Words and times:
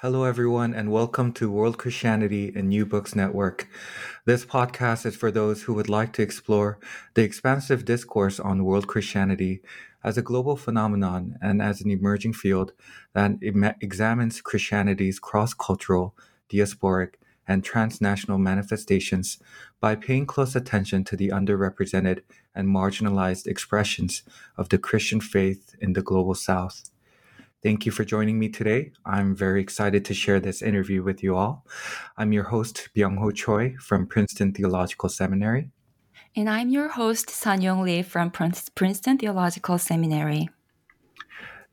Hello, 0.00 0.22
everyone, 0.22 0.74
and 0.74 0.92
welcome 0.92 1.32
to 1.32 1.50
World 1.50 1.76
Christianity 1.76 2.52
and 2.54 2.68
New 2.68 2.86
Books 2.86 3.16
Network. 3.16 3.66
This 4.26 4.46
podcast 4.46 5.04
is 5.04 5.16
for 5.16 5.32
those 5.32 5.64
who 5.64 5.74
would 5.74 5.88
like 5.88 6.12
to 6.12 6.22
explore 6.22 6.78
the 7.14 7.24
expansive 7.24 7.84
discourse 7.84 8.38
on 8.38 8.64
world 8.64 8.86
Christianity 8.86 9.60
as 10.04 10.16
a 10.16 10.22
global 10.22 10.56
phenomenon 10.56 11.36
and 11.42 11.60
as 11.60 11.80
an 11.80 11.90
emerging 11.90 12.34
field 12.34 12.74
that 13.12 13.38
examines 13.42 14.40
Christianity's 14.40 15.18
cross 15.18 15.52
cultural, 15.52 16.14
diasporic, 16.48 17.14
and 17.48 17.64
transnational 17.64 18.38
manifestations 18.38 19.40
by 19.80 19.96
paying 19.96 20.26
close 20.26 20.54
attention 20.54 21.02
to 21.02 21.16
the 21.16 21.30
underrepresented 21.30 22.20
and 22.54 22.68
marginalized 22.68 23.48
expressions 23.48 24.22
of 24.56 24.68
the 24.68 24.78
Christian 24.78 25.20
faith 25.20 25.74
in 25.80 25.94
the 25.94 26.02
global 26.02 26.36
South. 26.36 26.88
Thank 27.60 27.84
you 27.86 27.90
for 27.90 28.04
joining 28.04 28.38
me 28.38 28.48
today. 28.48 28.92
I'm 29.04 29.34
very 29.34 29.60
excited 29.60 30.04
to 30.04 30.14
share 30.14 30.38
this 30.38 30.62
interview 30.62 31.02
with 31.02 31.24
you 31.24 31.34
all. 31.34 31.66
I'm 32.16 32.32
your 32.32 32.44
host, 32.44 32.88
Byung 32.94 33.18
Ho 33.18 33.32
Choi 33.32 33.74
from 33.80 34.06
Princeton 34.06 34.52
Theological 34.52 35.08
Seminary. 35.08 35.70
And 36.36 36.48
I'm 36.48 36.68
your 36.68 36.86
host, 36.86 37.26
Sanyong 37.26 37.82
Lee 37.82 38.02
from 38.02 38.30
Princeton 38.30 39.18
Theological 39.18 39.76
Seminary. 39.76 40.48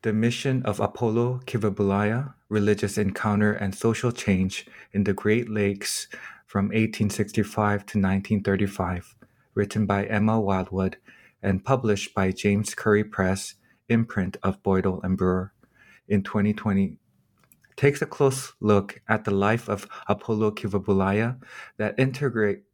The 0.02 0.12
mission 0.12 0.64
of 0.64 0.80
Apolo 0.80 1.44
Kivebulaya, 1.46 2.34
Religious 2.50 2.98
Encounter 2.98 3.54
and 3.54 3.76
Social 3.76 4.12
Change 4.12 4.66
in 4.92 5.04
the 5.04 5.14
Great 5.14 5.52
Lakes 5.52 6.08
from 6.48 6.66
1865 6.70 7.86
to 7.86 8.00
1935, 8.00 9.16
written 9.54 9.86
by 9.86 10.06
Emma 10.06 10.42
Wild-Wood 10.42 10.98
and 11.44 11.64
published 11.64 12.16
by 12.16 12.32
James 12.32 12.74
Currey 12.74 13.04
Press, 13.04 13.54
imprint 13.88 14.36
of 14.42 14.64
Boydell 14.64 15.04
and 15.04 15.16
Brewer 15.16 15.54
in 16.08 16.24
2020 16.24 16.98
takes 17.76 18.02
a 18.02 18.06
close 18.06 18.54
look 18.62 19.02
at 19.08 19.26
the 19.26 19.32
life 19.32 19.68
of 19.68 19.88
Apolo 20.10 20.52
Kivebulaya 20.56 21.38
that 21.78 22.00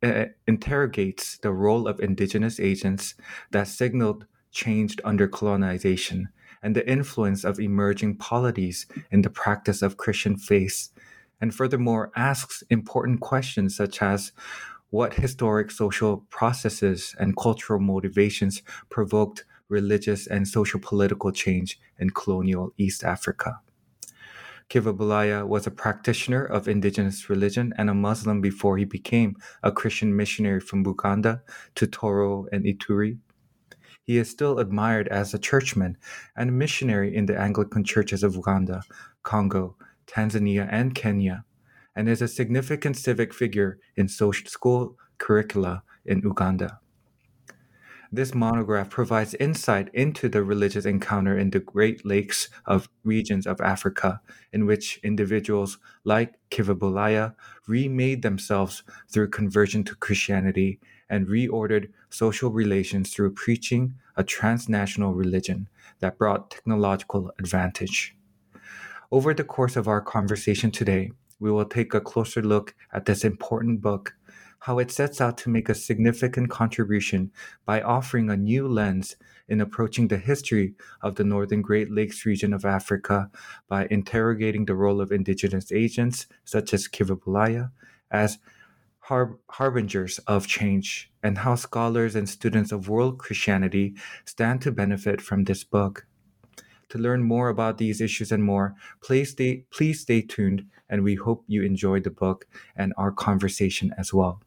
uh, 0.03 0.25
interrogates 0.47 1.37
the 1.39 1.51
role 1.51 1.87
of 1.87 1.99
indigenous 1.99 2.59
agents 2.59 3.15
that 3.51 3.67
signaled 3.67 4.25
changed 4.51 5.01
under 5.03 5.27
colonization 5.27 6.29
and 6.61 6.75
the 6.75 6.87
influence 6.87 7.43
of 7.43 7.59
emerging 7.59 8.17
polities 8.17 8.85
in 9.09 9.23
the 9.23 9.29
practice 9.29 9.81
of 9.81 9.97
Christian 9.97 10.37
faith, 10.37 10.89
and 11.39 11.55
furthermore 11.55 12.11
asks 12.15 12.63
important 12.69 13.19
questions 13.19 13.75
such 13.75 14.01
as 14.01 14.31
what 14.91 15.15
historic 15.15 15.71
social 15.71 16.17
processes 16.29 17.15
and 17.17 17.35
cultural 17.35 17.79
motivations 17.79 18.61
provoked 18.89 19.45
religious, 19.71 20.27
and 20.27 20.47
social 20.47 20.79
political 20.79 21.31
change 21.31 21.79
in 21.97 22.09
colonial 22.11 22.73
East 22.77 23.03
Africa. 23.03 23.59
Kivebulaya 24.69 25.45
was 25.45 25.67
a 25.67 25.71
practitioner 25.71 26.45
of 26.45 26.67
indigenous 26.67 27.29
religion 27.29 27.73
and 27.77 27.89
a 27.89 27.93
Muslim 27.93 28.39
before 28.39 28.77
he 28.77 28.85
became 28.85 29.35
a 29.63 29.71
Christian 29.71 30.15
missionary 30.15 30.61
from 30.61 30.85
Buganda 30.85 31.41
to 31.75 31.87
Toro 31.87 32.45
and 32.53 32.63
Ituri. 32.63 33.17
He 34.03 34.17
is 34.17 34.29
still 34.29 34.59
admired 34.59 35.09
as 35.09 35.33
a 35.33 35.39
churchman 35.39 35.97
and 36.37 36.57
missionary 36.57 37.13
in 37.13 37.25
the 37.25 37.37
Anglican 37.37 37.83
churches 37.83 38.23
of 38.23 38.35
Uganda, 38.35 38.83
Congo, 39.23 39.75
Tanzania, 40.07 40.67
and 40.71 40.95
Kenya, 40.95 41.43
and 41.95 42.07
is 42.07 42.21
a 42.21 42.27
significant 42.27 42.95
civic 42.95 43.33
figure 43.33 43.77
in 43.97 44.07
social 44.07 44.47
school 44.47 44.95
curricula 45.17 45.83
in 46.05 46.19
Uganda. 46.19 46.79
This 48.13 48.35
monograph 48.35 48.89
provides 48.89 49.35
insight 49.35 49.89
into 49.93 50.27
the 50.27 50.43
religious 50.43 50.83
encounter 50.83 51.37
in 51.37 51.51
the 51.51 51.61
Great 51.61 52.05
Lakes 52.05 52.49
of 52.65 52.89
regions 53.05 53.47
of 53.47 53.61
Africa, 53.61 54.19
in 54.51 54.65
which 54.65 54.99
individuals 55.01 55.77
like 56.03 56.33
Kivebulaya 56.49 57.35
remade 57.67 58.21
themselves 58.21 58.83
through 59.07 59.29
conversion 59.29 59.85
to 59.85 59.95
Christianity 59.95 60.81
and 61.09 61.27
reordered 61.27 61.87
social 62.09 62.51
relations 62.51 63.13
through 63.13 63.31
preaching 63.31 63.95
a 64.17 64.25
transnational 64.25 65.13
religion 65.13 65.69
that 65.99 66.17
brought 66.17 66.51
technological 66.51 67.31
advantage. 67.39 68.17
Over 69.09 69.33
the 69.33 69.45
course 69.45 69.77
of 69.77 69.87
our 69.87 70.01
conversation 70.01 70.69
today, 70.69 71.11
we 71.39 71.49
will 71.49 71.63
take 71.63 71.93
a 71.93 72.01
closer 72.01 72.41
look 72.41 72.75
at 72.91 73.05
this 73.05 73.23
important 73.23 73.79
book 73.79 74.15
how 74.61 74.77
it 74.77 74.91
sets 74.91 75.19
out 75.19 75.39
to 75.39 75.49
make 75.49 75.69
a 75.69 75.75
significant 75.75 76.47
contribution 76.51 77.31
by 77.65 77.81
offering 77.81 78.29
a 78.29 78.37
new 78.37 78.67
lens 78.67 79.15
in 79.49 79.59
approaching 79.59 80.07
the 80.07 80.17
history 80.17 80.75
of 81.01 81.15
the 81.15 81.23
Northern 81.23 81.63
Great 81.63 81.91
Lakes 81.91 82.27
region 82.27 82.53
of 82.53 82.63
Africa 82.63 83.31
by 83.67 83.87
interrogating 83.89 84.65
the 84.65 84.75
role 84.75 85.01
of 85.01 85.11
indigenous 85.11 85.71
agents 85.71 86.27
such 86.45 86.75
as 86.75 86.87
Kivebulaya 86.87 87.71
as 88.11 88.37
har- 88.99 89.39
harbingers 89.49 90.19
of 90.27 90.45
change 90.45 91.11
and 91.23 91.39
how 91.39 91.55
scholars 91.55 92.15
and 92.15 92.29
students 92.29 92.71
of 92.71 92.87
world 92.87 93.17
Christianity 93.17 93.95
stand 94.25 94.61
to 94.61 94.71
benefit 94.71 95.21
from 95.21 95.45
this 95.45 95.63
book. 95.63 96.05
To 96.89 96.99
learn 96.99 97.23
more 97.23 97.49
about 97.49 97.79
these 97.79 97.99
issues 97.99 98.31
and 98.31 98.43
more, 98.43 98.75
please 99.01 99.31
stay, 99.31 99.65
please 99.71 100.01
stay 100.01 100.21
tuned 100.21 100.67
and 100.87 101.03
we 101.03 101.15
hope 101.15 101.45
you 101.47 101.63
enjoy 101.63 101.99
the 101.99 102.11
book 102.11 102.45
and 102.75 102.93
our 102.95 103.11
conversation 103.11 103.91
as 103.97 104.13
well. 104.13 104.39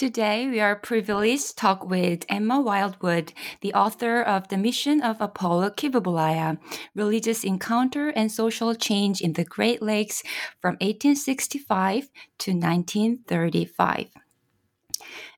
Today, 0.00 0.48
we 0.48 0.60
are 0.60 0.76
privileged 0.76 1.48
to 1.48 1.56
talk 1.56 1.84
with 1.84 2.24
Emma 2.26 2.58
Wild-Wood, 2.58 3.34
the 3.60 3.74
author 3.74 4.22
of 4.22 4.48
The 4.48 4.56
Mission 4.56 5.02
of 5.02 5.18
Apolo 5.18 5.76
Kivebulaya, 5.76 6.56
Religious 6.94 7.44
Encounter 7.44 8.08
and 8.08 8.32
Social 8.32 8.74
Change 8.74 9.20
in 9.20 9.34
the 9.34 9.44
Great 9.44 9.82
Lakes 9.82 10.22
from 10.58 10.78
1865 10.80 12.08
to 12.38 12.52
1935. 12.52 14.06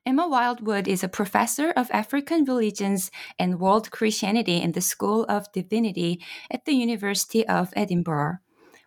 Emma 0.05 0.29
Wild-Wood 0.29 0.87
is 0.87 1.03
a 1.03 1.09
professor 1.09 1.71
of 1.71 1.91
African 1.91 2.45
religions 2.45 3.11
and 3.37 3.59
world 3.59 3.91
Christianity 3.91 4.61
in 4.61 4.71
the 4.71 4.79
School 4.79 5.25
of 5.27 5.51
Divinity 5.51 6.21
at 6.49 6.63
the 6.63 6.71
University 6.71 7.45
of 7.45 7.73
Edinburgh. 7.75 8.37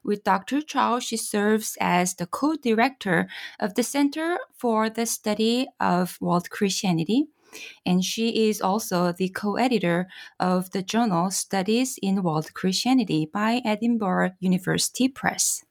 With 0.07 0.23
Dr. 0.23 0.63
Chow, 0.63 1.01
she 1.01 1.17
serves 1.17 1.77
as 1.81 2.15
the 2.15 2.27
co 2.29 2.55
director 2.55 3.27
of 3.59 3.75
the 3.75 3.83
Center 3.83 4.39
for 4.55 4.89
the 4.89 5.05
Study 5.05 5.67
of 5.81 6.17
World 6.21 6.49
Christianity. 6.49 7.27
And 7.85 8.05
she 8.05 8.49
is 8.49 8.61
also 8.61 9.11
the 9.11 9.31
co 9.31 9.57
editor 9.57 10.07
of 10.39 10.71
the 10.71 10.83
journal 10.83 11.33
Studies 11.33 11.99
in 12.01 12.23
World 12.23 12.55
Christianity 12.55 13.27
by 13.27 13.61
Edinburgh 13.65 14.35
University 14.39 15.09
Press. 15.09 15.65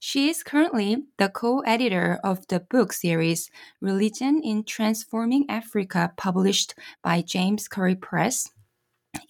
She 0.00 0.28
is 0.28 0.42
currently 0.42 1.04
the 1.18 1.28
co 1.28 1.60
editor 1.60 2.18
of 2.24 2.48
the 2.48 2.58
book 2.58 2.92
series 2.92 3.52
Religion 3.80 4.40
in 4.42 4.64
Transforming 4.64 5.46
Africa, 5.48 6.12
published 6.16 6.74
by 7.04 7.22
James 7.22 7.68
Currey 7.68 8.00
Press, 8.00 8.50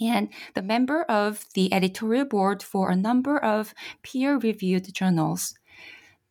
and 0.00 0.28
the 0.54 0.62
member 0.62 1.02
of 1.02 1.46
the 1.54 1.72
editorial 1.72 2.24
board 2.24 2.62
for 2.62 2.90
a 2.90 2.96
number 2.96 3.38
of 3.38 3.74
peer 4.02 4.36
reviewed 4.36 4.92
journals. 4.94 5.54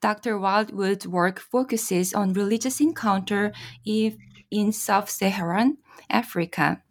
Dr. 0.01 0.37
Wild-Wood's 0.39 1.07
work 1.07 1.39
focuses 1.39 2.13
on 2.13 2.33
religious 2.33 2.79
encounter 2.79 3.51
in 3.85 4.71
sub 4.71 5.09
Saharan 5.09 5.77
Africa 6.09 6.81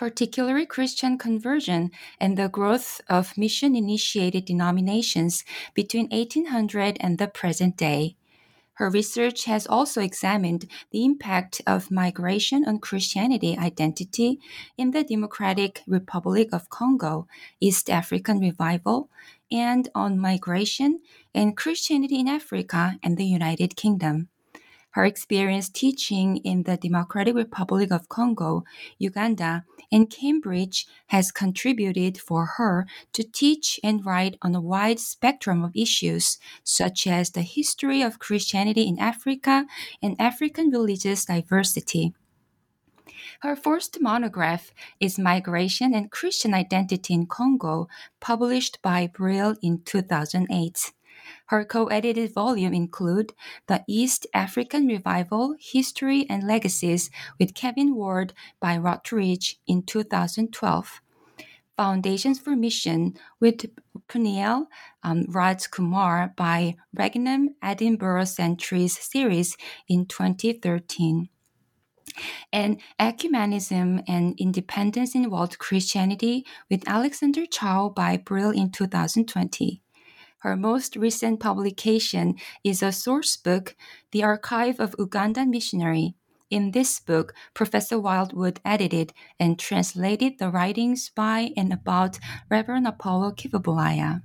particularly 0.00 0.64
Christian 0.64 1.18
conversion 1.18 1.90
and 2.18 2.38
the 2.38 2.48
growth 2.48 3.02
of 3.06 3.36
mission 3.36 3.76
initiated 3.76 4.46
denominations 4.46 5.44
between 5.74 6.08
1800 6.08 6.96
and 7.00 7.18
the 7.18 7.28
present 7.28 7.76
day. 7.76 8.16
Her 8.80 8.88
research 8.88 9.44
has 9.44 9.66
also 9.66 10.00
examined 10.00 10.64
the 10.90 11.04
impact 11.04 11.60
of 11.66 11.90
migration 11.90 12.64
on 12.66 12.78
Christianity 12.78 13.54
identity 13.58 14.40
in 14.78 14.92
the 14.92 15.04
Democratic 15.04 15.82
Republic 15.86 16.48
of 16.50 16.70
Congo, 16.70 17.28
East 17.60 17.90
African 17.90 18.40
Revival, 18.40 19.10
and 19.52 19.90
on 19.94 20.18
migration 20.18 21.00
and 21.34 21.58
Christianity 21.58 22.20
in 22.20 22.26
Africa 22.26 22.98
and 23.02 23.18
the 23.18 23.26
United 23.26 23.76
Kingdom. 23.76 24.30
Her 24.92 25.04
experience 25.04 25.68
teaching 25.68 26.38
in 26.38 26.64
the 26.64 26.76
Democratic 26.76 27.36
Republic 27.36 27.92
of 27.92 28.08
Congo, 28.08 28.64
Uganda, 28.98 29.64
and 29.92 30.10
Cambridge 30.10 30.86
has 31.08 31.30
contributed 31.30 32.18
for 32.18 32.46
her 32.56 32.86
to 33.12 33.22
teach 33.22 33.78
and 33.84 34.04
write 34.04 34.36
on 34.42 34.54
a 34.54 34.60
wide 34.60 34.98
spectrum 34.98 35.62
of 35.62 35.76
issues, 35.76 36.38
such 36.64 37.06
as 37.06 37.30
the 37.30 37.42
history 37.42 38.02
of 38.02 38.18
Christianity 38.18 38.88
in 38.88 38.98
Africa 38.98 39.66
and 40.02 40.20
African 40.20 40.70
religious 40.70 41.24
diversity. 41.24 42.12
Her 43.40 43.54
first 43.54 44.00
monograph 44.00 44.72
is 44.98 45.18
Migration 45.18 45.94
and 45.94 46.10
Christian 46.10 46.52
Identity 46.52 47.14
in 47.14 47.26
Congo, 47.26 47.88
published 48.18 48.82
by 48.82 49.06
Brill 49.06 49.56
in 49.62 49.82
2008. 49.82 50.92
Her 51.46 51.64
co-edited 51.64 52.32
volume 52.32 52.74
include 52.74 53.32
The 53.66 53.84
East 53.88 54.26
African 54.34 54.86
Revival: 54.86 55.56
History 55.58 56.26
and 56.28 56.46
Legacies 56.46 57.10
with 57.38 57.54
Kevin 57.54 57.94
Ward 57.94 58.32
by 58.60 58.76
Routledge 58.76 59.58
in 59.66 59.82
2012. 59.82 61.00
Foundations 61.76 62.38
for 62.38 62.54
Mission 62.56 63.14
with 63.40 63.66
Peniel 64.06 64.66
um, 65.02 65.24
Raj 65.28 65.70
Kumar 65.70 66.34
by 66.36 66.76
Regnum 66.94 67.54
Edinburgh 67.62 68.24
Centenary 68.24 68.88
series 68.88 69.56
in 69.88 70.06
2013 70.06 71.30
and 72.52 72.80
Ecumenism 72.98 74.02
and 74.08 74.34
Independence 74.38 75.14
in 75.14 75.30
World 75.30 75.58
Christianity 75.58 76.44
with 76.68 76.86
Alexander 76.86 77.46
Chow 77.46 77.88
by 77.88 78.16
Brill 78.16 78.50
in 78.50 78.70
2020. 78.70 79.82
Her 80.40 80.56
most 80.56 80.96
recent 80.96 81.38
publication 81.38 82.36
is 82.64 82.82
a 82.82 82.92
source 82.92 83.36
book, 83.36 83.76
The 84.10 84.24
Archive 84.24 84.80
of 84.80 84.96
Ugandan 84.96 85.50
Missionary. 85.50 86.14
In 86.48 86.70
this 86.70 86.98
book, 86.98 87.34
Professor 87.52 88.00
Wild-Wood 88.00 88.58
edited 88.64 89.12
and 89.38 89.58
translated 89.58 90.38
the 90.38 90.48
writings 90.48 91.10
by 91.14 91.50
and 91.58 91.74
about 91.74 92.18
Reverend 92.50 92.86
Apolo 92.86 93.36
Kivebulaya. 93.36 94.22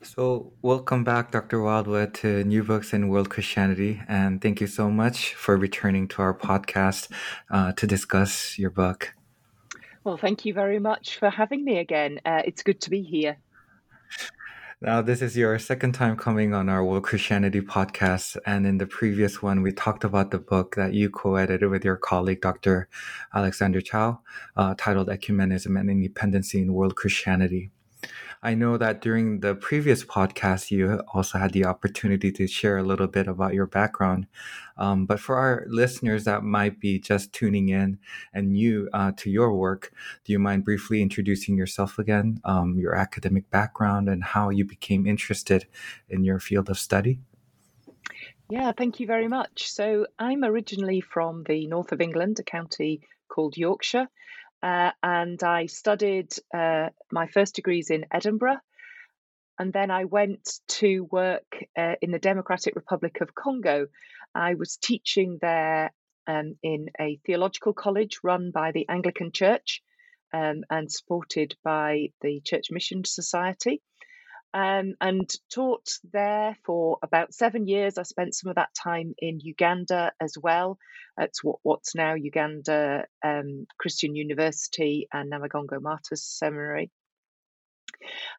So, 0.00 0.54
welcome 0.62 1.04
back, 1.04 1.30
Dr. 1.30 1.60
Wild-Wood, 1.60 2.14
to 2.14 2.42
New 2.44 2.64
Books 2.64 2.94
in 2.94 3.10
World 3.10 3.28
Christianity. 3.28 4.00
And 4.08 4.40
thank 4.40 4.62
you 4.62 4.66
so 4.66 4.88
much 4.90 5.34
for 5.34 5.58
returning 5.58 6.08
to 6.08 6.22
our 6.22 6.32
podcast 6.32 7.10
uh, 7.50 7.72
to 7.72 7.86
discuss 7.86 8.58
your 8.58 8.70
book. 8.70 9.12
Well, 10.04 10.16
thank 10.16 10.46
you 10.46 10.54
very 10.54 10.78
much 10.78 11.18
for 11.18 11.28
having 11.28 11.66
me 11.66 11.76
again. 11.80 12.18
Uh, 12.24 12.40
it's 12.46 12.62
good 12.62 12.80
to 12.80 12.88
be 12.88 13.02
here. 13.02 13.36
Now, 14.82 15.02
this 15.02 15.20
is 15.20 15.36
your 15.36 15.58
second 15.58 15.92
time 15.92 16.16
coming 16.16 16.54
on 16.54 16.70
our 16.70 16.82
World 16.82 17.02
Christianity 17.02 17.60
podcast. 17.60 18.38
And 18.46 18.66
in 18.66 18.78
the 18.78 18.86
previous 18.86 19.42
one, 19.42 19.60
we 19.60 19.72
talked 19.72 20.04
about 20.04 20.30
the 20.30 20.38
book 20.38 20.74
that 20.76 20.94
you 20.94 21.10
co 21.10 21.34
edited 21.34 21.68
with 21.68 21.84
your 21.84 21.98
colleague, 21.98 22.40
Dr. 22.40 22.88
Alexander 23.34 23.82
Chow, 23.82 24.20
uh, 24.56 24.74
titled 24.78 25.08
Ecumenism 25.08 25.78
and 25.78 25.90
Independency 25.90 26.62
in 26.62 26.72
World 26.72 26.96
Christianity. 26.96 27.70
I 28.42 28.54
know 28.54 28.78
that 28.78 29.02
during 29.02 29.40
the 29.40 29.54
previous 29.54 30.02
podcast, 30.02 30.70
you 30.70 31.02
also 31.12 31.38
had 31.38 31.52
the 31.52 31.66
opportunity 31.66 32.32
to 32.32 32.46
share 32.46 32.78
a 32.78 32.82
little 32.82 33.06
bit 33.06 33.28
about 33.28 33.52
your 33.52 33.66
background. 33.66 34.26
Um, 34.78 35.04
but 35.04 35.20
for 35.20 35.36
our 35.36 35.64
listeners 35.68 36.24
that 36.24 36.42
might 36.42 36.80
be 36.80 36.98
just 36.98 37.34
tuning 37.34 37.68
in 37.68 37.98
and 38.32 38.52
new 38.52 38.88
uh, 38.94 39.12
to 39.18 39.30
your 39.30 39.54
work, 39.54 39.92
do 40.24 40.32
you 40.32 40.38
mind 40.38 40.64
briefly 40.64 41.02
introducing 41.02 41.58
yourself 41.58 41.98
again, 41.98 42.40
um, 42.44 42.78
your 42.78 42.94
academic 42.94 43.50
background, 43.50 44.08
and 44.08 44.24
how 44.24 44.48
you 44.48 44.64
became 44.64 45.06
interested 45.06 45.66
in 46.08 46.24
your 46.24 46.40
field 46.40 46.70
of 46.70 46.78
study? 46.78 47.20
Yeah, 48.48 48.72
thank 48.76 49.00
you 49.00 49.06
very 49.06 49.28
much. 49.28 49.70
So, 49.70 50.06
I'm 50.18 50.44
originally 50.44 51.02
from 51.02 51.44
the 51.44 51.66
north 51.66 51.92
of 51.92 52.00
England, 52.00 52.38
a 52.40 52.42
county 52.42 53.02
called 53.28 53.56
Yorkshire. 53.56 54.08
Uh, 54.62 54.90
and 55.02 55.42
I 55.42 55.66
studied 55.66 56.32
uh, 56.54 56.88
my 57.10 57.26
first 57.28 57.54
degrees 57.54 57.90
in 57.90 58.06
Edinburgh. 58.12 58.58
And 59.58 59.72
then 59.72 59.90
I 59.90 60.04
went 60.04 60.60
to 60.80 61.06
work 61.10 61.64
uh, 61.76 61.94
in 62.00 62.10
the 62.10 62.18
Democratic 62.18 62.76
Republic 62.76 63.18
of 63.20 63.34
Congo. 63.34 63.88
I 64.34 64.54
was 64.54 64.76
teaching 64.76 65.38
there 65.40 65.92
um, 66.26 66.56
in 66.62 66.88
a 66.98 67.18
theological 67.26 67.72
college 67.72 68.20
run 68.22 68.52
by 68.52 68.72
the 68.72 68.88
Anglican 68.88 69.32
Church 69.32 69.82
um, 70.32 70.62
and 70.70 70.90
supported 70.90 71.56
by 71.62 72.08
the 72.22 72.40
Church 72.44 72.66
Mission 72.70 73.04
Society 73.04 73.82
um, 74.52 74.94
and 75.00 75.30
taught 75.52 75.98
there 76.12 76.56
for 76.64 76.98
about 77.02 77.34
seven 77.34 77.66
years. 77.66 77.98
I 77.98 78.02
spent 78.02 78.34
some 78.34 78.50
of 78.50 78.56
that 78.56 78.74
time 78.74 79.14
in 79.18 79.40
Uganda 79.40 80.12
as 80.20 80.34
well. 80.40 80.78
at 81.18 81.32
what, 81.42 81.58
what's 81.62 81.94
now 81.94 82.14
Uganda 82.14 83.04
um, 83.24 83.66
Christian 83.78 84.16
University 84.16 85.08
and 85.12 85.30
Namugongo 85.30 85.80
Martyrs 85.80 86.24
Seminary. 86.24 86.90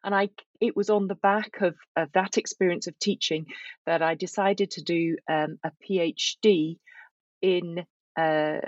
And 0.02 0.14
I, 0.14 0.30
it 0.60 0.76
was 0.76 0.90
on 0.90 1.06
the 1.06 1.14
back 1.14 1.60
of, 1.60 1.76
of 1.96 2.10
that 2.12 2.36
experience 2.36 2.88
of 2.88 2.98
teaching 2.98 3.46
that 3.86 4.02
I 4.02 4.14
decided 4.14 4.72
to 4.72 4.82
do 4.82 5.16
um, 5.30 5.58
a 5.62 5.70
PhD 5.88 6.78
in 7.40 7.84
uh, 8.16 8.58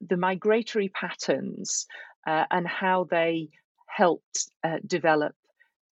the 0.00 0.16
migratory 0.16 0.88
patterns 0.88 1.86
uh, 2.26 2.44
and 2.50 2.66
how 2.66 3.04
they 3.10 3.50
helped 3.86 4.50
uh, 4.64 4.78
develop 4.86 5.34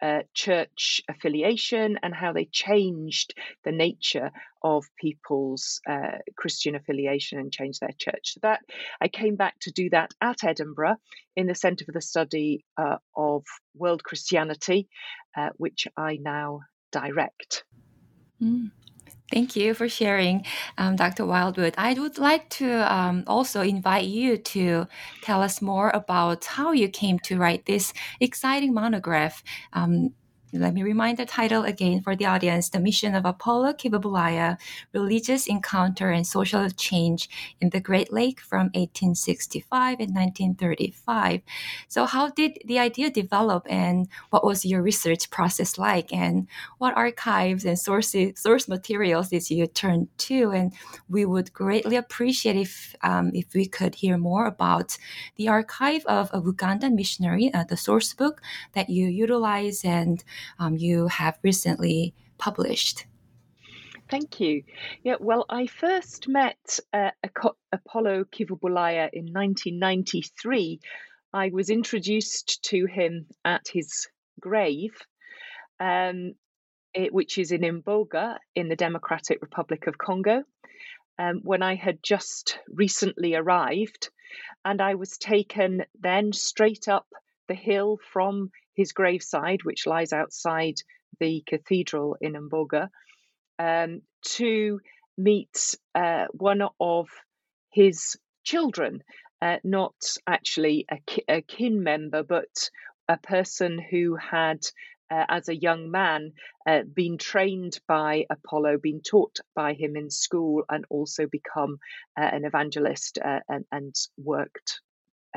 uh, 0.00 0.21
church 0.35 1.00
affiliation 1.09 1.99
and 2.02 2.14
how 2.14 2.33
they 2.33 2.45
changed 2.45 3.35
the 3.64 3.73
nature 3.73 4.31
of 4.62 4.85
people's 5.00 5.81
uh, 5.88 6.19
Christian 6.37 6.75
affiliation 6.75 7.38
and 7.38 7.52
changed 7.52 7.81
their 7.81 7.95
church. 7.99 8.35
So 8.35 8.40
that 8.43 8.61
I 9.00 9.09
came 9.09 9.37
back 9.37 9.55
to 9.61 9.73
do 9.73 9.90
that 9.90 10.12
at 10.21 10.45
Edinburgh 10.45 10.97
in 11.37 11.47
the 11.47 11.55
Centre 11.55 11.85
for 11.85 11.93
the 11.93 12.00
Study 12.00 12.64
uh, 12.76 12.97
of 13.17 13.45
World 13.75 14.02
Christianity, 14.05 14.88
uh, 15.37 15.50
which 15.57 15.87
I 15.97 16.19
now 16.21 16.61
direct. 16.93 17.64
Mm. 18.43 18.71
Thank 19.32 19.56
you 19.56 19.75
for 19.75 19.88
sharing, 19.90 20.47
um, 20.78 20.97
Dr. 20.97 21.26
Wild-Wood. 21.26 21.75
I 21.76 21.92
would 21.92 22.16
like 22.18 22.49
to 22.50 22.90
um, 22.92 23.25
also 23.26 23.61
invite 23.61 24.06
you 24.06 24.38
to 24.38 24.87
tell 25.23 25.42
us 25.42 25.61
more 25.61 25.90
about 25.90 26.47
how 26.47 26.73
you 26.73 26.88
came 26.88 27.18
to 27.20 27.37
write 27.37 27.66
this 27.66 27.92
exciting 28.20 28.73
monograph. 28.73 29.44
Um, 29.75 30.14
let 30.52 30.73
me 30.73 30.83
remind 30.83 31.19
the 31.19 31.26
title 31.26 31.64
again 31.64 32.00
for 32.00 32.17
the 32.17 32.25
audience 32.25 32.71
The 32.71 32.81
Mission 32.81 33.14
of 33.14 33.25
Apolo 33.25 33.75
Kivebulaya 33.75 34.57
Religious 34.95 35.47
Encounter 35.47 36.11
and 36.11 36.26
Social 36.26 36.71
Change 36.71 37.28
in 37.61 37.69
the 37.69 37.81
Great 37.81 38.11
Lake 38.12 38.40
from 38.40 38.71
1865 38.73 40.00
and 40.00 40.14
1935. 40.14 41.43
So, 41.88 42.07
how 42.07 42.31
did 42.31 42.61
the 42.64 42.78
idea 42.78 43.11
develop, 43.11 43.67
and 43.69 44.09
what 44.31 44.43
was 44.43 44.64
your 44.64 44.81
research 44.81 45.28
process 45.28 45.76
like? 45.76 46.14
And 46.14 46.49
what 46.78 46.97
archives 46.97 47.67
and 47.67 47.78
sources, 47.78 48.40
source 48.40 48.69
materials 48.69 49.28
did 49.28 49.50
you 49.50 49.67
turn 49.67 50.09
to? 50.19 50.52
And 50.52 50.73
we 51.11 51.26
would 51.26 51.52
greatly 51.52 51.97
appreciate 51.97 52.57
if, 52.57 52.97
um, 53.02 53.33
if 53.35 53.52
we 53.52 53.67
could 53.67 53.97
hear 53.97 54.17
more 54.17 54.47
about 54.47 54.97
the 55.37 55.49
archive 55.49 56.07
of 56.07 56.31
a 56.33 56.40
Ugandan 56.40 56.95
missionary, 56.95 57.52
uh, 57.52 57.64
the 57.64 57.76
source 57.76 58.14
book 58.14 58.40
that 58.73 58.88
you 58.88 59.09
utilize 59.09 59.85
and 59.85 60.25
um, 60.59 60.76
you 60.76 61.09
have 61.09 61.38
recently 61.42 62.14
published. 62.38 63.07
Thank 64.11 64.40
you. 64.40 64.62
Yeah, 65.02 65.16
well, 65.21 65.45
I 65.49 65.66
first 65.66 66.28
met 66.28 66.80
uh, 66.92 67.11
Apolo 67.75 68.25
Kivebulaya 68.25 69.11
in 69.12 69.33
1993. 69.33 70.80
I 71.33 71.50
was 71.50 71.68
introduced 71.68 72.62
to 72.64 72.87
him 72.87 73.26
at 73.45 73.68
his 73.68 74.09
grave. 74.40 74.97
Um, 75.78 76.35
it, 76.95 77.12
which 77.12 77.38
is 77.38 77.52
in 77.52 77.61
Mboga 77.61 78.38
in 78.54 78.68
the 78.68 78.76
Democratic 78.76 79.40
Republic 79.40 79.87
of 79.87 79.99
Congo. 79.99 80.42
Um, 81.18 81.40
when 81.42 81.62
I 81.62 81.75
had 81.75 82.02
just 82.02 82.59
recently 82.68 83.35
arrived, 83.35 84.11
and 84.64 84.80
I 84.80 84.95
was 84.95 85.18
taken 85.18 85.85
then 86.00 86.33
straight 86.33 86.88
up 86.88 87.07
the 87.49 87.54
hill 87.54 87.99
from 88.12 88.50
his 88.78 88.92
graveside, 88.92 89.64
which 89.64 89.87
lies 89.87 90.12
outside 90.12 90.76
the 91.18 91.42
cathedral 91.47 92.16
in 92.20 92.35
Mboga, 92.35 92.88
um, 93.58 94.02
to 94.23 94.80
meet 95.18 95.75
uh, 95.97 96.26
one 96.32 96.62
of 96.80 97.08
his 97.70 98.16
children, 98.44 99.02
uh, 99.42 99.56
not 99.64 99.97
actually 100.28 100.87
a, 100.88 100.99
ki- 101.04 101.25
a, 101.28 101.42
kin 101.42 101.82
member, 101.82 102.23
but 102.23 102.70
a 103.08 103.18
person 103.18 103.80
who 103.80 104.14
had, 104.14 104.61
uh, 105.11 105.25
as 105.28 105.49
a 105.49 105.56
young 105.56 105.90
man, 105.90 106.32
uh, 106.64 106.82
been 106.82 107.18
trained 107.18 107.80
by 107.88 108.26
Apolo, 108.30 108.80
been 108.80 109.00
taught 109.00 109.40
by 109.56 109.73
him 109.75 109.97
in 109.97 110.08
school, 110.08 110.62
and 110.68 110.85
also 110.88 111.26
become 111.26 111.78
uh, 112.16 112.23
an 112.23 112.44
evangelist 112.44 113.18
uh, 113.18 113.40
and, 113.49 113.64
and 113.73 113.94
worked 114.16 114.80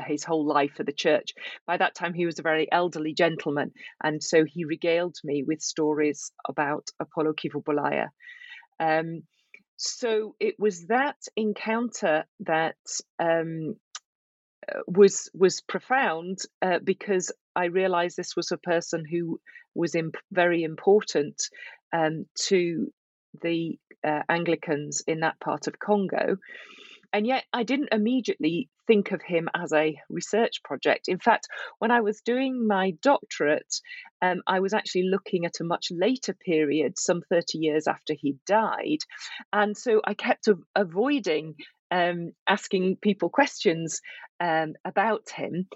his 0.02 0.24
whole 0.24 0.46
life 0.46 0.72
for 0.76 0.84
the 0.84 0.92
church. 0.92 1.34
By 1.66 1.76
that 1.76 1.94
time, 1.94 2.14
he 2.14 2.26
was 2.26 2.38
a 2.38 2.42
very 2.42 2.70
elderly 2.70 3.14
gentleman, 3.14 3.72
and 4.02 4.22
so 4.22 4.44
he 4.44 4.64
regaled 4.64 5.16
me 5.24 5.44
with 5.46 5.60
stories 5.60 6.32
about 6.48 6.88
Apolo 7.00 7.34
Kivebulaya. 7.34 8.08
Um, 8.80 9.22
so 9.76 10.36
it 10.38 10.54
was 10.58 10.86
that 10.86 11.16
encounter 11.36 12.24
that 12.40 12.76
um, 13.18 13.76
uh, 14.72 14.80
was 14.86 15.30
was 15.34 15.60
profound 15.60 16.38
uh, 16.60 16.78
because 16.82 17.32
I 17.56 17.66
realized 17.66 18.16
this 18.16 18.36
was 18.36 18.52
a 18.52 18.58
person 18.58 19.04
who 19.04 19.40
was 19.74 19.94
imp- 19.94 20.16
very 20.30 20.62
important 20.62 21.42
um, 21.92 22.26
to 22.46 22.92
the 23.42 23.78
uh, 24.06 24.22
Anglicans 24.28 25.02
in 25.06 25.20
that 25.20 25.40
part 25.40 25.66
of 25.66 25.78
Congo. 25.78 26.36
And 27.12 27.26
yet, 27.26 27.44
I 27.52 27.62
didn't 27.62 27.90
immediately 27.92 28.68
think 28.86 29.12
of 29.12 29.22
him 29.22 29.48
as 29.54 29.72
a 29.72 29.98
research 30.08 30.62
project. 30.64 31.08
In 31.08 31.18
fact, 31.18 31.46
when 31.78 31.90
I 31.90 32.00
was 32.00 32.20
doing 32.22 32.66
my 32.66 32.92
doctorate, 33.02 33.74
um, 34.22 34.42
I 34.46 34.60
was 34.60 34.72
actually 34.72 35.04
looking 35.04 35.44
at 35.44 35.60
a 35.60 35.64
much 35.64 35.88
later 35.90 36.34
period, 36.34 36.98
some 36.98 37.22
30 37.28 37.58
years 37.58 37.86
after 37.86 38.14
he 38.14 38.36
died. 38.46 38.98
And 39.52 39.76
so 39.76 40.00
I 40.04 40.14
kept 40.14 40.48
avoiding 40.74 41.54
um, 41.90 42.32
asking 42.48 42.96
people 43.02 43.28
questions 43.28 44.00
um, 44.40 44.74
about 44.84 45.28
him 45.28 45.68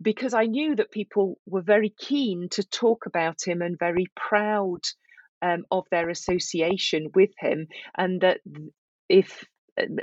because 0.00 0.34
I 0.34 0.44
knew 0.44 0.76
that 0.76 0.90
people 0.90 1.38
were 1.46 1.62
very 1.62 1.90
keen 1.98 2.48
to 2.52 2.62
talk 2.62 3.06
about 3.06 3.38
him 3.44 3.62
and 3.62 3.78
very 3.78 4.06
proud 4.14 4.80
um, 5.42 5.64
of 5.70 5.86
their 5.90 6.08
association 6.08 7.10
with 7.14 7.30
him, 7.38 7.68
and 7.96 8.20
that 8.22 8.40
if 9.08 9.44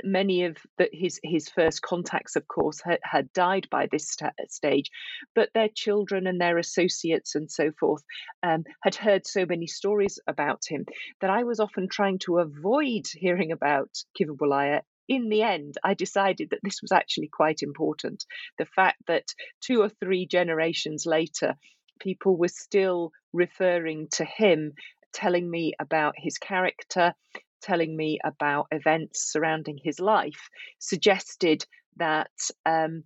many 0.04 0.44
of 0.44 0.56
the, 0.78 0.88
his 0.92 1.20
his 1.22 1.48
first 1.48 1.82
contacts, 1.82 2.36
of 2.36 2.46
course, 2.48 2.80
had, 2.84 2.98
had 3.02 3.32
died 3.32 3.68
by 3.70 3.86
this 3.86 4.08
st- 4.08 4.32
stage, 4.48 4.90
but 5.34 5.50
their 5.54 5.68
children 5.68 6.26
and 6.26 6.40
their 6.40 6.58
associates 6.58 7.34
and 7.34 7.50
so 7.50 7.72
forth 7.72 8.02
um, 8.42 8.64
had 8.82 8.94
heard 8.94 9.26
so 9.26 9.46
many 9.46 9.66
stories 9.66 10.18
about 10.26 10.62
him 10.68 10.86
that 11.20 11.30
I 11.30 11.44
was 11.44 11.60
often 11.60 11.88
trying 11.88 12.18
to 12.20 12.38
avoid 12.38 13.06
hearing 13.14 13.52
about 13.52 13.90
Kivebulaya 14.18 14.82
in 15.08 15.28
the 15.28 15.42
end, 15.42 15.76
I 15.82 15.94
decided 15.94 16.50
that 16.50 16.60
this 16.62 16.80
was 16.80 16.92
actually 16.92 17.28
quite 17.28 17.62
important. 17.62 18.24
The 18.58 18.66
fact 18.66 18.98
that 19.08 19.34
two 19.60 19.82
or 19.82 19.88
three 19.88 20.26
generations 20.26 21.06
later, 21.06 21.56
people 22.00 22.36
were 22.36 22.48
still 22.48 23.12
referring 23.32 24.08
to 24.12 24.24
him, 24.24 24.72
telling 25.12 25.50
me 25.50 25.74
about 25.78 26.14
his 26.16 26.38
character, 26.38 27.14
telling 27.62 27.96
me 27.96 28.18
about 28.24 28.66
events 28.70 29.30
surrounding 29.32 29.78
his 29.82 30.00
life 30.00 30.48
suggested 30.78 31.64
that 31.96 32.30
um, 32.66 33.04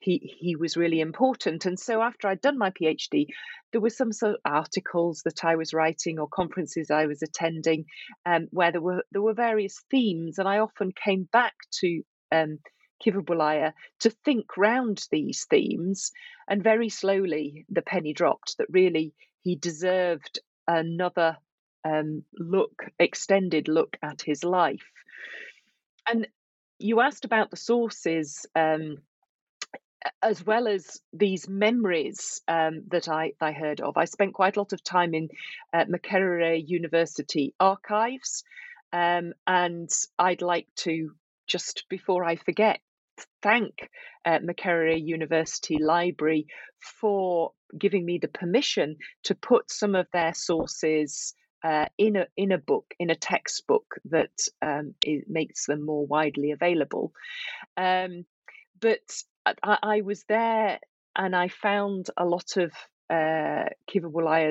he 0.00 0.34
he 0.40 0.56
was 0.56 0.76
really 0.76 1.00
important. 1.00 1.66
And 1.66 1.78
so 1.78 2.02
after 2.02 2.26
I'd 2.26 2.40
done 2.40 2.58
my 2.58 2.70
PhD, 2.70 3.26
there 3.72 3.80
were 3.80 3.90
some 3.90 4.12
sort 4.12 4.34
of 4.34 4.40
articles 4.44 5.22
that 5.24 5.44
I 5.44 5.56
was 5.56 5.74
writing 5.74 6.18
or 6.18 6.28
conferences 6.28 6.90
I 6.90 7.06
was 7.06 7.22
attending, 7.22 7.84
um, 8.26 8.48
where 8.50 8.72
there 8.72 8.80
were 8.80 9.04
there 9.12 9.22
were 9.22 9.34
various 9.34 9.82
themes, 9.90 10.38
and 10.38 10.48
I 10.48 10.58
often 10.58 10.92
came 10.92 11.28
back 11.32 11.54
to 11.80 12.02
um, 12.32 12.58
Kivebulaya 13.04 13.72
to 14.00 14.10
think 14.24 14.56
round 14.56 15.06
these 15.10 15.46
themes, 15.48 16.10
and 16.48 16.62
very 16.64 16.88
slowly 16.88 17.66
the 17.68 17.82
penny 17.82 18.14
dropped 18.14 18.56
that 18.58 18.68
really 18.70 19.14
he 19.42 19.56
deserved 19.56 20.40
another 20.66 21.36
um, 21.84 22.24
look, 22.38 22.84
extended 22.98 23.68
look 23.68 23.96
at 24.02 24.22
his 24.22 24.44
life. 24.44 24.90
And 26.08 26.26
you 26.78 27.00
asked 27.00 27.24
about 27.24 27.50
the 27.50 27.56
sources, 27.56 28.46
um, 28.54 28.98
as 30.22 30.44
well 30.44 30.66
as 30.66 31.00
these 31.12 31.48
memories 31.48 32.40
um, 32.48 32.84
that 32.88 33.08
I, 33.08 33.32
I 33.40 33.52
heard 33.52 33.80
of. 33.80 33.96
I 33.96 34.06
spent 34.06 34.34
quite 34.34 34.56
a 34.56 34.60
lot 34.60 34.72
of 34.72 34.82
time 34.82 35.14
in 35.14 35.28
uh, 35.74 35.84
Makerere 35.84 36.62
University 36.66 37.54
archives, 37.60 38.44
um, 38.92 39.34
and 39.46 39.90
I'd 40.18 40.42
like 40.42 40.66
to 40.78 41.12
just 41.46 41.84
before 41.88 42.24
I 42.24 42.36
forget 42.36 42.80
thank 43.42 43.90
uh, 44.24 44.38
Makerere 44.38 45.00
University 45.02 45.78
Library 45.78 46.46
for 47.00 47.52
giving 47.78 48.04
me 48.04 48.18
the 48.18 48.28
permission 48.28 48.96
to 49.24 49.34
put 49.34 49.70
some 49.70 49.94
of 49.94 50.06
their 50.12 50.34
sources 50.34 51.34
uh, 51.62 51.86
in 51.98 52.16
a 52.16 52.26
in 52.36 52.52
a 52.52 52.58
book 52.58 52.94
in 52.98 53.10
a 53.10 53.14
textbook 53.14 53.96
that 54.06 54.46
um, 54.62 54.94
makes 55.28 55.66
them 55.66 55.84
more 55.84 56.06
widely 56.06 56.52
available. 56.52 57.12
Um, 57.76 58.24
but 58.80 59.22
I, 59.62 59.78
I, 59.82 60.00
was 60.00 60.24
there 60.24 60.78
and 61.16 61.36
I 61.36 61.48
found 61.48 62.06
a 62.16 62.24
lot 62.24 62.56
of 62.56 62.72
uh, 63.10 63.68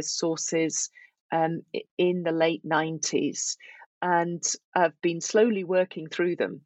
sources 0.01 0.89
um, 1.32 1.63
in 1.98 2.24
the 2.24 2.32
late 2.32 2.63
nineties, 2.63 3.58
and 4.01 4.44
I've 4.75 5.00
been 5.01 5.22
slowly 5.22 5.63
working 5.63 6.08
through 6.08 6.36
them. 6.36 6.62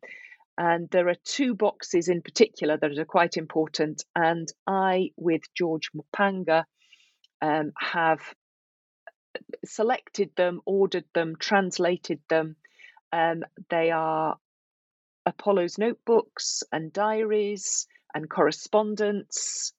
And 0.55 0.87
there 0.91 1.07
are 1.07 1.15
two 1.25 1.55
boxes 1.55 2.09
in 2.09 2.21
particular 2.21 2.77
that 2.77 2.99
are 2.99 3.05
quite 3.05 3.37
important. 3.37 4.03
And 4.15 4.47
I, 4.67 5.09
with 5.17 5.41
George 5.55 5.89
Mupanga, 5.95 6.65
um, 7.41 7.71
have 7.79 8.19
selected 9.65 10.35
them, 10.35 10.61
ordered 10.65 11.05
them, 11.13 11.35
translated 11.37 12.19
them. 12.29 12.55
Um, 13.11 13.43
they 13.69 13.91
are 13.91 14.37
Apolo's 15.25 15.77
notebooks 15.77 16.63
and 16.71 16.91
diaries 16.91 17.87
and 18.13 18.29
correspondence. 18.29 19.73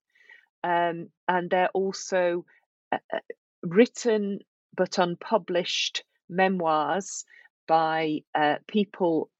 Um, 0.62 1.10
and 1.28 1.50
they're 1.50 1.68
also 1.74 2.46
uh, 2.90 2.98
uh 3.12 3.18
written 3.62 4.40
but 4.76 4.98
unpublished 4.98 6.04
memoirs 6.28 7.24
by 7.66 8.20
uh, 8.34 8.56
people 8.66 9.30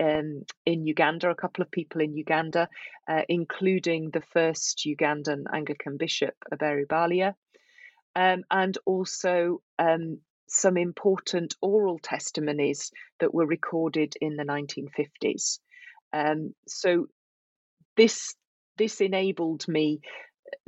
um, 0.00 0.44
in 0.64 0.86
Uganda, 0.86 1.30
a 1.30 1.34
couple 1.34 1.62
of 1.62 1.70
people 1.70 2.00
in 2.00 2.16
Uganda, 2.16 2.68
uh, 3.08 3.22
including 3.28 4.10
the 4.10 4.22
first 4.32 4.86
Ugandan 4.86 5.44
Anglican 5.52 5.96
bishop, 5.96 6.34
Aberi 6.52 6.86
Balya, 6.86 7.34
um, 8.16 8.44
and 8.50 8.78
also 8.86 9.60
um, 9.78 10.18
some 10.48 10.78
important 10.78 11.54
oral 11.60 11.98
testimonies 11.98 12.90
that 13.20 13.34
were 13.34 13.46
recorded 13.46 14.14
in 14.20 14.36
the 14.36 14.44
1950s. 14.44 15.58
Um, 16.14 16.54
so 16.66 17.06
this 17.96 18.34
this 18.78 19.00
enabled 19.00 19.68
me 19.68 20.00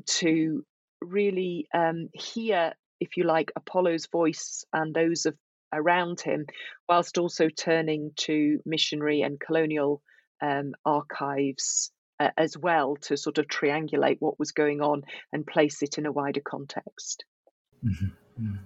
to 0.06 0.64
really 1.00 1.68
um, 1.74 2.08
hear, 2.12 2.72
if 3.00 3.16
you 3.16 3.24
like, 3.24 3.52
Apolo's 3.56 4.06
voice 4.06 4.64
and 4.72 4.94
those 4.94 5.26
of 5.26 5.34
around 5.72 6.20
him, 6.20 6.46
whilst 6.88 7.18
also 7.18 7.48
turning 7.48 8.12
to 8.16 8.60
missionary 8.64 9.22
and 9.22 9.38
colonial 9.38 10.02
um, 10.42 10.72
archives 10.84 11.92
uh, 12.20 12.30
as 12.36 12.56
well 12.56 12.96
to 12.96 13.16
sort 13.16 13.38
of 13.38 13.46
triangulate 13.46 14.16
what 14.20 14.38
was 14.38 14.52
going 14.52 14.80
on 14.80 15.02
and 15.32 15.46
place 15.46 15.82
it 15.82 15.98
in 15.98 16.06
a 16.06 16.12
wider 16.12 16.40
context. 16.40 17.24
Mm-hmm. 17.84 18.06
mm-hmm. 18.42 18.56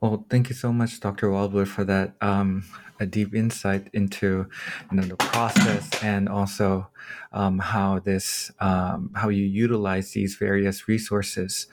Well, 0.00 0.24
thank 0.30 0.48
you 0.48 0.54
so 0.54 0.72
much, 0.72 0.98
Dr. 0.98 1.30
Wild-Wood, 1.30 1.68
for 1.68 1.84
that 1.84 2.14
um, 2.22 2.64
a 2.98 3.04
deep 3.04 3.34
insight 3.34 3.88
into 3.92 4.46
you 4.90 4.96
know 4.96 5.02
the 5.02 5.16
process 5.16 5.90
and 6.02 6.26
also 6.26 6.88
um, 7.32 7.58
how 7.58 7.98
this 7.98 8.50
um, 8.60 9.10
how 9.14 9.28
you 9.28 9.44
utilize 9.44 10.12
these 10.12 10.36
various 10.36 10.88
resources. 10.88 11.66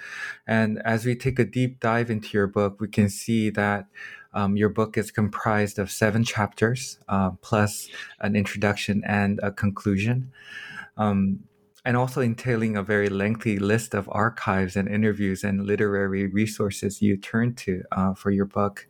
And 0.46 0.82
as 0.84 1.06
we 1.06 1.16
take 1.16 1.40
a 1.40 1.46
deep 1.46 1.80
dive 1.80 2.10
into 2.10 2.30
your 2.34 2.48
book, 2.48 2.82
we 2.82 2.90
can 2.90 3.10
see 3.10 3.50
that 3.52 3.88
um, 4.34 4.58
your 4.58 4.70
book 4.70 4.98
is 4.98 5.10
comprised 5.10 5.80
of 5.80 5.90
seven 5.90 6.26
chapters 6.26 7.00
uh, 7.08 7.32
plus 7.42 7.88
an 8.20 8.36
introduction 8.36 9.04
and 9.06 9.40
a 9.42 9.52
conclusion. 9.52 10.32
Um, 10.98 11.47
and 11.88 11.96
also 11.96 12.20
entailing 12.20 12.76
a 12.76 12.84
very 12.84 13.08
lengthy 13.08 13.58
list 13.58 13.94
of 13.94 14.10
archives 14.12 14.76
and 14.76 14.90
interviews 14.90 15.42
and 15.42 15.66
literary 15.66 16.28
resources 16.28 17.02
you 17.02 17.16
turn 17.16 17.56
to 17.56 17.82
uh, 17.94 18.14
for 18.14 18.30
your 18.30 18.44
book. 18.44 18.90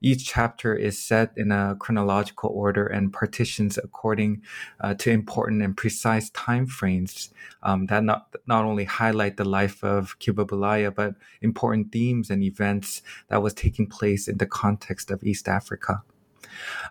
Each 0.00 0.24
chapter 0.24 0.74
is 0.74 0.98
set 0.98 1.32
in 1.36 1.52
a 1.52 1.76
chronological 1.78 2.48
order 2.48 2.86
and 2.86 3.12
partitions 3.12 3.76
according 3.76 4.40
uh, 4.80 4.94
to 4.94 5.10
important 5.10 5.60
and 5.60 5.76
precise 5.76 6.30
time 6.30 6.66
frames 6.66 7.28
um, 7.62 7.84
that 7.86 8.02
not, 8.02 8.34
not 8.46 8.64
only 8.64 8.84
highlight 8.84 9.36
the 9.36 9.44
life 9.44 9.84
of 9.84 10.18
Kivebulaya, 10.18 10.94
but 10.94 11.16
important 11.42 11.92
themes 11.92 12.30
and 12.30 12.42
events 12.42 13.02
that 13.28 13.42
was 13.42 13.52
taking 13.52 13.86
place 13.86 14.26
in 14.26 14.38
the 14.38 14.46
context 14.46 15.10
of 15.10 15.22
East 15.22 15.48
Africa. 15.48 16.02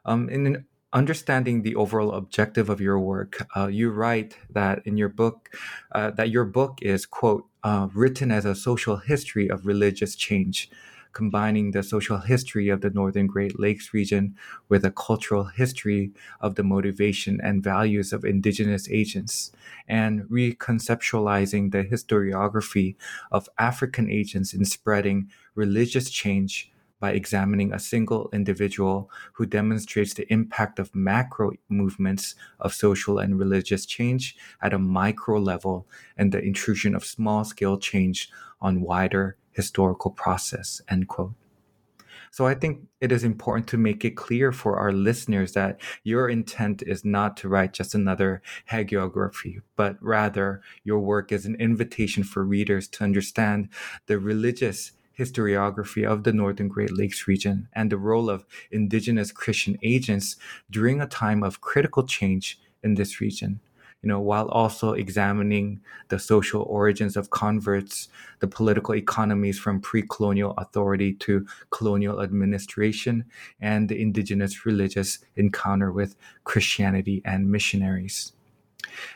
Um, 0.06 0.30
in 0.30 0.66
understanding 0.94 1.62
the 1.62 1.76
overall 1.76 2.12
objective 2.14 2.70
of 2.70 2.82
your 2.82 3.00
work, 3.00 3.48
uh, 3.56 3.68
you 3.68 3.92
write 3.92 4.38
that 4.50 4.86
in 4.86 4.98
your 4.98 5.10
book 5.10 5.50
uh, 5.94 6.12
that 6.12 6.30
your 6.30 6.46
book 6.46 6.80
is 6.82 7.06
quote 7.06 7.46
uh, 7.64 7.88
written 7.94 8.32
as 8.32 8.46
a 8.46 8.56
social 8.56 8.98
history 8.98 9.50
of 9.50 9.66
religious 9.66 10.16
change 10.16 10.70
combining 11.14 11.72
the 11.72 11.84
social 11.84 12.18
history 12.20 12.70
of 12.70 12.82
the 12.82 12.90
Northern 12.90 13.28
Great 13.28 13.60
Lakes 13.60 13.94
region 13.94 14.36
with 14.70 14.86
a 14.86 14.92
cultural 14.92 15.46
history 15.46 16.12
of 16.40 16.56
the 16.56 16.64
motivation 16.64 17.40
and 17.42 17.64
values 17.64 18.14
of 18.14 18.24
indigenous 18.24 18.90
agents, 18.90 19.52
and 19.88 20.24
reconceptualizing 20.24 21.72
the 21.72 21.84
historiography 21.84 22.96
of 23.32 23.50
African 23.58 24.10
agents 24.10 24.54
in 24.54 24.66
spreading 24.66 25.30
religious 25.56 26.10
change 26.10 26.71
by 27.02 27.12
examining 27.12 27.74
a 27.74 27.80
single 27.80 28.30
individual 28.32 29.10
who 29.34 29.46
demonstrates 29.46 30.14
the 30.14 30.32
impact 30.32 30.80
of 30.80 30.96
macro 30.96 31.52
movements 31.68 32.36
of 32.62 32.74
social 32.74 33.20
and 33.20 33.38
religious 33.38 33.86
change 33.86 34.38
at 34.62 34.74
a 34.74 34.80
micro 34.80 35.40
level 35.40 35.88
and 36.16 36.32
the 36.32 36.40
intrusion 36.40 36.96
of 36.96 37.04
small 37.04 37.44
scale 37.44 37.78
change 37.78 38.30
on 38.62 38.80
wider 38.80 39.36
historical 39.52 40.12
process, 40.12 40.82
end 40.88 41.10
quote. 41.10 41.34
So 42.34 42.48
I 42.48 42.56
think 42.56 42.88
it 43.02 43.12
is 43.12 43.26
important 43.26 43.68
to 43.68 43.78
make 43.78 44.06
it 44.06 44.16
clear 44.16 44.54
for 44.54 44.78
our 44.78 44.94
listeners 44.94 45.52
that 45.52 45.82
your 46.04 46.30
intent 46.30 46.82
is 46.82 47.04
not 47.04 47.36
to 47.38 47.50
write 47.50 47.74
just 47.74 47.94
another 47.94 48.42
hagiography, 48.72 49.62
but 49.76 49.98
rather 50.00 50.62
your 50.86 51.00
work 51.00 51.34
is 51.34 51.46
an 51.46 51.56
invitation 51.56 52.24
for 52.24 52.46
readers 52.46 52.88
to 52.90 53.04
understand 53.04 53.68
the 54.06 54.18
religious 54.18 54.94
historiography 55.18 56.06
of 56.06 56.24
the 56.24 56.34
Northern 56.34 56.68
Great 56.68 56.92
Lakes 56.92 57.28
region 57.28 57.68
and 57.74 57.92
the 57.92 57.98
role 57.98 58.30
of 58.30 58.46
indigenous 58.72 59.32
Christian 59.32 59.78
agents 59.84 60.36
during 60.70 61.02
a 61.02 61.08
time 61.08 61.44
of 61.44 61.62
critical 61.62 62.04
change 62.04 62.60
in 62.84 62.96
this 62.96 63.22
region 63.22 63.60
you 64.02 64.08
know, 64.08 64.20
while 64.20 64.48
also 64.50 64.94
examining 64.94 65.80
the 66.10 66.18
social 66.18 66.64
origins 66.64 67.16
of 67.16 67.30
converts, 67.30 68.10
the 68.40 68.48
political 68.48 68.96
economies 68.96 69.60
from 69.60 69.80
pre-colonial 69.80 70.56
authority 70.58 71.14
to 71.14 71.46
colonial 71.70 72.22
administration, 72.22 73.26
and 73.60 73.90
the 73.90 74.02
indigenous 74.02 74.66
religious 74.66 75.20
encounter 75.36 75.92
with 75.92 76.16
Christianity 76.44 77.22
and 77.24 77.52
missionaries. 77.52 78.34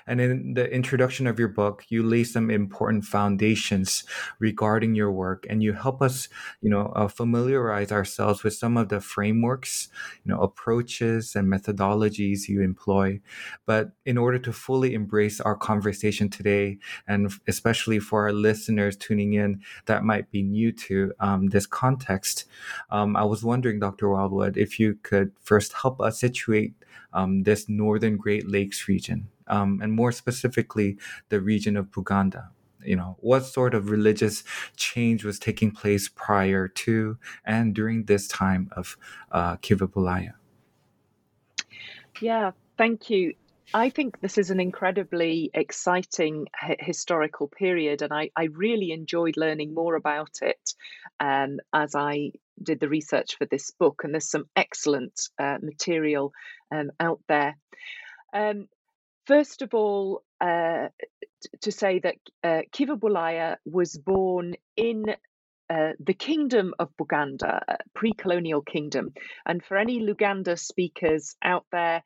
And 0.07 0.22
in 0.22 0.53
the 0.53 0.72
introduction 0.72 1.27
of 1.27 1.39
your 1.39 1.48
book, 1.48 1.86
you 1.89 2.03
lay 2.03 2.24
some 2.24 2.50
important 2.50 3.05
foundations 3.05 4.03
regarding 4.39 4.95
your 4.95 5.12
work, 5.12 5.45
and 5.50 5.63
you 5.63 5.74
help 5.74 6.01
us, 6.01 6.29
you 6.62 6.69
know, 6.69 6.91
uh, 6.95 7.07
familiarize 7.07 7.91
ourselves 7.91 8.43
with 8.43 8.53
some 8.53 8.77
of 8.77 8.89
the 8.89 9.01
frameworks, 9.01 9.89
you 10.24 10.31
know, 10.31 10.41
approaches 10.41 11.36
and 11.36 11.51
methodologies 11.51 12.48
you 12.48 12.62
employ. 12.62 13.19
But 13.65 13.91
in 14.05 14.17
order 14.17 14.39
to 14.39 14.53
fully 14.53 14.93
embrace 14.93 15.41
our 15.41 15.55
conversation 15.55 16.29
today, 16.29 16.77
and 17.07 17.31
especially 17.48 18.00
for 18.00 18.24
our 18.24 18.34
listeners 18.34 18.98
tuning 18.98 19.34
in 19.34 19.62
that 19.86 20.03
might 20.03 20.31
be 20.31 20.43
new 20.43 20.72
to 20.72 21.13
um, 21.19 21.48
this 21.48 21.65
context, 21.65 22.45
um, 22.89 23.15
I 23.15 23.24
was 23.24 23.43
wondering, 23.43 23.79
Dr. 23.79 24.10
Wild-Wood, 24.10 24.57
if 24.57 24.79
you 24.79 24.98
could 25.03 25.31
first 25.41 25.74
help 25.74 26.01
us 26.01 26.19
situate 26.19 26.74
um, 27.13 27.44
this 27.44 27.68
northern 27.70 28.18
Great 28.18 28.50
Lakes 28.50 28.87
region 28.87 29.29
um, 29.48 29.79
and 29.81 29.94
more 29.94 30.12
specifically 30.12 30.98
the 31.29 31.42
region 31.42 31.77
of 31.77 31.92
Buganda 31.92 32.50
you 32.86 32.96
know 32.96 33.18
what 33.20 33.46
sort 33.46 33.74
of 33.74 33.90
religious 33.90 34.44
change 34.75 35.25
was 35.25 35.40
taking 35.40 35.72
place 35.72 36.08
prior 36.08 36.68
to 36.68 37.18
and 37.44 37.74
during 37.74 38.05
this 38.05 38.27
time 38.27 38.70
of 38.74 38.98
uh, 39.31 39.58
Kivebulaya? 39.58 40.34
Yeah, 42.22 42.51
thank 42.77 43.10
you. 43.10 43.34
I 43.74 43.90
think 43.90 44.22
this 44.22 44.38
is 44.38 44.51
an 44.51 44.60
incredibly 44.60 45.50
exciting 45.53 46.48
h- 46.64 46.77
historical 46.79 47.48
period, 47.48 48.03
and 48.03 48.14
I, 48.14 48.29
I, 48.36 48.46
really 48.46 48.92
enjoyed 48.92 49.38
learning 49.38 49.74
more 49.74 49.96
about 49.96 50.38
it 50.44 50.75
um, 51.20 51.60
as 51.74 51.96
I 51.96 52.31
did 52.62 52.79
the 52.79 52.88
research 52.88 53.38
for 53.38 53.46
this 53.46 53.72
book. 53.72 54.03
And 54.03 54.14
there's 54.14 54.29
some 54.29 54.46
excellent 54.55 55.20
uh, 55.40 55.58
material 55.62 56.31
um, 56.72 56.92
out 57.00 57.20
there. 57.27 57.58
Um, 58.34 58.68
First 59.27 59.61
of 59.61 59.74
all, 59.74 60.24
uh, 60.40 60.90
to 61.61 61.72
say 61.72 62.00
that 62.00 62.16
uh, 62.44 62.61
was 63.66 63.98
born 63.98 64.55
in 64.77 65.05
uh, 65.68 65.92
the 66.00 66.14
kingdom 66.14 66.74
of 66.77 66.90
Buganda, 66.98 67.59
a 67.68 67.77
pre 67.96 68.14
colonial 68.14 68.61
kingdom. 68.61 69.14
And 69.46 69.64
for 69.64 69.77
any 69.77 70.00
Luganda 70.00 70.59
speakers 70.59 71.35
out 71.44 71.66
there, 71.72 72.03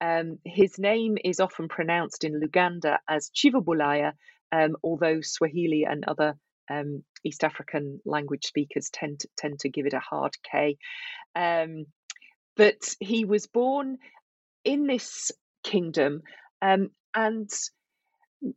um, 0.00 0.38
his 0.44 0.78
name 0.78 1.18
is 1.22 1.40
often 1.40 1.68
pronounced 1.68 2.24
in 2.24 2.40
Luganda 2.40 2.98
as 3.08 3.30
Chivabulaya, 3.30 4.12
um, 4.52 4.76
although 4.82 5.20
Swahili 5.20 5.84
and 5.84 6.04
other 6.06 6.34
um, 6.70 7.04
East 7.24 7.44
African 7.44 8.00
language 8.06 8.46
speakers 8.46 8.88
tend 8.90 9.20
to, 9.20 9.28
tend 9.36 9.60
to 9.60 9.68
give 9.68 9.86
it 9.86 9.92
a 9.92 10.00
hard 10.00 10.32
K. 10.50 10.78
Um, 11.36 11.86
but 12.56 12.94
he 13.00 13.24
was 13.24 13.46
born 13.46 13.98
in 14.64 14.86
this 14.86 15.32
kingdom 15.62 16.22
um, 16.64 16.90
and 17.14 17.50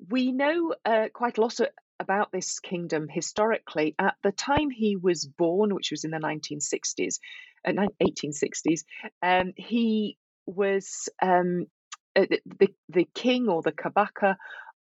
we 0.10 0.32
know 0.32 0.74
uh, 0.86 1.08
quite 1.14 1.38
a 1.38 1.42
lot 1.42 1.60
of, 1.60 1.68
about 2.00 2.32
this 2.32 2.60
kingdom 2.60 3.08
historically. 3.10 3.96
At 4.00 4.16
the 4.24 4.32
time 4.32 4.70
he 4.70 4.96
was 4.96 5.26
born, 5.26 5.74
which 5.74 5.92
was 5.92 6.04
in 6.06 6.12
the 6.12 6.18
1960s, 6.18 7.20
uh, 7.68 7.72
1860s, 8.02 8.84
um, 9.22 9.54
he 9.58 10.18
was 10.46 11.10
um, 11.22 11.66
uh, 12.16 12.26
the, 12.60 12.70
the 12.90 13.08
king 13.14 13.50
or 13.50 13.62
the 13.62 13.72
Kabaka 13.72 14.38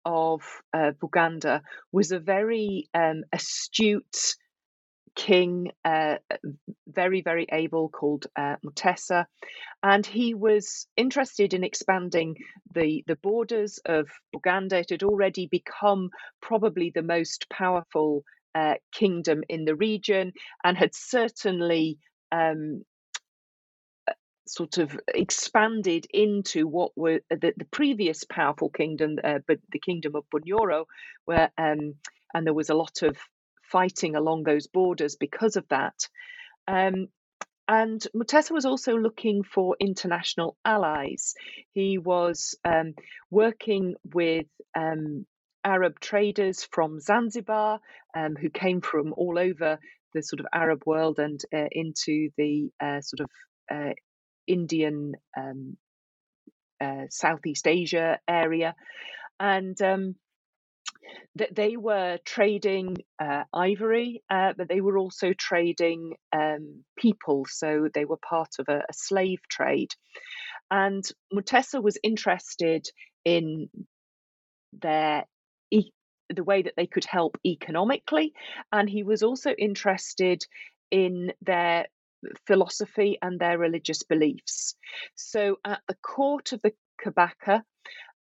of 0.06 0.42
uh, 0.74 0.92
Buganda 1.02 1.62
was 1.92 2.12
a 2.12 2.20
very 2.20 2.90
um, 2.94 3.24
astute 3.34 4.36
king, 5.16 5.72
uh, 5.84 6.16
very, 6.88 7.22
very 7.22 7.48
able, 7.52 7.90
called 7.90 8.28
uh, 8.36 8.56
Mutesa. 8.66 9.26
And 9.84 10.06
he 10.06 10.34
was 10.34 10.88
interested 10.98 11.54
in 11.54 11.64
expanding 11.64 12.36
the, 12.74 13.04
the 13.08 13.18
borders 13.18 13.80
of 13.86 14.08
Buganda. 14.36 14.74
It 14.74 14.90
had 14.90 15.04
already 15.04 15.48
become 15.48 16.10
probably 16.42 16.92
the 16.94 17.04
most 17.04 17.48
powerful 17.50 18.24
uh, 18.54 18.76
kingdom 18.94 19.44
in 19.50 19.66
the 19.66 19.76
region 19.76 20.32
and 20.64 20.78
had 20.78 20.94
certainly 20.94 21.98
um, 22.32 22.84
sort 24.48 24.78
of 24.78 24.98
expanded 25.14 26.06
into 26.14 26.68
what 26.68 26.92
were 26.96 27.20
the, 27.30 27.54
the 27.58 27.66
previous 27.72 28.24
powerful 28.24 28.70
kingdom, 28.70 29.18
uh, 29.24 29.40
but 29.48 29.58
the 29.72 29.80
kingdom 29.80 30.16
of 30.16 30.24
Bunyoro, 30.30 30.86
where 31.26 31.52
um, 31.58 31.96
and 32.34 32.46
there 32.46 32.54
was 32.54 32.70
a 32.70 32.76
lot 32.76 33.02
of 33.02 33.18
fighting 33.72 34.16
along 34.16 34.44
those 34.44 34.68
borders 34.68 35.16
because 35.16 35.56
of 35.56 35.68
that. 35.70 36.08
Um, 36.68 37.08
and 37.68 38.06
Mutesa 38.16 38.52
was 38.52 38.66
also 38.66 38.96
looking 38.96 39.44
for 39.44 39.76
international 39.80 40.56
allies. 40.64 41.34
He 41.74 41.98
was 41.98 42.56
um, 42.64 42.94
working 43.32 43.96
with 44.14 44.46
um, 44.78 45.26
Arab 45.64 46.00
traders 46.00 46.68
from 46.72 47.00
Zanzibar 47.00 47.80
um, 48.16 48.36
who 48.36 48.50
came 48.52 48.82
from 48.82 49.14
all 49.14 49.40
over 49.40 49.80
the 50.14 50.22
sort 50.22 50.40
of 50.40 50.46
Arab 50.54 50.84
world 50.86 51.18
and 51.18 51.42
uh, 51.54 51.66
into 51.72 52.30
the 52.38 52.70
uh, 52.80 53.02
sort 53.02 53.22
of 53.22 53.30
uh, 53.72 53.94
Indian 54.46 55.14
um, 55.36 55.76
uh, 56.80 57.06
Southeast 57.10 57.68
Asia 57.68 58.20
area. 58.28 58.76
And 59.40 59.80
um, 59.82 60.16
that 61.36 61.56
they 61.56 61.78
were 61.78 62.20
trading 62.26 62.98
uh, 63.20 63.44
ivory, 63.54 64.24
uh, 64.30 64.54
but 64.58 64.70
they 64.70 64.82
were 64.82 64.98
also 64.98 65.34
trading 65.34 66.16
um, 66.34 66.84
people. 66.98 67.46
So 67.50 67.90
they 67.94 68.06
were 68.06 68.18
part 68.18 68.56
of 68.60 68.68
a, 68.70 68.80
a 68.90 68.94
slave 68.94 69.40
trade. 69.50 69.92
And 70.72 71.04
Mutesa 71.34 71.82
was 71.84 71.98
interested 72.04 72.88
in 73.26 73.70
their 74.74 75.26
e- 75.72 75.92
the 76.30 76.44
way 76.44 76.62
that 76.64 76.74
they 76.78 76.88
could 76.88 77.06
help 77.06 77.38
economically, 77.46 78.34
and 78.72 78.90
he 78.90 79.04
was 79.04 79.24
also 79.24 79.52
interested 79.52 80.44
in 80.92 81.34
their 81.42 81.88
philosophy 82.48 83.18
and 83.22 83.40
their 83.40 83.58
religious 83.58 84.04
beliefs. 84.04 84.76
So 85.16 85.58
at 85.66 85.82
the 85.88 85.96
court 85.96 86.54
of 86.54 86.62
the 86.64 86.74
Kabaka, 87.04 87.62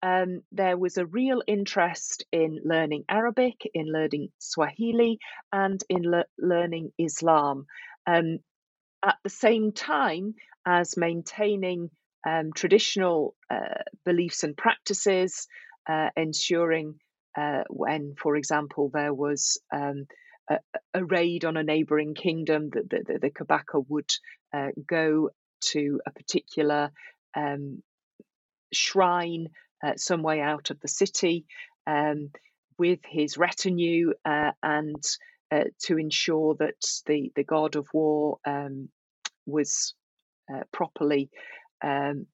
um, 0.03 0.43
there 0.51 0.77
was 0.77 0.99
a 0.99 1.07
real 1.07 1.43
interest 1.47 2.25
in 2.33 2.61
learning 2.65 3.05
Arabic, 3.09 3.63
in 3.73 3.87
learning 3.87 4.29
Swahili, 4.39 5.19
and 5.53 5.81
in 5.89 6.03
le- 6.03 6.25
learning 6.39 6.93
Islam. 6.99 7.67
Um, 8.07 8.39
at 9.05 9.17
the 9.23 9.31
same 9.31 9.73
time 9.73 10.35
as 10.67 10.97
maintaining 10.97 11.91
um, 12.27 12.53
traditional 12.55 13.35
uh, 13.51 13.83
beliefs 14.05 14.45
and 14.45 14.57
practices, 14.57 15.47
uh, 15.89 16.11
ensuring 16.17 16.95
uh, 17.37 17.63
when, 17.69 18.15
for 18.21 18.37
example, 18.37 18.91
there 18.93 19.15
was 19.15 19.59
um, 19.73 20.07
a, 20.51 20.59
a, 20.95 21.05
raid 21.05 21.45
on 21.45 21.57
a 21.57 21.63
neighboring 21.63 22.15
kingdom, 22.15 22.71
that 22.71 22.91
the, 22.91 23.13
the, 23.13 23.19
the, 23.19 23.31
Kabaka 23.31 23.85
would 23.89 24.11
uh, 24.53 24.69
go 24.87 25.31
to 25.63 26.01
a 26.07 26.11
particular 26.11 26.91
um, 27.35 27.83
shrine 28.73 29.49
uh, 29.83 29.93
some 29.97 30.23
way 30.23 30.41
out 30.41 30.71
of 30.71 30.81
the 30.81 30.89
city 30.89 31.45
um, 31.87 32.31
with 32.79 33.01
his 33.05 33.37
retinue 33.37 34.13
uh, 34.25 34.53
and 34.63 35.05
uh, 35.51 35.65
to 35.81 35.99
ensure 35.99 36.55
that 36.59 36.81
the, 37.07 37.33
the 37.37 37.45
god 37.45 37.77
of 37.77 37.87
war 37.93 38.39
um, 38.47 38.89
was 39.47 39.95
uh, 40.53 40.63
properly 40.73 41.31
um, 41.83 42.27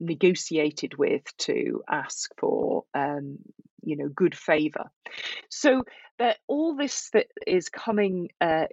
negotiated 0.00 0.96
with 0.96 1.22
to 1.38 1.82
ask 1.88 2.30
for 2.38 2.84
um, 2.94 3.38
you 3.82 3.96
know 3.96 4.08
good 4.08 4.36
favor. 4.36 4.90
So 5.48 5.84
that 6.18 6.38
all 6.46 6.76
this 6.76 7.10
that 7.12 7.26
is 7.46 7.68
coming 7.68 8.28
uh, 8.40 8.66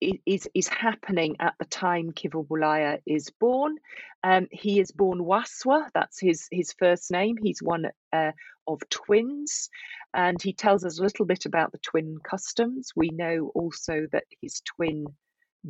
is 0.00 0.48
is 0.54 0.68
happening 0.68 1.36
at 1.40 1.54
the 1.58 1.64
time 1.64 2.12
Kivebulaya 2.12 3.00
is 3.06 3.30
born. 3.30 3.76
Um, 4.22 4.48
he 4.50 4.80
is 4.80 4.90
born 4.92 5.20
Waswa. 5.20 5.88
That's 5.94 6.20
his 6.20 6.48
his 6.50 6.72
first 6.78 7.10
name. 7.10 7.36
He's 7.42 7.62
one 7.62 7.86
uh, 8.12 8.32
of 8.66 8.80
twins, 8.90 9.68
and 10.14 10.40
he 10.40 10.52
tells 10.52 10.84
us 10.84 10.98
a 10.98 11.02
little 11.02 11.26
bit 11.26 11.46
about 11.46 11.72
the 11.72 11.78
twin 11.78 12.18
customs. 12.22 12.90
We 12.96 13.10
know 13.10 13.50
also 13.54 14.06
that 14.12 14.24
his 14.40 14.62
twin 14.76 15.06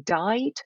died. 0.05 0.59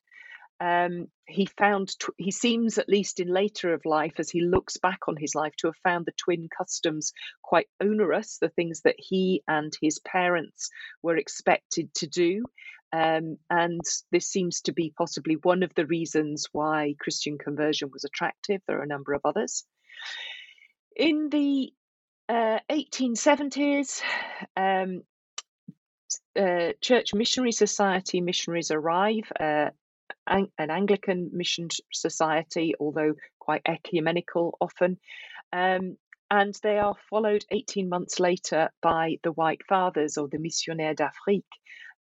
Um, 0.60 1.06
he 1.30 1.46
found 1.46 1.98
tw- 1.98 2.14
he 2.18 2.30
seems 2.30 2.78
at 2.78 2.88
least 2.88 3.20
in 3.20 3.28
later 3.28 3.72
of 3.72 3.84
life 3.84 4.14
as 4.18 4.30
he 4.30 4.40
looks 4.40 4.76
back 4.76 5.08
on 5.08 5.16
his 5.16 5.34
life 5.34 5.54
to 5.56 5.68
have 5.68 5.76
found 5.82 6.06
the 6.06 6.12
twin 6.12 6.48
customs 6.56 7.12
quite 7.42 7.68
onerous 7.80 8.38
the 8.38 8.48
things 8.48 8.82
that 8.82 8.96
he 8.98 9.42
and 9.48 9.72
his 9.80 9.98
parents 10.00 10.70
were 11.02 11.16
expected 11.16 11.92
to 11.94 12.06
do 12.06 12.44
um, 12.92 13.38
and 13.48 13.80
this 14.10 14.26
seems 14.26 14.62
to 14.62 14.72
be 14.72 14.92
possibly 14.96 15.36
one 15.42 15.62
of 15.62 15.72
the 15.74 15.86
reasons 15.86 16.48
why 16.52 16.94
Christian 16.98 17.38
conversion 17.38 17.90
was 17.92 18.04
attractive. 18.04 18.62
There 18.66 18.80
are 18.80 18.82
a 18.82 18.88
number 18.88 19.12
of 19.12 19.20
others. 19.24 19.64
In 20.96 21.28
the 21.30 21.72
uh, 22.28 22.58
1870s, 22.68 24.02
um, 24.56 25.02
uh, 26.36 26.72
Church 26.80 27.14
Missionary 27.14 27.52
Society 27.52 28.20
missionaries 28.20 28.72
arrive, 28.72 29.30
uh, 29.38 29.70
an 30.26 30.48
Anglican 30.58 31.30
mission 31.32 31.68
society, 31.92 32.74
although 32.78 33.14
quite 33.38 33.62
ecumenical 33.66 34.56
often. 34.60 34.98
Um, 35.52 35.96
and 36.30 36.54
they 36.62 36.78
are 36.78 36.94
followed 37.08 37.44
18 37.50 37.88
months 37.88 38.20
later 38.20 38.70
by 38.80 39.18
the 39.24 39.32
White 39.32 39.62
Fathers 39.68 40.16
or 40.16 40.28
the 40.28 40.38
Missionnaires 40.38 40.96
d'Afrique, 40.96 41.44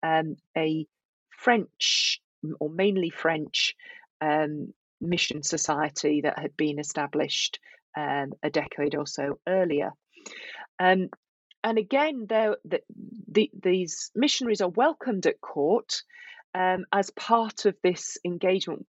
um, 0.04 0.36
a 0.58 0.86
French 1.30 2.22
or 2.60 2.70
mainly 2.70 3.10
French 3.10 3.76
um, 4.20 4.74
mission 5.00 5.44
society 5.44 6.22
that 6.22 6.40
had 6.40 6.58
been 6.58 6.80
established 6.80 7.60
um, 7.96 8.34
a 8.44 8.50
decade 8.50 8.96
or 8.96 9.08
so 9.08 9.40
earlier. 9.48 9.92
Um, 10.80 11.10
and 11.64 11.78
again, 11.78 12.28
the, 12.28 12.58
the, 12.66 13.50
these 13.62 14.12
missionaries 14.16 14.62
are 14.62 14.70
welcomed 14.70 15.26
at 15.26 15.42
court 15.42 16.04
um, 16.58 16.86
as 16.92 17.10
part 17.12 17.66
of 17.66 17.76
this 17.84 18.18
engagement 18.26 18.86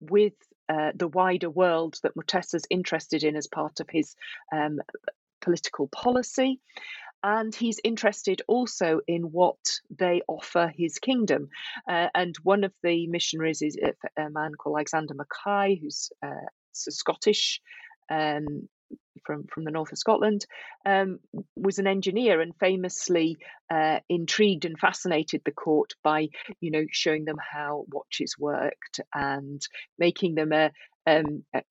with 0.00 0.34
uh, 0.68 0.92
the 0.94 1.08
wider 1.08 1.50
world 1.50 1.98
that 2.02 2.14
Mutesa's 2.14 2.66
interested 2.70 3.24
in 3.24 3.36
as 3.36 3.46
part 3.46 3.80
of 3.80 3.88
his 3.90 4.14
um, 4.52 4.78
political 5.40 5.88
policy 5.88 6.60
and 7.22 7.54
he's 7.54 7.80
interested 7.82 8.42
also 8.46 9.00
in 9.08 9.32
what 9.32 9.58
they 9.90 10.22
offer 10.28 10.72
his 10.76 10.98
kingdom. 10.98 11.48
Uh, 11.88 12.08
and 12.14 12.36
one 12.42 12.62
of 12.62 12.72
the 12.82 13.08
missionaries 13.08 13.60
is 13.60 13.76
a 14.16 14.30
man 14.30 14.54
called 14.54 14.76
Alexander 14.76 15.14
Mackay, 15.14 15.80
who's 15.80 16.10
uh, 16.24 16.46
Scottish. 16.72 17.60
Um, 18.08 18.68
from 19.24 19.44
from 19.52 19.64
the 19.64 19.70
north 19.70 19.92
of 19.92 19.98
Scotland, 19.98 20.44
um, 20.86 21.18
was 21.56 21.78
an 21.78 21.86
engineer 21.86 22.40
and 22.40 22.54
famously 22.58 23.36
uh, 23.70 24.00
intrigued 24.08 24.64
and 24.64 24.78
fascinated 24.78 25.42
the 25.44 25.52
court 25.52 25.92
by 26.02 26.28
you 26.60 26.70
know 26.70 26.84
showing 26.90 27.24
them 27.24 27.36
how 27.38 27.84
watches 27.92 28.34
worked 28.38 29.00
and 29.14 29.60
making 29.98 30.34
them 30.34 30.52
a, 30.52 30.70
um, 31.06 31.44
a, 31.54 31.62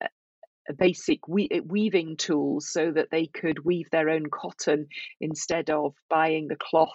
basic 0.76 1.26
we- 1.26 1.48
eh, 1.50 1.60
weaving 1.64 2.16
tools 2.16 2.70
so 2.70 2.90
that 2.92 3.08
they 3.10 3.26
could 3.26 3.64
weave 3.64 3.88
their 3.90 4.10
own 4.10 4.26
cotton 4.30 4.86
instead 5.20 5.70
of 5.70 5.94
buying 6.10 6.48
the 6.48 6.56
cloth 6.56 6.90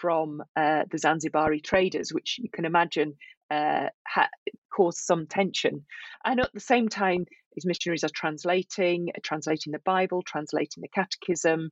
from 0.00 0.42
uh, 0.56 0.84
the 0.90 0.98
Zanzibari 0.98 1.62
traders, 1.62 2.12
which 2.12 2.38
you 2.38 2.50
can 2.52 2.64
imagine 2.64 3.14
uh, 3.50 3.86
ha- 4.06 4.28
caused 4.74 4.98
some 4.98 5.26
tension. 5.26 5.84
And 6.24 6.40
at 6.40 6.52
the 6.52 6.60
same 6.60 6.88
time, 6.88 7.26
these 7.54 7.66
missionaries 7.66 8.04
are 8.04 8.10
translating, 8.14 9.10
translating 9.22 9.72
the 9.72 9.78
Bible, 9.80 10.22
translating 10.22 10.82
the 10.82 10.88
Catechism, 10.88 11.70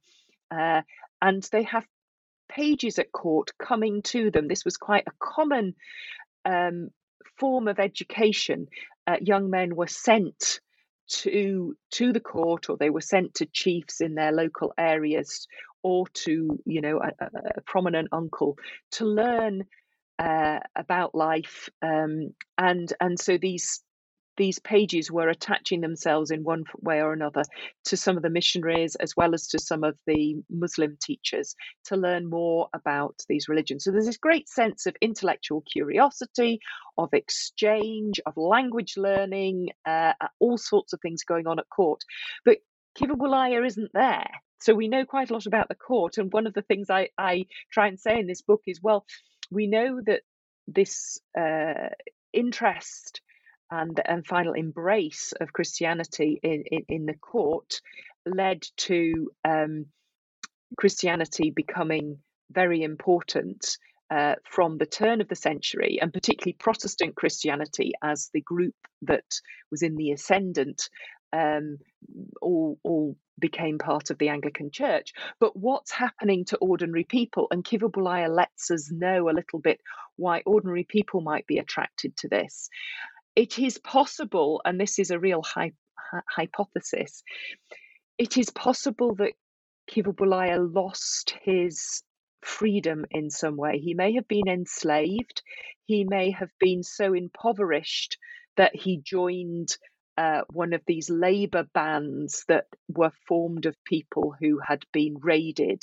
uh, 0.51 0.83
and 1.21 1.43
they 1.53 1.63
have 1.65 1.87
pages 2.49 2.99
at 2.99 3.13
court 3.13 3.51
coming 3.59 4.03
to 4.03 4.31
them. 4.31 4.49
This 4.49 4.65
was 4.65 4.77
quite 4.77 5.05
a 5.07 5.13
common 5.19 5.75
um, 6.45 6.89
form 7.39 7.69
of 7.69 7.79
education. 7.79 8.67
Uh, 9.07 9.17
young 9.21 9.51
men 9.51 9.75
were 9.75 9.87
sent 9.87 10.61
to 11.09 11.77
to 11.91 12.13
the 12.13 12.21
court 12.21 12.71
or 12.71 12.77
they 12.77 12.91
were 12.91 13.01
sent 13.01 13.35
to 13.35 13.47
chiefs 13.47 14.01
in 14.01 14.15
their 14.15 14.33
local 14.33 14.73
areas 14.79 15.47
or 15.83 16.07
to 16.15 16.59
you 16.65 16.81
know 16.81 17.01
a, 17.01 17.27
a 17.57 17.61
prominent 17.63 18.09
uncle 18.13 18.57
to 18.93 19.05
learn 19.05 19.65
uh, 20.19 20.61
about 20.77 21.15
life 21.15 21.69
um, 21.83 22.33
and 22.57 22.93
and 23.01 23.19
so 23.19 23.37
these 23.37 23.83
these 24.37 24.59
pages 24.59 25.11
were 25.11 25.29
attaching 25.29 25.81
themselves 25.81 26.31
in 26.31 26.43
one 26.43 26.65
way 26.81 27.01
or 27.01 27.13
another 27.13 27.43
to 27.85 27.97
some 27.97 28.17
of 28.17 28.23
the 28.23 28.31
missionaries 28.31 28.95
as 28.97 29.15
well 29.17 29.35
as 29.35 29.49
to 29.49 29.59
some 29.59 29.85
of 29.85 29.97
the 30.07 30.37
Muslim 30.51 30.97
teachers 31.03 31.55
to 31.85 31.97
learn 31.97 32.29
more 32.29 32.69
about 32.73 33.17
these 33.29 33.49
religions. 33.49 33.85
So 33.85 33.91
there's 33.91 34.07
this 34.07 34.17
great 34.17 34.49
sense 34.49 34.87
of 34.87 34.97
intellectual 35.01 35.63
curiosity, 35.71 36.61
of 36.97 37.11
exchange, 37.13 38.21
of 38.25 38.37
language 38.37 38.95
learning, 38.97 39.69
uh, 39.87 40.13
all 40.39 40.59
sorts 40.59 40.93
of 40.93 41.01
things 41.01 41.25
going 41.25 41.47
on 41.47 41.59
at 41.59 41.69
court. 41.69 42.01
But 42.45 42.59
Kivebulaya 42.99 43.67
isn't 43.67 43.91
there. 43.93 44.29
So 44.61 44.75
we 44.75 44.89
know 44.89 45.05
quite 45.05 45.31
a 45.31 45.33
lot 45.33 45.47
about 45.47 45.69
the 45.69 45.75
court. 45.75 46.19
And 46.19 46.33
one 46.33 46.47
of 46.47 46.55
the 46.55 46.63
things 46.63 46.89
I, 46.89 47.09
I 47.19 47.47
try 47.73 47.89
and 47.89 47.99
say 47.99 48.19
in 48.19 48.27
this 48.27 48.43
book 48.43 48.63
is 48.67 48.81
well, 48.83 49.05
we 49.51 49.67
know 49.67 50.01
that 50.07 50.23
this 50.69 51.19
uh, 51.39 51.91
interest 52.33 53.21
and 53.73 54.01
and 54.05 54.27
final 54.27 54.53
embrace 54.53 55.33
of 55.41 55.53
Christianity 55.53 56.39
in 56.43 56.65
in, 56.71 56.85
in 56.89 57.07
the 57.07 57.15
court 57.15 57.81
led 58.27 58.63
to 58.77 59.33
um, 59.45 59.87
Christianity 60.79 61.51
becoming 61.51 62.19
very 62.51 62.83
important 62.83 63.79
uh, 64.11 64.35
from 64.45 64.77
the 64.77 64.87
turn 64.87 65.23
of 65.23 65.29
the 65.29 65.35
century, 65.35 65.99
and 66.01 66.13
particularly 66.13 66.53
Protestant 66.53 67.17
Christianity 67.17 67.93
as 68.03 68.31
the 68.35 68.43
group 68.43 68.75
that 69.03 69.41
was 69.71 69.83
in 69.83 69.97
the 69.97 70.13
ascendant, 70.13 70.91
um, 71.33 71.79
all 72.43 72.79
all 72.83 73.17
became 73.39 73.79
part 73.79 74.11
of 74.11 74.19
the 74.19 74.29
Anglican 74.29 74.71
Church. 74.71 75.15
But 75.41 75.57
what's 75.57 75.91
happening 75.91 76.45
to 76.47 76.59
ordinary 76.59 77.05
people? 77.05 77.49
And 77.51 77.65
Kivebulaya 77.65 78.29
lets 78.29 78.71
us 78.71 78.93
know 78.93 79.31
a 79.31 79.33
little 79.39 79.59
bit 79.59 79.81
why 80.17 80.43
ordinary 80.45 80.85
people 80.85 81.23
might 81.23 81.47
be 81.47 81.57
attracted 81.57 82.15
to 82.19 82.29
this 82.29 82.69
it 83.37 83.59
is 83.59 83.79
possible, 83.79 84.61
and 84.65 84.81
this 84.81 84.99
is 84.99 85.11
a 85.11 85.19
real 85.19 85.43
hy- 85.43 85.73
hypothesis, 86.29 87.23
it 88.19 88.37
is 88.39 88.51
possible 88.51 89.15
that 89.17 89.33
Kivebulaya 89.91 90.59
lost 90.75 91.35
his 91.43 92.03
freedom 92.43 93.05
in 93.11 93.31
some 93.31 93.57
way. 93.57 93.79
He 93.79 93.95
may 93.95 94.15
have 94.15 94.29
been 94.29 94.49
enslaved, 94.49 95.43
he 95.87 96.05
may 96.05 96.31
have 96.33 96.51
been 96.61 96.83
so 96.83 97.15
impoverished 97.15 98.19
that 98.57 98.75
he 98.77 99.01
joined 99.05 99.77
uh, 100.19 100.43
one 100.53 100.73
of 100.75 100.83
these 100.87 101.11
labor 101.11 101.65
bands 101.75 102.45
that 102.49 102.67
were 102.89 103.13
formed 103.27 103.67
of 103.67 103.77
people 103.85 104.35
who 104.39 104.59
had 104.59 104.85
been 104.93 105.17
raided. 105.21 105.83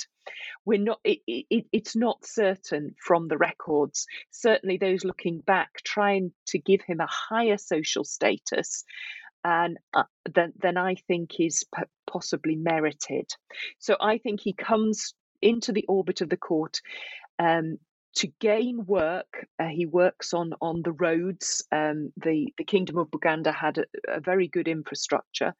We're 0.64 0.78
not. 0.78 1.00
It, 1.04 1.20
it, 1.26 1.66
it's 1.72 1.96
not 1.96 2.24
certain 2.24 2.94
from 3.04 3.28
the 3.28 3.38
records. 3.38 4.06
Certainly, 4.30 4.78
those 4.78 5.04
looking 5.04 5.40
back, 5.40 5.70
trying 5.84 6.32
to 6.48 6.58
give 6.58 6.82
him 6.82 7.00
a 7.00 7.08
higher 7.08 7.58
social 7.58 8.04
status. 8.04 8.84
and 9.44 9.78
uh, 9.94 10.04
then, 10.34 10.52
then 10.60 10.76
I 10.76 10.96
think 11.08 11.40
is 11.40 11.64
p- 11.74 11.82
possibly 12.06 12.56
merited. 12.56 13.30
So 13.78 13.96
I 14.00 14.18
think 14.18 14.40
he 14.40 14.52
comes 14.52 15.14
into 15.42 15.72
the 15.72 15.86
orbit 15.88 16.20
of 16.20 16.28
the 16.28 16.36
court 16.36 16.80
um, 17.38 17.78
to 18.16 18.28
gain 18.40 18.84
work. 18.86 19.46
Uh, 19.58 19.68
he 19.68 19.86
works 19.86 20.34
on 20.34 20.52
on 20.60 20.82
the 20.82 20.92
roads. 20.92 21.64
Um, 21.72 22.12
the 22.16 22.52
the 22.58 22.64
Kingdom 22.64 22.98
of 22.98 23.10
Buganda 23.10 23.54
had 23.54 23.78
a, 23.78 23.84
a 24.08 24.20
very 24.20 24.48
good 24.48 24.68
infrastructure, 24.68 25.54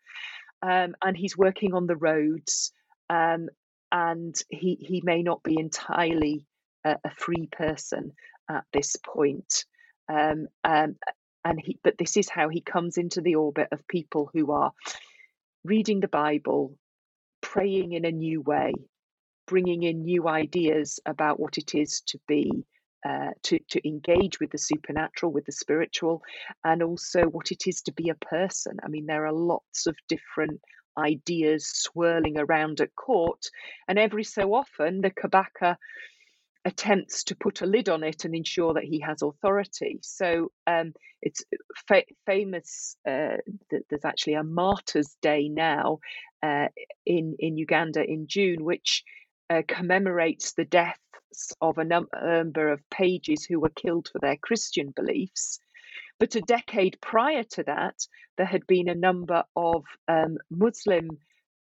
um, 0.63 0.95
and 1.03 1.17
he's 1.17 1.37
working 1.37 1.75
on 1.75 1.87
the 1.87 1.97
roads. 1.97 2.73
Um, 3.09 3.49
and 3.93 4.35
he 4.49 4.77
he 4.81 5.03
may 5.05 5.23
not 5.23 5.43
be 5.43 5.59
entirely 5.59 6.47
a, 6.85 6.97
a 7.05 7.11
free 7.11 7.49
person 7.51 8.13
at 8.49 8.65
this 8.73 8.97
point. 9.05 9.65
Um, 10.09 10.47
um, 10.65 10.97
and 11.45 11.61
he, 11.61 11.79
but 11.83 11.97
this 11.99 12.17
is 12.17 12.29
how 12.29 12.49
he 12.49 12.61
comes 12.61 12.99
into 12.99 13.21
the 13.21 13.37
orbit 13.37 13.69
of 13.73 13.87
people 13.89 14.31
who 14.33 14.53
are 14.53 14.73
reading 15.65 16.01
the 16.01 16.09
Bible, 16.09 16.77
praying 17.41 17.93
in 17.93 18.05
a 18.05 18.13
new 18.13 18.41
way, 18.41 18.73
bringing 19.51 19.83
in 19.83 20.05
new 20.05 20.29
ideas 20.29 21.01
about 21.07 21.41
what 21.41 21.59
it 21.59 21.75
is 21.75 22.03
to 22.07 22.19
be 22.29 22.49
uh, 23.07 23.31
to 23.43 23.59
to 23.71 23.87
engage 23.89 24.39
with 24.41 24.51
the 24.51 24.59
supernatural, 24.59 25.33
with 25.33 25.45
the 25.47 25.53
spiritual, 25.53 26.23
and 26.65 26.83
also 26.83 27.23
what 27.25 27.51
it 27.51 27.67
is 27.67 27.83
to 27.83 27.93
be 27.93 28.11
a 28.11 28.25
person. 28.27 28.77
I 28.85 28.89
mean, 28.89 29.07
there 29.07 29.27
are 29.27 29.33
lots 29.33 29.87
of 29.87 29.97
different 30.09 30.61
ideas 30.99 31.67
swirling 31.67 32.39
around 32.39 32.81
at 32.81 32.95
court, 32.95 33.43
and 33.89 33.99
every 33.99 34.25
so 34.25 34.55
often 34.55 35.01
the 35.01 35.11
Kabaka 35.11 35.77
attempts 36.67 37.25
to 37.25 37.35
put 37.35 37.63
a 37.63 37.67
lid 37.67 37.89
on 37.89 38.05
it 38.05 38.25
and 38.25 38.35
ensure 38.35 38.75
that 38.75 38.85
he 38.85 39.01
has 39.01 39.23
authority. 39.23 39.99
So 40.03 40.53
um, 40.67 40.93
it's 41.23 41.43
fa- 41.89 42.13
famous. 42.27 42.97
Uh, 43.09 43.39
that 43.71 43.83
there's 43.89 44.05
actually 44.05 44.35
a 44.35 44.45
Martyrs' 44.45 45.17
Day 45.23 45.49
now 45.49 46.01
uh, 46.43 46.69
in 47.07 47.35
in 47.39 47.57
Uganda 47.57 48.05
in 48.05 48.27
June, 48.29 48.63
which 48.63 49.05
uh, 49.51 49.63
commemorates 49.67 50.53
the 50.53 50.65
deaths 50.65 51.53
of 51.61 51.79
a 51.79 51.85
number 51.85 52.71
of 52.71 52.89
pages 52.91 53.45
who 53.45 53.61
were 53.61 53.71
killed 53.71 54.09
for 54.11 54.21
their 54.21 54.37
Christian 54.37 54.93
beliefs. 54.95 55.59
But 56.19 56.37
a 56.37 56.41
decade 56.41 56.99
prior 57.01 57.43
to 57.55 57.65
that, 57.65 57.97
there 58.37 58.47
had 58.47 58.67
been 58.67 58.89
a 58.89 58.95
number 58.95 59.45
of 59.57 59.85
um, 60.07 60.39
Muslim, 60.51 61.19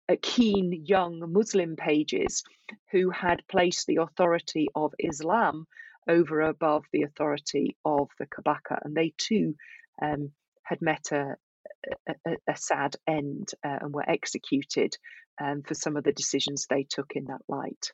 uh, 0.08 0.16
keen 0.20 0.84
young 0.86 1.32
Muslim 1.32 1.76
pages 1.76 2.42
who 2.90 3.10
had 3.10 3.46
placed 3.48 3.86
the 3.86 3.96
authority 3.96 4.68
of 4.74 4.94
Islam 4.98 5.66
over 6.08 6.40
above 6.40 6.84
the 6.92 7.02
authority 7.02 7.76
of 7.84 8.08
the 8.18 8.26
Kabaka, 8.26 8.78
and 8.82 8.94
they 8.94 9.12
too 9.18 9.54
um, 10.00 10.32
had 10.62 10.80
met 10.80 11.12
a, 11.12 11.36
a, 12.08 12.36
a 12.48 12.56
sad 12.56 12.96
end 13.06 13.50
uh, 13.64 13.78
and 13.80 13.94
were 13.94 14.08
executed 14.08 14.96
um, 15.40 15.62
for 15.62 15.74
some 15.74 15.96
of 15.96 16.04
the 16.04 16.12
decisions 16.12 16.66
they 16.68 16.86
took 16.88 17.12
in 17.14 17.24
that 17.26 17.42
light. 17.48 17.92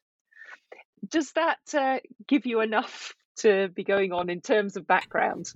Does 1.09 1.33
that 1.33 1.59
uh, 1.75 1.99
give 2.27 2.47
you 2.47 2.61
enough 2.61 3.15
to 3.39 3.69
be 3.69 3.85
going 3.85 4.13
on 4.13 4.29
in 4.31 4.41
terms 4.41 4.77
of 4.77 4.87
background? 4.87 5.47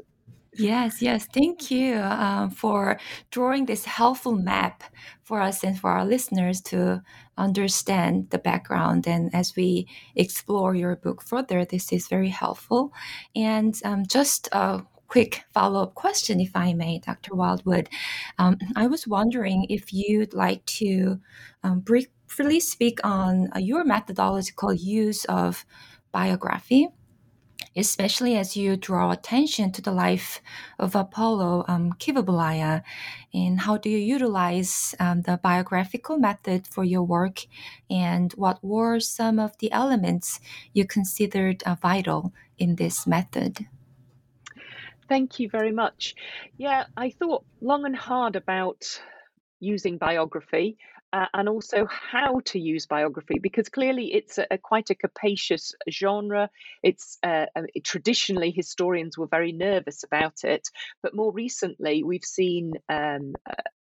Yes, 0.59 1.03
yes. 1.03 1.27
Thank 1.27 1.70
you 1.70 1.96
um, 1.96 2.51
for 2.51 2.99
drawing 3.31 3.66
this 3.66 3.85
helpful 3.85 4.33
map 4.33 4.83
for 5.22 5.42
us 5.42 5.62
and 5.62 5.79
for 5.79 5.90
our 5.90 6.07
listeners 6.07 6.62
to 6.62 7.03
understand 7.37 8.31
the 8.31 8.38
background. 8.38 9.07
And 9.07 9.35
as 9.35 9.55
we 9.55 9.87
explore 10.14 10.75
your 10.75 10.96
book 10.96 11.22
further, 11.22 11.66
this 11.66 11.92
is 11.92 12.09
very 12.09 12.31
helpful. 12.31 12.92
And 13.35 13.79
um, 13.85 14.07
just 14.07 14.49
a 14.53 14.83
quick 15.08 15.44
follow 15.52 15.82
up 15.82 15.94
question, 15.94 16.40
if 16.40 16.54
I 16.54 16.72
may, 16.72 16.98
Dr. 16.98 17.34
Wild-Wood. 17.34 17.88
Um, 18.38 18.58
I 18.74 18.86
was 18.86 19.06
wondering 19.06 19.66
if 19.68 19.92
you'd 19.92 20.34
like 20.34 20.64
to 20.66 21.20
um, 21.62 21.80
briefly 21.80 22.60
speak 22.60 23.00
on 23.04 23.48
uh, 23.54 23.58
your 23.58 23.84
methodological 23.84 24.72
use 24.72 25.24
of 25.26 25.64
biography 26.12 26.88
especially 27.76 28.36
as 28.36 28.56
you 28.56 28.76
draw 28.76 29.10
attention 29.10 29.70
to 29.70 29.82
the 29.82 29.92
life 29.92 30.40
of 30.78 30.92
Apolo 30.94 31.68
um, 31.68 31.92
Kivebulaya. 31.94 32.82
And 33.34 33.60
how 33.60 33.76
do 33.76 33.90
you 33.90 33.98
utilize 33.98 34.94
um, 34.98 35.22
the 35.22 35.38
biographical 35.42 36.16
method 36.16 36.66
for 36.66 36.84
your 36.84 37.02
work? 37.02 37.46
And 37.90 38.32
what 38.32 38.58
were 38.64 38.98
some 38.98 39.38
of 39.38 39.58
the 39.58 39.70
elements 39.72 40.40
you 40.72 40.86
considered 40.86 41.62
uh, 41.64 41.76
vital 41.80 42.32
in 42.58 42.76
this 42.76 43.06
method? 43.06 43.66
Thank 45.08 45.38
you 45.38 45.48
very 45.48 45.72
much. 45.72 46.14
Yeah, 46.58 46.84
I 46.96 47.10
thought 47.10 47.44
long 47.60 47.84
and 47.84 47.96
hard 47.96 48.36
about 48.36 48.84
using 49.60 49.98
biography 49.98 50.76
uh, 51.12 51.26
and 51.32 51.48
also 51.48 51.86
how 51.86 52.40
to 52.46 52.58
use 52.58 52.86
biography 52.86 53.38
because 53.40 53.68
clearly 53.68 54.12
it's 54.12 54.38
a, 54.38 54.46
a 54.50 54.58
quite 54.58 54.90
a 54.90 54.94
capacious 54.94 55.72
genre. 55.90 56.50
It's 56.82 57.18
uh, 57.22 57.46
uh 57.54 57.62
traditionally 57.84 58.50
historians 58.50 59.16
were 59.16 59.28
very 59.28 59.52
nervous 59.52 60.02
about 60.02 60.44
it, 60.44 60.68
but 61.02 61.14
more 61.14 61.32
recently 61.32 62.02
we've 62.02 62.24
seen 62.24 62.72
um, 62.88 63.34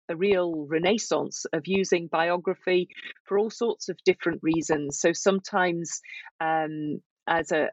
a 0.09 0.17
real 0.17 0.67
renaissance 0.69 1.47
of 1.53 1.63
using 1.67 2.09
biography 2.09 2.89
for 3.25 3.39
all 3.39 3.51
sorts 3.51 3.89
of 3.89 3.97
different 4.05 4.41
reasons. 4.43 5.01
So 5.01 5.13
sometimes 5.13 6.01
um, 6.41 7.01
as 7.27 7.53
a 7.53 7.69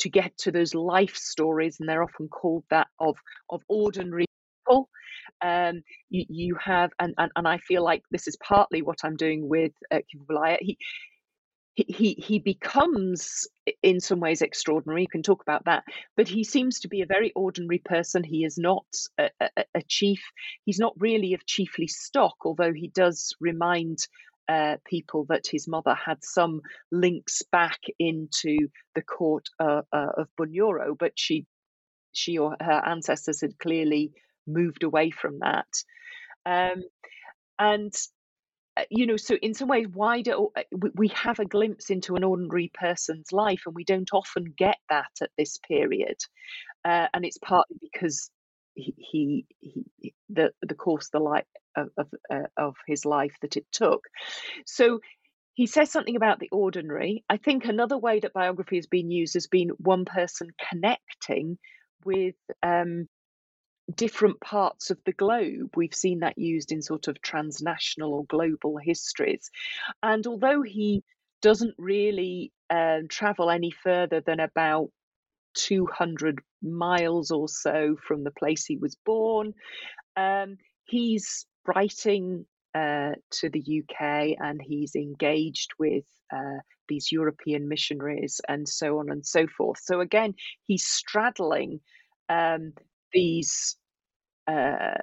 to 0.00 0.08
get 0.08 0.36
to 0.38 0.52
those 0.52 0.74
life 0.74 1.16
stories, 1.16 1.78
and 1.80 1.88
they're 1.88 2.02
often 2.02 2.28
called 2.28 2.64
that 2.70 2.88
of 2.98 3.16
of 3.50 3.62
ordinary 3.68 4.26
people. 4.66 4.88
Um, 5.44 5.82
you, 6.10 6.24
you 6.28 6.56
have, 6.64 6.90
and, 6.98 7.14
and 7.18 7.30
and 7.36 7.48
I 7.48 7.58
feel 7.58 7.82
like 7.84 8.02
this 8.10 8.28
is 8.28 8.36
partly 8.36 8.82
what 8.82 8.98
I'm 9.04 9.16
doing 9.16 9.48
with 9.48 9.72
uh, 9.90 10.00
He 10.60 10.78
he 11.74 12.14
he 12.18 12.38
becomes 12.38 13.48
in 13.82 13.98
some 13.98 14.20
ways 14.20 14.42
extraordinary 14.42 15.02
you 15.02 15.08
can 15.08 15.22
talk 15.22 15.40
about 15.40 15.64
that 15.64 15.84
but 16.16 16.28
he 16.28 16.44
seems 16.44 16.80
to 16.80 16.88
be 16.88 17.00
a 17.00 17.06
very 17.06 17.32
ordinary 17.34 17.78
person. 17.82 18.22
He 18.22 18.44
is 18.44 18.58
not 18.58 18.84
a, 19.18 19.30
a, 19.40 19.64
a 19.76 19.82
chief. 19.88 20.20
He's 20.66 20.78
not 20.78 20.92
really 20.98 21.32
of 21.32 21.46
chiefly 21.46 21.86
stock 21.86 22.36
although 22.44 22.74
he 22.74 22.88
does 22.88 23.34
remind 23.40 24.06
uh, 24.48 24.76
people 24.84 25.26
that 25.28 25.46
his 25.50 25.68
mother 25.68 25.94
had 25.94 26.18
some 26.22 26.60
links 26.90 27.42
back 27.50 27.78
into 27.98 28.68
the 28.94 29.02
court 29.02 29.48
uh, 29.60 29.82
uh, 29.92 30.08
of 30.16 30.28
Bunyoro, 30.38 30.96
but 30.98 31.12
she, 31.16 31.46
she 32.12 32.38
or 32.38 32.56
her 32.60 32.82
ancestors 32.86 33.40
had 33.40 33.58
clearly 33.58 34.12
moved 34.46 34.82
away 34.82 35.10
from 35.10 35.38
that. 35.40 35.68
Um, 36.44 36.82
and 37.58 37.94
uh, 38.76 38.84
you 38.90 39.06
know, 39.06 39.16
so 39.16 39.34
in 39.34 39.54
some 39.54 39.68
ways, 39.68 39.86
why 39.92 40.22
do 40.22 40.50
we 40.94 41.08
have 41.08 41.38
a 41.38 41.44
glimpse 41.44 41.90
into 41.90 42.16
an 42.16 42.24
ordinary 42.24 42.70
person's 42.72 43.30
life, 43.30 43.62
and 43.66 43.74
we 43.74 43.84
don't 43.84 44.12
often 44.12 44.44
get 44.56 44.78
that 44.88 45.10
at 45.20 45.30
this 45.36 45.58
period, 45.58 46.16
uh, 46.84 47.06
and 47.12 47.24
it's 47.24 47.38
partly 47.38 47.76
because 47.80 48.30
he, 48.74 48.94
he, 48.96 49.46
he 49.60 50.14
the 50.28 50.52
the 50.62 50.74
course 50.74 51.08
the 51.10 51.18
life 51.18 51.44
of 51.76 51.90
of, 51.96 52.08
uh, 52.30 52.46
of 52.56 52.76
his 52.86 53.04
life 53.04 53.34
that 53.42 53.56
it 53.56 53.66
took. 53.72 54.04
So 54.66 55.00
he 55.54 55.66
says 55.66 55.90
something 55.90 56.16
about 56.16 56.38
the 56.38 56.48
ordinary. 56.50 57.24
I 57.28 57.36
think 57.36 57.64
another 57.64 57.98
way 57.98 58.20
that 58.20 58.32
biography 58.32 58.76
has 58.76 58.86
been 58.86 59.10
used 59.10 59.34
has 59.34 59.46
been 59.46 59.68
one 59.78 60.04
person 60.06 60.48
connecting 60.70 61.58
with 62.04 62.36
um, 62.62 63.06
different 63.94 64.40
parts 64.40 64.90
of 64.90 64.98
the 65.04 65.12
globe. 65.12 65.76
We've 65.76 65.94
seen 65.94 66.20
that 66.20 66.38
used 66.38 66.72
in 66.72 66.82
sort 66.82 67.08
of 67.08 67.20
transnational 67.20 68.14
or 68.14 68.24
global 68.24 68.78
histories. 68.78 69.50
And 70.02 70.26
although 70.26 70.62
he 70.62 71.02
doesn't 71.42 71.74
really 71.78 72.52
uh, 72.70 73.00
travel 73.08 73.50
any 73.50 73.70
further 73.70 74.20
than 74.20 74.40
about 74.40 74.90
200 75.54 76.40
miles 76.62 77.30
or 77.30 77.48
so 77.48 77.96
from 78.06 78.24
the 78.24 78.30
place 78.30 78.64
he 78.64 78.76
was 78.76 78.96
born. 79.04 79.52
Um, 80.16 80.56
he's 80.84 81.46
writing 81.66 82.46
uh, 82.74 83.12
to 83.30 83.50
the 83.50 83.82
UK 83.82 84.36
and 84.38 84.60
he's 84.62 84.94
engaged 84.94 85.70
with 85.78 86.04
uh, 86.34 86.60
these 86.88 87.12
European 87.12 87.68
missionaries 87.68 88.40
and 88.48 88.68
so 88.68 88.98
on 88.98 89.10
and 89.10 89.24
so 89.24 89.46
forth. 89.46 89.78
So 89.82 90.00
again, 90.00 90.34
he's 90.64 90.86
straddling 90.86 91.80
um, 92.28 92.72
these 93.12 93.76
uh, 94.52 94.94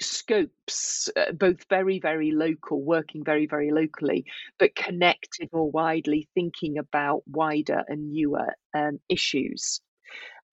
scopes, 0.00 1.08
uh, 1.16 1.32
both 1.32 1.64
very, 1.68 1.98
very 2.00 2.32
local, 2.32 2.82
working 2.82 3.24
very, 3.24 3.46
very 3.46 3.70
locally, 3.70 4.24
but 4.58 4.74
connected 4.74 5.48
more 5.52 5.70
widely, 5.70 6.28
thinking 6.34 6.78
about 6.78 7.22
wider 7.26 7.82
and 7.88 8.12
newer 8.12 8.54
um, 8.74 8.98
issues. 9.08 9.80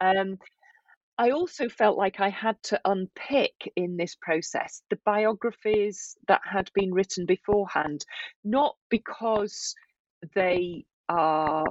Um, 0.01 0.37
I 1.17 1.29
also 1.29 1.69
felt 1.69 1.97
like 1.97 2.19
I 2.19 2.29
had 2.29 2.61
to 2.63 2.81
unpick 2.85 3.71
in 3.75 3.97
this 3.97 4.15
process 4.19 4.81
the 4.89 4.99
biographies 5.05 6.17
that 6.27 6.41
had 6.43 6.71
been 6.73 6.93
written 6.93 7.25
beforehand, 7.25 8.03
not 8.43 8.75
because 8.89 9.75
they 10.33 10.85
are 11.09 11.65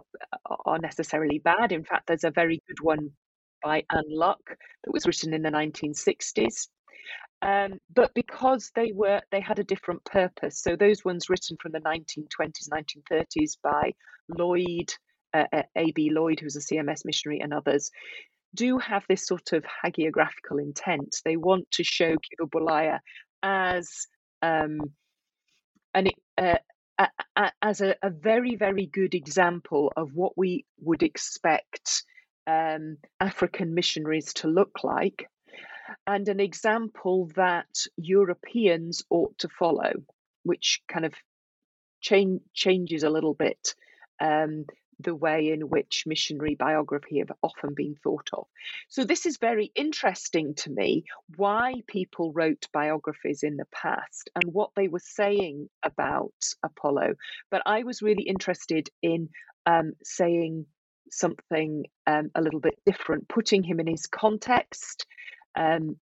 are 0.67 0.79
necessarily 0.79 1.39
bad. 1.39 1.73
In 1.73 1.85
fact, 1.85 2.07
there's 2.07 2.25
a 2.25 2.31
very 2.31 2.63
good 2.69 2.81
one 2.81 3.11
by 3.63 3.85
Anne 3.91 4.19
that 4.19 4.93
was 4.93 5.07
written 5.07 5.35
in 5.35 5.43
the 5.43 5.51
1960s. 5.51 6.69
Um, 7.43 7.81
but 7.93 8.15
because 8.15 8.71
they 8.77 8.93
were 8.93 9.21
they 9.33 9.41
had 9.41 9.59
a 9.59 9.65
different 9.65 10.05
purpose. 10.05 10.63
So 10.63 10.77
those 10.77 11.05
ones 11.05 11.29
written 11.29 11.57
from 11.61 11.73
the 11.73 11.81
1920s, 11.81 12.69
1930s 12.71 13.57
by 13.63 13.95
Lloyd, 14.29 14.95
uh, 15.35 15.47
uh 15.53 15.63
A.B. 15.77 16.11
Lloyd, 16.13 16.39
who 16.39 16.47
was 16.47 16.57
a 16.57 16.61
CMS 16.61 17.05
missionary, 17.05 17.41
and 17.41 17.53
others, 17.53 17.91
do 18.55 18.79
have 18.79 19.05
this 19.09 19.27
sort 19.27 19.53
of 19.53 19.65
hagiographical 19.85 20.61
intent. 20.61 21.17
They 21.25 21.37
want 21.37 21.71
to 21.73 21.85
show 21.85 22.15
Kiva 22.17 23.01
as 23.43 24.07
um, 24.41 24.81
an, 25.95 26.09
uh, 26.39 26.59
a, 26.99 27.09
a, 27.37 27.53
as 27.63 27.81
a, 27.81 27.97
a, 28.03 28.11
very, 28.11 28.57
very 28.57 28.87
good 28.87 29.15
example 29.15 29.93
of 29.97 30.15
what 30.15 30.37
we 30.37 30.65
would 30.81 31.03
expect 31.03 32.05
um, 32.47 32.99
African 33.21 33.75
missionaries 33.75 34.33
to 34.35 34.49
look 34.49 34.85
like, 34.85 35.29
and 36.07 36.29
an 36.29 36.41
example 36.41 37.31
that 37.37 37.87
Europeans 37.97 39.03
ought 39.11 39.39
to 39.39 39.49
follow, 39.49 39.93
which 40.43 40.81
kind 40.89 41.05
of 41.05 41.15
change, 42.01 42.41
changes 42.55 43.03
a 43.03 43.11
little 43.11 43.35
bit 43.35 43.75
um, 44.21 44.65
the 45.01 45.15
way 45.15 45.51
in 45.51 45.69
which 45.69 46.05
missionary 46.07 46.55
biography 46.55 47.19
have 47.19 47.33
often 47.43 47.75
been 47.75 47.95
thought 48.03 48.29
of. 48.33 48.47
So, 48.89 49.05
this 49.05 49.27
is 49.27 49.39
very 49.39 49.73
interesting 49.75 50.55
to 50.57 50.71
me 50.71 51.05
why 51.37 51.75
people 51.87 52.33
wrote 52.33 52.67
biographies 52.73 53.43
in 53.43 53.57
the 53.57 53.67
past 53.73 54.31
and 54.35 54.53
what 54.53 54.71
they 54.77 54.89
were 54.89 55.01
saying 55.03 55.69
about 55.83 56.35
Apolo. 56.65 57.15
But 57.51 57.63
I 57.67 57.83
was 57.83 58.03
really 58.03 58.25
interested 58.25 58.89
in 59.03 59.29
um, 59.67 59.93
saying 60.03 60.67
something 61.13 61.85
um, 62.07 62.31
a 62.35 62.43
little 62.43 62.61
bit 62.61 62.79
different, 62.85 63.29
putting 63.29 63.63
him 63.63 63.81
in 63.81 63.87
his 63.87 64.07
context. 64.07 65.07
Um, 65.55 65.97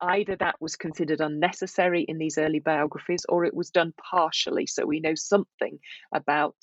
either 0.00 0.36
that 0.36 0.60
was 0.60 0.76
considered 0.76 1.20
unnecessary 1.20 2.02
in 2.02 2.18
these 2.18 2.36
early 2.36 2.58
biographies 2.58 3.24
or 3.28 3.44
it 3.44 3.54
was 3.54 3.70
done 3.70 3.92
partially. 4.10 4.66
So 4.66 4.84
we 4.84 5.00
know 5.00 5.14
something 5.14 5.78
about 6.12 6.56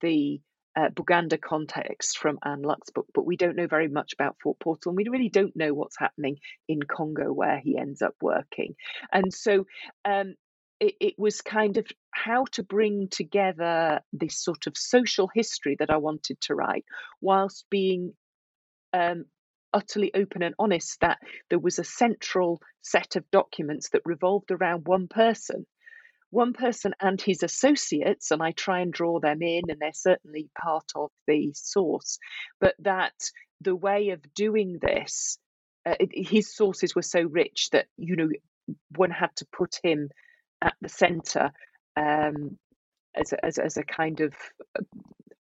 the 0.00 0.40
uh, 0.76 0.88
Buganda 0.90 1.40
context 1.40 2.18
from 2.18 2.38
Anne 2.44 2.62
Luck's 2.62 2.90
book, 2.90 3.06
but 3.14 3.26
we 3.26 3.36
don't 3.36 3.56
know 3.56 3.66
very 3.66 3.88
much 3.88 4.12
about 4.12 4.36
Fort 4.42 4.58
Portal, 4.58 4.90
and 4.90 4.96
we 4.96 5.08
really 5.08 5.28
don't 5.28 5.54
know 5.54 5.72
what's 5.72 5.98
happening 5.98 6.38
in 6.68 6.82
Congo 6.82 7.32
where 7.32 7.58
he 7.58 7.78
ends 7.78 8.02
up 8.02 8.14
working. 8.20 8.74
And 9.12 9.32
so 9.32 9.66
um, 10.04 10.34
it, 10.84 10.94
it, 11.00 11.14
was 11.18 11.40
kind 11.40 11.78
of 11.78 11.86
how 12.10 12.44
to 12.52 12.62
bring 12.62 13.08
together 13.10 14.00
this 14.12 14.42
sort 14.42 14.66
of 14.66 14.76
social 14.76 15.30
history 15.34 15.76
that 15.78 15.90
I 15.90 15.96
wanted 15.96 16.40
to 16.42 16.54
write, 16.54 16.84
whilst 17.20 17.64
being 17.70 18.12
um, 18.92 19.24
utterly 19.72 20.12
open 20.14 20.42
and 20.42 20.54
honest 20.58 21.00
that 21.00 21.18
there 21.48 21.58
was 21.58 21.78
a 21.78 21.84
central 21.84 22.60
set 22.82 23.16
of 23.16 23.30
documents 23.30 23.90
that 23.90 24.02
revolved 24.04 24.50
around 24.50 24.86
one 24.86 25.08
person. 25.08 25.66
One 26.30 26.52
person 26.52 26.94
and 27.00 27.20
his 27.20 27.42
associates, 27.42 28.30
and 28.30 28.42
I 28.42 28.50
try 28.50 28.80
and 28.80 28.92
draw 28.92 29.20
them 29.20 29.40
in, 29.40 29.62
and 29.68 29.78
they're 29.80 29.92
certainly 29.92 30.50
part 30.60 30.90
of 30.96 31.10
the 31.26 31.52
source, 31.54 32.18
but 32.60 32.74
that 32.80 33.14
the 33.60 33.76
way 33.76 34.10
of 34.10 34.34
doing 34.34 34.78
this, 34.82 35.38
uh, 35.86 35.94
his 36.12 36.54
sources 36.54 36.94
were 36.94 37.02
so 37.02 37.22
rich 37.22 37.70
that, 37.70 37.86
you 37.96 38.16
know, 38.16 38.28
one 38.96 39.10
had 39.10 39.30
to 39.36 39.46
put 39.56 39.78
him 39.82 40.08
at 40.64 40.74
the 40.80 40.88
center 40.88 41.52
um, 41.96 42.58
as, 43.14 43.32
a, 43.32 43.44
as, 43.44 43.58
as, 43.58 43.76
a 43.76 43.84
kind 43.84 44.20
of 44.20 44.34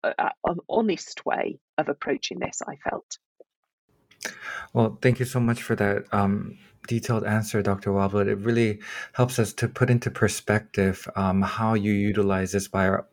uh, 0.03 0.12
uh, 0.18 0.31
an 0.46 0.59
honest 0.68 1.27
way 1.27 1.59
of 1.77 1.88
approaching 1.88 2.38
this, 2.38 2.62
I 2.66 2.77
felt. 2.88 3.18
Well, 4.73 4.99
thank 5.03 5.18
you 5.18 5.27
so 5.27 5.40
much 5.40 5.62
for 5.62 5.75
that 5.77 6.05
um, 6.12 6.59
detailed 6.87 7.25
answer, 7.25 7.62
Dr. 7.62 7.92
Wild-Wood. 7.92 8.29
It 8.29 8.38
really 8.38 8.81
helps 9.12 9.38
us 9.38 9.53
to 9.55 9.68
put 9.68 9.90
into 9.90 10.11
perspective 10.11 11.07
um, 11.16 11.42
how 11.42 11.75
you 11.75 11.92
utilize 11.92 12.53
this 12.53 12.68
bio- 12.68 13.05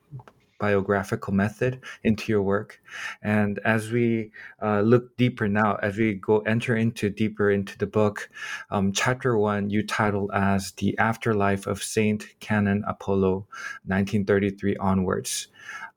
biographical 0.60 1.34
method 1.34 1.82
into 2.04 2.32
your 2.32 2.42
work. 2.42 2.82
And 3.22 3.60
as 3.66 3.92
we 3.92 4.32
uh, 4.62 4.82
look 4.82 5.16
deeper 5.18 5.48
now, 5.48 5.76
as 5.76 5.98
we 5.98 6.16
go 6.16 6.40
enter 6.40 6.76
into 6.76 7.10
deeper 7.10 7.52
into 7.52 7.78
the 7.78 7.88
book, 7.88 8.30
um, 8.72 8.92
chapter 8.92 9.38
one 9.38 9.70
you 9.70 9.86
titled 9.86 10.32
as 10.34 10.72
"The 10.74 10.98
Afterlife 10.98 11.68
of 11.68 11.84
Saint 11.84 12.28
Canon 12.40 12.84
Apolo, 12.88 13.46
1933 13.86 14.78
onwards." 14.78 15.48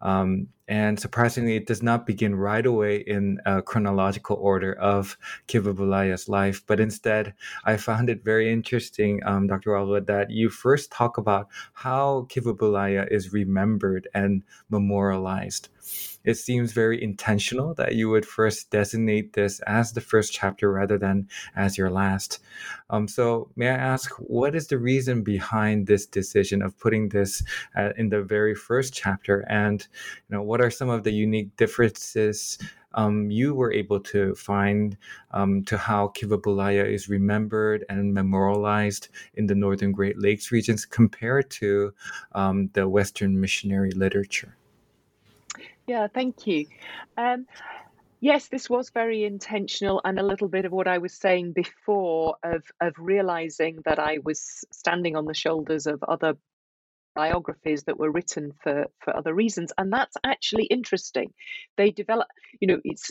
Um, 0.03 0.49
and 0.69 1.01
surprisingly, 1.01 1.57
it 1.57 1.67
does 1.67 1.83
not 1.83 2.07
begin 2.07 2.35
right 2.37 2.65
away 2.65 2.99
in 2.99 3.41
a 3.45 3.61
chronological 3.61 4.37
order 4.37 4.73
of 4.75 5.19
Kivebulaya's 5.49 6.29
life, 6.29 6.63
but 6.67 6.79
instead, 6.79 7.35
I 7.65 7.77
found 7.77 8.09
it 8.09 8.25
very 8.25 8.53
interesting, 8.53 9.21
um, 9.27 9.49
Dr. 9.49 9.73
Wild-Wood, 9.73 10.07
that 10.07 10.31
you 10.31 10.49
first 10.49 10.93
talk 10.93 11.19
about 11.19 11.49
how 11.73 12.29
Kivebulaya 12.31 13.11
is 13.11 13.33
remembered 13.33 14.07
and 14.15 14.45
memorialized 14.71 15.69
it 16.25 16.35
seems 16.35 16.73
very 16.73 17.03
intentional 17.03 17.75
that 17.75 17.95
you 17.95 18.09
would 18.11 18.27
first 18.27 18.71
designate 18.71 19.33
this 19.33 19.61
as 19.61 19.93
the 19.93 20.01
first 20.01 20.33
chapter 20.33 20.71
rather 20.71 20.99
than 20.99 21.29
as 21.57 21.79
your 21.79 21.91
last. 21.91 22.41
Um, 22.91 23.09
so, 23.09 23.51
may 23.57 23.69
I 23.69 23.75
ask, 23.75 24.11
what 24.17 24.55
is 24.55 24.67
the 24.67 24.79
reason 24.79 25.23
behind 25.23 25.87
this 25.87 26.07
decision 26.07 26.63
of 26.63 26.79
putting 26.79 27.09
this 27.09 27.43
uh, 27.77 27.91
in 27.97 28.09
the 28.11 28.23
very 28.23 28.55
first 28.55 28.93
chapter? 28.93 29.41
And 29.49 29.87
you 30.29 30.37
know, 30.37 30.43
what 30.43 30.61
are 30.61 30.71
some 30.71 30.91
of 30.91 31.05
the 31.05 31.13
unique 31.13 31.57
differences 31.57 32.59
um, 32.95 33.31
you 33.31 33.55
were 33.55 33.73
able 33.73 34.01
to 34.01 34.35
find 34.35 34.97
um, 35.31 35.63
to 35.65 35.79
how 35.79 36.09
Kivebulaya 36.09 36.93
is 36.93 37.09
remembered 37.09 37.85
and 37.89 38.13
memorialized 38.13 39.09
in 39.35 39.47
the 39.47 39.55
Northern 39.55 39.93
Great 39.93 40.19
Lakes 40.19 40.51
regions 40.51 40.85
compared 40.85 41.51
to 41.51 41.95
um, 42.33 42.69
the 42.73 42.89
Western 42.89 43.41
missionary 43.41 43.93
literature? 43.93 44.57
Yeah, 45.91 46.07
thank 46.07 46.47
you. 46.47 46.67
Um, 47.17 47.47
yes, 48.21 48.47
this 48.47 48.71
was 48.71 48.91
very 48.91 49.25
intentional, 49.25 50.01
and 50.05 50.21
a 50.21 50.23
little 50.23 50.47
bit 50.47 50.65
of 50.65 50.71
what 50.71 50.87
I 50.87 50.99
was 50.99 51.15
saying 51.15 51.53
before 51.53 52.37
of 52.45 52.63
of 52.81 52.95
realizing 52.97 53.81
that 53.87 53.99
I 53.99 54.19
was 54.23 54.65
standing 54.71 55.17
on 55.17 55.25
the 55.25 55.35
shoulders 55.35 55.89
of 55.89 56.01
other 56.05 56.35
biographies 57.17 57.83
that 57.87 57.99
were 57.99 58.13
written 58.13 58.53
for 58.63 58.87
for 59.01 59.17
other 59.17 59.35
reasons, 59.35 59.73
and 59.79 59.93
that's 59.93 60.17
actually 60.23 60.67
interesting. 60.67 61.35
They 61.77 61.91
develop, 61.91 62.29
you 62.61 62.69
know, 62.69 62.81
it's 62.85 63.11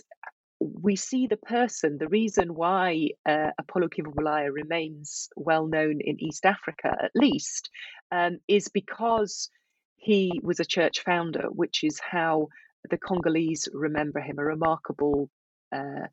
we 0.62 0.96
see 0.96 1.28
the 1.28 1.44
person, 1.58 1.98
the 1.98 2.08
reason 2.08 2.56
why 2.56 3.10
uh, 3.26 3.52
Apolo 3.62 3.90
Kivebulaya 3.90 4.54
remains 4.54 5.28
well 5.36 5.68
known 5.68 6.00
in 6.00 6.24
East 6.24 6.46
Africa, 6.46 6.96
at 7.04 7.12
least, 7.14 7.70
um, 8.14 8.40
is 8.48 8.70
because 8.70 9.50
he 9.98 10.40
was 10.42 10.62
a 10.62 10.66
church 10.76 11.02
founder, 11.02 11.48
which 11.50 11.84
is 11.84 12.00
how 12.00 12.48
the 12.90 12.98
Congolese 12.98 13.68
remember 13.74 14.20
him, 14.20 14.40
a 14.40 14.44
remarkable, 14.44 15.30
uh, 15.72 16.08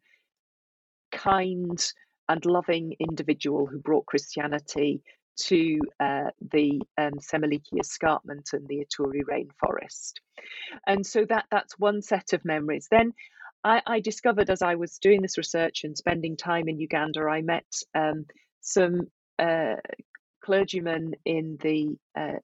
kind, 1.12 1.92
and 2.28 2.44
loving 2.44 2.94
individual 2.98 3.66
who 3.66 3.78
brought 3.78 4.06
Christianity 4.06 5.02
to 5.38 5.78
uh, 6.00 6.30
the 6.52 6.80
um, 6.98 7.18
escarpment 7.78 8.50
and 8.52 8.66
the 8.68 8.84
Ituri 8.84 9.20
rainforest. 9.22 10.14
And 10.86 11.06
so 11.06 11.24
that 11.26 11.44
that's 11.50 11.78
one 11.78 12.02
set 12.02 12.32
of 12.32 12.44
memories. 12.44 12.88
Then 12.90 13.12
I, 13.62 13.82
I, 13.86 14.00
discovered 14.00 14.48
as 14.48 14.62
I 14.62 14.76
was 14.76 14.98
doing 14.98 15.22
this 15.22 15.36
research 15.36 15.84
and 15.84 15.96
spending 15.96 16.36
time 16.36 16.68
in 16.68 16.78
Uganda, 16.78 17.20
I 17.22 17.42
met 17.42 17.66
um, 17.94 18.26
some 18.60 19.08
uh, 19.38 19.76
clergymen 20.42 21.14
in 21.24 21.58
the 21.60 21.96
uh, 22.18 22.38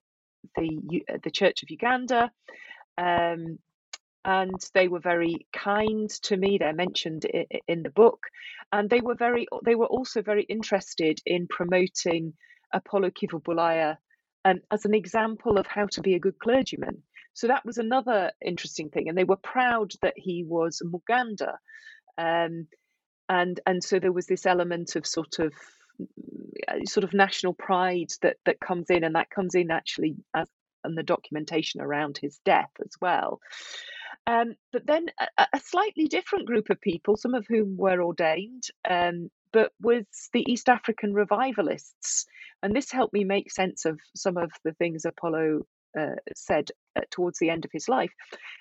the 0.55 1.01
the 1.23 1.31
Church 1.31 1.63
of 1.63 1.71
Uganda. 1.71 2.31
Um, 2.97 3.57
and 4.25 4.55
they 4.73 4.87
were 4.87 4.99
very 4.99 5.45
kind 5.51 6.09
to 6.09 6.37
me 6.37 6.57
they're 6.57 6.73
mentioned 6.73 7.25
in 7.67 7.83
the 7.83 7.89
book 7.89 8.27
and 8.71 8.89
they 8.89 9.01
were 9.01 9.15
very 9.15 9.47
they 9.65 9.75
were 9.75 9.87
also 9.87 10.21
very 10.21 10.43
interested 10.43 11.19
in 11.25 11.47
promoting 11.47 12.33
Apolo 12.73 13.11
Kivebulaya 13.11 13.97
um, 14.45 14.59
as 14.71 14.85
an 14.85 14.93
example 14.93 15.57
of 15.57 15.67
how 15.67 15.85
to 15.87 16.01
be 16.01 16.15
a 16.15 16.19
good 16.19 16.37
clergyman. 16.39 17.03
So 17.33 17.47
that 17.47 17.65
was 17.65 17.77
another 17.77 18.31
interesting 18.43 18.89
thing 18.89 19.09
and 19.09 19.17
they 19.17 19.23
were 19.23 19.37
proud 19.37 19.91
that 20.01 20.13
he 20.15 20.43
was 20.43 20.81
muganda 20.83 21.57
um, 22.17 22.67
and 23.29 23.59
and 23.65 23.83
so 23.83 23.99
there 23.99 24.11
was 24.11 24.27
this 24.27 24.45
element 24.45 24.95
of 24.95 25.05
sort 25.05 25.39
of 25.39 25.53
mm, 25.99 26.87
sort 26.87 27.03
of 27.03 27.13
national 27.13 27.53
pride 27.53 28.11
that 28.21 28.37
that 28.45 28.59
comes 28.59 28.89
in 28.89 29.03
and 29.03 29.15
that 29.15 29.29
comes 29.29 29.55
in 29.55 29.71
actually 29.71 30.15
as 30.33 30.47
and 30.83 30.97
the 30.97 31.03
documentation 31.03 31.79
around 31.81 32.17
his 32.17 32.39
death 32.43 32.71
as 32.81 32.91
well 33.01 33.39
um, 34.27 34.55
but 34.71 34.85
then 34.85 35.07
a, 35.19 35.47
a, 35.53 35.59
slightly 35.59 36.07
different 36.07 36.45
group 36.45 36.69
of 36.69 36.79
people, 36.79 37.17
some 37.17 37.33
of 37.33 37.45
whom 37.47 37.75
were 37.77 38.01
ordained, 38.01 38.63
um, 38.89 39.29
but 39.51 39.71
was 39.81 40.05
the 40.31 40.49
East 40.49 40.69
African 40.69 41.13
revivalists. 41.13 42.25
And 42.61 42.73
this 42.73 42.91
helped 42.91 43.13
me 43.13 43.25
make 43.25 43.51
sense 43.51 43.85
of 43.85 43.99
some 44.15 44.37
of 44.37 44.51
the 44.63 44.71
things 44.73 45.05
Apolo 45.05 45.61
uh, 45.97 46.15
said 46.35 46.69
uh, 46.95 47.01
towards 47.11 47.39
the 47.39 47.49
end 47.49 47.65
of 47.65 47.71
his 47.73 47.89
life. 47.89 48.11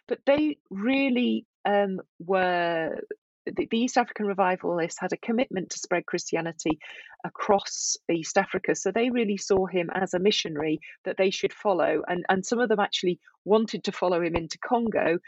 But 0.08 0.18
they 0.26 0.58
really 0.70 1.46
um, 1.64 2.00
were 2.18 2.98
the, 3.46 3.66
the, 3.70 3.78
East 3.78 3.96
African 3.96 4.26
revivalists 4.26 5.00
had 5.00 5.12
a 5.12 5.16
commitment 5.16 5.70
to 5.70 5.78
spread 5.78 6.06
Christianity 6.06 6.78
across 7.24 7.96
East 8.10 8.38
Africa. 8.38 8.74
So 8.74 8.90
they 8.90 9.10
really 9.10 9.36
saw 9.36 9.66
him 9.66 9.90
as 9.94 10.14
a 10.14 10.18
missionary 10.18 10.80
that 11.04 11.16
they 11.16 11.30
should 11.30 11.52
follow. 11.52 12.02
And, 12.06 12.24
and 12.28 12.44
some 12.44 12.60
of 12.60 12.68
them 12.68 12.80
actually 12.80 13.18
wanted 13.44 13.84
to 13.84 13.92
follow 13.92 14.22
him 14.22 14.36
into 14.36 14.58
Congo 14.58 15.18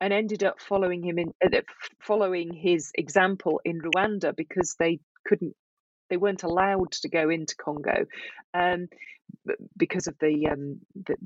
and 0.00 0.12
ended 0.12 0.44
up 0.44 0.60
following 0.60 1.02
him 1.02 1.18
in 1.18 1.32
uh, 1.44 1.60
following 2.00 2.52
his 2.52 2.90
example 2.94 3.60
in 3.64 3.80
Rwanda 3.80 4.34
because 4.36 4.76
they 4.78 5.00
couldn't 5.26 5.54
they 6.10 6.16
weren't 6.16 6.44
allowed 6.44 6.92
to 6.92 7.08
go 7.08 7.30
into 7.30 7.56
Congo 7.56 8.06
um, 8.54 8.88
because 9.76 10.06
of 10.06 10.16
the 10.20 10.48
um, 10.48 10.80
the 10.94 11.16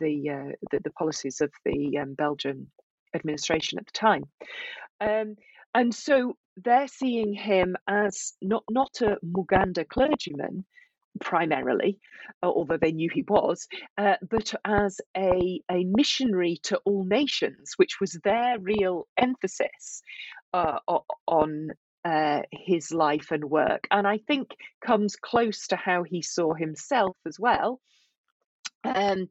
the, 0.00 0.30
uh, 0.30 0.52
the, 0.70 0.80
the 0.84 0.90
policies 0.90 1.40
of 1.40 1.52
the 1.64 1.98
um, 1.98 2.14
Belgian 2.14 2.70
administration 3.14 3.78
at 3.78 3.86
the 3.86 3.92
time. 3.92 4.24
Um, 5.00 5.36
and 5.74 5.94
so 5.94 6.36
they're 6.56 6.88
seeing 6.88 7.34
him 7.34 7.76
as 7.86 8.34
not 8.40 8.64
not 8.70 9.00
a 9.00 9.16
Muganda 9.22 9.84
clergyman 9.88 10.64
primarily, 11.20 11.98
uh, 12.42 12.46
although 12.46 12.76
they 12.76 12.92
knew 12.92 13.10
he 13.12 13.22
was, 13.22 13.68
uh, 13.98 14.16
but 14.28 14.54
as 14.64 15.00
a, 15.16 15.60
a 15.70 15.84
missionary 15.84 16.58
to 16.64 16.78
all 16.84 17.04
nations, 17.04 17.74
which 17.76 18.00
was 18.00 18.18
their 18.24 18.58
real 18.58 19.06
emphasis 19.16 20.02
uh, 20.52 20.78
on 21.26 21.70
uh, 22.04 22.42
his 22.50 22.92
life 22.92 23.30
and 23.30 23.44
work. 23.44 23.86
And 23.90 24.06
I 24.06 24.18
think 24.18 24.56
comes 24.84 25.16
close 25.16 25.68
to 25.68 25.76
how 25.76 26.02
he 26.02 26.22
saw 26.22 26.54
himself 26.54 27.16
as 27.26 27.38
well. 27.38 27.80
Um, 28.84 29.28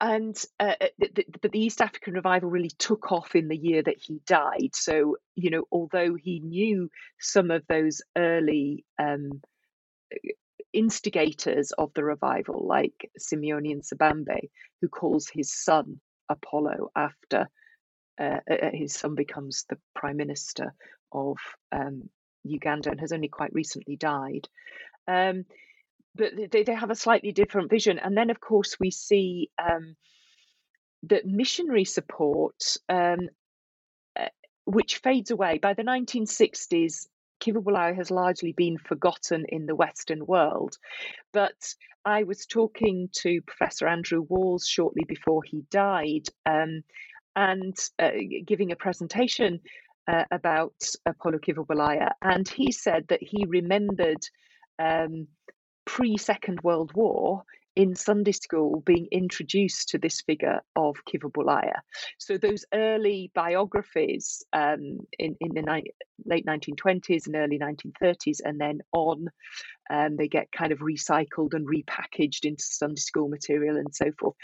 and 0.00 0.40
uh, 0.60 0.74
uh 0.80 0.86
the, 0.98 1.48
the 1.48 1.58
East 1.58 1.80
African 1.80 2.14
revival 2.14 2.50
really 2.50 2.70
took 2.78 3.10
off 3.10 3.34
in 3.34 3.48
the 3.48 3.56
year 3.56 3.82
that 3.82 3.98
he 3.98 4.20
died. 4.26 4.70
So 4.74 5.16
you 5.34 5.50
know, 5.50 5.64
although 5.72 6.14
he 6.14 6.40
knew 6.40 6.90
some 7.18 7.50
of 7.50 7.66
those 7.68 8.02
early 8.16 8.84
um, 8.98 9.40
instigators 10.72 11.72
of 11.72 11.92
the 11.94 12.04
revival, 12.04 12.66
like 12.66 13.10
Simeon 13.18 13.64
Nsibambi, 13.64 14.50
who 14.80 14.88
calls 14.88 15.28
his 15.28 15.52
son 15.52 16.00
Apolo 16.30 16.88
after 16.94 17.48
uh, 18.20 18.40
uh, 18.50 18.54
uh, 18.54 18.70
his 18.72 18.94
son 18.94 19.14
becomes 19.14 19.64
the 19.68 19.78
prime 19.94 20.16
minister 20.16 20.74
of 21.12 21.36
um, 21.70 22.08
Uganda 22.44 22.90
and 22.90 23.00
has 23.00 23.12
only 23.12 23.28
quite 23.28 23.52
recently 23.54 23.96
died. 23.96 24.48
Um, 25.06 25.44
but 26.14 26.32
they, 26.50 26.64
they 26.64 26.74
have 26.74 26.90
a 26.90 26.96
slightly 26.96 27.32
different 27.32 27.70
vision. 27.70 27.98
And 27.98 28.16
then, 28.16 28.30
of 28.30 28.40
course, 28.40 28.76
we 28.80 28.90
see 28.90 29.50
um, 29.58 29.94
that 31.04 31.26
missionary 31.26 31.84
support, 31.84 32.76
um, 32.88 33.28
uh, 34.18 34.26
which 34.64 34.96
fades 34.96 35.30
away 35.30 35.58
by 35.58 35.74
the 35.74 35.84
1960s. 35.84 37.06
Kiva 37.40 37.60
has 37.94 38.10
largely 38.10 38.52
been 38.52 38.78
forgotten 38.78 39.44
in 39.48 39.66
the 39.66 39.76
Western 39.76 40.26
world. 40.26 40.76
But 41.32 41.74
I 42.04 42.24
was 42.24 42.46
talking 42.46 43.08
to 43.22 43.42
Professor 43.42 43.86
Andrew 43.86 44.22
Walls 44.22 44.66
shortly 44.66 45.04
before 45.06 45.42
he 45.42 45.62
died 45.70 46.26
um, 46.46 46.82
and 47.36 47.76
uh, 47.98 48.10
giving 48.46 48.72
a 48.72 48.76
presentation 48.76 49.60
uh, 50.06 50.24
about 50.30 50.74
Apolo 51.06 51.40
Kiva. 51.40 51.64
And 52.22 52.48
he 52.48 52.72
said 52.72 53.06
that 53.08 53.22
he 53.22 53.44
remembered 53.46 54.24
um, 54.78 55.28
pre 55.84 56.16
Second 56.16 56.60
World 56.62 56.92
War 56.94 57.44
in 57.78 57.94
Sunday 57.94 58.32
school 58.32 58.82
being 58.84 59.06
introduced 59.12 59.90
to 59.90 59.98
this 59.98 60.20
figure 60.22 60.60
of 60.74 60.96
Kivebulaya. 61.08 61.76
So 62.18 62.36
those 62.36 62.64
early 62.74 63.30
biographies 63.36 64.42
um, 64.52 64.98
in, 65.16 65.36
in 65.40 65.54
the 65.54 65.62
ni- 65.62 65.92
late 66.26 66.44
1920s 66.44 67.26
and 67.26 67.36
early 67.36 67.56
1930s, 67.56 68.40
and 68.44 68.60
then 68.60 68.80
on, 68.92 69.28
um, 69.90 70.16
they 70.16 70.26
get 70.26 70.50
kind 70.50 70.72
of 70.72 70.80
recycled 70.80 71.54
and 71.54 71.68
repackaged 71.68 72.44
into 72.44 72.64
Sunday 72.64 73.00
school 73.00 73.28
material 73.28 73.76
and 73.76 73.94
so 73.94 74.06
forth. 74.18 74.34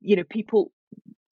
You 0.00 0.14
know, 0.14 0.24
people 0.30 0.70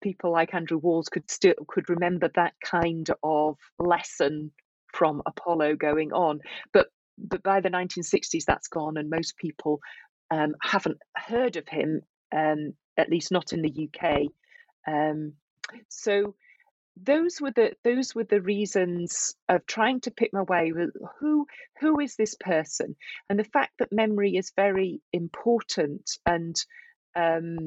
people 0.01 0.31
like 0.31 0.55
Andrew 0.55 0.79
Walls 0.79 1.09
could 1.09 1.29
still 1.29 1.55
could 1.67 1.91
remember 1.91 2.31
that 2.37 2.55
kind 2.65 3.11
of 3.25 3.59
lesson 3.81 4.53
from 4.93 5.21
Apolo 5.27 5.77
going 5.77 6.13
on, 6.13 6.39
but 6.73 6.87
but 7.19 7.43
by 7.43 7.61
the 7.61 7.71
1960s, 7.71 8.45
that's 8.45 8.69
gone, 8.69 8.97
and 8.97 9.11
most 9.11 9.37
people 9.37 9.81
um, 10.31 10.55
haven't 10.63 10.99
heard 11.17 11.57
of 11.57 11.69
him, 11.69 12.03
um, 12.35 12.75
at 12.97 13.11
least 13.11 13.33
not 13.33 13.53
in 13.53 13.63
the 13.63 13.89
UK. 13.89 14.23
Um, 14.87 15.35
so 15.89 16.35
those 16.97 17.41
were 17.41 17.51
the 17.51 17.73
those 17.83 18.15
were 18.15 18.25
the 18.25 18.41
reasons 18.41 19.35
of 19.49 19.67
trying 19.67 20.01
to 20.01 20.11
pick 20.11 20.33
my 20.33 20.43
way 20.43 20.73
with 20.73 20.91
who 21.19 21.47
who 21.81 21.99
is 22.01 22.17
this 22.17 22.37
person, 22.39 22.97
and 23.29 23.39
the 23.39 23.45
fact 23.45 23.73
that 23.79 23.93
memory 23.93 24.37
is 24.37 24.53
very 24.55 25.01
important 25.13 26.19
and 26.27 26.57
um, 27.17 27.59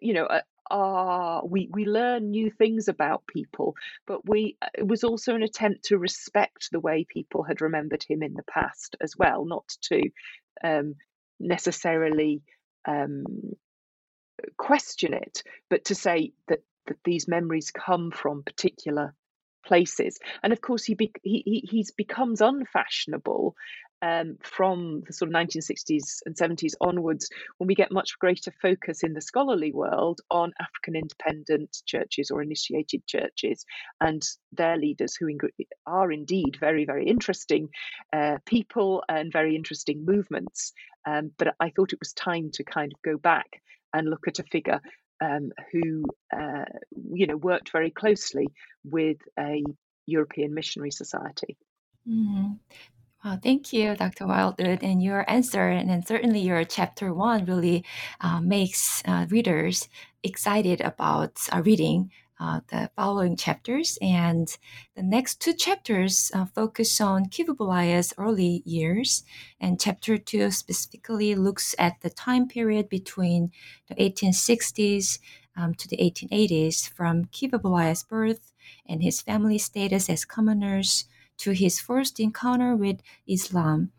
you 0.00 0.12
know 0.12 0.28
are 0.72 1.46
we 1.46 1.68
we 1.70 1.84
learn 1.84 2.30
new 2.30 2.50
things 2.50 2.88
about 2.88 3.26
people. 3.26 3.76
But 4.06 4.28
we 4.28 4.56
it 4.74 4.86
was 4.86 5.04
also 5.04 5.34
an 5.34 5.42
attempt 5.42 5.84
to 5.84 5.98
respect 5.98 6.70
the 6.72 6.80
way 6.80 7.06
people 7.08 7.44
had 7.44 7.60
remembered 7.60 8.04
him 8.08 8.22
in 8.22 8.34
the 8.34 8.42
past 8.44 8.96
as 9.00 9.16
well 9.16 9.44
not 9.44 9.68
to 9.82 10.02
um, 10.64 10.94
necessarily 11.38 12.42
um, 12.88 13.24
question 14.56 15.14
it 15.14 15.42
but 15.70 15.84
to 15.84 15.94
say 15.94 16.32
that 16.48 16.60
that 16.86 16.96
these 17.04 17.28
memories 17.28 17.70
come 17.70 18.10
from 18.10 18.42
particular 18.42 19.14
places. 19.64 20.18
And 20.42 20.52
of 20.52 20.60
course 20.60 20.84
he, 20.84 20.94
be, 20.94 21.12
he 21.22 21.66
he's 21.68 21.92
becomes 21.92 22.40
unfashionable 22.40 23.54
um, 24.02 24.36
from 24.42 25.02
the 25.06 25.12
sort 25.12 25.28
of 25.28 25.34
1960s 25.34 26.18
and 26.26 26.34
70s 26.36 26.74
onwards, 26.80 27.28
when 27.58 27.68
we 27.68 27.74
get 27.74 27.92
much 27.92 28.18
greater 28.18 28.52
focus 28.60 29.02
in 29.04 29.14
the 29.14 29.20
scholarly 29.20 29.72
world 29.72 30.20
on 30.30 30.52
African 30.60 30.96
independent 30.96 31.78
churches 31.86 32.30
or 32.30 32.42
initiated 32.42 33.06
churches 33.06 33.64
and 34.00 34.22
their 34.50 34.76
leaders, 34.76 35.14
who 35.14 35.28
are 35.86 36.10
indeed 36.10 36.56
very, 36.58 36.84
very 36.84 37.06
interesting 37.06 37.68
uh, 38.12 38.38
people 38.44 39.04
and 39.08 39.32
very 39.32 39.54
interesting 39.54 40.04
movements. 40.04 40.72
Um, 41.06 41.30
but 41.38 41.54
I 41.60 41.70
thought 41.70 41.92
it 41.92 42.00
was 42.00 42.12
time 42.12 42.50
to 42.54 42.64
kind 42.64 42.92
of 42.92 43.02
go 43.02 43.16
back 43.16 43.62
and 43.94 44.08
look 44.08 44.26
at 44.26 44.40
a 44.40 44.44
figure 44.44 44.80
um, 45.20 45.52
who, 45.70 46.04
uh, 46.36 46.64
you 47.12 47.26
know, 47.26 47.36
worked 47.36 47.70
very 47.70 47.90
closely 47.90 48.48
with 48.84 49.18
a 49.38 49.62
European 50.06 50.54
missionary 50.54 50.90
society. 50.90 51.56
Mm-hmm. 52.08 52.54
Well, 53.24 53.38
thank 53.42 53.72
you, 53.72 53.94
Dr. 53.94 54.26
Wild-Wood, 54.26 54.82
and 54.82 55.02
your 55.02 55.28
answer, 55.30 55.68
and 55.68 56.06
certainly 56.06 56.40
your 56.40 56.64
chapter 56.64 57.14
one 57.14 57.44
really 57.44 57.84
uh, 58.20 58.40
makes 58.40 59.02
uh, 59.06 59.26
readers 59.30 59.88
excited 60.24 60.80
about 60.80 61.38
uh, 61.52 61.62
reading 61.64 62.10
uh, 62.40 62.60
the 62.68 62.90
following 62.96 63.36
chapters. 63.36 63.96
And 64.02 64.48
the 64.96 65.04
next 65.04 65.40
two 65.40 65.52
chapters 65.54 66.32
uh, 66.34 66.46
focus 66.46 67.00
on 67.00 67.26
Kivebulaya's 67.26 68.12
early 68.18 68.62
years, 68.64 69.22
and 69.60 69.80
chapter 69.80 70.18
two 70.18 70.50
specifically 70.50 71.36
looks 71.36 71.76
at 71.78 72.00
the 72.00 72.10
time 72.10 72.48
period 72.48 72.88
between 72.88 73.52
the 73.86 73.94
1860s 74.00 75.20
um, 75.56 75.74
to 75.74 75.86
the 75.86 75.98
1880s, 75.98 76.88
from 76.88 77.26
Kivebulaya's 77.26 78.02
birth 78.02 78.52
and 78.86 79.00
his 79.00 79.20
family 79.20 79.58
status 79.58 80.08
as 80.10 80.24
commoners 80.24 81.04
to 81.42 81.52
his 81.52 81.80
first 81.80 82.20
encounter 82.20 82.74
with 82.76 83.00
Islam. 83.26 83.92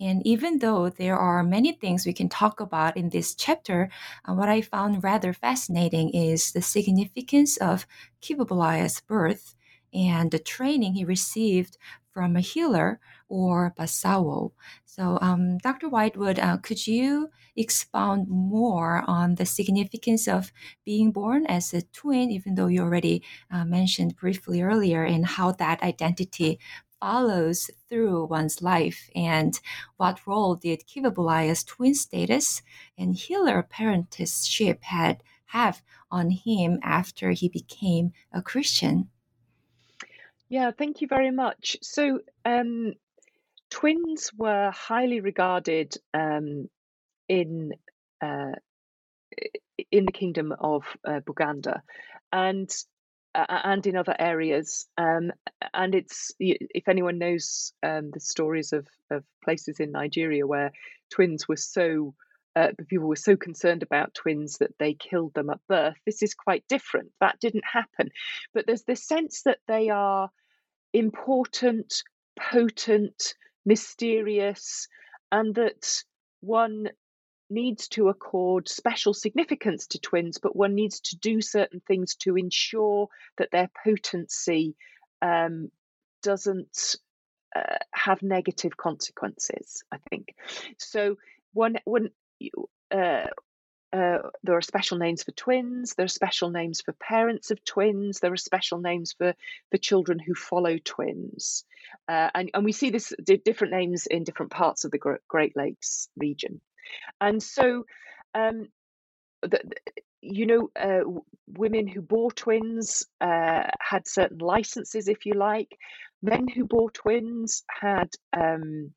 And 0.00 0.26
even 0.26 0.58
though 0.60 0.88
there 0.88 1.18
are 1.18 1.42
many 1.42 1.72
things 1.72 2.06
we 2.06 2.14
can 2.14 2.30
talk 2.30 2.58
about 2.60 2.96
in 2.96 3.10
this 3.10 3.34
chapter, 3.34 3.90
uh, 4.24 4.32
what 4.32 4.48
I 4.48 4.62
found 4.62 5.04
rather 5.04 5.34
fascinating 5.34 6.10
is 6.10 6.52
the 6.52 6.62
significance 6.62 7.58
of 7.58 7.86
Kiva 8.22 8.46
birth 9.06 9.54
and 9.92 10.30
the 10.30 10.38
training 10.38 10.94
he 10.94 11.04
received 11.04 11.76
from 12.12 12.36
a 12.36 12.40
healer 12.40 12.98
or 13.28 13.74
Basawo. 13.78 14.52
So, 14.84 15.18
um, 15.20 15.58
Dr. 15.58 15.88
Wild-Wood, 15.88 16.38
uh, 16.38 16.56
could 16.58 16.86
you 16.86 17.30
expound 17.56 18.28
more 18.28 19.04
on 19.06 19.36
the 19.36 19.46
significance 19.46 20.26
of 20.26 20.52
being 20.84 21.12
born 21.12 21.46
as 21.46 21.72
a 21.72 21.82
twin, 21.82 22.30
even 22.30 22.54
though 22.56 22.66
you 22.66 22.82
already 22.82 23.22
uh, 23.50 23.64
mentioned 23.64 24.16
briefly 24.16 24.62
earlier, 24.62 25.04
and 25.04 25.24
how 25.26 25.52
that 25.52 25.82
identity 25.82 26.58
follows 27.00 27.70
through 27.88 28.26
one's 28.26 28.62
life 28.62 29.10
and 29.14 29.58
what 29.96 30.26
role 30.26 30.54
did 30.54 30.86
Kivebulaya's 30.86 31.64
twin 31.64 31.94
status 31.94 32.62
and 32.96 33.14
healer 33.14 33.66
parentship 33.68 34.82
had 34.82 35.22
have 35.46 35.82
on 36.10 36.30
him 36.30 36.78
after 36.82 37.30
he 37.30 37.48
became 37.48 38.12
a 38.32 38.42
Christian? 38.42 39.08
Yeah, 40.48 40.70
thank 40.76 41.00
you 41.00 41.08
very 41.08 41.30
much. 41.30 41.76
So, 41.82 42.20
um, 42.44 42.94
twins 43.70 44.30
were 44.36 44.70
highly 44.72 45.20
regarded 45.20 45.94
um, 46.12 46.68
in 47.28 47.72
uh, 48.20 48.52
in 49.90 50.04
the 50.04 50.12
kingdom 50.12 50.52
of 50.58 50.82
uh, 51.04 51.20
Buganda, 51.20 51.82
and 52.32 52.68
and 53.34 53.86
in 53.86 53.96
other 53.96 54.14
areas. 54.18 54.86
Um, 54.98 55.32
and 55.72 55.94
it's 55.94 56.32
if 56.38 56.88
anyone 56.88 57.18
knows 57.18 57.72
um, 57.82 58.10
the 58.10 58.20
stories 58.20 58.72
of 58.72 58.86
of 59.10 59.24
places 59.44 59.80
in 59.80 59.92
Nigeria 59.92 60.46
where 60.46 60.72
twins 61.10 61.48
were 61.48 61.56
so 61.56 62.14
uh, 62.56 62.68
people 62.88 63.08
were 63.08 63.16
so 63.16 63.36
concerned 63.36 63.82
about 63.82 64.14
twins 64.14 64.58
that 64.58 64.74
they 64.78 64.94
killed 64.94 65.32
them 65.34 65.50
at 65.50 65.60
birth. 65.68 65.96
This 66.04 66.22
is 66.22 66.34
quite 66.34 66.64
different. 66.68 67.10
That 67.20 67.38
didn't 67.40 67.64
happen, 67.70 68.10
but 68.52 68.66
there's 68.66 68.84
this 68.84 69.06
sense 69.06 69.42
that 69.42 69.58
they 69.68 69.88
are 69.88 70.30
important, 70.92 72.02
potent, 72.38 73.34
mysterious, 73.64 74.88
and 75.30 75.54
that 75.54 76.02
one 76.40 76.88
needs 77.50 77.88
to 77.88 78.08
accord 78.08 78.68
special 78.68 79.12
significance 79.12 79.86
to 79.88 79.98
twins, 79.98 80.38
but 80.38 80.56
one 80.56 80.74
needs 80.74 81.00
to 81.00 81.16
do 81.16 81.40
certain 81.40 81.80
things 81.80 82.14
to 82.16 82.36
ensure 82.36 83.08
that 83.38 83.50
their 83.50 83.68
potency 83.84 84.76
um, 85.22 85.70
doesn't 86.22 86.96
uh, 87.54 87.76
have 87.92 88.22
negative 88.22 88.76
consequences. 88.76 89.82
I 89.92 89.98
think 90.08 90.34
so. 90.78 91.16
One 91.52 91.76
one. 91.84 92.10
Uh, 92.90 93.26
uh, 93.92 94.18
there 94.44 94.56
are 94.56 94.62
special 94.62 94.98
names 94.98 95.24
for 95.24 95.32
twins. 95.32 95.94
There 95.94 96.04
are 96.04 96.08
special 96.08 96.50
names 96.50 96.80
for 96.80 96.92
parents 96.92 97.50
of 97.50 97.64
twins. 97.64 98.20
There 98.20 98.32
are 98.32 98.36
special 98.36 98.78
names 98.78 99.12
for 99.12 99.34
for 99.70 99.78
children 99.78 100.20
who 100.20 100.34
follow 100.34 100.78
twins, 100.78 101.64
uh, 102.08 102.30
and 102.34 102.50
and 102.54 102.64
we 102.64 102.72
see 102.72 102.90
this 102.90 103.12
different 103.44 103.72
names 103.72 104.06
in 104.06 104.22
different 104.22 104.52
parts 104.52 104.84
of 104.84 104.92
the 104.92 105.18
Great 105.26 105.56
Lakes 105.56 106.08
region. 106.16 106.60
And 107.20 107.42
so, 107.42 107.84
um, 108.34 108.68
the, 109.42 109.60
you 110.22 110.46
know, 110.46 110.70
uh, 110.78 111.00
women 111.48 111.86
who 111.86 112.02
bore 112.02 112.30
twins 112.32 113.06
uh, 113.20 113.62
had 113.80 114.06
certain 114.06 114.38
licenses, 114.38 115.08
if 115.08 115.24
you 115.26 115.34
like. 115.34 115.76
Men 116.22 116.46
who 116.48 116.66
bore 116.66 116.90
twins 116.90 117.62
had 117.70 118.10
um, 118.38 118.92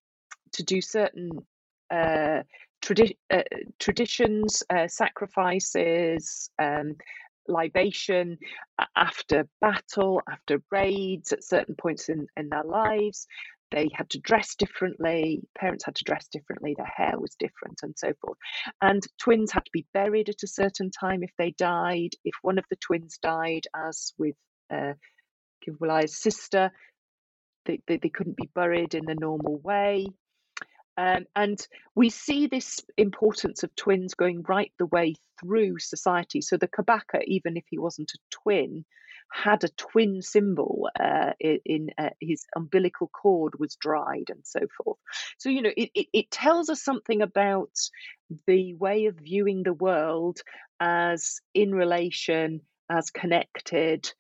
to 0.54 0.64
do 0.64 0.82
certain 0.82 1.32
uh, 1.90 2.44
tradi- 2.84 3.18
uh, 3.32 3.44
traditions, 3.80 4.64
uh, 4.70 4.88
sacrifices, 4.88 6.50
um, 6.62 6.96
libation 7.48 8.38
after 8.96 9.48
battle, 9.62 10.22
after 10.30 10.62
raids 10.72 11.32
at 11.32 11.44
certain 11.44 11.76
points 11.76 12.10
in, 12.10 12.28
in 12.38 12.50
their 12.50 12.64
lives. 12.64 13.28
They 13.74 13.90
had 13.92 14.10
to 14.12 14.20
dress 14.20 14.54
differently, 14.56 15.42
parents 15.58 15.84
had 15.84 15.96
to 15.96 16.04
dress 16.04 16.28
differently, 16.28 16.76
their 16.78 16.86
hair 16.86 17.20
was 17.20 17.36
different, 17.40 17.80
and 17.82 17.98
so 17.98 18.14
forth. 18.22 18.38
And 18.82 19.02
twins 19.20 19.52
had 19.52 19.66
to 19.66 19.72
be 19.74 19.88
buried 19.94 20.30
at 20.30 20.44
a 20.44 20.48
certain 20.48 20.92
time 20.92 21.24
if 21.24 21.32
they 21.40 21.52
died. 21.58 22.12
If 22.24 22.36
one 22.44 22.60
of 22.60 22.66
the 22.70 22.76
twins 22.76 23.18
died, 23.18 23.64
as 23.76 24.14
with 24.20 24.36
uh, 24.72 24.94
sister, 26.06 26.72
they, 27.66 27.80
they, 27.88 27.98
they 27.98 28.10
couldn't 28.10 28.38
be 28.38 28.50
buried 28.54 28.94
in 28.94 29.06
the 29.06 29.16
normal 29.16 29.58
way. 29.58 30.06
Um, 30.96 31.26
and 31.36 31.68
we 31.96 32.12
see 32.12 32.46
this 32.46 32.80
importance 32.98 33.64
of 33.64 33.76
twins 33.76 34.14
going 34.14 34.44
right 34.48 34.72
the 34.78 34.86
way 34.86 35.16
through 35.42 35.80
society. 35.80 36.42
So 36.42 36.58
the 36.58 36.68
Kabaka, 36.68 37.24
even 37.26 37.58
if 37.58 37.64
he 37.70 37.80
wasn't 37.80 38.12
a 38.14 38.20
twin, 38.30 38.86
had 39.32 39.64
a 39.64 39.70
twin 39.70 40.22
symbol 40.22 40.90
uh, 41.00 41.32
in, 41.40 41.90
uh, 41.98 42.10
his 42.20 42.46
umbilical 42.56 43.08
cord 43.08 43.54
was 43.60 43.76
dried 43.76 44.30
and 44.30 44.42
so 44.44 44.62
forth. 44.78 44.98
So, 45.38 45.50
you 45.50 45.62
know, 45.62 45.72
it, 45.76 45.90
it, 45.94 46.08
it 46.14 46.32
tells 46.32 46.70
us 46.70 46.84
something 46.84 47.22
about 47.22 47.72
the 48.48 48.74
way 48.76 49.06
of 49.06 49.16
viewing 49.16 49.64
the 49.64 49.74
world 49.74 50.40
as 50.80 51.42
in 51.54 51.74
relation, 51.74 52.62
as 52.90 53.10
connected, 53.10 54.12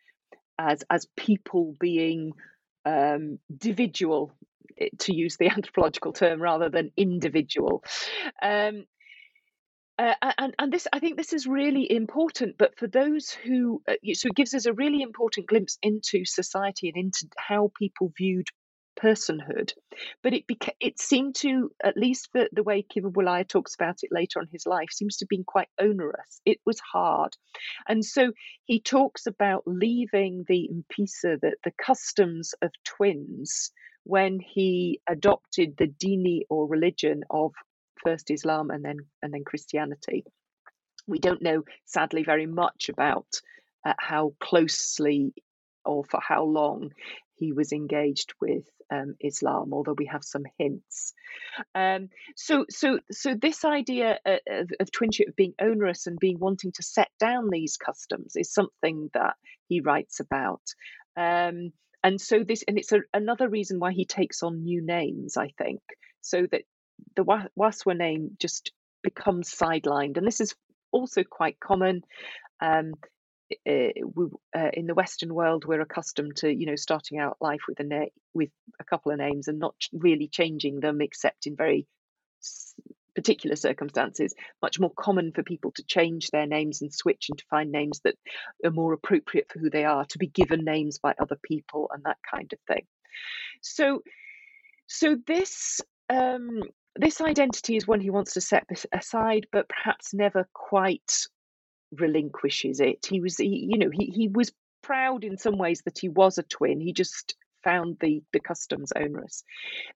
as, 0.57 0.83
as 0.89 1.07
people 1.17 1.75
being 1.79 2.33
um, 2.85 3.39
individual 3.49 4.31
eh, 4.79 4.89
to 4.99 5.15
use 5.15 5.37
the 5.37 5.49
anthropological 5.55 6.13
term 6.13 6.41
rather 6.41 6.69
than 6.69 6.91
individual. 6.97 7.83
Um, 8.41 8.85
uh, 9.99 10.13
and 10.37 10.55
and 10.57 10.73
this 10.73 10.87
I 10.91 10.99
think 10.99 11.17
this 11.17 11.33
is 11.33 11.45
really 11.47 11.91
important. 11.91 12.57
But 12.57 12.77
for 12.77 12.87
those 12.87 13.29
who 13.29 13.81
uh, 13.87 13.93
so 14.13 14.27
it 14.27 14.35
gives 14.35 14.53
us 14.53 14.65
a 14.65 14.73
really 14.73 15.01
important 15.01 15.47
glimpse 15.47 15.77
into 15.81 16.25
society 16.25 16.89
and 16.89 16.97
into 16.97 17.27
how 17.37 17.71
people 17.77 18.11
viewed 18.17 18.47
personhood. 18.99 19.73
But 20.21 20.33
it 20.33 20.47
beca- 20.47 20.75
it 20.79 20.99
seemed 20.99 21.35
to 21.35 21.71
at 21.83 21.97
least 21.97 22.29
the, 22.33 22.49
the 22.51 22.63
way 22.63 22.81
Kiva 22.83 23.11
talks 23.45 23.75
about 23.75 23.97
it 24.01 24.11
later 24.11 24.39
on 24.39 24.47
his 24.51 24.65
life 24.65 24.89
seems 24.91 25.17
to 25.17 25.25
have 25.25 25.29
been 25.29 25.43
quite 25.43 25.69
onerous. 25.79 26.41
It 26.45 26.59
was 26.65 26.79
hard, 26.79 27.35
and 27.87 28.03
so 28.03 28.31
he 28.65 28.79
talks 28.79 29.27
about 29.27 29.63
leaving 29.67 30.45
the 30.47 30.69
mpisa, 30.73 31.39
the 31.39 31.55
the 31.63 31.73
customs 31.77 32.53
of 32.61 32.71
twins 32.83 33.71
when 34.05 34.39
he 34.39 34.99
adopted 35.07 35.77
the 35.77 35.87
dini 35.87 36.41
or 36.49 36.67
religion 36.67 37.23
of 37.29 37.53
first 38.03 38.31
Islam 38.31 38.69
and 38.69 38.83
then 38.83 38.97
and 39.21 39.33
then 39.33 39.43
Christianity. 39.43 40.23
We 41.07 41.19
don't 41.19 41.41
know, 41.41 41.63
sadly, 41.85 42.23
very 42.23 42.45
much 42.45 42.89
about 42.89 43.27
uh, 43.85 43.93
how 43.99 44.33
closely 44.39 45.33
or 45.85 46.03
for 46.05 46.19
how 46.21 46.43
long 46.45 46.91
he 47.35 47.51
was 47.51 47.73
engaged 47.73 48.33
with 48.39 48.63
um, 48.91 49.15
Islam, 49.19 49.73
although 49.73 49.95
we 49.97 50.05
have 50.05 50.23
some 50.23 50.43
hints. 50.57 51.13
Um, 51.75 52.09
so, 52.35 52.65
so, 52.69 52.99
so 53.11 53.35
this 53.35 53.65
idea 53.65 54.19
uh, 54.25 54.37
of, 54.47 54.69
of 54.79 54.91
twinship 54.91 55.35
being 55.35 55.53
onerous 55.59 56.07
and 56.07 56.19
being 56.19 56.39
wanting 56.39 56.71
to 56.73 56.83
set 56.83 57.09
down 57.19 57.49
these 57.49 57.77
customs 57.77 58.33
is 58.35 58.53
something 58.53 59.09
that 59.13 59.35
he 59.67 59.81
writes 59.81 60.19
about. 60.19 60.61
Um, 61.17 61.73
and 62.03 62.19
so 62.19 62.43
this, 62.43 62.63
and 62.67 62.77
it's 62.77 62.91
a, 62.91 62.99
another 63.13 63.49
reason 63.49 63.79
why 63.79 63.93
he 63.93 64.05
takes 64.05 64.43
on 64.43 64.63
new 64.63 64.85
names, 64.85 65.37
I 65.37 65.49
think, 65.57 65.81
so 66.21 66.45
that 66.51 66.63
the 67.15 67.23
Waswa 67.23 67.97
name 67.97 68.37
just 68.39 68.71
becomes 69.03 69.53
sidelined, 69.53 70.17
and 70.17 70.25
this 70.25 70.41
is 70.41 70.55
also 70.91 71.23
quite 71.23 71.59
common. 71.59 72.01
Um, 72.61 72.93
uh, 73.67 73.89
we, 74.15 74.25
uh, 74.55 74.69
in 74.73 74.87
the 74.87 74.95
Western 74.95 75.33
world, 75.33 75.65
we're 75.65 75.81
accustomed 75.81 76.37
to 76.37 76.51
you 76.51 76.65
know 76.65 76.75
starting 76.75 77.19
out 77.19 77.37
life 77.41 77.61
with 77.67 77.79
a 77.79 77.83
na- 77.83 78.13
with 78.33 78.49
a 78.79 78.83
couple 78.83 79.11
of 79.11 79.17
names 79.17 79.47
and 79.47 79.59
not 79.59 79.75
really 79.91 80.27
changing 80.27 80.79
them 80.79 81.01
except 81.01 81.45
in 81.45 81.55
very 81.55 81.87
particular 83.15 83.55
circumstances. 83.55 84.33
Much 84.61 84.79
more 84.79 84.91
common 84.97 85.31
for 85.31 85.43
people 85.43 85.71
to 85.71 85.83
change 85.83 86.29
their 86.29 86.47
names 86.47 86.81
and 86.81 86.93
switch 86.93 87.27
and 87.29 87.37
to 87.37 87.45
find 87.49 87.71
names 87.71 88.01
that 88.03 88.15
are 88.65 88.71
more 88.71 88.93
appropriate 88.93 89.51
for 89.51 89.59
who 89.59 89.69
they 89.69 89.85
are, 89.85 90.05
to 90.05 90.17
be 90.17 90.27
given 90.27 90.63
names 90.63 90.99
by 90.99 91.13
other 91.19 91.37
people 91.43 91.89
and 91.93 92.03
that 92.05 92.17
kind 92.29 92.51
of 92.53 92.59
thing. 92.67 92.85
So, 93.61 94.01
so 94.87 95.15
this 95.27 95.81
um, 96.09 96.61
this 96.95 97.21
identity 97.21 97.75
is 97.75 97.87
one 97.87 97.99
he 97.99 98.09
wants 98.09 98.33
to 98.33 98.41
set 98.41 98.67
aside, 98.91 99.47
but 99.51 99.69
perhaps 99.69 100.13
never 100.13 100.47
quite 100.53 101.27
relinquishes 101.91 102.79
it. 102.79 103.05
He 103.09 103.19
was, 103.19 103.37
he, 103.37 103.67
you 103.71 103.77
know, 103.77 103.89
he, 103.91 104.05
he 104.05 104.27
was 104.27 104.51
proud 104.81 105.23
in 105.23 105.37
some 105.37 105.57
ways 105.57 105.81
that 105.85 105.97
he 105.97 106.09
was 106.09 106.37
a 106.37 106.43
twin. 106.43 106.79
He 106.79 106.93
just 106.93 107.35
found 107.63 107.97
the 107.99 108.21
the 108.33 108.39
customs 108.39 108.91
onerous. 108.95 109.43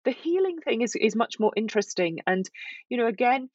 The 0.05 0.11
healing 0.11 0.59
thing 0.59 0.81
is 0.81 0.95
is 0.95 1.15
much 1.15 1.39
more 1.39 1.51
interesting, 1.55 2.19
and 2.25 2.49
you 2.89 2.97
know, 2.97 3.07
again, 3.07 3.49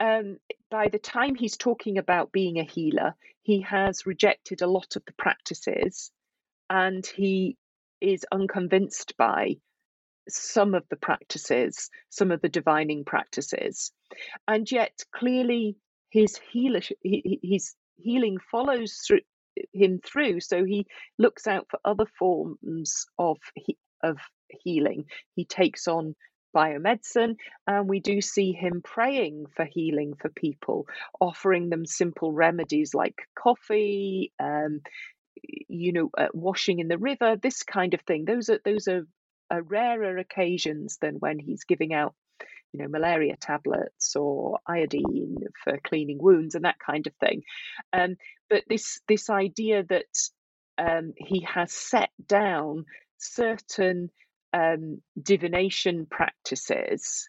um, 0.00 0.38
by 0.70 0.88
the 0.88 0.98
time 0.98 1.34
he's 1.34 1.56
talking 1.56 1.98
about 1.98 2.32
being 2.32 2.58
a 2.58 2.64
healer, 2.64 3.14
he 3.42 3.60
has 3.62 4.06
rejected 4.06 4.60
a 4.60 4.66
lot 4.66 4.96
of 4.96 5.04
the 5.06 5.12
practices, 5.12 6.10
and 6.68 7.06
he 7.06 7.56
is 8.00 8.26
unconvinced 8.32 9.16
by 9.16 9.56
some 10.28 10.74
of 10.74 10.84
the 10.90 10.96
practices, 10.96 11.90
some 12.10 12.30
of 12.30 12.40
the 12.40 12.48
divining 12.48 13.04
practices, 13.04 13.92
and 14.48 14.70
yet 14.70 14.92
clearly 15.14 15.76
his 16.10 16.38
healer, 16.52 16.80
his 17.02 17.74
healing 17.96 18.38
follows 18.50 19.02
through 19.06 19.20
him 19.72 20.00
through. 20.04 20.40
So 20.40 20.64
he 20.64 20.86
looks 21.18 21.46
out 21.46 21.66
for 21.70 21.78
other 21.84 22.06
forms 22.18 23.06
of 23.18 23.38
of 24.02 24.18
healing. 24.48 25.06
He 25.34 25.44
takes 25.44 25.88
on 25.88 26.14
biomedicine, 26.54 27.36
and 27.66 27.88
we 27.88 28.00
do 28.00 28.20
see 28.20 28.52
him 28.52 28.80
praying 28.82 29.46
for 29.56 29.64
healing 29.64 30.14
for 30.20 30.28
people, 30.28 30.86
offering 31.20 31.68
them 31.68 31.84
simple 31.84 32.32
remedies 32.32 32.94
like 32.94 33.16
coffee, 33.36 34.32
um, 34.38 34.80
you 35.68 35.92
know, 35.92 36.10
uh, 36.16 36.28
washing 36.32 36.78
in 36.78 36.88
the 36.88 36.98
river, 36.98 37.36
this 37.36 37.62
kind 37.62 37.94
of 37.94 38.00
thing. 38.02 38.24
Those 38.24 38.48
are 38.48 38.60
those 38.64 38.88
are 38.88 39.06
uh, 39.54 39.62
rarer 39.62 40.18
occasions 40.18 40.98
than 41.00 41.16
when 41.16 41.38
he's 41.38 41.64
giving 41.64 41.92
out 41.92 42.14
you 42.72 42.82
know 42.82 42.88
malaria 42.88 43.36
tablets 43.40 44.16
or 44.16 44.58
iodine 44.66 45.36
for 45.62 45.78
cleaning 45.84 46.18
wounds 46.20 46.54
and 46.54 46.64
that 46.64 46.78
kind 46.84 47.06
of 47.06 47.14
thing. 47.16 47.42
Um, 47.92 48.16
but 48.50 48.64
this 48.68 49.00
this 49.08 49.30
idea 49.30 49.84
that 49.84 50.30
um, 50.76 51.12
he 51.16 51.40
has 51.42 51.72
set 51.72 52.10
down 52.26 52.84
certain 53.18 54.10
um, 54.52 55.00
divination 55.20 56.06
practices 56.10 57.28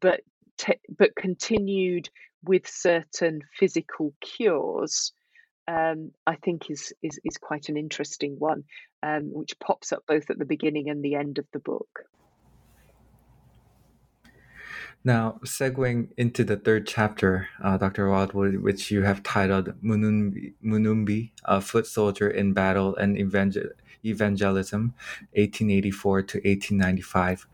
but 0.00 0.20
te- 0.58 0.80
but 0.98 1.16
continued 1.16 2.08
with 2.42 2.68
certain 2.68 3.40
physical 3.58 4.14
cures 4.20 5.12
um, 5.66 6.10
I 6.26 6.36
think 6.36 6.70
is, 6.70 6.92
is 7.02 7.18
is 7.24 7.38
quite 7.38 7.68
an 7.68 7.76
interesting 7.76 8.36
one, 8.38 8.64
um, 9.04 9.32
which 9.34 9.58
pops 9.58 9.92
up 9.92 10.02
both 10.06 10.30
at 10.30 10.38
the 10.38 10.46
beginning 10.46 10.88
and 10.88 11.04
the 11.04 11.14
end 11.14 11.38
of 11.38 11.44
the 11.52 11.58
book. 11.58 12.06
Now, 15.06 15.38
segueing 15.44 16.08
into 16.16 16.44
the 16.44 16.56
third 16.56 16.86
chapter, 16.86 17.48
uh, 17.62 17.76
Dr. 17.76 18.08
Wild-Wood, 18.08 18.62
which 18.62 18.90
you 18.90 19.02
have 19.02 19.22
titled 19.22 19.74
Munumbi, 19.82 20.54
Munumbi 20.64 21.30
a 21.44 21.60
foot 21.60 21.86
soldier 21.86 22.30
in 22.30 22.54
battle 22.54 22.96
and 22.96 23.18
evangel- 23.18 23.68
evangelism, 24.02 24.94
1884 25.34 26.22
to 26.22 26.38
1895, 26.38 27.46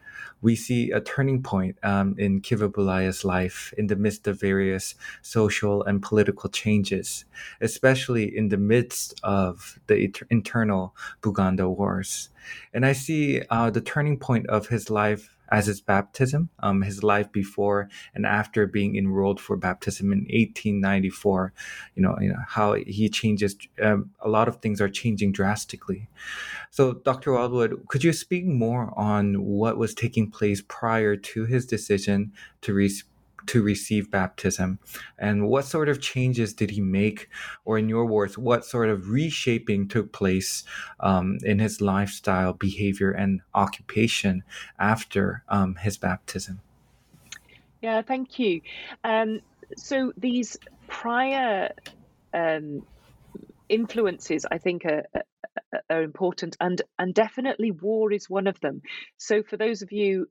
we 0.42 0.54
see 0.54 0.92
a 0.92 1.00
turning 1.00 1.42
point 1.42 1.76
um, 1.82 2.14
in 2.18 2.40
Kivebulaya's 2.40 3.24
life 3.24 3.74
in 3.76 3.88
the 3.88 3.96
midst 3.96 4.28
of 4.28 4.40
various 4.40 4.94
social 5.20 5.82
and 5.82 6.00
political 6.00 6.48
changes, 6.50 7.24
especially 7.60 8.36
in 8.36 8.48
the 8.48 8.56
midst 8.56 9.18
of 9.24 9.80
the 9.88 10.12
internal 10.30 10.94
Buganda 11.20 11.68
wars. 11.68 12.28
And 12.72 12.86
I 12.86 12.92
see 12.92 13.42
uh, 13.50 13.70
the 13.70 13.80
turning 13.80 14.18
point 14.18 14.46
of 14.46 14.68
his 14.68 14.88
life 14.88 15.34
as 15.50 15.66
his 15.66 15.80
baptism, 15.80 16.48
um, 16.60 16.82
his 16.82 17.02
life 17.02 17.30
before 17.32 17.88
and 18.14 18.24
after 18.24 18.66
being 18.66 18.96
enrolled 18.96 19.40
for 19.40 19.56
baptism 19.56 20.12
in 20.12 20.20
1894. 20.20 21.52
You 21.94 22.02
know, 22.02 22.16
you 22.20 22.28
know 22.28 22.38
how 22.46 22.74
he 22.74 23.08
changes. 23.08 23.56
Um, 23.82 24.10
a 24.20 24.28
lot 24.28 24.48
of 24.48 24.56
things 24.56 24.80
are 24.80 24.88
changing 24.88 25.32
drastically. 25.32 26.08
So, 26.70 26.94
Dr. 26.94 27.32
Wild-Wood, 27.32 27.86
could 27.88 28.04
you 28.04 28.12
speak 28.12 28.44
more 28.44 28.92
on 28.96 29.42
what 29.44 29.76
was 29.76 29.94
taking 29.94 30.30
place 30.30 30.62
prior 30.66 31.16
to 31.16 31.44
his 31.44 31.66
decision 31.66 32.32
to 32.62 32.74
re- 32.74 33.02
to 33.46 33.62
receive 33.62 34.10
baptism? 34.10 34.78
And 35.18 35.48
what 35.48 35.64
sort 35.64 35.88
of 35.88 36.00
changes 36.00 36.54
did 36.54 36.70
he 36.70 36.80
make 36.80 37.28
or 37.64 37.78
in 37.78 37.88
your 37.88 38.06
words 38.06 38.38
what 38.38 38.64
sort 38.64 38.88
of 38.88 39.10
reshaping 39.10 39.88
took 39.88 40.12
place 40.12 40.64
um, 41.00 41.38
in 41.44 41.58
his 41.58 41.80
lifestyle 41.80 42.52
behavior 42.52 43.10
and 43.10 43.40
occupation 43.54 44.42
after 44.78 45.42
um, 45.48 45.76
his 45.76 45.96
baptism? 45.98 46.60
Yeah 47.80 48.02
thank 48.02 48.38
you. 48.38 48.60
Um, 49.04 49.40
so 49.76 50.12
these 50.16 50.56
prior 50.88 51.72
um, 52.34 52.82
influences 53.68 54.44
i 54.50 54.58
think 54.58 54.84
are, 54.84 55.04
are 55.88 56.02
important 56.02 56.56
and 56.60 56.82
and 56.98 57.14
definitely 57.14 57.70
war 57.70 58.12
is 58.12 58.28
one 58.28 58.46
of 58.46 58.58
them. 58.60 58.82
So 59.16 59.42
for 59.42 59.56
those 59.56 59.82
of 59.82 59.92
you 59.92 60.28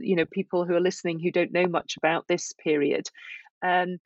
you 0.00 0.16
know 0.16 0.24
people 0.24 0.64
who 0.64 0.74
are 0.74 0.80
listening 0.80 1.18
who 1.18 1.30
don't 1.30 1.52
know 1.52 1.66
much 1.66 1.96
about 1.96 2.26
this 2.26 2.52
period 2.52 3.08
um, 3.62 3.98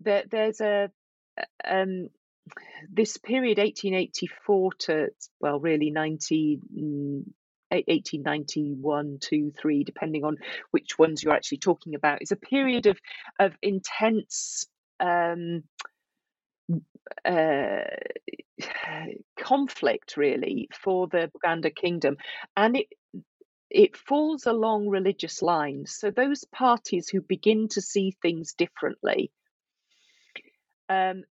there, 0.00 0.24
there's 0.30 0.60
a 0.60 0.90
um, 1.66 2.08
this 2.90 3.16
period 3.16 3.58
1884 3.58 4.72
to 4.78 5.08
well 5.40 5.58
really 5.58 5.90
19 5.90 6.60
1891 7.70 9.18
2 9.20 9.52
3 9.58 9.84
depending 9.84 10.24
on 10.24 10.36
which 10.70 10.98
ones 10.98 11.22
you're 11.22 11.34
actually 11.34 11.58
talking 11.58 11.94
about 11.94 12.22
is 12.22 12.32
a 12.32 12.36
period 12.36 12.86
of 12.86 12.98
of 13.40 13.52
intense 13.62 14.66
um, 15.00 15.64
uh, 17.24 17.84
conflict 19.38 20.16
really 20.16 20.68
for 20.72 21.06
the 21.08 21.30
Buganda 21.34 21.74
kingdom. 21.74 22.16
And 22.56 22.76
it 22.76 22.86
it 23.74 23.96
falls 23.96 24.46
along 24.46 24.88
religious 24.88 25.42
lines. 25.42 25.96
So 25.96 26.10
those 26.10 26.44
parties 26.44 27.08
who 27.08 27.20
begin 27.20 27.66
to 27.70 27.82
see 27.82 28.16
things 28.22 28.54
differently 28.54 29.32
um, 30.88 31.24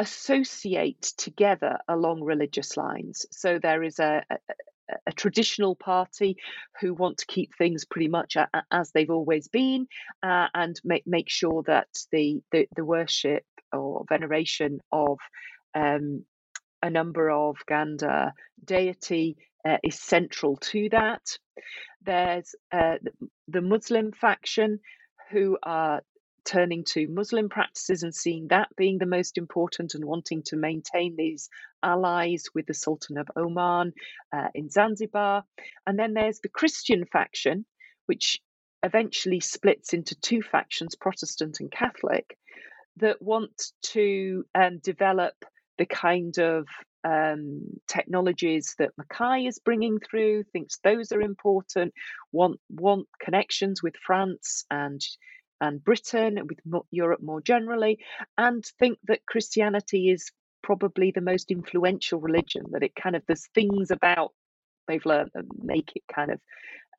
associate 0.00 1.12
together 1.16 1.78
along 1.86 2.22
religious 2.22 2.76
lines. 2.76 3.26
So 3.30 3.60
there 3.62 3.84
is 3.84 4.00
a, 4.00 4.24
a, 4.28 4.36
a, 5.06 5.12
traditional 5.12 5.76
party 5.76 6.36
who 6.80 6.94
want 6.94 7.18
to 7.18 7.26
keep 7.26 7.54
things 7.56 7.84
pretty 7.84 8.08
much 8.08 8.36
as 8.72 8.90
they've 8.90 9.10
always 9.10 9.46
been 9.46 9.86
uh, 10.24 10.48
and 10.54 10.80
make, 10.82 11.06
make 11.06 11.30
sure 11.30 11.62
that 11.68 11.88
the, 12.10 12.42
the, 12.50 12.66
the 12.74 12.84
worship 12.84 13.44
or 13.72 14.04
veneration 14.08 14.80
of 14.90 15.18
um, 15.76 16.24
a 16.82 16.90
number 16.90 17.30
of 17.30 17.56
Ganda 17.68 18.32
deity 18.64 19.36
uh, 19.66 19.78
is 19.82 20.00
central 20.00 20.56
to 20.56 20.88
that. 20.90 21.38
There's 22.02 22.54
uh, 22.72 22.96
the 23.48 23.60
Muslim 23.60 24.12
faction 24.12 24.80
who 25.30 25.58
are 25.62 26.02
turning 26.44 26.82
to 26.82 27.06
Muslim 27.08 27.48
practices 27.50 28.02
and 28.02 28.14
seeing 28.14 28.48
that 28.48 28.68
being 28.76 28.98
the 28.98 29.06
most 29.06 29.36
important 29.36 29.94
and 29.94 30.04
wanting 30.04 30.42
to 30.42 30.56
maintain 30.56 31.14
these 31.16 31.50
allies 31.82 32.44
with 32.54 32.66
the 32.66 32.74
Sultan 32.74 33.18
of 33.18 33.28
Oman 33.36 33.92
uh, 34.32 34.48
in 34.54 34.70
Zanzibar. 34.70 35.44
And 35.86 35.98
then 35.98 36.14
there's 36.14 36.40
the 36.40 36.48
Christian 36.48 37.04
faction, 37.04 37.66
which 38.06 38.40
eventually 38.82 39.40
splits 39.40 39.92
into 39.92 40.14
two 40.20 40.40
factions, 40.40 40.94
Protestant 40.94 41.60
and 41.60 41.70
Catholic, 41.70 42.38
that 42.96 43.20
want 43.20 43.72
to 43.82 44.44
um, 44.54 44.78
develop 44.78 45.34
the 45.76 45.86
kind 45.86 46.38
of 46.38 46.66
um, 47.04 47.62
technologies 47.86 48.74
that 48.78 48.92
Mackay 48.96 49.46
is 49.46 49.58
bringing 49.58 49.98
through, 49.98 50.44
thinks 50.44 50.78
those 50.82 51.12
are 51.12 51.20
important, 51.20 51.94
want 52.32 52.60
want 52.68 53.08
connections 53.20 53.82
with 53.82 53.96
France 53.96 54.64
and 54.70 55.00
and 55.60 55.82
Britain 55.82 56.38
and 56.38 56.48
with 56.48 56.84
Europe 56.90 57.22
more 57.22 57.40
generally, 57.40 57.98
and 58.36 58.64
think 58.78 58.98
that 59.04 59.26
Christianity 59.26 60.10
is 60.10 60.30
probably 60.62 61.10
the 61.10 61.20
most 61.20 61.50
influential 61.50 62.20
religion. 62.20 62.64
That 62.70 62.82
it 62.82 62.94
kind 62.94 63.16
of 63.16 63.22
there's 63.26 63.46
things 63.54 63.90
about 63.90 64.32
they've 64.86 65.04
learned 65.04 65.30
that 65.34 65.44
make 65.62 65.92
it 65.94 66.02
kind 66.12 66.32
of 66.32 66.40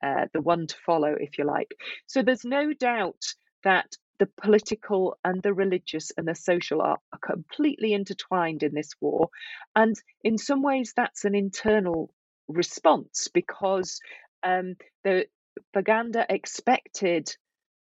uh, 0.02 0.28
the 0.34 0.41
one 0.41 0.68
to 0.68 0.76
follow, 0.86 1.14
if 1.20 1.38
you 1.38 1.45
like. 1.45 1.76
So 2.08 2.22
there's 2.22 2.45
no 2.45 2.74
doubt 2.74 3.22
that 3.64 3.88
the 4.20 4.28
political 4.42 5.18
and 5.24 5.42
the 5.42 5.54
religious 5.54 6.12
and 6.18 6.28
the 6.28 6.36
social 6.36 6.82
are, 6.82 7.00
are 7.14 7.20
completely 7.20 7.94
intertwined 7.94 8.64
in 8.64 8.74
this 8.74 8.92
war. 9.02 9.30
And 9.76 9.96
in 10.24 10.38
some 10.38 10.62
ways, 10.62 10.94
that's 10.96 11.26
an 11.26 11.36
internal 11.36 12.14
response 12.48 13.30
because 13.34 14.00
um, 14.44 14.76
the 15.04 15.28
Baganda 15.74 16.26
expected 16.30 17.36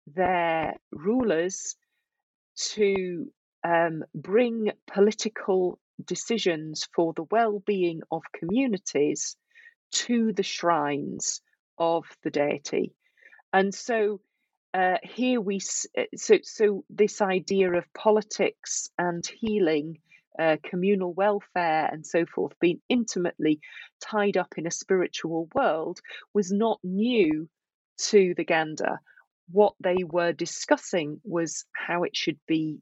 their 0.06 0.74
rulers 0.92 1.76
to 2.56 3.30
um, 3.62 4.04
bring 4.14 4.72
political 4.92 5.78
decisions 6.04 6.88
for 6.94 7.12
the 7.14 7.24
well 7.30 7.62
being 7.64 8.00
of 8.10 8.22
communities 8.32 9.36
to 9.92 10.32
the 10.32 10.42
shrines 10.42 11.40
of 11.78 12.04
the 12.22 12.30
deity. 12.30 12.92
And 13.52 13.74
so 13.74 14.20
uh, 14.74 14.98
here 15.04 15.40
we 15.40 15.60
uh, 15.96 16.02
so 16.16 16.38
so 16.42 16.84
this 16.90 17.22
idea 17.22 17.72
of 17.72 17.84
politics 17.94 18.90
and 18.98 19.24
healing 19.24 19.98
uh, 20.38 20.56
communal 20.64 21.14
welfare 21.14 21.88
and 21.92 22.04
so 22.04 22.26
forth 22.26 22.52
being 22.60 22.80
intimately 22.88 23.60
tied 24.02 24.36
up 24.36 24.54
in 24.56 24.66
a 24.66 24.72
spiritual 24.72 25.48
world 25.54 26.00
was 26.34 26.50
not 26.50 26.80
new 26.82 27.48
to 27.96 28.34
the 28.36 28.44
Ganda. 28.44 28.98
What 29.52 29.74
they 29.78 30.02
were 30.02 30.32
discussing 30.32 31.20
was 31.22 31.64
how 31.72 32.02
it 32.02 32.16
should 32.16 32.38
be 32.48 32.80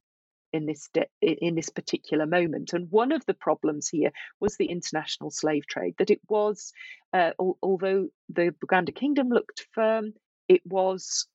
in 0.54 0.64
this 0.64 0.88
de- 0.94 1.08
in 1.20 1.54
this 1.54 1.68
particular 1.68 2.24
moment. 2.24 2.72
And 2.72 2.90
one 2.90 3.12
of 3.12 3.24
the 3.26 3.34
problems 3.34 3.88
here 3.88 4.12
was 4.40 4.56
the 4.56 4.66
international 4.66 5.30
slave 5.30 5.66
trade. 5.66 5.94
That 5.98 6.10
it 6.10 6.20
was, 6.26 6.72
uh, 7.12 7.32
al- 7.38 7.58
although 7.62 8.08
the 8.30 8.54
Buganda 8.64 8.94
kingdom 8.94 9.28
looked 9.28 9.66
firm, 9.74 10.14
it 10.48 10.62
was 10.64 11.26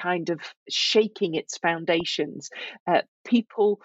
kind 0.00 0.30
of 0.30 0.40
shaking 0.68 1.34
its 1.34 1.58
foundations. 1.58 2.50
Uh, 2.86 3.02
people, 3.24 3.80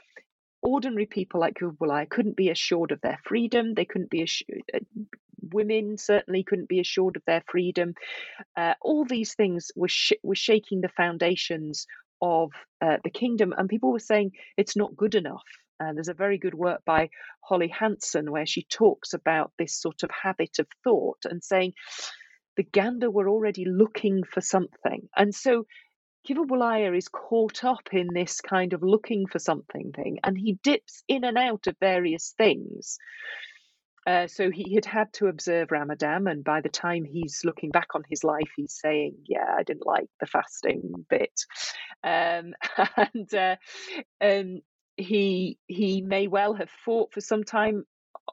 ordinary 0.62 1.06
people 1.06 1.40
like 1.42 1.56
Kubulai, 1.56 2.10
couldn't 2.10 2.38
be 2.38 2.50
assured 2.50 2.92
of 2.92 3.02
their 3.02 3.20
freedom. 3.26 3.74
They 3.74 3.86
couldn't 3.86 4.12
be 4.12 4.24
assured. 4.24 4.64
Uh, 4.74 4.80
women 5.54 5.98
certainly 5.98 6.44
couldn't 6.44 6.70
be 6.70 6.80
assured 6.80 7.18
of 7.18 7.24
their 7.26 7.44
freedom. 7.48 7.96
Uh, 8.58 8.76
all 8.82 9.06
these 9.06 9.36
things 9.36 9.72
were 9.76 9.90
sh- 9.90 10.14
were 10.24 10.36
shaking 10.36 10.82
the 10.82 10.90
foundations 10.90 11.88
of 12.22 12.52
uh, 12.82 12.98
the 13.04 13.10
kingdom, 13.10 13.54
and 13.58 13.70
people 13.70 13.92
were 13.92 14.00
saying 14.00 14.32
it's 14.58 14.76
not 14.78 14.96
good 14.96 15.16
enough. 15.16 15.44
Uh, 15.80 15.94
there's 15.94 16.10
a 16.10 16.14
very 16.14 16.38
good 16.38 16.54
work 16.54 16.82
by 16.86 17.10
Holly 17.44 17.70
Hanson 17.70 18.32
where 18.32 18.46
she 18.46 18.64
talks 18.64 19.14
about 19.14 19.52
this 19.58 19.76
sort 19.82 20.04
of 20.04 20.12
habit 20.12 20.60
of 20.60 20.68
thought 20.84 21.26
and 21.26 21.44
saying 21.44 21.74
the 22.58 22.64
Ganda 22.64 23.10
were 23.10 23.30
already 23.30 23.66
looking 23.66 24.24
for 24.24 24.42
something. 24.42 25.10
And 25.16 25.34
so 25.34 25.66
Kiva 26.26 26.94
is 26.94 27.08
caught 27.08 27.64
up 27.64 27.90
in 27.94 28.08
this 28.14 28.42
kind 28.42 28.74
of 28.74 28.84
looking 28.84 29.26
for 29.28 29.40
something 29.40 29.92
thing, 29.92 30.20
and 30.24 30.38
he 30.38 30.60
dips 30.64 31.04
in 31.08 31.24
and 31.24 31.38
out 31.38 31.68
of 31.68 31.76
various 31.80 32.34
things. 32.38 32.98
Uh, 34.08 34.26
so 34.28 34.50
he 34.50 34.74
had 34.74 34.86
had 34.86 35.14
to 35.14 35.28
observe 35.28 35.72
Ramadan, 35.72 36.28
and 36.28 36.44
by 36.44 36.62
the 36.62 36.70
time 36.70 37.06
he's 37.06 37.42
looking 37.46 37.70
back 37.70 37.90
on 37.94 38.04
his 38.10 38.24
life, 38.24 38.50
he's 38.56 38.74
saying, 38.74 39.16
"Yeah, 39.26 39.56
I 39.58 39.64
didn't 39.64 39.86
like 39.86 40.10
the 40.20 40.26
fasting 40.26 41.06
bit," 41.08 41.46
um, 42.04 42.54
and 42.98 43.34
uh, 43.34 43.56
um, 44.20 44.62
he 44.98 45.60
he 45.68 46.02
may 46.02 46.28
well 46.28 46.54
have 46.56 46.70
fought 46.70 47.14
for 47.14 47.22
some 47.22 47.44
time 47.44 47.86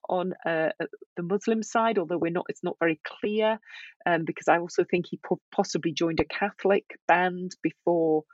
on 0.09 0.35
uh, 0.47 0.71
uh, 0.81 0.87
the 1.17 1.23
Muslim 1.23 1.63
side, 1.63 1.99
although 1.99 2.19
we're 2.19 2.31
not. 2.31 2.47
It's 2.49 2.65
not 2.65 2.77
very 2.79 3.01
clear, 3.05 3.59
um, 4.07 4.25
because 4.25 4.49
I 4.49 4.59
also 4.59 4.85
think 4.85 5.07
he 5.09 5.19
po- 5.23 5.41
possibly 5.53 5.93
joined 5.93 6.21
a 6.21 6.25
Catholic 6.25 6.85
band 7.07 7.57
before. 7.63 8.25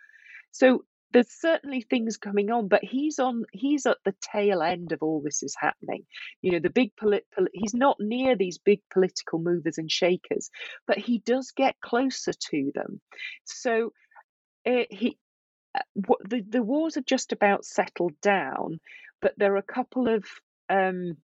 So 0.51 0.85
there's 1.13 1.31
certainly 1.31 1.81
things 1.81 2.17
coming 2.17 2.51
on, 2.51 2.69
but 2.69 2.83
he's 2.83 3.19
on. 3.19 3.45
He's 3.53 3.87
at 3.87 3.99
the 4.05 4.15
tail 4.33 4.63
end 4.63 4.93
of 4.93 5.03
all 5.03 5.23
this 5.23 5.43
is 5.43 5.55
happening. 5.59 6.05
You 6.43 6.53
know, 6.53 6.59
the 6.59 6.71
big 6.71 6.95
polit. 6.97 7.27
Pol- 7.35 7.47
he's 7.53 7.75
not 7.75 7.97
near 8.01 8.37
these 8.37 8.59
big 8.59 8.81
political 8.93 9.39
movers 9.39 9.79
and 9.79 9.91
shakers, 9.91 10.51
but 10.87 10.99
he 10.99 11.19
does 11.19 11.53
get 11.57 11.77
closer 11.81 12.33
to 12.51 12.73
them. 12.75 13.01
So 13.45 13.93
uh, 14.67 14.85
he. 14.91 15.19
Uh, 15.77 15.81
what, 16.07 16.21
the, 16.29 16.41
the 16.49 16.63
wars 16.63 16.97
are 16.97 17.03
just 17.03 17.33
about 17.33 17.65
settled 17.65 18.13
down, 18.21 18.79
but 19.21 19.35
there 19.37 19.55
are 19.55 19.57
a 19.57 19.63
couple 19.63 20.07
of 20.07 20.25
um, 20.69 21.17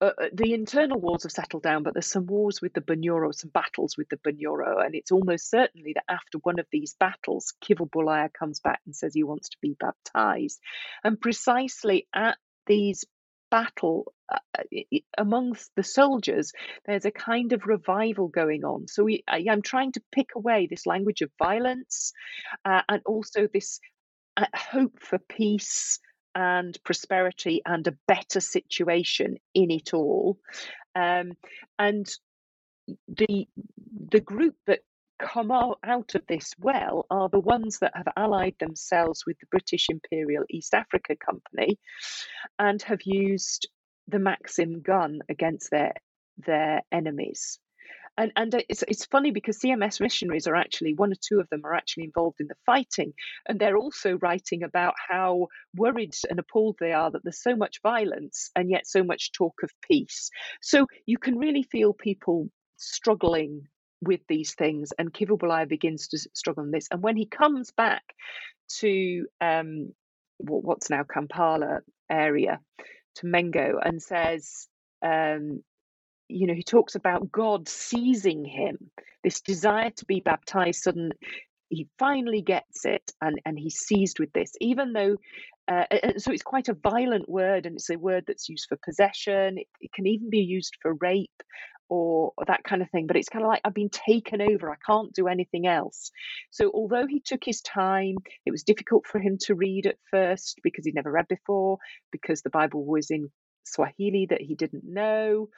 uh, 0.00 0.12
uh, 0.18 0.28
the 0.32 0.54
internal 0.54 0.98
wars 0.98 1.24
have 1.24 1.32
settled 1.32 1.62
down, 1.62 1.82
but 1.82 1.92
there's 1.92 2.06
some 2.06 2.26
wars 2.26 2.62
with 2.62 2.72
the 2.72 2.80
Bunyoro, 2.80 3.34
some 3.34 3.50
battles 3.50 3.96
with 3.98 4.08
the 4.08 4.16
Bunyoro, 4.16 4.84
and 4.84 4.94
it's 4.94 5.12
almost 5.12 5.50
certainly 5.50 5.92
that 5.94 6.04
after 6.08 6.38
one 6.38 6.58
of 6.58 6.66
these 6.72 6.94
battles, 6.98 7.52
Kivu 7.62 8.32
comes 8.32 8.60
back 8.60 8.80
and 8.86 8.96
says 8.96 9.12
he 9.12 9.24
wants 9.24 9.50
to 9.50 9.58
be 9.60 9.76
baptized, 9.78 10.58
and 11.04 11.20
precisely 11.20 12.06
at 12.14 12.38
these 12.66 13.04
battle 13.50 14.14
uh, 14.32 14.38
uh 14.56 14.98
amongst 15.18 15.70
the 15.74 15.82
soldiers, 15.82 16.52
there's 16.86 17.04
a 17.04 17.10
kind 17.10 17.52
of 17.52 17.66
revival 17.66 18.28
going 18.28 18.64
on. 18.64 18.86
So 18.88 19.04
we, 19.04 19.24
I, 19.28 19.44
am 19.48 19.60
trying 19.60 19.92
to 19.92 20.02
pick 20.12 20.30
away 20.36 20.66
this 20.70 20.86
language 20.86 21.20
of 21.20 21.30
violence 21.38 22.12
uh, 22.64 22.82
and 22.88 23.02
also 23.04 23.48
this 23.52 23.80
uh, 24.36 24.46
hope 24.54 25.00
for 25.00 25.18
peace 25.18 25.98
and 26.34 26.76
prosperity 26.84 27.62
and 27.64 27.86
a 27.86 27.96
better 28.06 28.40
situation 28.40 29.36
in 29.54 29.70
it 29.70 29.94
all. 29.94 30.38
Um, 30.94 31.32
and 31.78 32.06
the 33.08 33.46
the 34.10 34.20
group 34.20 34.56
that 34.66 34.80
come 35.18 35.50
out 35.50 36.14
of 36.14 36.22
this 36.26 36.54
well 36.58 37.06
are 37.10 37.28
the 37.28 37.38
ones 37.38 37.78
that 37.80 37.92
have 37.94 38.08
allied 38.16 38.54
themselves 38.58 39.24
with 39.26 39.38
the 39.38 39.46
British 39.50 39.88
Imperial 39.90 40.44
East 40.48 40.74
Africa 40.74 41.14
Company 41.14 41.78
and 42.58 42.80
have 42.82 43.02
used 43.04 43.68
the 44.08 44.18
Maxim 44.18 44.80
gun 44.80 45.20
against 45.28 45.70
their 45.70 45.92
their 46.38 46.82
enemies 46.90 47.58
and 48.20 48.32
and 48.36 48.64
it's 48.68 48.84
it's 48.86 49.06
funny 49.06 49.30
because 49.30 49.58
CMS 49.58 50.00
missionaries 50.00 50.46
are 50.46 50.54
actually 50.54 50.94
one 50.94 51.10
or 51.10 51.16
two 51.26 51.40
of 51.40 51.48
them 51.48 51.62
are 51.64 51.74
actually 51.74 52.04
involved 52.04 52.40
in 52.40 52.48
the 52.48 52.54
fighting, 52.66 53.14
and 53.48 53.58
they're 53.58 53.78
also 53.78 54.18
writing 54.18 54.62
about 54.62 54.94
how 55.08 55.46
worried 55.74 56.14
and 56.28 56.38
appalled 56.38 56.76
they 56.80 56.92
are 56.92 57.10
that 57.10 57.22
there's 57.24 57.42
so 57.42 57.56
much 57.56 57.80
violence 57.82 58.50
and 58.54 58.70
yet 58.70 58.86
so 58.86 59.02
much 59.02 59.32
talk 59.32 59.54
of 59.62 59.70
peace. 59.82 60.30
So 60.60 60.86
you 61.06 61.16
can 61.16 61.38
really 61.38 61.62
feel 61.62 61.94
people 61.94 62.48
struggling 62.76 63.62
with 64.02 64.20
these 64.28 64.54
things, 64.54 64.90
and 64.98 65.12
Kivebulaya 65.12 65.68
begins 65.68 66.08
to 66.08 66.18
struggle 66.34 66.64
on 66.64 66.70
this. 66.70 66.88
And 66.90 67.02
when 67.02 67.16
he 67.16 67.26
comes 67.26 67.70
back 67.70 68.02
to 68.80 69.26
um, 69.40 69.92
what's 70.38 70.90
now 70.90 71.04
Kampala 71.04 71.80
area, 72.10 72.60
to 73.16 73.26
Mengo, 73.26 73.78
and 73.82 74.02
says, 74.02 74.68
um, 75.02 75.62
you 76.30 76.46
know, 76.46 76.54
he 76.54 76.62
talks 76.62 76.94
about 76.94 77.30
God 77.30 77.68
seizing 77.68 78.44
him, 78.44 78.90
this 79.24 79.40
desire 79.40 79.90
to 79.90 80.04
be 80.04 80.20
baptized. 80.20 80.82
Sudden, 80.82 81.12
he 81.68 81.88
finally 81.98 82.42
gets 82.42 82.84
it, 82.84 83.12
and 83.20 83.40
and 83.44 83.58
he's 83.58 83.78
seized 83.78 84.18
with 84.18 84.32
this, 84.32 84.52
even 84.60 84.92
though. 84.92 85.16
Uh, 85.68 85.84
so 86.18 86.32
it's 86.32 86.42
quite 86.42 86.68
a 86.68 86.74
violent 86.74 87.28
word, 87.28 87.64
and 87.64 87.76
it's 87.76 87.90
a 87.90 87.96
word 87.96 88.24
that's 88.26 88.48
used 88.48 88.66
for 88.68 88.76
possession. 88.84 89.56
It, 89.56 89.68
it 89.80 89.92
can 89.92 90.06
even 90.06 90.28
be 90.28 90.38
used 90.40 90.74
for 90.82 90.94
rape 90.94 91.30
or, 91.88 92.32
or 92.36 92.44
that 92.46 92.64
kind 92.64 92.82
of 92.82 92.90
thing. 92.90 93.06
But 93.06 93.16
it's 93.16 93.28
kind 93.28 93.44
of 93.44 93.48
like 93.48 93.60
I've 93.64 93.74
been 93.74 93.90
taken 93.90 94.40
over. 94.40 94.70
I 94.70 94.76
can't 94.84 95.12
do 95.12 95.28
anything 95.28 95.66
else. 95.66 96.10
So 96.50 96.70
although 96.72 97.06
he 97.06 97.20
took 97.20 97.44
his 97.44 97.60
time, 97.60 98.16
it 98.46 98.50
was 98.50 98.64
difficult 98.64 99.06
for 99.06 99.20
him 99.20 99.36
to 99.42 99.54
read 99.54 99.86
at 99.86 99.96
first 100.10 100.58
because 100.62 100.86
he'd 100.86 100.94
never 100.94 101.12
read 101.12 101.28
before, 101.28 101.78
because 102.10 102.42
the 102.42 102.50
Bible 102.50 102.84
was 102.84 103.10
in 103.10 103.30
Swahili 103.64 104.26
that 104.30 104.40
he 104.40 104.54
didn't 104.54 104.84
know 104.84 105.48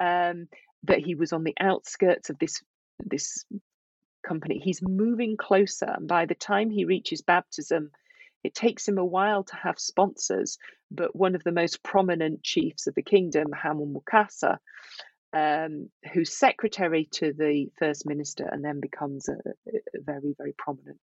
um, 0.00 0.48
that 0.84 1.00
he 1.00 1.14
was 1.14 1.32
on 1.32 1.44
the 1.44 1.54
outskirts 1.60 2.30
of 2.30 2.38
this 2.38 2.62
this 3.00 3.44
company. 4.26 4.58
He's 4.58 4.80
moving 4.82 5.36
closer, 5.36 5.92
and 5.96 6.08
by 6.08 6.26
the 6.26 6.34
time 6.34 6.70
he 6.70 6.84
reaches 6.84 7.22
baptism, 7.22 7.90
it 8.42 8.54
takes 8.54 8.86
him 8.86 8.98
a 8.98 9.04
while 9.04 9.44
to 9.44 9.56
have 9.56 9.78
sponsors. 9.78 10.58
But 10.90 11.16
one 11.16 11.34
of 11.34 11.42
the 11.44 11.52
most 11.52 11.82
prominent 11.82 12.42
chiefs 12.42 12.86
of 12.86 12.94
the 12.94 13.02
kingdom, 13.02 13.48
Hamu 13.52 13.86
Mukasa, 13.86 14.58
um, 15.32 15.88
who's 16.12 16.32
secretary 16.32 17.08
to 17.12 17.32
the 17.32 17.66
first 17.78 18.06
minister 18.06 18.48
and 18.50 18.64
then 18.64 18.80
becomes 18.80 19.28
a, 19.28 19.36
a 19.68 20.00
very, 20.00 20.34
very 20.38 20.54
prominent 20.56 20.98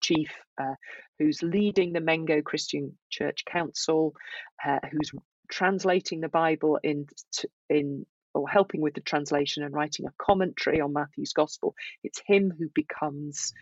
chief, 0.00 0.30
uh, 0.60 0.74
who's 1.18 1.42
leading 1.42 1.92
the 1.92 2.00
Mengo 2.00 2.42
Christian 2.42 2.96
Church 3.10 3.44
Council, 3.44 4.14
uh, 4.64 4.78
who's 4.90 5.12
translating 5.50 6.20
the 6.20 6.28
Bible 6.28 6.78
in 6.82 7.06
in 7.68 8.06
or 8.34 8.48
helping 8.48 8.80
with 8.80 8.94
the 8.94 9.00
translation 9.00 9.62
and 9.62 9.74
writing 9.74 10.06
a 10.06 10.12
commentary 10.18 10.80
on 10.80 10.92
Matthew's 10.92 11.32
gospel. 11.32 11.74
It's 12.02 12.20
him 12.24 12.52
who 12.56 12.68
becomes 12.74 13.52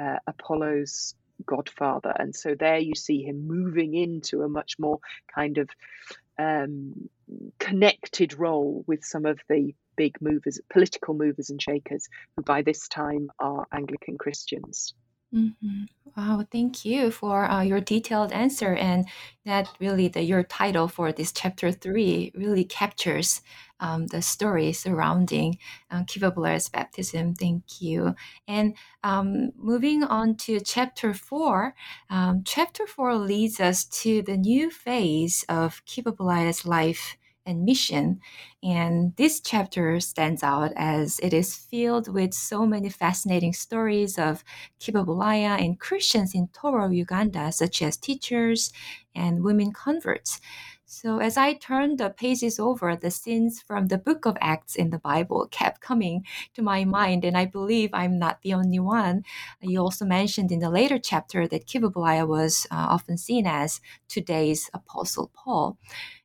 uh, 0.00 0.16
Apolo's 0.26 1.14
godfather. 1.44 2.14
And 2.16 2.34
so 2.34 2.54
there 2.54 2.78
you 2.78 2.94
see 2.94 3.22
him 3.22 3.46
moving 3.46 3.94
into 3.94 4.42
a 4.42 4.48
much 4.48 4.78
more 4.78 5.00
kind 5.34 5.58
of 5.58 5.68
um, 6.38 7.08
connected 7.58 8.38
role 8.38 8.84
with 8.86 9.04
some 9.04 9.26
of 9.26 9.40
the 9.48 9.74
big 9.96 10.20
movers, 10.20 10.60
political 10.70 11.14
movers 11.14 11.50
and 11.50 11.60
shakers, 11.60 12.08
who 12.36 12.42
by 12.42 12.62
this 12.62 12.88
time 12.88 13.30
are 13.38 13.66
Anglican 13.72 14.18
Christians. 14.18 14.94
Mm-hmm. 15.34 15.84
Wow, 16.14 16.44
thank 16.52 16.84
you 16.84 17.10
for 17.10 17.50
uh, 17.50 17.62
your 17.62 17.80
detailed 17.80 18.32
answer, 18.32 18.74
and 18.74 19.06
that 19.46 19.66
really 19.80 20.08
the 20.08 20.22
your 20.22 20.42
title 20.42 20.86
for 20.88 21.10
this 21.10 21.32
chapter 21.32 21.72
three 21.72 22.30
really 22.34 22.64
captures 22.64 23.40
um, 23.80 24.06
the 24.08 24.20
story 24.20 24.74
surrounding 24.74 25.58
Kiva 26.06 26.30
Kivebulaya's 26.30 26.68
baptism. 26.68 27.34
Thank 27.34 27.80
you. 27.80 28.14
And 28.46 28.76
um, 29.02 29.52
moving 29.56 30.02
on 30.04 30.36
to 30.44 30.60
chapter 30.60 31.14
four, 31.14 31.74
um, 32.10 32.42
chapter 32.44 32.86
four 32.86 33.16
leads 33.16 33.58
us 33.58 33.84
to 34.02 34.20
the 34.20 34.36
new 34.36 34.70
phase 34.70 35.46
of 35.48 35.82
Kivebulaya's 35.86 36.66
life 36.66 37.16
and 37.46 37.64
mission. 37.64 38.20
And 38.62 39.14
this 39.16 39.40
chapter 39.40 39.98
stands 40.00 40.42
out 40.42 40.72
as 40.76 41.18
it 41.20 41.32
is 41.32 41.56
filled 41.56 42.12
with 42.12 42.34
so 42.34 42.66
many 42.66 42.88
fascinating 42.88 43.52
stories 43.52 44.18
of 44.18 44.44
Kivebulaya 44.80 45.60
and 45.64 45.78
Christians 45.78 46.34
in 46.34 46.48
Toro, 46.48 46.88
Uganda, 46.90 47.52
such 47.52 47.82
as 47.82 47.96
teachers 47.96 48.72
and 49.14 49.42
women 49.42 49.72
converts. 49.72 50.40
So 50.94 51.20
as 51.20 51.38
I 51.38 51.54
turned 51.54 51.96
the 51.96 52.10
pages 52.10 52.60
over, 52.60 52.94
the 52.94 53.10
scenes 53.10 53.62
from 53.62 53.86
the 53.86 53.96
book 53.96 54.26
of 54.26 54.36
Acts 54.42 54.76
in 54.76 54.90
the 54.90 54.98
Bible 54.98 55.48
kept 55.50 55.80
coming 55.80 56.26
to 56.52 56.60
my 56.60 56.84
mind, 56.84 57.24
and 57.24 57.34
I 57.34 57.46
believe 57.46 57.88
I'm 57.94 58.18
not 58.18 58.42
the 58.42 58.52
only 58.52 58.78
one. 58.78 59.24
You 59.62 59.80
also 59.80 60.04
mentioned 60.04 60.52
in 60.52 60.58
the 60.58 60.68
later 60.68 60.98
chapter 60.98 61.48
that 61.48 61.66
Kivebulaya 61.66 62.28
was 62.28 62.66
uh, 62.70 62.74
often 62.90 63.16
seen 63.16 63.46
as 63.46 63.80
today's 64.06 64.68
Apostle 64.74 65.30
Paul. 65.32 65.78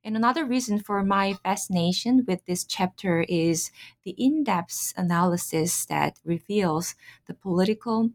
And 0.04 0.18
another 0.18 0.44
reason 0.44 0.80
for 0.80 1.02
my 1.02 1.36
fascination 1.46 2.26
with 2.28 2.46
this 2.46 2.66
chapter 2.66 3.22
is 3.30 3.72
the 4.04 4.16
in-depth 4.18 4.94
analysis 4.98 5.86
that 5.86 6.20
reveals 6.26 6.94
the 7.26 7.34
political 7.34 8.10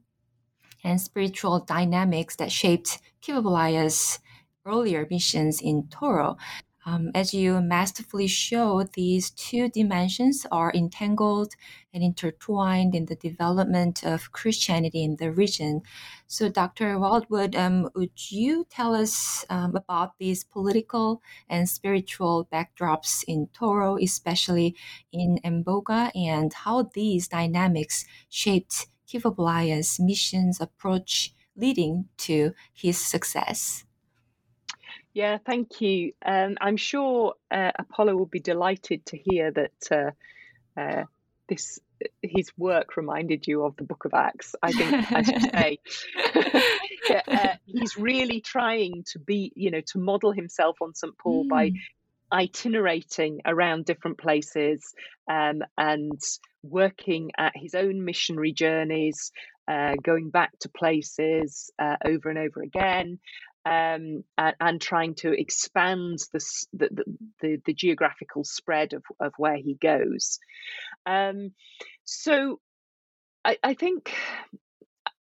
and 0.84 1.00
spiritual 1.00 1.60
dynamics 1.60 2.36
that 2.36 2.52
shaped 2.52 3.00
Kivebulaya's 3.22 4.18
earlier 4.64 5.06
missions 5.10 5.60
in 5.60 5.88
Toro. 5.88 6.36
Um, 6.84 7.12
as 7.14 7.32
you 7.32 7.60
masterfully 7.60 8.26
show, 8.26 8.82
these 8.82 9.30
two 9.30 9.68
dimensions 9.68 10.44
are 10.50 10.72
entangled 10.74 11.54
and 11.94 12.02
intertwined 12.02 12.94
in 12.94 13.06
the 13.06 13.14
development 13.14 14.02
of 14.02 14.32
Christianity 14.32 15.04
in 15.04 15.14
the 15.16 15.30
region. 15.30 15.82
So, 16.26 16.48
Dr. 16.48 16.98
Wild-Wood, 16.98 17.54
um, 17.54 17.88
would 17.94 18.32
you 18.32 18.66
tell 18.68 18.96
us 18.96 19.44
um, 19.48 19.76
about 19.76 20.18
these 20.18 20.42
political 20.42 21.22
and 21.48 21.68
spiritual 21.68 22.48
backdrops 22.52 23.22
in 23.28 23.46
Toro, 23.52 23.96
especially 23.96 24.74
in 25.12 25.38
Mboga, 25.44 26.10
and 26.16 26.52
how 26.52 26.90
these 26.94 27.28
dynamics 27.28 28.04
shaped 28.28 28.88
Kivebulaya's 29.06 30.00
missions 30.00 30.60
approach 30.60 31.32
leading 31.54 32.08
to 32.16 32.54
his 32.72 32.98
success? 32.98 33.84
Yeah, 35.14 35.38
thank 35.44 35.80
you. 35.80 36.12
Um, 36.24 36.56
I'm 36.60 36.76
sure 36.76 37.34
uh, 37.50 37.72
Apolo 37.78 38.16
will 38.16 38.26
be 38.26 38.40
delighted 38.40 39.04
to 39.06 39.18
hear 39.18 39.50
that 39.50 39.92
uh, 40.76 40.80
uh, 40.80 41.04
this 41.48 41.80
his 42.22 42.50
work 42.56 42.96
reminded 42.96 43.46
you 43.46 43.64
of 43.64 43.76
the 43.76 43.84
Book 43.84 44.04
of 44.04 44.14
Acts. 44.14 44.54
I 44.62 44.72
think 44.72 45.12
I 45.12 45.22
should 45.22 45.42
say. 45.42 45.78
uh, 47.28 47.54
he's 47.66 47.96
really 47.96 48.40
trying 48.40 49.04
to 49.12 49.18
be, 49.18 49.52
you 49.54 49.70
know, 49.70 49.82
to 49.88 49.98
model 49.98 50.32
himself 50.32 50.76
on 50.80 50.94
St. 50.94 51.16
Paul 51.18 51.44
mm. 51.44 51.48
by 51.48 51.72
itinerating 52.32 53.40
around 53.44 53.84
different 53.84 54.18
places 54.18 54.94
um, 55.28 55.62
and 55.76 56.20
working 56.62 57.30
at 57.36 57.52
his 57.54 57.74
own 57.74 58.04
missionary 58.04 58.52
journeys, 58.52 59.32
uh, 59.68 59.94
going 60.02 60.30
back 60.30 60.58
to 60.60 60.68
places 60.68 61.70
uh, 61.78 61.96
over 62.04 62.30
and 62.30 62.38
over 62.38 62.62
again. 62.62 63.18
Um, 63.64 64.24
and, 64.36 64.56
and, 64.60 64.80
trying 64.80 65.14
to 65.16 65.30
expand 65.30 66.18
the, 66.32 66.44
the, 66.72 67.04
the, 67.40 67.62
the, 67.64 67.72
geographical 67.72 68.42
spread 68.42 68.92
of, 68.92 69.04
of 69.20 69.34
where 69.36 69.56
he 69.56 69.74
goes. 69.74 70.40
Um, 71.06 71.52
so 72.04 72.58
I, 73.44 73.58
I 73.62 73.74
think 73.74 74.12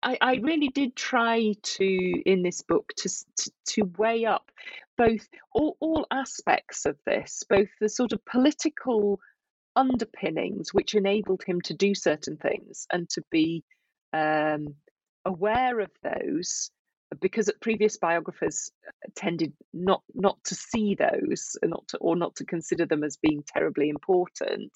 I, 0.02 0.16
I, 0.20 0.34
really 0.36 0.68
did 0.68 0.96
try 0.96 1.52
to 1.62 2.22
in 2.24 2.42
this 2.42 2.62
book 2.62 2.92
to, 2.98 3.08
to, 3.08 3.50
to 3.66 3.82
weigh 3.98 4.24
up 4.24 4.50
both 4.96 5.28
all, 5.52 5.76
all 5.80 6.06
aspects 6.10 6.86
of 6.86 6.96
this, 7.06 7.42
both 7.48 7.68
the 7.80 7.88
sort 7.88 8.12
of 8.12 8.24
political 8.24 9.20
underpinnings 9.76 10.74
which 10.74 10.94
enabled 10.94 11.42
him 11.44 11.60
to 11.62 11.74
do 11.74 11.94
certain 11.94 12.36
things 12.36 12.86
and 12.92 13.08
to 13.08 13.22
be 13.30 13.64
um, 14.12 14.74
aware 15.24 15.80
of 15.80 15.90
those 16.02 16.70
because 17.20 17.50
previous 17.60 17.96
biographers 17.96 18.70
tended 19.16 19.52
not 19.72 20.02
not 20.14 20.42
to 20.44 20.54
see 20.54 20.94
those 20.94 21.56
not 21.64 21.86
to, 21.88 21.98
or 21.98 22.16
not 22.16 22.36
to 22.36 22.44
consider 22.44 22.86
them 22.86 23.02
as 23.02 23.16
being 23.16 23.42
terribly 23.46 23.88
important. 23.88 24.72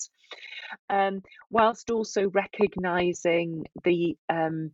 Um, 0.91 1.22
whilst 1.51 1.91
also 1.91 2.30
recognizing 2.30 3.64
the 3.85 4.16
um, 4.28 4.72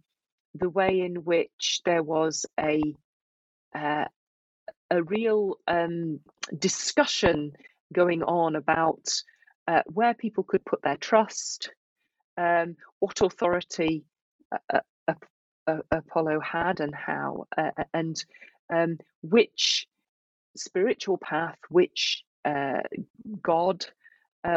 the 0.55 0.71
way 0.71 1.01
in 1.01 1.25
which 1.25 1.83
there 1.85 2.03
was 2.03 2.47
a 2.59 2.81
uh, 3.75 4.07
a 4.91 5.03
real 5.03 5.59
um, 5.69 6.21
discussion 6.59 7.53
going 7.93 8.23
on 8.23 8.57
about 8.57 9.09
uh, 9.69 9.83
where 9.87 10.15
people 10.15 10.45
could 10.45 10.65
put 10.65 10.83
their 10.83 10.97
trust, 10.97 11.71
um, 12.37 12.77
what 12.99 13.21
authority 13.21 14.05
uh, 14.53 14.59
uh, 14.73 14.77
uh 14.79 14.81
Apolo 15.69 16.43
had, 16.43 16.81
and 16.81 16.95
how, 16.95 17.47
uh, 17.57 17.71
and 17.93 18.25
um, 18.73 18.99
which 19.23 19.87
spiritual 20.57 21.19
path, 21.19 21.59
which 21.69 22.25
God 23.43 23.87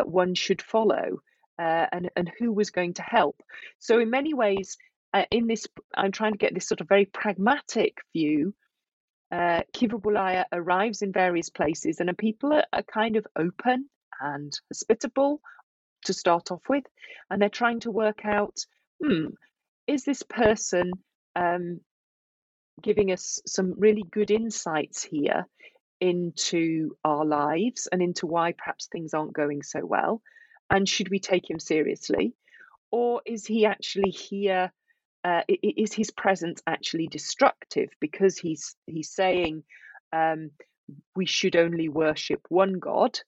one 0.06 0.36
should 0.36 0.62
follow, 0.62 1.22
and 1.58 2.10
and 2.16 2.32
who 2.40 2.52
was 2.52 2.72
going 2.72 2.94
to 2.96 3.04
help. 3.04 3.42
So 3.80 4.00
in 4.00 4.10
many 4.10 4.34
ways, 4.34 4.78
uh, 5.14 5.26
in 5.30 5.48
this, 5.48 5.68
I'm 5.96 6.12
trying 6.12 6.32
to 6.32 6.38
get 6.38 6.54
this 6.54 6.68
sort 6.68 6.82
of 6.82 6.88
very 6.88 7.06
pragmatic 7.06 8.00
view. 8.14 8.54
Uh, 9.32 9.62
arrives 10.52 11.02
in 11.02 11.12
various 11.12 11.50
places, 11.50 12.00
and 12.00 12.16
people 12.18 12.54
are, 12.54 12.66
are 12.72 12.84
kind 12.84 13.16
of 13.16 13.26
open 13.36 13.90
and 14.22 14.54
hospitable 14.70 15.42
to 16.06 16.14
start 16.14 16.52
off 16.52 16.62
with, 16.70 16.84
and 17.30 17.42
they're 17.42 17.50
trying 17.50 17.80
to 17.80 17.92
work 17.92 18.26
out, 18.26 18.66
hmm, 19.04 19.28
is 19.88 20.04
this 20.04 20.24
person 20.24 20.92
um, 21.36 21.80
giving 22.82 23.12
us 23.12 23.40
some 23.46 23.74
really 23.78 24.04
good 24.12 24.32
insights 24.32 25.04
here 25.04 25.46
into 26.00 26.96
our 27.04 27.26
lives 27.26 27.88
and 27.92 28.02
into 28.02 28.28
why 28.28 28.54
perhaps 28.58 28.88
things 28.88 29.14
aren't 29.14 29.34
going 29.34 29.64
so 29.64 29.86
well, 29.86 30.22
and 30.70 30.88
should 30.88 31.10
we 31.10 31.20
take 31.20 31.50
him 31.50 31.60
seriously, 31.60 32.34
or 32.92 33.22
is 33.26 33.46
he 33.46 33.66
actually 33.66 34.12
here? 34.12 34.72
uh, 35.24 35.42
is 35.48 35.94
his 35.94 36.12
presence 36.12 36.62
actually 36.68 37.08
destructive 37.08 37.90
because 38.00 38.38
he's 38.38 38.76
he's 38.88 39.12
saying 39.12 39.64
um, 40.12 40.52
we 41.16 41.26
should 41.26 41.56
only 41.56 41.90
worship 41.90 42.42
one 42.50 42.74
god 42.74 43.20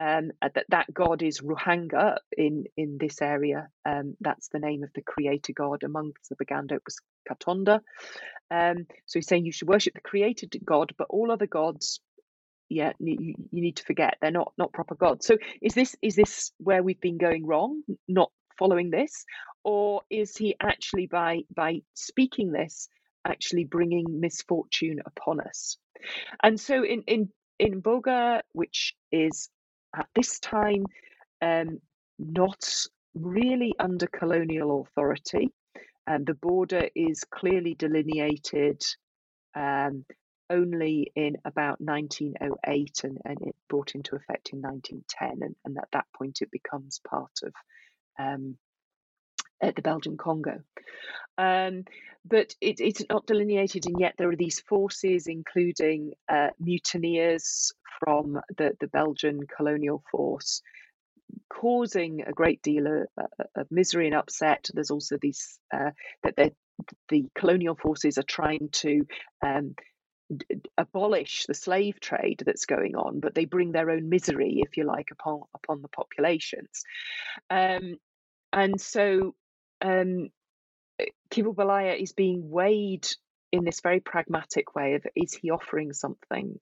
um, 0.00 0.30
that 0.42 0.66
that 0.68 0.92
god 0.92 1.22
is 1.22 1.40
Ruhanga 1.40 2.18
in 2.36 2.64
in 2.76 2.98
this 2.98 3.22
area. 3.22 3.68
Um, 3.84 4.16
that's 4.20 4.48
the 4.48 4.58
name 4.58 4.82
of 4.82 4.90
the 4.94 5.02
creator 5.02 5.52
god 5.52 5.82
amongst 5.82 6.28
the 6.28 6.36
Baganda. 6.36 6.76
It 6.76 6.82
was 6.84 6.98
Katonda. 7.28 7.80
Um, 8.50 8.86
so 9.06 9.18
he's 9.18 9.26
saying 9.26 9.44
you 9.44 9.52
should 9.52 9.68
worship 9.68 9.94
the 9.94 10.00
creator 10.00 10.46
god, 10.64 10.92
but 10.96 11.08
all 11.10 11.32
other 11.32 11.46
gods, 11.46 12.00
yeah, 12.68 12.92
you, 12.98 13.34
you 13.50 13.62
need 13.62 13.76
to 13.76 13.84
forget 13.84 14.18
they're 14.20 14.30
not 14.30 14.52
not 14.58 14.72
proper 14.72 14.94
gods. 14.94 15.26
So 15.26 15.36
is 15.62 15.74
this 15.74 15.96
is 16.02 16.16
this 16.16 16.52
where 16.58 16.82
we've 16.82 17.00
been 17.00 17.18
going 17.18 17.46
wrong? 17.46 17.82
Not 18.08 18.30
following 18.58 18.90
this, 18.90 19.24
or 19.64 20.02
is 20.10 20.36
he 20.36 20.56
actually 20.62 21.06
by 21.06 21.40
by 21.54 21.80
speaking 21.94 22.52
this 22.52 22.88
actually 23.26 23.64
bringing 23.64 24.20
misfortune 24.20 25.00
upon 25.04 25.40
us 25.40 25.78
and 26.42 26.60
so 26.60 26.84
in 26.84 27.02
in 27.06 27.28
in 27.58 27.82
Mboga 27.82 28.40
which 28.52 28.94
is 29.10 29.48
at 29.96 30.08
this 30.14 30.38
time 30.40 30.86
um, 31.42 31.80
not 32.18 32.86
really 33.14 33.74
under 33.78 34.06
colonial 34.06 34.82
authority. 34.82 35.50
And 36.06 36.26
the 36.26 36.34
border 36.34 36.88
is 36.94 37.24
clearly 37.24 37.74
delineated 37.74 38.82
um, 39.54 40.04
only 40.48 41.10
in 41.16 41.36
about 41.44 41.80
1908 41.80 43.00
and, 43.02 43.18
and 43.24 43.38
it 43.42 43.56
brought 43.68 43.94
into 43.94 44.14
effect 44.14 44.50
in 44.52 44.62
1910 44.62 45.42
and, 45.44 45.56
and 45.64 45.76
at 45.78 45.88
that 45.92 46.04
point 46.16 46.38
it 46.40 46.50
becomes 46.52 47.00
part 47.08 47.32
of 47.42 47.52
um, 48.18 48.56
at 49.60 49.76
the 49.76 49.82
Belgian 49.82 50.16
Congo. 50.16 50.60
Um, 51.38 51.84
but 52.24 52.54
it, 52.60 52.80
it's 52.80 53.02
not 53.08 53.26
delineated, 53.26 53.86
and 53.86 54.00
yet 54.00 54.14
there 54.18 54.30
are 54.30 54.36
these 54.36 54.60
forces, 54.60 55.26
including 55.26 56.12
uh, 56.28 56.48
mutineers 56.58 57.72
from 58.00 58.40
the, 58.56 58.76
the 58.80 58.88
Belgian 58.88 59.40
colonial 59.56 60.02
force, 60.10 60.60
causing 61.48 62.22
a 62.26 62.32
great 62.32 62.62
deal 62.62 62.86
of, 62.86 63.06
uh, 63.20 63.44
of 63.54 63.66
misery 63.70 64.06
and 64.06 64.16
upset. 64.16 64.68
There's 64.72 64.90
also 64.90 65.18
these 65.20 65.58
uh, 65.72 65.90
that 66.22 66.52
the 67.08 67.24
colonial 67.34 67.74
forces 67.74 68.18
are 68.18 68.22
trying 68.22 68.68
to 68.70 69.06
um, 69.44 69.74
abolish 70.76 71.46
the 71.46 71.54
slave 71.54 72.00
trade 72.00 72.42
that's 72.44 72.66
going 72.66 72.96
on, 72.96 73.20
but 73.20 73.34
they 73.34 73.44
bring 73.44 73.72
their 73.72 73.90
own 73.90 74.08
misery, 74.08 74.62
if 74.66 74.76
you 74.76 74.84
like, 74.84 75.08
upon 75.12 75.42
upon 75.54 75.82
the 75.82 75.88
populations. 75.88 76.82
Um, 77.50 77.96
and 78.52 78.80
so 78.80 79.34
um, 79.86 80.30
Kivu 81.30 82.00
is 82.00 82.12
being 82.12 82.50
weighed 82.50 83.06
in 83.52 83.64
this 83.64 83.80
very 83.80 84.00
pragmatic 84.00 84.74
way 84.74 84.94
of 84.94 85.06
is 85.14 85.34
he 85.34 85.50
offering 85.50 85.92
something 85.92 86.58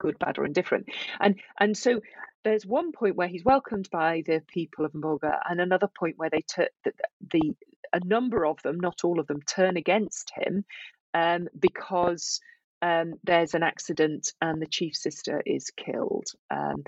good, 0.00 0.18
bad, 0.18 0.38
or 0.38 0.44
indifferent? 0.44 0.86
And 1.20 1.40
and 1.58 1.76
so 1.76 2.00
there's 2.44 2.66
one 2.66 2.92
point 2.92 3.16
where 3.16 3.28
he's 3.28 3.44
welcomed 3.44 3.88
by 3.90 4.22
the 4.26 4.42
people 4.48 4.84
of 4.84 4.92
Mboga, 4.92 5.38
and 5.48 5.60
another 5.60 5.88
point 5.88 6.18
where 6.18 6.30
they 6.30 6.42
the, 6.84 6.92
the 7.32 7.54
a 7.92 8.00
number 8.04 8.46
of 8.46 8.60
them, 8.62 8.80
not 8.80 9.04
all 9.04 9.20
of 9.20 9.26
them, 9.26 9.42
turn 9.42 9.76
against 9.76 10.32
him 10.34 10.64
um, 11.12 11.48
because 11.58 12.40
um, 12.80 13.14
there's 13.22 13.54
an 13.54 13.62
accident 13.62 14.32
and 14.40 14.60
the 14.60 14.66
chief 14.66 14.96
sister 14.96 15.42
is 15.44 15.70
killed. 15.76 16.26
Um, 16.50 16.84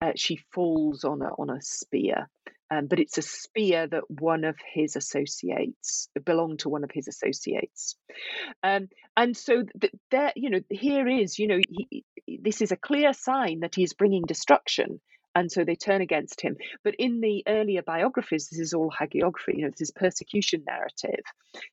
uh, 0.00 0.12
she 0.14 0.38
falls 0.52 1.04
on 1.04 1.20
a 1.20 1.28
on 1.38 1.50
a 1.50 1.60
spear, 1.60 2.28
um, 2.70 2.86
but 2.86 3.00
it's 3.00 3.18
a 3.18 3.22
spear 3.22 3.86
that 3.86 4.04
one 4.08 4.44
of 4.44 4.56
his 4.74 4.96
associates 4.96 6.08
belonged 6.24 6.60
to 6.60 6.68
one 6.68 6.84
of 6.84 6.90
his 6.92 7.08
associates, 7.08 7.96
um, 8.62 8.88
and 9.16 9.36
so 9.36 9.62
th- 9.80 9.92
there, 10.10 10.32
you 10.36 10.50
know, 10.50 10.60
here 10.70 11.08
is, 11.08 11.38
you 11.38 11.48
know, 11.48 11.60
he, 11.68 12.04
this 12.42 12.62
is 12.62 12.72
a 12.72 12.76
clear 12.76 13.12
sign 13.12 13.60
that 13.60 13.74
he's 13.74 13.92
bringing 13.92 14.22
destruction, 14.26 15.00
and 15.34 15.50
so 15.50 15.64
they 15.64 15.76
turn 15.76 16.00
against 16.00 16.40
him. 16.40 16.56
But 16.84 16.94
in 16.98 17.20
the 17.20 17.42
earlier 17.46 17.82
biographies, 17.82 18.48
this 18.50 18.60
is 18.60 18.72
all 18.74 18.90
hagiography, 18.90 19.56
you 19.56 19.64
know, 19.64 19.70
this 19.70 19.82
is 19.82 19.92
persecution 19.92 20.64
narrative. 20.66 21.24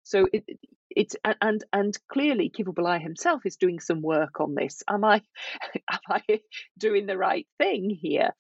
So 0.04 0.28
it, 0.32 0.46
it's 0.90 1.16
and 1.42 1.64
and 1.74 1.98
clearly 2.12 2.50
Kivebulaya 2.50 3.02
himself 3.02 3.46
is 3.46 3.56
doing 3.58 3.80
some 3.80 4.02
work 4.02 4.40
on 4.40 4.56
this. 4.56 4.82
Am 4.90 5.04
I 5.04 5.22
am 5.92 6.00
I 6.10 6.40
doing 6.78 7.06
the 7.06 7.18
right 7.18 7.48
thing 7.58 7.90
here? 7.90 8.32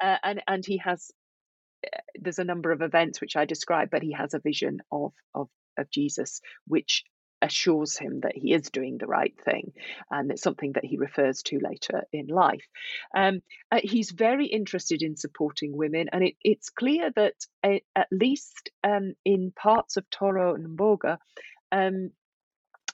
Uh, 0.00 0.16
and 0.22 0.42
and 0.46 0.64
he 0.66 0.78
has 0.78 1.10
there's 2.14 2.38
a 2.38 2.44
number 2.44 2.72
of 2.72 2.82
events 2.82 3.20
which 3.20 3.36
I 3.36 3.44
describe, 3.44 3.90
but 3.90 4.02
he 4.02 4.12
has 4.12 4.34
a 4.34 4.40
vision 4.40 4.80
of 4.90 5.12
of 5.34 5.48
of 5.76 5.90
Jesus, 5.90 6.40
which 6.66 7.04
assures 7.42 7.98
him 7.98 8.20
that 8.20 8.36
he 8.36 8.54
is 8.54 8.70
doing 8.70 8.96
the 8.98 9.06
right 9.06 9.34
thing, 9.44 9.72
and 10.10 10.30
it's 10.30 10.42
something 10.42 10.72
that 10.72 10.84
he 10.84 10.96
refers 10.96 11.42
to 11.42 11.58
later 11.58 12.04
in 12.12 12.26
life. 12.26 12.66
Um, 13.14 13.40
uh, 13.70 13.80
he's 13.82 14.10
very 14.10 14.46
interested 14.46 15.02
in 15.02 15.16
supporting 15.16 15.76
women, 15.76 16.08
and 16.12 16.24
it, 16.24 16.34
it's 16.40 16.70
clear 16.70 17.10
that 17.16 17.34
at 17.62 18.08
least 18.10 18.70
um, 18.82 19.14
in 19.24 19.52
parts 19.54 19.96
of 19.96 20.08
Toro 20.10 20.54
and 20.54 20.78
Mboga, 20.78 21.18
um, 21.70 22.10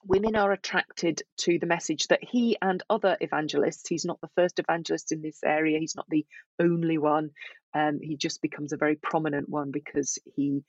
women 0.04 0.34
are 0.34 0.52
attracted 0.52 1.22
to 1.36 1.58
the 1.58 1.66
message 1.66 2.08
that 2.08 2.24
he 2.24 2.56
and 2.60 2.82
other 2.88 3.16
evangelists, 3.20 3.88
he's 3.88 4.04
not 4.04 4.20
the 4.20 4.30
first 4.34 4.58
evangelist 4.58 5.12
in 5.12 5.22
this 5.22 5.40
area, 5.44 5.78
he's 5.78 5.96
not 5.96 6.08
the 6.08 6.26
only 6.58 6.98
one, 6.98 7.30
um, 7.74 7.98
he 8.02 8.16
just 8.16 8.42
becomes 8.42 8.72
a 8.72 8.76
very 8.76 8.96
prominent 8.96 9.48
one 9.48 9.70
because 9.70 10.18
he 10.24 10.62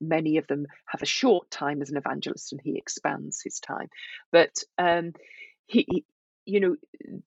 many 0.00 0.36
of 0.36 0.46
them 0.46 0.66
have 0.86 1.02
a 1.02 1.06
short 1.06 1.50
time 1.50 1.80
as 1.82 1.90
an 1.90 1.96
evangelist 1.96 2.52
and 2.52 2.60
he 2.62 2.76
expands 2.76 3.40
his 3.42 3.60
time. 3.60 3.88
But 4.30 4.62
um, 4.78 5.12
he, 5.66 5.86
he, 5.88 6.04
you 6.44 6.60
know, 6.60 6.76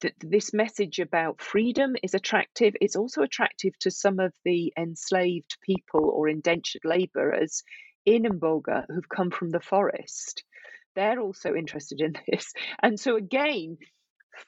th- 0.00 0.14
this 0.20 0.52
message 0.52 0.98
about 0.98 1.40
freedom 1.40 1.96
is 2.02 2.14
attractive. 2.14 2.74
It's 2.80 2.96
also 2.96 3.22
attractive 3.22 3.78
to 3.80 3.90
some 3.90 4.20
of 4.20 4.32
the 4.44 4.72
enslaved 4.78 5.56
people 5.62 6.10
or 6.10 6.28
indentured 6.28 6.84
laborers 6.84 7.64
in 8.04 8.22
Mboga 8.24 8.86
who've 8.88 9.08
come 9.08 9.30
from 9.30 9.50
the 9.50 9.60
forest. 9.60 10.44
They're 10.94 11.20
also 11.20 11.54
interested 11.54 12.00
in 12.00 12.14
this. 12.28 12.52
And 12.82 12.98
so, 12.98 13.16
again, 13.16 13.78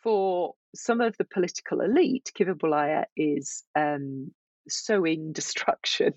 for 0.02 0.54
some 0.74 1.00
of 1.00 1.16
the 1.16 1.24
political 1.24 1.80
elite, 1.80 2.32
Kivebulaya 2.38 3.04
is 3.16 3.64
um, 3.74 4.32
sowing 4.68 5.32
destruction. 5.32 6.14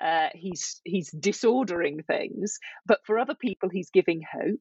Uh, 0.00 0.28
he's 0.34 0.80
he's 0.84 1.10
disordering 1.10 2.02
things, 2.02 2.58
but 2.86 3.00
for 3.04 3.18
other 3.18 3.34
people, 3.34 3.68
he's 3.68 3.90
giving 3.90 4.22
hope. 4.22 4.60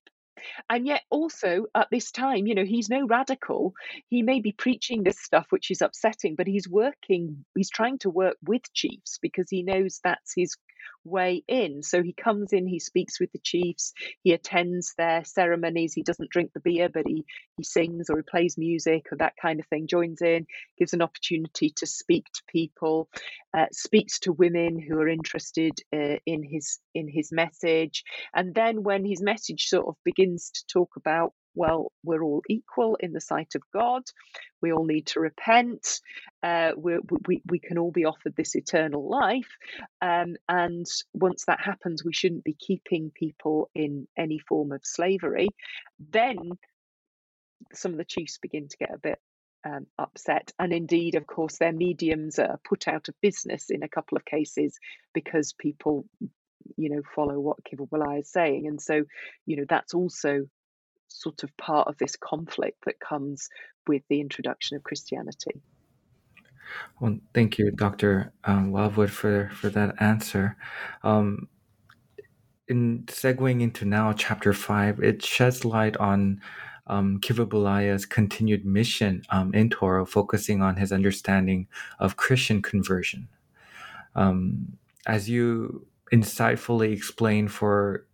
And 0.69 0.87
yet, 0.87 1.01
also 1.09 1.65
at 1.75 1.89
this 1.91 2.11
time, 2.11 2.47
you 2.47 2.55
know, 2.55 2.65
he's 2.65 2.89
no 2.89 3.05
radical. 3.05 3.73
He 4.09 4.23
may 4.23 4.39
be 4.39 4.51
preaching 4.51 5.03
this 5.03 5.19
stuff, 5.19 5.47
which 5.49 5.69
is 5.69 5.81
upsetting, 5.81 6.35
but 6.35 6.47
he's 6.47 6.67
working, 6.67 7.45
he's 7.55 7.69
trying 7.69 7.99
to 7.99 8.09
work 8.09 8.37
with 8.43 8.73
chiefs 8.73 9.19
because 9.21 9.47
he 9.49 9.61
knows 9.61 9.99
that's 10.03 10.33
his 10.35 10.55
way 11.03 11.43
in. 11.47 11.83
So 11.83 12.01
he 12.03 12.13
comes 12.13 12.53
in, 12.53 12.67
he 12.67 12.79
speaks 12.79 13.19
with 13.19 13.31
the 13.31 13.39
chiefs, 13.39 13.93
he 14.23 14.33
attends 14.33 14.93
their 14.97 15.23
ceremonies. 15.23 15.93
He 15.93 16.03
doesn't 16.03 16.29
drink 16.29 16.51
the 16.53 16.59
beer, 16.59 16.89
but 16.89 17.07
he, 17.07 17.25
he 17.57 17.63
sings 17.63 18.09
or 18.09 18.17
he 18.17 18.23
plays 18.23 18.57
music 18.57 19.07
or 19.11 19.17
that 19.17 19.33
kind 19.41 19.59
of 19.59 19.67
thing, 19.67 19.87
joins 19.87 20.21
in, 20.21 20.45
gives 20.77 20.93
an 20.93 21.01
opportunity 21.01 21.71
to 21.77 21.85
speak 21.87 22.25
to 22.33 22.41
people, 22.47 23.09
uh, 23.57 23.65
speaks 23.71 24.19
to 24.19 24.33
women 24.33 24.79
who 24.79 24.99
are 24.99 25.07
interested 25.07 25.73
uh, 25.93 26.17
in 26.25 26.43
his 26.43 26.79
in 26.93 27.07
his 27.07 27.31
message. 27.31 28.03
And 28.33 28.53
then 28.53 28.83
when 28.83 29.05
his 29.05 29.21
message 29.21 29.67
sort 29.67 29.87
of 29.87 29.95
begins 30.03 30.51
to 30.51 30.65
talk 30.71 30.91
about 30.97 31.33
well, 31.55 31.91
we're 32.03 32.23
all 32.23 32.41
equal 32.49 32.95
in 32.99 33.13
the 33.13 33.21
sight 33.21 33.55
of 33.55 33.61
God. 33.73 34.03
We 34.61 34.71
all 34.71 34.85
need 34.85 35.07
to 35.07 35.19
repent. 35.19 35.99
Uh, 36.41 36.71
we, 36.77 36.97
we, 37.27 37.41
we 37.47 37.59
can 37.59 37.77
all 37.77 37.91
be 37.91 38.05
offered 38.05 38.35
this 38.35 38.55
eternal 38.55 39.09
life. 39.09 39.57
Um, 40.01 40.35
and 40.47 40.85
once 41.13 41.45
that 41.45 41.59
happens, 41.61 42.03
we 42.03 42.13
shouldn't 42.13 42.43
be 42.43 42.55
keeping 42.59 43.11
people 43.13 43.69
in 43.75 44.07
any 44.17 44.39
form 44.39 44.71
of 44.71 44.81
slavery. 44.83 45.49
Then 45.99 46.37
some 47.73 47.91
of 47.91 47.97
the 47.97 48.05
chiefs 48.05 48.37
begin 48.37 48.67
to 48.67 48.77
get 48.77 48.93
a 48.93 48.99
bit 48.99 49.19
um, 49.65 49.87
upset. 49.99 50.51
And 50.57 50.73
indeed, 50.73 51.15
of 51.15 51.27
course, 51.27 51.57
their 51.57 51.73
mediums 51.73 52.39
are 52.39 52.59
put 52.67 52.87
out 52.87 53.09
of 53.09 53.21
business 53.21 53.69
in 53.69 53.83
a 53.83 53.89
couple 53.89 54.17
of 54.17 54.25
cases 54.25 54.79
because 55.13 55.53
people 55.53 56.05
you 56.77 56.89
know 56.89 57.01
follow 57.15 57.39
what 57.39 57.57
Kivubala 57.63 58.19
is 58.19 58.31
saying 58.31 58.67
and 58.67 58.79
so 58.79 59.03
you 59.47 59.57
know 59.57 59.65
that's 59.67 59.95
also 59.95 60.45
sort 61.11 61.43
of 61.43 61.55
part 61.57 61.87
of 61.87 61.97
this 61.97 62.15
conflict 62.15 62.85
that 62.85 62.99
comes 62.99 63.49
with 63.87 64.03
the 64.09 64.21
introduction 64.21 64.77
of 64.77 64.83
Christianity. 64.83 65.61
Well, 66.99 67.17
thank 67.33 67.57
you, 67.57 67.71
Dr. 67.71 68.31
Um, 68.43 68.71
Wild-Wood, 68.71 69.11
for, 69.11 69.49
for 69.53 69.69
that 69.69 69.95
answer. 69.99 70.55
Um, 71.03 71.49
in 72.67 73.03
segueing 73.07 73.61
into 73.61 73.83
now 73.83 74.13
chapter 74.13 74.53
five, 74.53 74.99
it 74.99 75.23
sheds 75.23 75.65
light 75.65 75.97
on 75.97 76.41
um, 76.87 77.19
Kivebulaya's 77.19 78.05
continued 78.05 78.65
mission 78.65 79.23
um, 79.29 79.53
in 79.53 79.69
Toro, 79.69 80.05
focusing 80.05 80.61
on 80.61 80.77
his 80.77 80.91
understanding 80.91 81.67
of 81.99 82.17
Christian 82.17 82.61
conversion. 82.61 83.27
Um, 84.15 84.77
as 85.05 85.29
you 85.29 85.85
insightfully 86.11 86.91
explained 86.91 87.51
for 87.51 88.05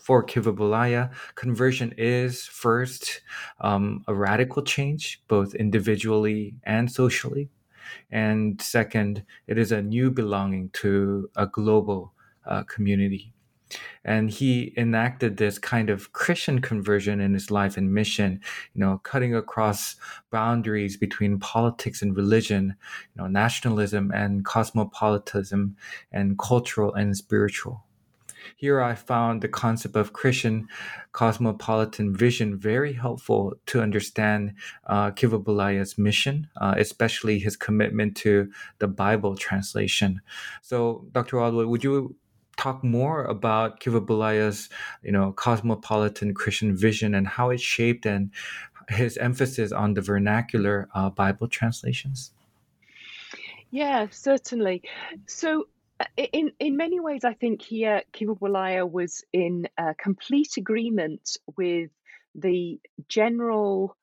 for 0.00 0.24
Kivebulaya, 0.24 1.12
conversion 1.34 1.92
is 1.98 2.44
first 2.46 3.22
um, 3.60 4.04
a 4.06 4.14
radical 4.14 4.62
change, 4.62 5.22
both 5.28 5.54
individually 5.54 6.54
and 6.64 6.90
socially, 6.90 7.50
and 8.10 8.60
second, 8.60 9.24
it 9.46 9.58
is 9.58 9.72
a 9.72 9.82
new 9.82 10.10
belonging 10.10 10.70
to 10.74 11.30
a 11.36 11.46
global 11.46 12.12
uh, 12.46 12.62
community. 12.64 13.32
And 14.04 14.30
he 14.30 14.72
enacted 14.76 15.36
this 15.36 15.58
kind 15.58 15.90
of 15.90 16.12
Christian 16.12 16.60
conversion 16.60 17.20
in 17.20 17.34
his 17.34 17.50
life 17.50 17.76
and 17.76 17.92
mission, 17.92 18.40
you 18.74 18.80
know, 18.80 19.00
cutting 19.02 19.34
across 19.34 19.96
boundaries 20.30 20.96
between 20.96 21.38
politics 21.38 22.02
and 22.02 22.16
religion, 22.16 22.76
you 23.14 23.22
know, 23.22 23.28
nationalism 23.28 24.10
and 24.14 24.44
cosmopolitanism, 24.44 25.76
and 26.12 26.38
cultural 26.38 26.94
and 26.94 27.16
spiritual. 27.16 27.84
Here 28.56 28.80
I 28.80 28.94
found 28.94 29.42
the 29.42 29.48
concept 29.48 29.96
of 29.96 30.12
Christian 30.12 30.68
cosmopolitan 31.12 32.14
vision 32.14 32.58
very 32.58 32.92
helpful 32.92 33.54
to 33.66 33.80
understand 33.80 34.54
uh, 34.86 35.10
Kivebulaya's 35.10 35.98
mission, 35.98 36.48
uh, 36.60 36.74
especially 36.76 37.38
his 37.38 37.56
commitment 37.56 38.16
to 38.18 38.50
the 38.78 38.88
Bible 38.88 39.36
translation. 39.36 40.20
So, 40.62 41.06
Dr. 41.12 41.38
Wild-Wood, 41.38 41.66
would 41.66 41.84
you 41.84 42.16
talk 42.60 42.84
more 42.84 43.24
about 43.24 43.80
Kivebulaya's, 43.80 44.68
you 45.02 45.12
know, 45.12 45.32
cosmopolitan 45.32 46.34
Christian 46.34 46.76
vision 46.76 47.14
and 47.14 47.26
how 47.26 47.50
it 47.50 47.60
shaped 47.60 48.04
and 48.06 48.30
his 48.90 49.16
emphasis 49.16 49.72
on 49.72 49.94
the 49.94 50.02
vernacular 50.02 50.88
uh, 50.94 51.10
Bible 51.10 51.48
translations? 51.48 52.32
Yeah, 53.70 54.08
certainly. 54.10 54.82
So, 55.26 55.68
uh, 56.00 56.04
in 56.16 56.52
in 56.58 56.76
many 56.76 56.98
ways, 57.00 57.24
I 57.24 57.34
think 57.34 57.62
here 57.62 58.02
Kivebulaya 58.12 58.90
was 58.90 59.24
in 59.32 59.68
uh, 59.78 59.94
complete 59.98 60.56
agreement 60.56 61.36
with 61.56 61.90
the 62.34 62.80
general 63.08 63.96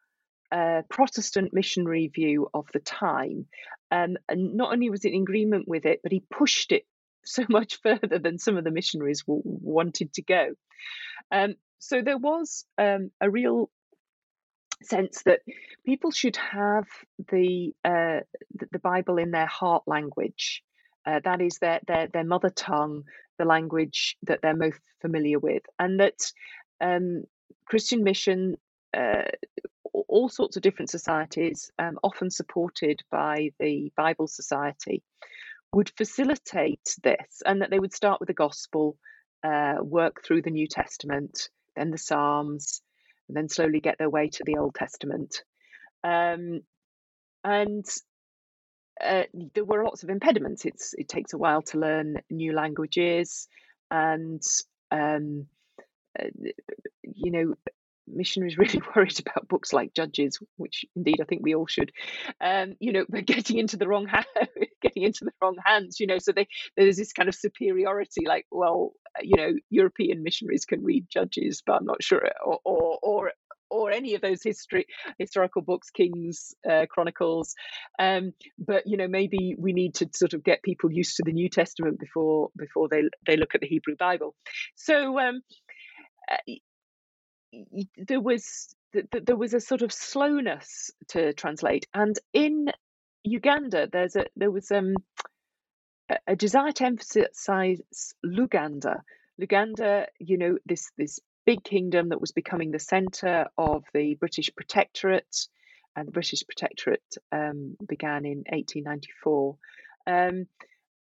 uh, 0.52 0.82
Protestant 0.90 1.54
missionary 1.54 2.08
view 2.08 2.50
of 2.54 2.66
the 2.74 2.80
time. 2.80 3.48
Um, 3.92 4.18
and 4.30 4.56
not 4.56 4.72
only 4.74 4.90
was 4.90 5.06
it 5.06 5.14
in 5.14 5.22
agreement 5.22 5.68
with 5.68 5.86
it, 5.86 6.00
but 6.04 6.12
he 6.12 6.22
pushed 6.30 6.72
it 6.72 6.86
so 7.28 7.46
much 7.50 7.80
further 7.84 8.20
than 8.20 8.40
some 8.40 8.58
of 8.58 8.64
the 8.64 8.72
missionaries 8.72 9.24
w- 9.24 9.42
wanted 9.44 10.14
to 10.14 10.22
go. 10.22 10.50
Um, 11.32 11.56
so 11.80 12.02
there 12.02 12.18
was 12.18 12.66
um, 12.78 13.12
a 13.22 13.30
real 13.30 13.70
sense 14.84 15.24
that 15.24 15.40
people 15.86 16.12
should 16.12 16.36
have 16.38 16.86
the 17.32 17.74
uh, 17.84 18.20
the 18.72 18.80
Bible 18.80 19.18
in 19.18 19.32
their 19.32 19.48
heart 19.48 19.84
language. 19.88 20.64
Uh, 21.06 21.20
that 21.24 21.42
is 21.42 21.58
their, 21.60 21.80
their 21.88 22.08
their 22.08 22.24
mother 22.24 22.50
tongue, 22.50 23.04
the 23.38 23.46
language 23.46 24.18
that 24.24 24.40
they're 24.42 24.56
most 24.56 24.80
familiar 25.02 25.40
with, 25.40 25.64
and 25.80 26.00
that 26.00 26.32
um, 26.82 27.24
Christian 27.66 28.04
mission, 28.04 28.56
uh, 28.96 29.24
all 29.94 30.30
sorts 30.30 30.58
of 30.58 30.64
different 30.64 30.90
societies, 30.90 31.72
um, 31.80 31.98
often 32.04 32.30
supported 32.30 33.02
by 33.12 33.50
the 33.60 33.92
Bible 33.96 34.28
Society, 34.28 35.04
would 35.74 35.92
facilitate 35.98 36.96
this 37.04 37.42
and 37.46 37.62
that 37.62 37.70
they 37.70 37.80
would 37.80 37.94
start 37.94 38.20
with 38.20 38.28
the 38.28 38.34
gospel, 38.34 38.98
uh, 39.44 39.76
work 39.82 40.24
through 40.24 40.42
the 40.42 40.52
New 40.52 40.68
Testament, 40.68 41.50
then 41.76 41.92
the 41.92 41.98
Psalms, 41.98 42.82
and 43.28 43.36
then 43.36 43.50
slowly 43.50 43.80
get 43.80 43.98
their 43.98 44.10
way 44.10 44.30
to 44.30 44.44
the 44.46 44.58
Old 44.58 44.76
Testament. 44.76 45.44
Um, 46.04 46.62
and 47.44 47.86
uh, 49.04 49.24
there 49.54 49.66
were 49.66 49.84
lots 49.84 50.04
of 50.04 50.10
impediments. 50.10 50.66
It's 50.66 50.94
it 50.98 51.08
takes 51.08 51.34
a 51.34 51.38
while 51.38 51.62
to 51.64 51.80
learn 51.80 52.22
new 52.30 52.54
languages, 52.54 53.48
and 53.92 54.42
um, 54.92 55.48
uh, 56.20 56.26
you 57.04 57.32
know 57.32 57.54
missionaries 58.08 58.58
really 58.58 58.82
worried 58.96 59.20
about 59.20 59.48
books 59.48 59.74
like 59.74 59.94
Judges, 59.94 60.40
which 60.58 60.86
indeed 60.96 61.18
I 61.22 61.26
think 61.26 61.42
we 61.44 61.56
all 61.56 61.68
should. 61.68 61.92
Um, 62.42 62.76
you 62.80 62.94
know, 62.94 63.06
but 63.10 63.26
getting 63.26 63.58
into 63.58 63.78
the 63.78 63.88
wrong 63.88 64.08
getting 64.82 65.04
into 65.04 65.26
the 65.26 65.32
wrong 65.42 65.58
hands. 65.64 66.00
You 66.00 66.08
know, 66.08 66.20
so 66.20 66.32
they, 66.32 66.48
there's 66.76 66.98
this 66.98 67.14
kind 67.14 67.30
of 67.30 67.36
superiority, 67.36 68.26
like, 68.26 68.46
well, 68.52 68.94
you 69.22 69.38
know, 69.38 69.54
European 69.70 70.24
missionaries 70.24 70.66
can 70.66 70.84
read 70.84 71.08
Judges, 71.10 71.64
but 71.66 71.74
I'm 71.74 71.86
not 71.86 72.04
sure, 72.04 72.30
or 72.46 72.60
or 72.64 73.00
or, 73.02 73.32
or 73.70 73.92
any 73.92 74.16
of 74.16 74.22
those 74.22 74.42
history 74.44 74.86
historical 75.18 75.62
books, 75.62 75.90
Kings, 75.90 76.54
uh, 76.70 76.86
Chronicles. 76.90 77.56
Um, 78.00 78.34
but 78.58 78.84
you 78.86 78.98
know, 78.98 79.08
maybe 79.08 79.56
we 79.58 79.74
need 79.74 79.96
to 79.96 80.10
sort 80.14 80.34
of 80.34 80.44
get 80.44 80.64
people 80.64 80.92
used 80.92 81.18
to 81.18 81.24
the 81.26 81.34
New 81.34 81.50
Testament 81.50 82.00
before 82.00 82.50
before 82.56 82.88
they 82.90 83.04
they 83.26 83.38
look 83.38 83.56
at 83.56 83.62
the 83.62 83.68
Hebrew 83.68 83.96
Bible. 83.98 84.36
So. 84.76 85.20
Um, 85.20 85.42
uh, 86.30 86.36
there 87.98 88.22
was 88.22 88.76
there 88.94 89.36
was 89.36 89.54
a 89.54 89.60
sort 89.60 89.82
of 89.82 89.92
slowness 89.92 90.92
to 91.10 91.34
translate, 91.34 91.88
and 91.94 92.18
in 92.34 92.72
Uganda, 93.24 93.88
there's 93.92 94.16
a 94.16 94.26
there 94.36 94.52
was 94.52 94.72
um 94.72 94.96
a 96.26 96.36
desire 96.36 96.72
to 96.72 96.86
emphasize 96.86 98.14
Luganda. 98.26 99.02
Luganda, 99.42 100.08
you 100.20 100.38
know, 100.38 100.58
this 100.66 100.92
this 100.98 101.20
big 101.46 101.64
kingdom 101.64 102.10
that 102.10 102.22
was 102.22 102.32
becoming 102.32 102.72
the 102.72 102.80
center 102.80 103.48
of 103.58 103.84
the 103.94 104.16
British 104.16 104.50
Protectorate, 104.56 105.48
and 105.96 106.08
the 106.08 106.12
British 106.12 106.44
Protectorate 106.48 107.18
um, 107.32 107.76
began 107.88 108.26
in 108.26 108.44
1894. 108.50 109.58
Um, 110.08 110.48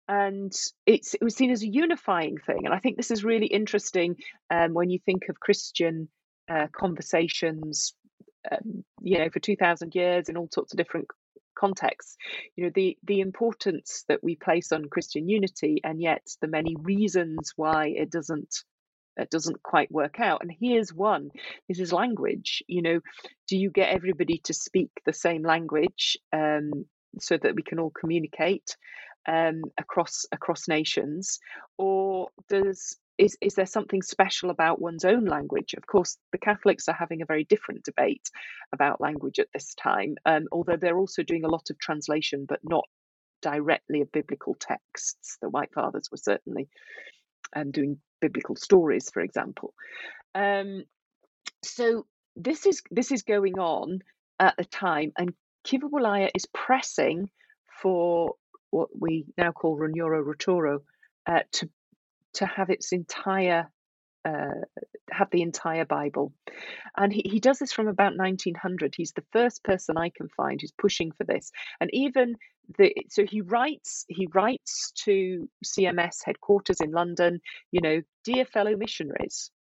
and 0.10 0.54
it 0.86 1.06
was 1.22 1.36
seen 1.36 1.52
as 1.52 1.64
a 1.64 1.68
unifying 1.68 2.38
thing. 2.38 2.66
And 2.66 2.74
I 2.74 2.80
think 2.80 2.96
this 2.96 3.12
is 3.12 3.26
really 3.26 3.48
interesting 3.48 4.16
um, 4.50 4.74
when 4.74 4.90
you 4.90 5.00
think 5.00 5.24
of 5.28 5.40
Christian 5.40 6.08
uh, 6.50 6.68
conversations, 6.72 7.94
um, 8.52 8.84
you 9.02 9.20
know, 9.20 9.30
for 9.30 9.40
two 9.40 9.56
thousand 9.56 9.96
years 9.96 10.30
in 10.30 10.38
all 10.38 10.50
sorts 10.52 10.74
of 10.74 10.78
different 10.78 11.08
contexts. 11.58 12.16
You 12.56 12.66
know, 12.66 12.72
the 12.74 12.98
the 13.04 13.20
importance 13.20 14.06
that 14.08 14.24
we 14.24 14.36
place 14.36 14.72
on 14.72 14.90
Christian 14.90 15.28
unity, 15.30 15.82
and 15.84 16.02
yet 16.02 16.26
the 16.42 16.48
many 16.48 16.76
reasons 16.80 17.54
why 17.56 17.88
it 17.88 18.10
doesn't 18.10 18.64
it 19.18 19.30
doesn't 19.32 19.64
quite 19.64 19.92
work 19.92 20.20
out. 20.20 20.42
And 20.42 20.52
here's 20.60 20.94
one: 20.94 21.32
this 21.68 21.80
is 21.80 21.94
language. 21.94 22.64
You 22.68 22.82
know, 22.82 23.00
do 23.48 23.58
you 23.58 23.72
get 23.72 23.90
everybody 23.90 24.40
to 24.46 24.54
speak 24.54 24.90
the 25.06 25.14
same 25.14 25.44
language 25.44 26.18
um, 26.34 26.86
so 27.20 27.38
that 27.38 27.56
we 27.56 27.64
can 27.64 27.80
all 27.80 27.92
communicate? 27.92 28.76
um, 29.28 29.64
across 29.78 30.26
across 30.32 30.68
nations, 30.68 31.40
or 31.78 32.30
does 32.50 32.98
is 33.18 33.38
is 33.42 33.56
there 33.56 33.66
something 33.66 34.02
special 34.02 34.50
about 34.50 34.82
one's 34.82 35.06
own 35.06 35.26
language? 35.26 35.74
Of 35.76 35.88
course, 35.88 36.18
the 36.32 36.38
Catholics 36.38 36.88
are 36.88 36.96
having 36.96 37.22
a 37.22 37.26
very 37.26 37.44
different 37.44 37.84
debate 37.84 38.30
about 38.74 39.02
language 39.02 39.40
at 39.40 39.48
this 39.54 39.74
time, 39.76 40.16
um, 40.26 40.46
although 40.52 40.78
they're 40.78 40.98
also 40.98 41.24
doing 41.24 41.44
a 41.44 41.50
lot 41.50 41.70
of 41.70 41.80
translation, 41.80 42.46
but 42.48 42.60
not 42.64 42.86
directly 43.42 44.02
of 44.02 44.12
biblical 44.12 44.56
texts. 44.60 45.38
The 45.42 45.50
White 45.50 45.74
Fathers 45.74 46.10
were 46.12 46.18
certainly 46.18 46.70
um, 47.56 47.72
doing 47.72 48.00
biblical 48.22 48.56
stories, 48.56 49.10
for 49.12 49.22
example. 49.22 49.74
Um, 50.36 50.84
so 51.64 52.06
this 52.36 52.66
is 52.66 52.82
this 52.92 53.12
is 53.12 53.24
going 53.24 53.60
on 53.60 54.00
at 54.40 54.56
the 54.58 54.66
time, 54.66 55.12
and 55.18 55.34
Kivebulaya 55.66 56.30
is 56.36 56.46
pressing 56.54 57.30
for 57.82 58.36
what 58.70 58.90
we 59.00 59.26
now 59.38 59.52
call 59.52 59.78
Runyoro-Rutooro, 59.78 60.80
uh, 61.26 61.40
to 61.54 61.70
to 62.38 62.46
have 62.46 62.70
its 62.70 62.92
entire 62.92 63.70
uh, 64.26 64.62
have 65.10 65.30
the 65.32 65.42
entire 65.42 65.86
Bible, 65.86 66.34
and 66.98 67.14
he, 67.14 67.22
he 67.24 67.40
does 67.40 67.60
this 67.60 67.72
from 67.72 67.88
about 67.88 68.18
1900. 68.18 68.94
He's 68.96 69.14
the 69.14 69.24
first 69.32 69.64
person 69.64 69.98
I 69.98 70.10
can 70.10 70.28
find 70.36 70.60
who's 70.60 70.74
pushing 70.78 71.12
for 71.12 71.24
this, 71.24 71.52
and 71.80 71.90
even 71.94 72.36
the 72.78 72.94
so 73.10 73.26
he 73.26 73.42
writes 73.42 74.06
he 74.10 74.28
writes 74.34 74.92
to 75.06 75.48
CMS 75.66 76.18
headquarters 76.26 76.82
in 76.82 76.92
London. 76.92 77.40
You 77.72 77.82
know, 77.82 78.02
dear 78.24 78.46
fellow 78.46 78.76
missionaries. 78.76 79.52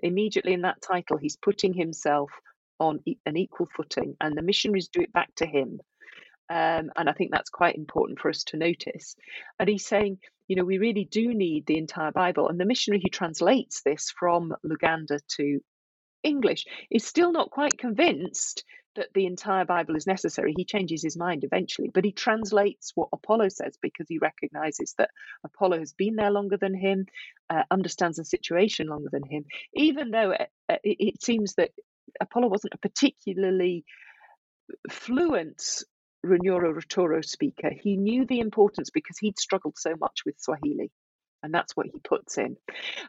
Immediately 0.00 0.52
in 0.52 0.62
that 0.62 0.82
title, 0.82 1.16
he's 1.16 1.36
putting 1.36 1.72
himself 1.72 2.32
on 2.80 2.98
an 3.24 3.36
equal 3.36 3.68
footing, 3.76 4.16
and 4.20 4.36
the 4.36 4.42
missionaries 4.42 4.88
do 4.88 5.00
it 5.00 5.12
back 5.12 5.32
to 5.36 5.46
him. 5.46 5.80
Um, 6.50 6.90
and 6.96 7.08
I 7.08 7.12
think 7.12 7.30
that's 7.30 7.48
quite 7.48 7.76
important 7.76 8.18
for 8.18 8.28
us 8.28 8.44
to 8.44 8.58
notice. 8.58 9.16
And 9.58 9.68
he's 9.68 9.86
saying, 9.86 10.18
you 10.48 10.56
know, 10.56 10.64
we 10.64 10.78
really 10.78 11.04
do 11.04 11.34
need 11.34 11.66
the 11.66 11.78
entire 11.78 12.12
Bible. 12.12 12.48
And 12.48 12.58
the 12.58 12.64
missionary 12.64 13.00
who 13.02 13.10
translates 13.10 13.82
this 13.82 14.12
from 14.18 14.54
Luganda 14.64 15.20
to 15.36 15.60
English 16.22 16.66
is 16.90 17.04
still 17.04 17.32
not 17.32 17.50
quite 17.50 17.76
convinced 17.78 18.64
that 18.94 19.08
the 19.14 19.26
entire 19.26 19.64
Bible 19.64 19.96
is 19.96 20.06
necessary. 20.06 20.52
He 20.56 20.64
changes 20.64 21.02
his 21.02 21.16
mind 21.16 21.44
eventually, 21.44 21.90
but 21.92 22.04
he 22.04 22.12
translates 22.12 22.92
what 22.94 23.08
Apolo 23.10 23.50
says 23.50 23.78
because 23.80 24.06
he 24.08 24.18
recognizes 24.18 24.94
that 24.98 25.10
Apolo 25.46 25.78
has 25.78 25.94
been 25.94 26.16
there 26.16 26.30
longer 26.30 26.58
than 26.58 26.74
him, 26.74 27.06
uh, 27.48 27.62
understands 27.70 28.18
the 28.18 28.24
situation 28.24 28.88
longer 28.88 29.08
than 29.10 29.24
him, 29.24 29.46
even 29.74 30.10
though 30.10 30.32
it, 30.32 30.50
uh, 30.68 30.76
it, 30.84 30.96
it 30.98 31.22
seems 31.22 31.54
that 31.54 31.70
Apolo 32.22 32.50
wasn't 32.50 32.74
a 32.74 32.78
particularly 32.78 33.84
fluent 34.90 35.82
Runyoro-Rutooro 36.24 37.24
speaker. 37.24 37.70
He 37.70 37.96
knew 37.96 38.26
the 38.26 38.40
importance 38.40 38.90
because 38.90 39.18
he'd 39.18 39.38
struggled 39.38 39.78
so 39.78 39.94
much 39.98 40.20
with 40.24 40.40
Swahili. 40.40 40.90
And 41.44 41.52
that's 41.52 41.76
what 41.76 41.86
he 41.86 41.98
puts 41.98 42.38
in. 42.38 42.56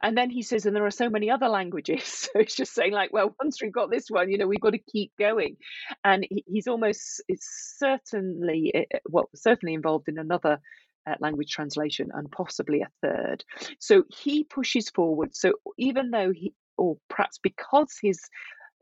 And 0.01 0.17
then 0.17 0.31
he 0.31 0.41
says, 0.41 0.65
and 0.65 0.75
there 0.75 0.87
are 0.87 0.91
so 0.91 1.09
many 1.09 1.29
other 1.29 1.47
languages. 1.49 2.03
So 2.33 2.39
it's 2.39 2.55
just 2.55 2.73
saying, 2.73 2.93
like, 2.93 3.13
well, 3.13 3.35
once 3.39 3.61
we've 3.61 3.71
got 3.71 3.91
this 3.91 4.07
one, 4.09 4.31
you 4.31 4.39
know, 4.39 4.47
we've 4.47 4.59
got 4.59 4.71
to 4.71 4.79
keep 4.79 5.11
going. 5.19 5.57
And 6.03 6.25
he's 6.47 6.67
almost, 6.67 7.21
it's 7.27 7.75
certainly, 7.77 8.71
eh, 8.73 8.85
eh, 8.91 8.99
well, 9.07 9.29
certainly 9.35 9.75
involved 9.75 10.07
in 10.07 10.17
another 10.17 10.59
uh, 11.05 11.15
language 11.19 11.51
translation 11.51 12.09
and 12.13 12.31
possibly 12.31 12.81
a 12.81 12.89
third. 13.03 13.43
So 13.79 14.03
he 14.09 14.45
pushes 14.45 14.89
forward. 14.89 15.35
So 15.35 15.53
even 15.77 16.09
though 16.09 16.31
he, 16.31 16.53
or 16.77 16.97
perhaps 17.09 17.37
because 17.37 17.97
his 18.01 18.19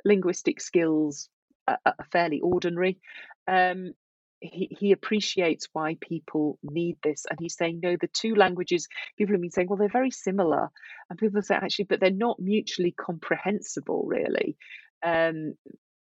linguistic 0.06 0.62
skills 0.62 1.28
are, 1.68 1.80
are 1.86 2.08
fairly 2.12 2.40
ordinary, 2.40 3.00
um, 3.48 3.94
he, 4.42 4.76
he 4.80 4.92
appreciates 4.92 5.68
why 5.72 5.96
people 6.02 6.58
need 6.64 6.98
this 7.04 7.26
and 7.30 7.40
he's 7.40 7.56
saying 7.56 7.80
no 7.82 7.96
the 8.00 8.08
two 8.08 8.36
languages 8.36 8.88
people 9.18 9.34
have 9.34 9.42
been 9.42 9.52
saying 9.52 9.68
well 9.68 9.78
they're 9.78 9.90
very 9.90 10.12
similar 10.12 10.70
and 11.10 11.20
people 11.20 11.42
say 11.42 11.56
actually 11.56 11.86
but 11.86 12.00
they're 12.00 12.12
not 12.12 12.40
mutually 12.40 12.92
comprehensible 12.92 14.04
really. 14.06 14.58
Um, 15.04 15.54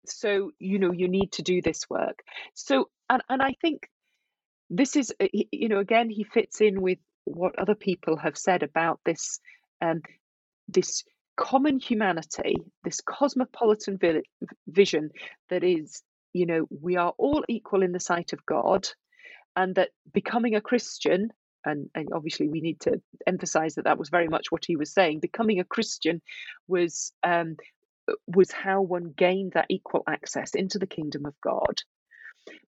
so 0.07 0.53
you 0.59 0.79
know 0.79 0.93
you 0.93 1.09
need 1.09 1.33
to 1.33 1.43
do 1.43 1.61
this 1.63 1.89
work. 1.91 2.21
So 2.55 2.89
and, 3.11 3.23
and 3.29 3.43
i 3.43 3.55
think 3.61 3.89
this 4.71 4.97
is 4.97 5.13
uh, 5.21 5.27
you 5.33 5.69
know 5.69 5.79
again 5.79 6.11
he 6.11 6.25
fits 6.25 6.61
in 6.61 6.81
with 6.81 6.99
what 7.25 7.59
other 7.59 7.75
people 7.75 8.17
have 8.17 8.37
said 8.37 8.63
about 8.63 9.01
this 9.05 9.41
um, 9.81 10.03
this 10.69 11.05
common 11.37 11.79
humanity 11.79 12.57
this 12.85 13.01
cosmopolitan 13.01 13.99
vision 14.69 15.11
that 15.51 15.63
is 15.63 16.03
you 16.37 16.47
know, 16.47 16.67
we 16.71 16.97
are 16.97 17.13
all 17.19 17.45
equal 17.49 17.83
in 17.83 17.93
the 17.93 18.01
sight 18.01 18.33
of 18.33 18.45
God, 18.47 18.89
and 19.55 19.75
that 19.77 19.91
becoming 20.13 20.55
a 20.55 20.61
Christian, 20.61 21.31
and, 21.65 21.89
and 21.95 22.09
obviously 22.15 22.49
we 22.49 22.61
need 22.61 22.81
to 22.81 23.01
emphasize 23.27 23.75
that 23.75 23.85
that 23.85 23.99
was 23.99 24.11
very 24.11 24.29
much 24.29 24.53
what 24.53 24.65
he 24.67 24.77
was 24.77 24.93
saying. 24.93 25.21
Becoming 25.21 25.61
a 25.61 25.65
Christian 25.65 26.21
was 26.69 27.13
um, 27.23 27.57
was 28.27 28.53
how 28.53 28.83
one 28.83 29.15
gained 29.17 29.53
that 29.53 29.67
equal 29.69 30.05
access 30.09 30.55
into 30.55 30.79
the 30.79 30.87
kingdom 30.87 31.27
of 31.27 31.35
God. 31.43 31.81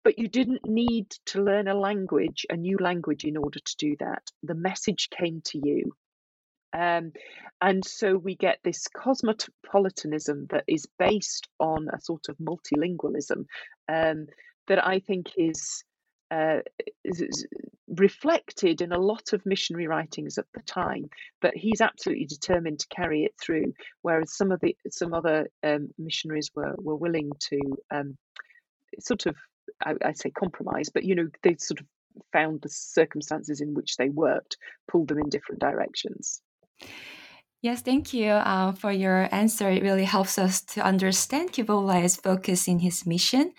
But 0.02 0.18
you 0.18 0.28
didn't 0.28 0.66
need 0.66 1.10
to 1.26 1.42
learn 1.42 1.68
a 1.68 1.74
language, 1.74 2.46
a 2.50 2.56
new 2.56 2.78
language, 2.80 3.24
in 3.24 3.36
order 3.36 3.60
to 3.60 3.76
do 3.76 3.96
that. 4.00 4.22
The 4.42 4.54
message 4.54 5.10
came 5.10 5.42
to 5.46 5.58
you. 5.62 5.92
Um, 6.72 7.12
and 7.60 7.84
so 7.84 8.16
we 8.16 8.34
get 8.34 8.58
this 8.62 8.86
cosmopolitanism 8.88 10.46
that 10.50 10.64
is 10.66 10.86
based 10.98 11.48
on 11.58 11.88
a 11.92 12.00
sort 12.00 12.28
of 12.28 12.36
multilingualism 12.38 13.46
um, 13.88 14.26
that 14.66 14.86
I 14.86 15.00
think 15.00 15.32
is, 15.36 15.82
uh, 16.30 16.58
is, 17.04 17.46
reflected 17.88 18.82
in 18.82 18.92
a 18.92 18.98
lot 18.98 19.32
of 19.32 19.46
missionary 19.46 19.86
writings 19.86 20.36
at 20.36 20.44
the 20.52 20.60
time. 20.62 21.08
But 21.40 21.56
he's 21.56 21.80
absolutely 21.80 22.26
determined 22.26 22.80
to 22.80 22.88
carry 22.88 23.24
it 23.24 23.32
through, 23.40 23.72
whereas 24.02 24.36
some 24.36 24.52
of 24.52 24.60
the 24.60 24.76
some 24.90 25.14
other 25.14 25.48
um, 25.62 25.88
missionaries 25.98 26.50
were 26.54 26.74
were 26.76 26.96
willing 26.96 27.30
to 27.48 27.60
um, 27.90 28.16
sort 29.00 29.26
of 29.26 29.36
I, 29.84 29.94
I 30.04 30.12
say 30.12 30.30
compromise, 30.30 30.90
but 30.90 31.04
you 31.04 31.14
know 31.14 31.28
they 31.42 31.56
sort 31.58 31.80
of 31.80 31.86
found 32.32 32.60
the 32.60 32.68
circumstances 32.68 33.60
in 33.60 33.74
which 33.74 33.96
they 33.96 34.08
worked 34.08 34.56
pulled 34.88 35.08
them 35.08 35.18
in 35.18 35.28
different 35.28 35.60
directions. 35.60 36.42
Yes, 37.60 37.82
thank 37.82 38.14
you 38.14 38.30
uh, 38.30 38.72
for 38.72 38.92
your 38.92 39.28
answer. 39.34 39.68
It 39.68 39.82
really 39.82 40.04
helps 40.04 40.38
us 40.38 40.60
to 40.74 40.84
understand 40.84 41.52
Kivebulaya's 41.52 42.14
focus 42.14 42.68
in 42.68 42.78
his 42.78 43.04
mission. 43.04 43.52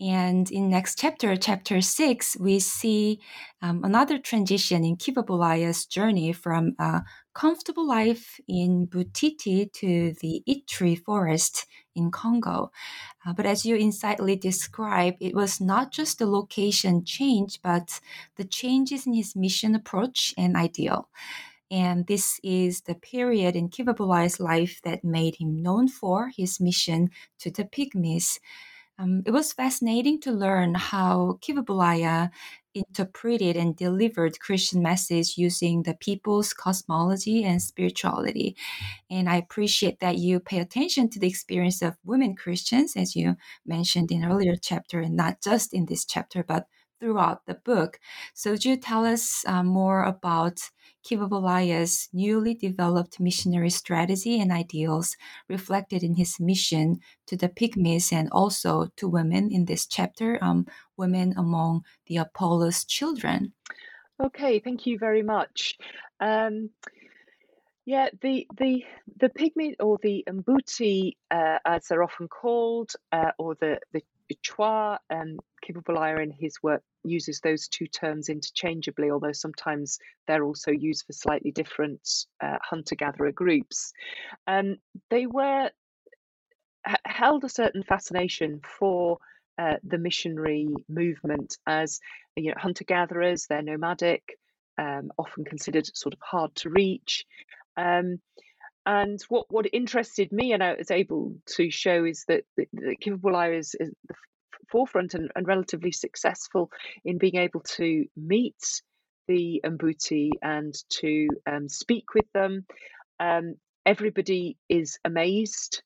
And 0.00 0.50
in 0.50 0.70
next 0.70 0.98
chapter, 0.98 1.36
chapter 1.36 1.80
six, 1.80 2.36
we 2.38 2.58
see 2.58 3.20
um, 3.62 3.84
another 3.84 4.18
transition 4.18 4.84
in 4.84 4.96
Kivebulaya's 4.96 5.86
journey 5.86 6.32
from 6.32 6.74
a 6.78 7.02
comfortable 7.34 7.86
life 7.86 8.40
in 8.48 8.86
Butiti 8.86 9.72
to 9.74 10.14
the 10.20 10.42
Ituri 10.48 11.02
forest 11.02 11.66
in 11.94 12.10
Congo. 12.10 12.72
Uh, 13.26 13.32
but 13.34 13.46
as 13.46 13.66
you 13.66 13.76
insightfully 13.76 14.40
describe, 14.40 15.14
it 15.20 15.34
was 15.34 15.60
not 15.60 15.92
just 15.92 16.18
the 16.18 16.26
location 16.26 17.04
change, 17.04 17.60
but 17.62 18.00
the 18.36 18.44
changes 18.44 19.06
in 19.06 19.14
his 19.14 19.36
mission 19.36 19.74
approach 19.74 20.34
and 20.38 20.56
ideal. 20.56 21.08
And 21.70 22.06
this 22.06 22.40
is 22.42 22.82
the 22.82 22.94
period 22.94 23.54
in 23.54 23.68
Kivebulaya's 23.68 24.40
life 24.40 24.80
that 24.84 25.04
made 25.04 25.36
him 25.36 25.62
known 25.62 25.88
for 25.88 26.30
his 26.36 26.60
mission 26.60 27.10
to 27.38 27.50
the 27.50 27.64
Pygmies. 27.64 28.40
Um, 28.98 29.22
it 29.24 29.30
was 29.30 29.52
fascinating 29.54 30.20
to 30.22 30.32
learn 30.32 30.74
how 30.74 31.38
Kivebulaya 31.40 32.30
interpreted 32.74 33.56
and 33.56 33.74
delivered 33.74 34.38
Christian 34.40 34.82
message 34.82 35.38
using 35.38 35.82
the 35.82 35.94
people's 35.94 36.52
cosmology 36.52 37.42
and 37.42 37.62
spirituality. 37.62 38.56
And 39.10 39.28
I 39.28 39.36
appreciate 39.36 40.00
that 40.00 40.18
you 40.18 40.38
pay 40.38 40.58
attention 40.58 41.08
to 41.10 41.18
the 41.18 41.28
experience 41.28 41.82
of 41.82 41.96
women 42.04 42.36
Christians, 42.36 42.96
as 42.96 43.16
you 43.16 43.36
mentioned 43.64 44.12
in 44.12 44.24
earlier 44.24 44.54
chapter, 44.60 45.00
and 45.00 45.16
not 45.16 45.40
just 45.42 45.72
in 45.72 45.86
this 45.86 46.04
chapter, 46.04 46.44
but 46.44 46.66
throughout 47.00 47.46
the 47.46 47.54
book. 47.54 47.98
So, 48.34 48.52
would 48.52 48.64
you 48.64 48.76
tell 48.76 49.04
us 49.04 49.44
uh, 49.46 49.62
more 49.62 50.04
about 50.04 50.60
Kivebulaya's 51.04 52.08
newly 52.12 52.54
developed 52.54 53.18
missionary 53.18 53.70
strategy 53.70 54.38
and 54.38 54.52
ideals 54.52 55.16
reflected 55.48 56.02
in 56.02 56.14
his 56.14 56.38
mission 56.38 57.00
to 57.26 57.36
the 57.36 57.48
Pygmies 57.48 58.12
and 58.12 58.28
also 58.30 58.88
to 58.96 59.08
women 59.08 59.50
in 59.50 59.64
this 59.64 59.86
chapter, 59.86 60.38
um, 60.42 60.66
women 60.96 61.34
among 61.36 61.84
the 62.06 62.18
Apolo's 62.18 62.84
children? 62.84 63.54
Okay, 64.22 64.60
thank 64.60 64.86
you 64.86 64.98
very 64.98 65.22
much. 65.22 65.78
Um, 66.20 66.70
yeah, 67.86 68.08
the 68.20 68.46
the 68.58 68.84
the 69.18 69.30
pygmy 69.30 69.74
or 69.80 69.98
the 70.02 70.22
Mbuti, 70.28 71.16
uh, 71.30 71.58
as 71.64 71.88
they're 71.88 72.02
often 72.02 72.28
called, 72.28 72.92
uh, 73.10 73.32
or 73.38 73.54
the 73.54 73.78
the 73.92 74.02
Chwa, 74.44 74.98
um, 75.10 75.38
Kivu 75.64 76.22
in 76.22 76.30
his 76.30 76.62
work 76.62 76.82
uses 77.04 77.40
those 77.40 77.68
two 77.68 77.86
terms 77.86 78.28
interchangeably, 78.28 79.10
although 79.10 79.32
sometimes 79.32 79.98
they're 80.26 80.44
also 80.44 80.70
used 80.70 81.06
for 81.06 81.12
slightly 81.12 81.50
different 81.50 82.26
uh, 82.42 82.58
hunter-gatherer 82.62 83.32
groups. 83.32 83.92
Um, 84.46 84.76
they 85.10 85.26
were 85.26 85.70
held 87.04 87.44
a 87.44 87.48
certain 87.48 87.82
fascination 87.82 88.60
for 88.78 89.18
uh, 89.58 89.76
the 89.84 89.98
missionary 89.98 90.68
movement 90.88 91.58
as 91.66 92.00
you 92.36 92.48
know 92.48 92.54
hunter 92.56 92.84
gatherers 92.84 93.44
they're 93.46 93.60
nomadic 93.60 94.38
um, 94.78 95.12
often 95.18 95.44
considered 95.44 95.86
sort 95.94 96.14
of 96.14 96.20
hard 96.22 96.54
to 96.54 96.70
reach 96.70 97.26
um, 97.76 98.18
and 98.86 99.20
what 99.28 99.46
what 99.50 99.66
interested 99.72 100.32
me 100.32 100.52
and 100.52 100.62
I 100.62 100.74
was 100.74 100.90
able 100.90 101.36
to 101.56 101.70
show 101.70 102.04
is 102.04 102.24
that, 102.28 102.44
that, 102.56 102.68
that 102.72 103.52
is, 103.52 103.74
is 103.78 103.92
forefront 104.68 105.14
and, 105.14 105.30
and, 105.34 105.46
relatively 105.46 105.92
successful 105.92 106.70
in 107.04 107.18
being 107.18 107.36
able 107.36 107.60
to 107.60 108.06
meet 108.16 108.82
the 109.28 109.60
Mbuti 109.64 110.30
and 110.42 110.74
to 111.00 111.28
um, 111.46 111.68
speak 111.68 112.14
with 112.14 112.30
them. 112.32 112.66
Um, 113.18 113.54
everybody 113.86 114.56
is 114.68 114.98
amazed 115.04 115.82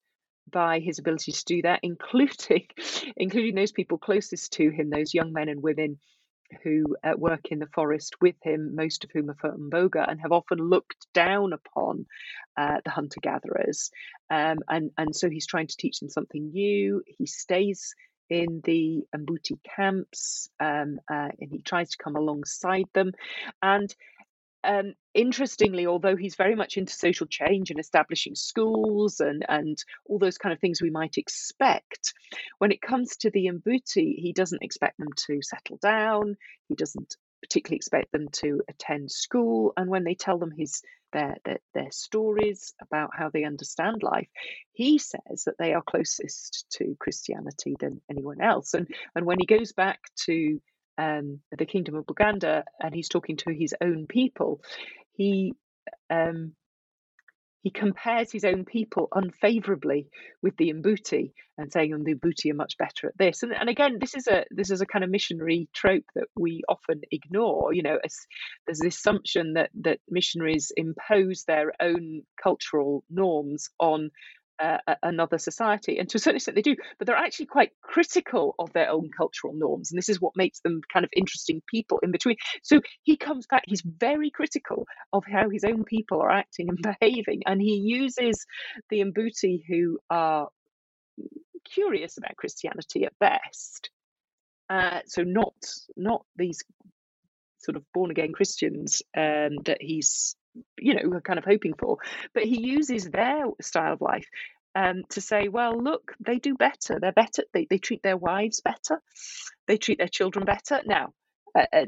by 0.50 0.80
his 0.80 0.98
ability 0.98 1.32
to 1.32 1.44
do 1.44 1.62
that, 1.62 1.80
including 1.82 2.66
including 3.16 3.54
those 3.54 3.72
people 3.72 3.98
closest 3.98 4.52
to 4.54 4.70
him, 4.70 4.90
those 4.90 5.14
young 5.14 5.32
men 5.32 5.48
and 5.48 5.62
women 5.62 5.98
who 6.62 6.96
uh, 7.02 7.12
work 7.16 7.46
in 7.50 7.58
the 7.58 7.66
forest 7.74 8.14
with 8.20 8.36
him, 8.42 8.74
most 8.74 9.04
of 9.04 9.10
whom 9.12 9.30
are 9.30 9.36
from 9.40 9.70
Mboga, 9.70 10.08
and 10.08 10.20
have 10.20 10.32
often 10.32 10.58
looked 10.58 11.06
down 11.12 11.52
upon 11.52 12.06
uh, 12.56 12.76
the 12.84 12.90
hunter 12.90 13.20
gatherers. 13.20 13.90
Um, 14.30 14.58
and 14.68 14.90
and 14.96 15.14
so 15.14 15.30
he's 15.30 15.46
trying 15.46 15.66
to 15.68 15.76
teach 15.76 16.00
them 16.00 16.08
something 16.08 16.50
new. 16.50 17.02
He 17.06 17.26
stays 17.26 17.94
in 18.30 18.60
the 18.64 19.04
Mbuti 19.14 19.58
camps 19.76 20.48
um, 20.60 20.98
uh, 21.10 21.28
and 21.38 21.50
he 21.50 21.62
tries 21.62 21.90
to 21.90 21.98
come 22.02 22.16
alongside 22.16 22.86
them. 22.94 23.12
And 23.62 23.94
um, 24.64 24.94
interestingly, 25.12 25.86
although 25.86 26.16
he's 26.16 26.36
very 26.36 26.54
much 26.54 26.76
into 26.76 26.92
social 26.92 27.26
change 27.26 27.70
and 27.70 27.78
establishing 27.78 28.34
schools 28.34 29.20
and, 29.20 29.44
and 29.48 29.76
all 30.06 30.18
those 30.18 30.38
kind 30.38 30.52
of 30.52 30.60
things 30.60 30.80
we 30.80 30.90
might 30.90 31.18
expect, 31.18 32.14
when 32.58 32.72
it 32.72 32.80
comes 32.80 33.16
to 33.18 33.30
the 33.30 33.50
Mbuti, 33.52 34.14
he 34.16 34.32
doesn't 34.34 34.62
expect 34.62 34.98
them 34.98 35.10
to 35.26 35.40
settle 35.42 35.76
down. 35.76 36.36
He 36.68 36.74
doesn't 36.74 37.16
particularly 37.44 37.76
expect 37.76 38.10
them 38.10 38.28
to 38.32 38.62
attend 38.68 39.10
school. 39.10 39.72
And 39.76 39.90
when 39.90 40.04
they 40.04 40.14
tell 40.14 40.38
them 40.38 40.50
his 40.50 40.82
their, 41.12 41.36
their, 41.44 41.58
their 41.74 41.90
stories 41.90 42.74
about 42.80 43.10
how 43.16 43.30
they 43.30 43.44
understand 43.44 44.02
life, 44.02 44.28
he 44.72 44.98
says 44.98 45.44
that 45.44 45.58
they 45.58 45.74
are 45.74 45.82
closest 45.82 46.66
to 46.72 46.96
Christianity 46.98 47.76
than 47.78 48.00
anyone 48.10 48.40
else. 48.40 48.74
And 48.74 48.88
and 49.14 49.26
when 49.26 49.38
he 49.38 49.46
goes 49.46 49.72
back 49.72 50.00
to 50.26 50.60
um, 50.96 51.40
the 51.56 51.66
kingdom 51.66 51.96
of 51.96 52.06
Buganda 52.06 52.62
and 52.80 52.94
he's 52.94 53.08
talking 53.08 53.36
to 53.38 53.52
his 53.52 53.74
own 53.80 54.06
people, 54.06 54.62
he 55.12 55.52
um, 56.08 56.54
he 57.64 57.70
compares 57.70 58.30
his 58.30 58.44
own 58.44 58.66
people 58.66 59.08
unfavorably 59.14 60.06
with 60.42 60.54
the 60.58 60.70
Mbuti 60.70 61.32
and 61.56 61.72
saying, 61.72 61.94
oh, 61.94 62.04
the 62.04 62.14
Mbuti 62.14 62.50
are 62.50 62.54
much 62.54 62.76
better 62.76 63.08
at 63.08 63.16
this. 63.16 63.42
And, 63.42 63.54
and 63.54 63.70
again, 63.70 63.96
this 63.98 64.14
is 64.14 64.26
a 64.26 64.44
this 64.50 64.70
is 64.70 64.82
a 64.82 64.86
kind 64.86 65.02
of 65.02 65.10
missionary 65.10 65.70
trope 65.74 66.04
that 66.14 66.26
we 66.36 66.60
often 66.68 67.00
ignore. 67.10 67.72
You 67.72 67.82
know, 67.82 67.98
there's 68.66 68.80
this 68.80 68.98
assumption 68.98 69.54
that 69.54 69.70
that 69.80 70.00
missionaries 70.10 70.72
impose 70.76 71.44
their 71.46 71.72
own 71.80 72.24
cultural 72.40 73.02
norms 73.08 73.70
on 73.80 74.10
uh, 74.60 74.78
another 75.02 75.38
society. 75.38 75.98
And 75.98 76.08
to 76.10 76.16
a 76.16 76.20
certain 76.20 76.36
extent, 76.36 76.56
they 76.56 76.62
do, 76.62 76.76
but 76.98 77.06
they're 77.06 77.16
actually 77.16 77.46
quite 77.46 77.70
critical 77.82 78.54
of 78.58 78.72
their 78.72 78.90
own 78.90 79.10
cultural 79.16 79.54
norms. 79.54 79.90
And 79.90 79.98
this 79.98 80.08
is 80.08 80.20
what 80.20 80.36
makes 80.36 80.60
them 80.60 80.80
kind 80.92 81.04
of 81.04 81.10
interesting 81.14 81.62
people 81.68 82.00
in 82.02 82.10
between. 82.10 82.36
So 82.62 82.80
he 83.02 83.16
comes 83.16 83.46
back, 83.46 83.64
he's 83.66 83.82
very 83.82 84.30
critical 84.30 84.86
of 85.12 85.24
how 85.26 85.50
his 85.50 85.64
own 85.64 85.84
people 85.84 86.20
are 86.20 86.30
acting 86.30 86.68
and 86.68 86.78
behaving. 87.00 87.42
And 87.46 87.60
he 87.60 87.76
uses 87.76 88.46
the 88.90 89.00
Mbuti 89.00 89.62
who 89.68 89.98
are 90.10 90.48
curious 91.64 92.18
about 92.18 92.36
Christianity 92.36 93.04
at 93.04 93.18
best. 93.18 93.90
Uh, 94.70 95.00
so 95.06 95.22
not 95.22 95.54
not 95.94 96.24
these 96.36 96.62
sort 97.58 97.76
of 97.76 97.84
born 97.92 98.10
again 98.10 98.32
Christians 98.32 99.02
um, 99.16 99.56
that 99.64 99.78
he's 99.80 100.36
you 100.78 100.94
know, 100.94 101.20
kind 101.20 101.38
of 101.38 101.44
hoping 101.44 101.74
for. 101.74 101.98
But 102.32 102.44
he 102.44 102.60
uses 102.60 103.04
their 103.04 103.44
style 103.60 103.94
of 103.94 104.00
life 104.00 104.26
um, 104.74 105.02
to 105.10 105.20
say, 105.20 105.48
well, 105.48 105.80
look, 105.80 106.14
they 106.20 106.38
do 106.38 106.54
better. 106.54 106.98
They're 107.00 107.12
better. 107.12 107.44
They, 107.52 107.66
they 107.68 107.78
treat 107.78 108.02
their 108.02 108.16
wives 108.16 108.60
better. 108.60 109.00
They 109.66 109.76
treat 109.76 109.98
their 109.98 110.08
children 110.08 110.44
better. 110.44 110.80
Now, 110.84 111.12
uh, 111.56 111.66
uh, 111.72 111.86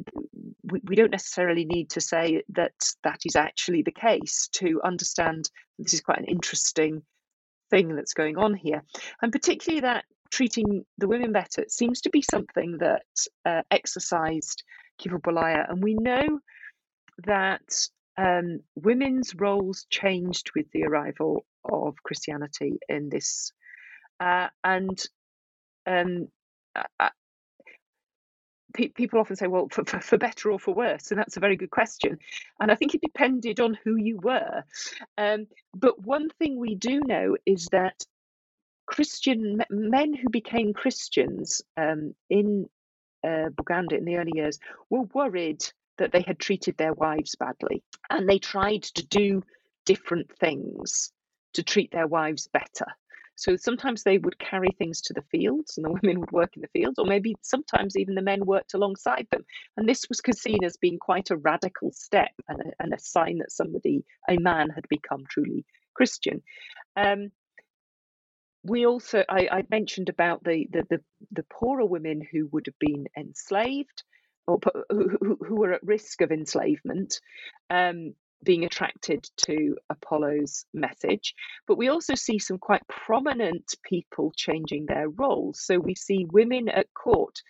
we, 0.63 0.81
we 0.85 0.97
don't 0.97 1.11
necessarily 1.11 1.65
need 1.65 1.91
to 1.91 2.01
say 2.01 2.43
that 2.51 2.75
that 3.03 3.21
is 3.25 3.37
actually 3.37 3.83
the 3.83 3.93
case 3.93 4.49
to 4.53 4.81
understand 4.85 5.51
this 5.79 5.95
is 5.95 6.01
quite 6.01 6.19
an 6.19 6.27
interesting 6.27 7.03
thing 7.71 7.97
that's 7.97 8.15
going 8.15 8.39
on 8.39 8.55
here. 8.55 8.83
And 9.21 9.33
particularly 9.33 9.81
that 9.81 10.05
treating 10.31 10.85
the 10.99 11.09
women 11.09 11.33
better 11.33 11.65
seems 11.69 12.03
to 12.03 12.11
be 12.11 12.23
something 12.23 12.79
that 12.79 13.03
uh, 13.45 13.63
exercised 13.71 14.63
Kivebulaya. 15.01 15.69
And 15.69 15.83
we 15.83 15.95
know 15.95 16.41
that 17.25 17.63
um, 18.17 18.61
women's 18.75 19.35
roles 19.35 19.87
changed 19.91 20.51
with 20.55 20.71
the 20.73 20.85
arrival 20.85 21.45
of 21.65 22.03
Christianity 22.03 22.79
in 22.89 23.09
this, 23.09 23.53
uh, 24.21 24.49
and 24.65 25.03
um, 25.87 26.29
uh, 26.75 27.11
pe- 28.75 28.89
people 28.89 29.21
often 29.21 29.37
say, 29.37 29.47
"Well, 29.47 29.69
for, 29.71 29.85
for, 29.85 30.01
for, 30.01 30.19
better 30.19 30.51
or 30.51 30.59
for 30.59 30.75
worse," 30.75 31.11
and 31.11 31.19
that's 31.19 31.37
a 31.37 31.41
very 31.41 31.57
good 31.57 31.71
question. 31.71 32.19
And 32.61 32.71
I 32.71 32.75
think 32.75 32.95
it 32.95 33.01
depended 33.01 33.61
on 33.61 33.79
who 33.85 33.97
you 33.97 34.19
were. 34.23 34.63
Um, 35.19 35.47
but 35.75 36.01
one 36.03 36.29
thing 36.39 36.59
we 36.59 36.75
do 36.75 37.01
know 37.01 37.37
is 37.45 37.69
that 37.73 38.05
Christian 38.87 39.63
men 39.69 40.15
who 40.15 40.31
became 40.31 40.73
Christians 40.73 41.63
um, 41.77 42.15
in 42.31 42.69
uh, 43.25 43.49
Buganda 43.51 43.99
in 43.99 44.05
the 44.05 44.17
early 44.17 44.33
years 44.35 44.59
were 44.91 45.03
worried 45.03 45.65
that 45.99 46.13
they 46.13 46.23
had 46.27 46.39
treated 46.39 46.77
their 46.77 46.93
wives 46.93 47.35
badly. 47.37 47.83
And 48.11 48.29
they 48.29 48.39
tried 48.39 48.83
to 48.83 49.07
do 49.07 49.43
different 49.85 50.31
things 50.39 51.13
to 51.55 51.63
treat 51.63 51.91
their 51.91 52.07
wives 52.07 52.49
better. 52.49 52.87
So 53.37 53.55
sometimes 53.57 54.03
they 54.03 54.17
would 54.17 54.39
carry 54.39 54.71
things 54.79 55.03
to 55.03 55.13
the 55.13 55.25
fields 55.31 55.77
and 55.77 55.85
the 55.85 55.93
women 56.03 56.21
would 56.21 56.33
work 56.33 56.57
in 56.57 56.63
the 56.63 56.69
fields, 56.69 56.99
or 56.99 57.05
maybe 57.05 57.37
sometimes 57.43 57.97
even 57.97 58.15
the 58.15 58.23
men 58.23 58.45
worked 58.45 58.75
alongside 58.75 59.27
them. 59.31 59.45
And 59.77 59.89
this 59.89 60.07
was 60.09 60.21
seen 60.39 60.65
as 60.65 60.77
being 60.79 60.99
quite 60.99 61.31
a 61.31 61.37
radical 61.37 61.93
step 61.93 62.33
and 62.49 62.61
a, 62.61 62.83
and 62.83 62.95
a 62.95 62.99
sign 62.99 63.39
that 63.39 63.53
somebody, 63.53 64.05
a 64.29 64.39
man, 64.39 64.71
had 64.71 64.89
become 64.89 65.25
truly 65.29 65.65
Christian. 65.95 66.43
Um, 66.97 67.31
we 68.65 68.87
also, 68.87 69.23
I, 69.29 69.49
I 69.53 69.63
mentioned 69.71 70.09
about 70.09 70.43
the, 70.43 70.67
the, 70.73 70.83
the, 70.91 71.01
the 71.31 71.45
poorer 71.45 71.85
women 71.85 72.23
who 72.33 72.49
would 72.53 72.67
have 72.67 72.79
been 72.81 73.07
enslaved 73.17 74.03
or 74.47 74.59
who, 74.91 75.39
who 75.41 75.57
were 75.57 75.73
at 75.73 75.83
risk 75.83 76.21
of 76.21 76.31
enslavement 76.31 77.21
um, 77.71 78.15
being 78.43 78.65
attracted 78.65 79.29
to 79.37 79.77
Apolo's 79.91 80.67
message. 80.73 81.35
But 81.67 81.79
we 81.79 81.89
also 81.89 82.15
see 82.15 82.39
some 82.39 82.59
quite 82.59 82.87
prominent 82.89 83.75
people 83.83 84.33
changing 84.37 84.87
their 84.87 85.09
roles. 85.09 85.61
So 85.61 85.79
we 85.79 85.95
see 85.95 86.27
women 86.31 86.69
at 86.69 86.93
court. 86.95 87.41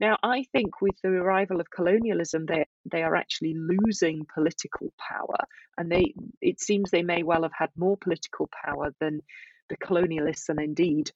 Now, 0.00 0.16
I 0.22 0.44
think 0.52 0.80
with 0.80 0.94
the 1.02 1.08
arrival 1.08 1.60
of 1.60 1.70
colonialism, 1.70 2.46
they 2.46 2.66
they 2.84 3.02
are 3.02 3.16
actually 3.16 3.54
losing 3.54 4.26
political 4.32 4.92
power, 4.96 5.38
and 5.76 5.90
they 5.90 6.14
it 6.40 6.60
seems 6.60 6.90
they 6.90 7.02
may 7.02 7.24
well 7.24 7.42
have 7.42 7.52
had 7.56 7.70
more 7.76 7.96
political 7.96 8.48
power 8.64 8.94
than 9.00 9.20
the 9.68 9.76
colonialists 9.76 10.48
and 10.48 10.60
indeed 10.60 11.10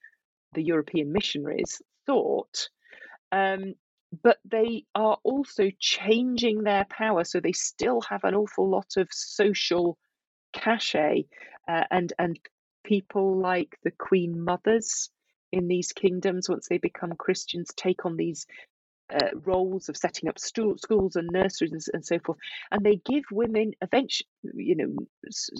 the 0.53 0.61
European 0.61 1.13
missionaries 1.13 1.81
thought. 2.05 2.69
Um, 3.31 3.75
but 4.21 4.37
they 4.45 4.85
are 4.93 5.17
also 5.23 5.69
changing 5.79 6.63
their 6.63 6.85
power. 6.85 7.23
So 7.23 7.39
they 7.39 7.51
still 7.51 8.01
have 8.01 8.23
an 8.23 8.35
awful 8.35 8.69
lot 8.69 8.97
of 8.97 9.07
social 9.11 9.97
cachet, 10.53 11.25
uh, 11.67 11.83
and 11.89 12.13
and 12.19 12.39
people 12.83 13.37
like 13.39 13.77
the 13.83 13.91
queen 13.91 14.43
mothers 14.43 15.09
in 15.51 15.67
these 15.67 15.91
kingdoms, 15.91 16.49
once 16.49 16.67
they 16.67 16.79
become 16.79 17.13
Christians, 17.13 17.69
take 17.75 18.05
on 18.05 18.17
these 18.17 18.45
uh, 19.13 19.29
roles 19.45 19.89
of 19.89 19.95
setting 19.95 20.27
up 20.27 20.39
stu- 20.39 20.77
schools 20.79 21.15
and 21.15 21.29
nurseries 21.31 21.71
and, 21.71 21.83
and, 21.93 22.05
so 22.05 22.17
forth. 22.19 22.39
And 22.71 22.83
they 22.83 22.95
give 22.95 23.23
women 23.31 23.73
eventually, 23.81 24.27
you 24.55 24.75
know, 24.75 24.95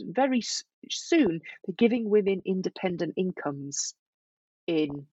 very 0.08 0.42
soon, 0.90 1.42
they're 1.66 1.76
giving 1.78 2.10
women 2.10 2.42
independent 2.46 3.14
incomes 3.18 3.94
in 4.66 5.06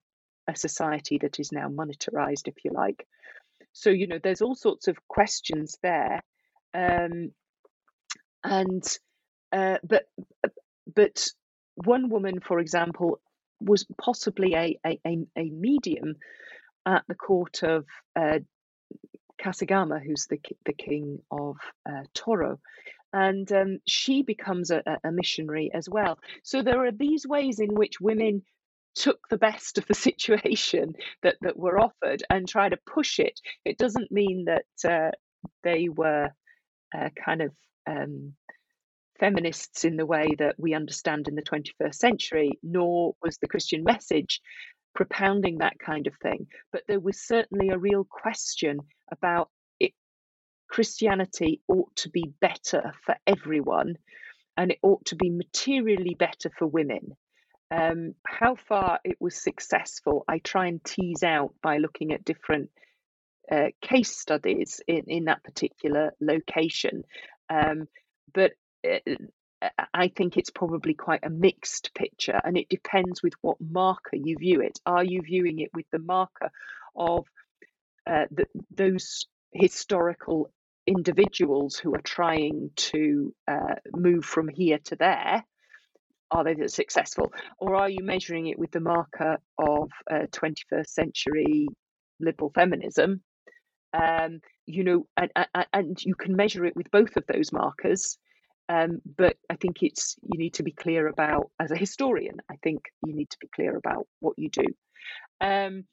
a 0.50 0.56
society 0.56 1.20
that 1.20 1.40
is 1.40 1.52
now 1.52 1.70
monetarized, 1.70 2.48
if 2.48 2.66
you 2.66 2.72
like. 2.72 3.08
So, 3.72 3.90
you 3.92 4.08
know, 4.08 4.20
there's 4.22 4.42
all 4.42 4.56
sorts 4.56 4.88
of 4.88 4.98
questions 5.08 5.78
there. 5.82 6.22
Um, 6.74 7.32
and 8.44 8.84
uh, 9.52 9.78
but 9.84 10.04
but 10.94 11.28
one 11.76 12.10
woman, 12.10 12.40
for 12.40 12.60
example, 12.60 13.20
was 13.62 13.86
possibly 14.02 14.54
a, 14.56 14.80
a, 14.86 15.00
a, 15.38 15.50
medium 15.50 16.16
at 16.86 17.04
the 17.08 17.16
court 17.16 17.64
of 17.64 17.86
uh, 18.16 18.40
Kasagama, 19.42 20.02
who's 20.04 20.28
the 20.28 20.40
the 20.66 20.74
king 20.74 21.20
of 21.32 21.58
uh, 21.90 22.04
Toro, 22.14 22.60
and 23.14 23.52
um, 23.52 23.80
she 23.86 24.24
becomes 24.24 24.72
a, 24.72 24.82
a 25.04 25.12
missionary 25.12 25.72
as 25.74 25.90
well. 25.90 26.20
So 26.44 26.62
there 26.62 26.86
are 26.86 26.92
these 26.92 27.28
ways 27.28 27.60
in 27.60 27.74
which 27.74 28.00
women 28.00 28.44
took 28.96 29.20
the 29.30 29.38
best 29.38 29.78
of 29.78 29.88
the 29.88 29.94
situation 30.10 30.94
that 31.24 31.36
that 31.42 31.58
were 31.58 31.80
offered 31.80 32.24
and 32.30 32.48
try 32.48 32.70
to 32.70 32.78
push 32.86 33.20
it. 33.20 33.40
It 33.66 33.78
doesn't 33.78 34.12
mean 34.12 34.46
that 34.46 34.90
uh, 34.90 35.12
they 35.64 35.90
were 35.90 36.30
uh, 36.96 37.10
kind 37.24 37.42
of 37.42 37.52
um, 37.88 38.34
feminists 39.20 39.84
in 39.84 39.98
the 39.98 40.06
way 40.06 40.36
that 40.40 40.56
we 40.58 40.74
understand 40.74 41.28
in 41.28 41.36
the 41.36 41.42
21st 41.42 41.96
century, 41.96 42.52
nor 42.64 43.14
was 43.22 43.38
the 43.38 43.48
Christian 43.48 43.84
message 43.84 44.42
propounding 44.96 45.60
that 45.60 45.78
kind 45.80 46.08
of 46.08 46.14
thing. 46.22 46.48
But 46.72 46.84
there 46.88 47.00
was 47.00 47.26
certainly 47.26 47.70
a 47.70 47.78
real 47.78 48.06
question 48.10 48.80
about 49.12 49.50
it. 49.80 49.94
Christianity 50.70 51.62
ought 51.68 51.96
to 51.98 52.10
be 52.10 52.34
better 52.42 52.94
for 53.06 53.16
everyone, 53.28 53.96
and 54.58 54.72
it 54.72 54.80
ought 54.82 55.06
to 55.06 55.16
be 55.16 55.30
materially 55.30 56.16
better 56.16 56.50
for 56.58 56.68
women. 56.68 57.16
Um, 57.72 58.16
how 58.26 58.56
far 58.56 59.00
it 59.04 59.18
was 59.20 59.36
successful, 59.36 60.24
I 60.28 60.40
try 60.40 60.68
and 60.68 60.84
tease 60.84 61.24
out 61.24 61.54
by 61.62 61.78
looking 61.78 62.12
at 62.12 62.26
different 62.26 62.70
uh, 63.52 63.68
case 63.82 64.18
studies 64.18 64.82
in, 64.88 65.04
in 65.08 65.26
that 65.26 65.44
particular 65.44 66.14
location. 66.20 67.04
Um, 67.50 67.88
but 68.34 68.54
uh, 68.88 69.00
I 69.94 70.08
think 70.08 70.38
it's 70.38 70.50
probably 70.50 70.94
quite 70.94 71.24
a 71.24 71.30
mixed 71.30 71.94
picture, 71.94 72.40
and 72.44 72.58
it 72.58 72.70
depends 72.70 73.22
with 73.22 73.34
what 73.42 73.58
marker 73.60 74.16
you 74.16 74.38
view 74.38 74.62
it. 74.62 74.80
Are 74.86 75.04
you 75.04 75.22
viewing 75.22 75.60
it 75.60 75.70
with 75.74 75.86
the 75.92 76.00
marker 76.00 76.50
of 76.96 77.26
uh, 78.10 78.26
the, 78.32 78.46
those 78.76 79.28
historical 79.52 80.52
individuals 80.88 81.76
who 81.78 81.94
are 81.94 82.02
trying 82.02 82.72
to 82.76 83.34
uh, 83.48 83.76
move 83.96 84.26
from 84.26 84.48
here 84.48 84.80
to 84.86 84.96
there? 84.96 85.44
Are 86.32 86.44
they 86.44 86.68
successful, 86.68 87.34
or 87.58 87.76
are 87.76 87.90
you 87.90 88.04
measuring 88.04 88.48
it 88.48 88.60
with 88.60 88.72
the 88.72 88.80
marker 88.80 89.38
of 89.58 89.90
uh, 90.12 90.28
21st 90.32 90.88
century 90.88 91.68
liberal 92.20 92.52
feminism? 92.54 93.22
Um, 93.94 94.42
you 94.68 94.84
know, 94.84 95.08
and, 95.18 95.32
and 95.74 95.98
you 96.06 96.14
can 96.14 96.36
measure 96.36 96.66
it 96.66 96.76
with 96.76 96.92
both 96.92 97.18
of 97.18 97.24
those 97.28 97.52
markers 97.52 98.18
um, 98.70 99.02
but 99.18 99.36
I 99.50 99.56
think 99.56 99.82
it's 99.82 100.16
you 100.22 100.38
need 100.38 100.54
to 100.56 100.64
be 100.64 100.72
clear 100.72 101.08
about 101.08 101.50
as 101.60 101.72
a 101.72 101.76
historian. 101.76 102.38
I 102.50 102.56
think 102.64 102.84
you 103.04 103.16
need 103.16 103.32
to 103.32 103.38
be 103.42 103.50
clear 103.54 103.76
about 103.76 104.06
what 104.20 104.36
you 104.38 104.50
do. 104.50 104.66
Um, 105.42 105.86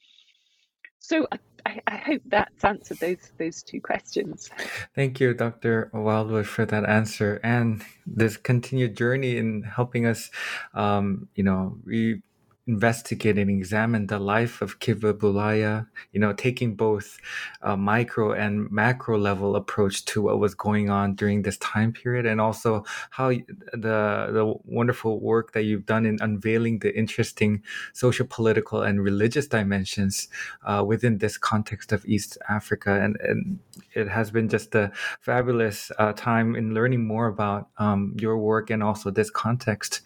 so 0.98 1.26
I, 1.66 1.80
I, 1.86 1.96
hope 1.96 2.22
that's 2.26 2.64
answered 2.64 2.98
those 2.98 3.32
those 3.38 3.62
two 3.62 3.80
questions. 3.80 4.50
Thank 4.94 5.20
you, 5.20 5.34
Dr. 5.34 5.90
Wild-Wood, 5.92 6.46
for 6.46 6.64
that 6.66 6.84
answer 6.88 7.40
and 7.42 7.82
this 8.06 8.36
continued 8.36 8.96
journey 8.96 9.36
in 9.36 9.62
helping 9.62 10.06
us, 10.06 10.30
um, 10.74 11.28
you 11.34 11.42
know, 11.42 11.76
re- 11.84 12.22
investigate 12.66 13.38
and 13.38 13.48
examine 13.48 14.08
the 14.08 14.18
life 14.18 14.60
of 14.60 14.80
Kivebulaya, 14.80 15.86
you 16.12 16.18
know, 16.18 16.32
taking 16.32 16.74
both 16.74 17.18
a 17.62 17.76
micro 17.76 18.32
and 18.32 18.68
macro 18.72 19.16
level 19.16 19.54
approach 19.54 20.04
to 20.06 20.22
what 20.22 20.40
was 20.40 20.54
going 20.56 20.90
on 20.90 21.14
during 21.14 21.42
this 21.42 21.58
time 21.58 21.92
period, 21.92 22.26
and 22.26 22.40
also 22.40 22.84
how 23.10 23.28
the 23.28 24.28
the 24.32 24.54
wonderful 24.64 25.20
work 25.20 25.52
that 25.52 25.62
you've 25.62 25.86
done 25.86 26.04
in 26.06 26.18
unveiling 26.20 26.80
the 26.80 26.96
interesting 26.98 27.62
social, 27.92 28.26
political, 28.26 28.82
and 28.82 29.02
religious 29.02 29.46
dimensions 29.46 30.28
uh, 30.64 30.82
within 30.84 31.18
this 31.18 31.38
context 31.38 31.92
of 31.92 32.04
East 32.04 32.36
Africa, 32.48 33.00
and, 33.00 33.16
and 33.20 33.60
it 33.94 34.08
has 34.08 34.32
been 34.32 34.48
just 34.48 34.74
a 34.74 34.90
fabulous 35.20 35.92
uh, 35.98 36.12
time 36.14 36.56
in 36.56 36.74
learning 36.74 37.06
more 37.06 37.28
about 37.28 37.68
um, 37.78 38.16
your 38.18 38.36
work 38.38 38.70
and 38.70 38.82
also 38.82 39.10
this 39.10 39.30
context, 39.30 40.00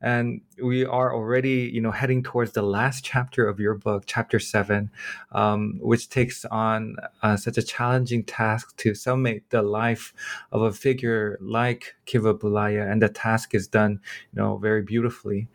and 0.00 0.40
we 0.62 0.84
are 0.84 1.12
already, 1.12 1.68
you 1.72 1.80
know 1.80 1.95
heading 1.96 2.22
towards 2.22 2.52
the 2.52 2.62
last 2.62 3.04
chapter 3.04 3.48
of 3.48 3.58
your 3.58 3.74
book, 3.74 4.04
chapter 4.06 4.38
seven, 4.38 4.90
um, 5.32 5.78
which 5.80 6.08
takes 6.08 6.44
on 6.44 6.96
uh, 7.22 7.36
such 7.36 7.58
a 7.58 7.62
challenging 7.62 8.22
task 8.22 8.76
to 8.76 8.94
summate 8.94 9.48
the 9.50 9.62
life 9.62 10.12
of 10.52 10.62
a 10.62 10.72
figure 10.72 11.38
like 11.40 11.96
Kivebulaya, 12.06 12.90
and 12.90 13.02
the 13.02 13.08
task 13.08 13.54
is 13.54 13.66
done, 13.66 14.00
you 14.32 14.40
know, 14.40 14.58
very 14.58 14.82
beautifully. 14.82 15.48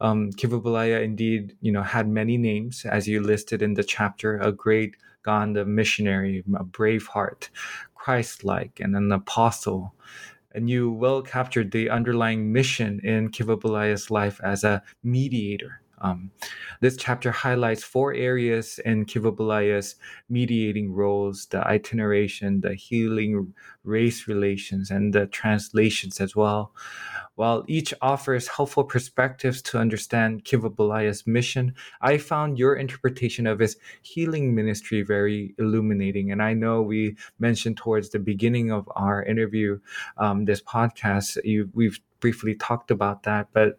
Um, 0.00 0.32
Kivebulaya 0.32 1.02
indeed, 1.02 1.56
you 1.60 1.70
know, 1.70 1.82
had 1.82 2.08
many 2.08 2.36
names, 2.36 2.84
as 2.84 3.06
you 3.06 3.22
listed 3.22 3.62
in 3.62 3.74
the 3.74 3.84
chapter, 3.84 4.38
a 4.38 4.50
great 4.50 4.96
Ganda 5.22 5.64
missionary, 5.64 6.42
a 6.56 6.64
brave 6.64 7.06
heart, 7.06 7.50
Christ-like, 7.94 8.80
and 8.80 8.96
an 8.96 9.12
apostle 9.12 9.94
and 10.54 10.68
you 10.68 10.90
well 10.90 11.22
captured 11.22 11.70
the 11.70 11.90
underlying 11.90 12.52
mission 12.52 13.00
in 13.00 13.30
Kivebulaya's 13.30 14.10
life 14.10 14.40
as 14.42 14.64
a 14.64 14.82
mediator. 15.02 15.81
Um, 16.02 16.32
this 16.80 16.96
chapter 16.96 17.30
highlights 17.30 17.84
four 17.84 18.12
areas 18.12 18.80
in 18.84 19.06
Kivebulaya's 19.06 19.94
mediating 20.28 20.92
roles 20.92 21.46
the 21.46 21.66
itineration, 21.66 22.60
the 22.60 22.74
healing 22.74 23.54
race 23.84 24.26
relations, 24.26 24.90
and 24.90 25.14
the 25.14 25.26
translations 25.26 26.20
as 26.20 26.34
well. 26.34 26.72
While 27.36 27.64
each 27.68 27.94
offers 28.02 28.48
helpful 28.48 28.84
perspectives 28.84 29.62
to 29.62 29.78
understand 29.78 30.44
Kivebulaya's 30.44 31.26
mission, 31.26 31.74
I 32.00 32.18
found 32.18 32.58
your 32.58 32.74
interpretation 32.74 33.46
of 33.46 33.60
his 33.60 33.76
healing 34.02 34.54
ministry 34.54 35.02
very 35.02 35.54
illuminating. 35.58 36.30
And 36.32 36.42
I 36.42 36.52
know 36.52 36.82
we 36.82 37.16
mentioned 37.38 37.76
towards 37.76 38.10
the 38.10 38.18
beginning 38.18 38.70
of 38.72 38.88
our 38.96 39.22
interview, 39.22 39.78
um, 40.18 40.44
this 40.44 40.62
podcast, 40.62 41.38
you, 41.44 41.70
we've 41.74 42.00
briefly 42.20 42.54
talked 42.54 42.90
about 42.90 43.24
that, 43.24 43.48
but 43.52 43.76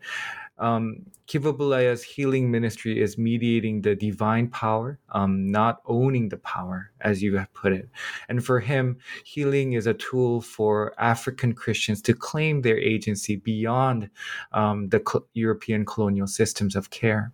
um, 0.59 1.05
Kivebulaya's 1.27 2.03
healing 2.03 2.51
ministry 2.51 3.01
is 3.01 3.17
mediating 3.17 3.81
the 3.81 3.95
divine 3.95 4.49
power, 4.49 4.99
um, 5.09 5.49
not 5.49 5.81
owning 5.85 6.29
the 6.29 6.37
power, 6.37 6.91
as 7.01 7.23
you 7.23 7.37
have 7.37 7.51
put 7.53 7.73
it. 7.73 7.89
And 8.29 8.43
for 8.45 8.59
him, 8.59 8.97
healing 9.23 9.73
is 9.73 9.87
a 9.87 9.93
tool 9.93 10.41
for 10.41 10.93
African 10.99 11.53
Christians 11.53 12.01
to 12.03 12.13
claim 12.13 12.61
their 12.61 12.77
agency 12.77 13.37
beyond 13.37 14.09
um, 14.51 14.89
the 14.89 15.01
European 15.33 15.85
colonial 15.85 16.27
systems 16.27 16.75
of 16.75 16.89
care. 16.89 17.31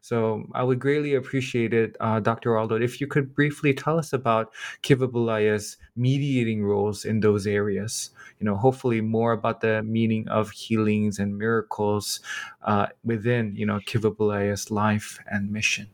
So 0.00 0.46
I 0.52 0.62
would 0.62 0.78
greatly 0.78 1.14
appreciate 1.14 1.74
it, 1.74 1.96
uh, 2.00 2.20
Dr. 2.20 2.56
Aldo, 2.56 2.76
if 2.76 3.00
you 3.00 3.06
could 3.06 3.34
briefly 3.34 3.74
tell 3.74 3.98
us 3.98 4.12
about 4.12 4.52
Kivebulaya's 4.82 5.76
mediating 5.96 6.64
roles 6.64 7.04
in 7.04 7.20
those 7.20 7.46
areas. 7.46 8.10
You 8.38 8.44
know, 8.44 8.56
hopefully 8.56 9.00
more 9.00 9.32
about 9.32 9.60
the 9.60 9.82
meaning 9.82 10.28
of 10.28 10.50
healings 10.50 11.18
and 11.18 11.38
miracles 11.38 12.20
uh, 12.62 12.86
within, 13.04 13.54
you 13.56 13.66
know, 13.66 13.80
Kivebulaya's 13.80 14.70
life 14.70 15.18
and 15.30 15.50
mission. 15.50 15.88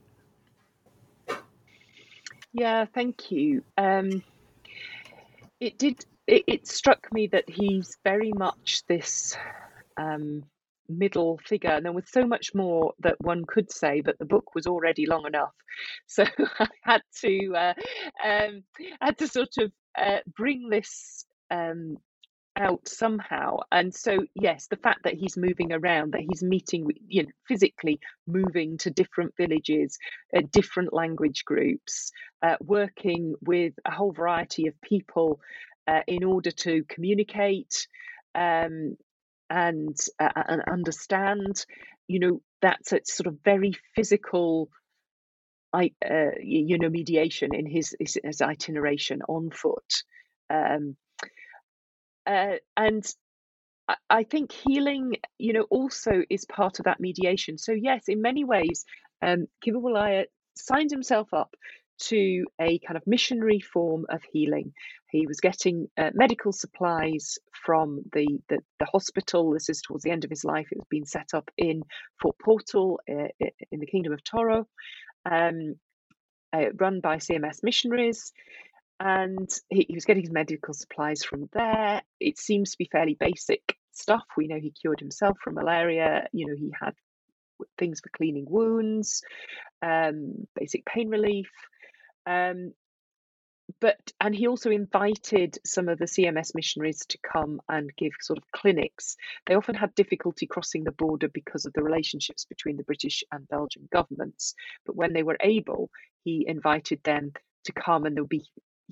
Yeah, 2.53 2.85
thank 2.85 3.31
you. 3.31 3.65
Um, 3.79 4.23
it 5.61 5.79
did. 5.79 6.05
It, 6.27 6.45
it, 6.47 6.69
struck 6.69 7.13
me 7.13 7.27
that 7.29 7.49
he's 7.49 7.97
very 8.05 8.33
much 8.33 8.83
this 8.87 9.37
um, 9.97 10.45
middle 10.89 11.39
figure. 11.47 11.71
And 11.71 11.85
there 11.85 11.93
was 11.93 12.11
so 12.11 12.27
much 12.27 12.51
more 12.55 12.93
that 13.01 13.17
one 13.21 13.45
could 13.47 13.71
say, 13.73 14.01
but 14.01 14.19
the 14.19 14.25
book 14.25 14.55
was 14.55 14.67
already 14.67 15.07
long 15.07 15.27
enough. 15.27 15.55
So 16.07 16.25
I 16.59 16.69
had 16.83 17.03
to 17.23 17.55
uh, 17.57 17.75
um, 18.23 18.63
I 19.01 19.07
had 19.07 19.19
to 19.19 19.29
sort 19.29 19.57
of 19.59 19.73
uh, 19.97 20.19
bring 20.37 20.69
this 20.69 21.25
um, 21.51 21.97
out 22.57 22.87
somehow. 22.87 23.59
And 23.71 23.95
so, 23.95 24.19
yes, 24.35 24.67
the 24.67 24.77
fact 24.77 25.05
that 25.05 25.15
he's 25.15 25.37
moving 25.37 25.73
around, 25.73 26.13
that 26.13 26.21
he's 26.29 26.43
meeting, 26.43 26.87
you 27.07 27.25
know, 27.25 27.29
physically 27.49 28.01
moving 28.27 28.79
to 28.79 28.91
different 28.91 29.35
villages, 29.37 29.99
uh, 30.37 30.43
different 30.51 30.93
language 30.93 31.45
groups, 31.45 32.13
uh, 32.43 32.57
working 32.61 33.35
with 33.41 33.75
a 33.85 33.91
whole 33.91 34.13
variety 34.13 34.67
of 34.67 34.81
people 34.83 35.41
uh, 35.87 36.01
in 36.07 36.25
order 36.25 36.51
to 36.51 36.85
communicate. 36.89 37.87
Um, 38.35 38.97
and 39.53 39.97
uh, 40.19 40.31
and 40.49 40.63
understand 40.63 41.65
you 42.09 42.19
know 42.19 42.41
that's 42.63 42.93
a 42.93 43.01
sort 43.05 43.27
of 43.27 43.39
very 43.45 43.75
physical 43.95 44.71
I, 45.75 45.93
uh, 46.05 46.33
you 46.43 46.79
know 46.79 46.89
mediation 46.89 47.55
in 47.55 47.67
his, 47.67 47.95
his, 47.99 48.19
his 48.23 48.43
itineration 48.43 49.23
on 49.29 49.51
foot. 49.51 50.03
Um, 50.51 50.97
uh, 52.27 52.57
and 52.77 53.05
I, 54.09 54.25
think 54.25 54.53
healing 54.53 55.17
you 55.39 55.55
know 55.55 55.67
also 55.71 56.23
is 56.29 56.45
part 56.45 56.79
of 56.79 56.85
that 56.85 57.01
mediation. 57.01 57.59
So 57.59 57.73
yes 57.73 58.05
in 58.09 58.23
many 58.23 58.45
ways 58.45 58.85
um, 59.23 59.47
Kivebulaya 59.65 60.27
signs 60.57 60.93
himself 60.93 61.33
up 61.33 61.55
to 62.09 62.45
a 62.61 62.79
kind 62.81 62.97
of 62.97 63.07
missionary 63.07 63.61
form 63.61 64.07
of 64.09 64.23
healing. 64.33 64.73
He 65.11 65.27
was 65.27 65.41
getting 65.41 65.89
uh, 65.99 66.11
medical 66.15 66.53
supplies 66.53 67.39
from 67.65 68.01
the, 68.13 68.27
the, 68.49 68.59
the 68.79 68.87
hospital. 68.87 69.53
This 69.53 69.69
is 69.69 69.83
towards 69.83 70.05
the 70.05 70.11
end 70.11 70.25
of 70.25 70.31
his 70.31 70.45
life. 70.45 70.69
It 70.71 70.79
was 70.79 70.87
being 70.89 71.05
set 71.05 71.35
up 71.35 71.51
in 71.57 71.83
Fort 72.21 72.37
Portal 72.39 73.01
uh, 73.09 73.29
in 73.71 73.81
the 73.81 73.87
Kingdom 73.87 74.13
of 74.13 74.25
Toro, 74.25 74.67
um, 75.31 75.77
uh, 76.53 76.73
run 76.79 77.01
by 77.01 77.17
CMS 77.17 77.63
missionaries. 77.63 78.33
And 78.99 79.51
he, 79.69 79.87
he 79.89 79.95
was 79.95 80.05
getting 80.05 80.23
his 80.23 80.33
medical 80.33 80.75
supplies 80.75 81.25
from 81.25 81.49
there. 81.53 82.03
It 82.21 82.39
seems 82.39 82.73
to 82.73 82.79
be 82.79 82.89
fairly 82.91 83.17
basic 83.19 83.77
stuff. 83.93 84.25
We 84.37 84.47
know 84.47 84.59
he 84.59 84.71
cured 84.71 85.01
himself 85.01 85.39
from 85.43 85.55
malaria. 85.55 86.27
You 86.33 86.47
know, 86.47 86.57
he 86.57 86.73
had 86.81 86.95
things 87.79 88.01
for 88.01 88.11
cleaning 88.11 88.47
wounds, 88.49 89.23
um, 89.83 90.47
basic 90.55 90.85
pain 90.85 91.09
relief. 91.09 91.51
Um, 92.27 92.73
but 93.81 94.13
and 94.21 94.35
he 94.35 94.47
also 94.47 94.71
invited 94.71 95.59
some 95.65 95.89
of 95.89 95.99
the 95.99 96.07
CMS 96.07 96.55
missionaries 96.55 97.05
to 97.07 97.19
come 97.19 97.61
and 97.69 97.95
give 97.97 98.13
sort 98.21 98.39
of 98.39 98.51
clinics. 98.53 99.17
They 99.47 99.55
often 99.55 99.75
had 99.75 99.95
difficulty 99.95 100.47
crossing 100.47 100.85
the 100.85 100.93
border 100.93 101.29
because 101.29 101.65
of 101.65 101.73
the 101.73 101.83
relationships 101.83 102.45
between 102.45 102.77
the 102.77 102.85
British 102.85 103.25
and 103.33 103.49
Belgian 103.49 103.89
governments. 103.93 104.55
But 104.85 104.97
when 104.97 105.13
they 105.13 105.23
were 105.23 105.39
able, 105.41 105.91
he 106.25 106.45
invited 106.47 107.03
them 107.03 107.33
to 107.65 107.73
come, 107.73 108.05
and 108.05 108.17
there 108.17 108.23
would 108.23 108.29
be 108.29 108.47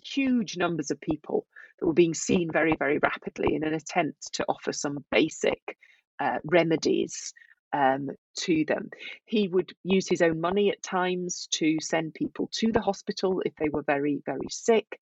huge 0.05 0.57
numbers 0.57 0.91
of 0.91 1.01
people 1.01 1.47
that 1.79 1.87
were 1.87 1.93
being 1.93 2.15
seen 2.15 2.51
very, 2.53 2.75
very 2.79 2.99
rapidly 2.99 3.55
in 3.55 3.65
an 3.65 3.75
attempt 3.75 4.33
to 4.35 4.45
offer 4.49 4.73
some 4.73 5.05
basic 5.11 5.77
uh, 6.21 6.39
remedies 6.45 7.33
um, 7.73 8.11
to 8.39 8.65
them. 8.65 8.91
He 9.25 9.49
would 9.49 9.73
use 9.85 10.09
his 10.09 10.23
own 10.23 10.41
money 10.41 10.71
at 10.71 10.83
times 10.83 11.49
to 11.53 11.79
send 11.81 12.15
people 12.15 12.49
to 12.55 12.73
the 12.73 12.81
hospital 12.81 13.43
if 13.45 13.55
they 13.57 13.69
were 13.69 13.83
very, 13.83 14.23
very 14.25 14.49
sick. 14.51 15.01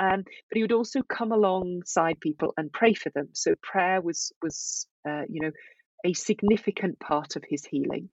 Um, 0.00 0.22
but 0.22 0.56
he 0.56 0.62
would 0.62 0.72
also 0.72 1.02
come 1.02 1.32
alongside 1.32 2.20
people 2.20 2.54
and 2.56 2.72
pray 2.72 2.94
for 2.94 3.10
them. 3.10 3.28
So 3.32 3.54
prayer 3.62 4.00
was 4.00 4.32
was 4.42 4.86
uh, 5.08 5.22
you 5.28 5.40
know 5.40 5.50
a 6.04 6.12
significant 6.12 7.00
part 7.00 7.36
of 7.36 7.44
his 7.48 7.64
healing. 7.64 8.08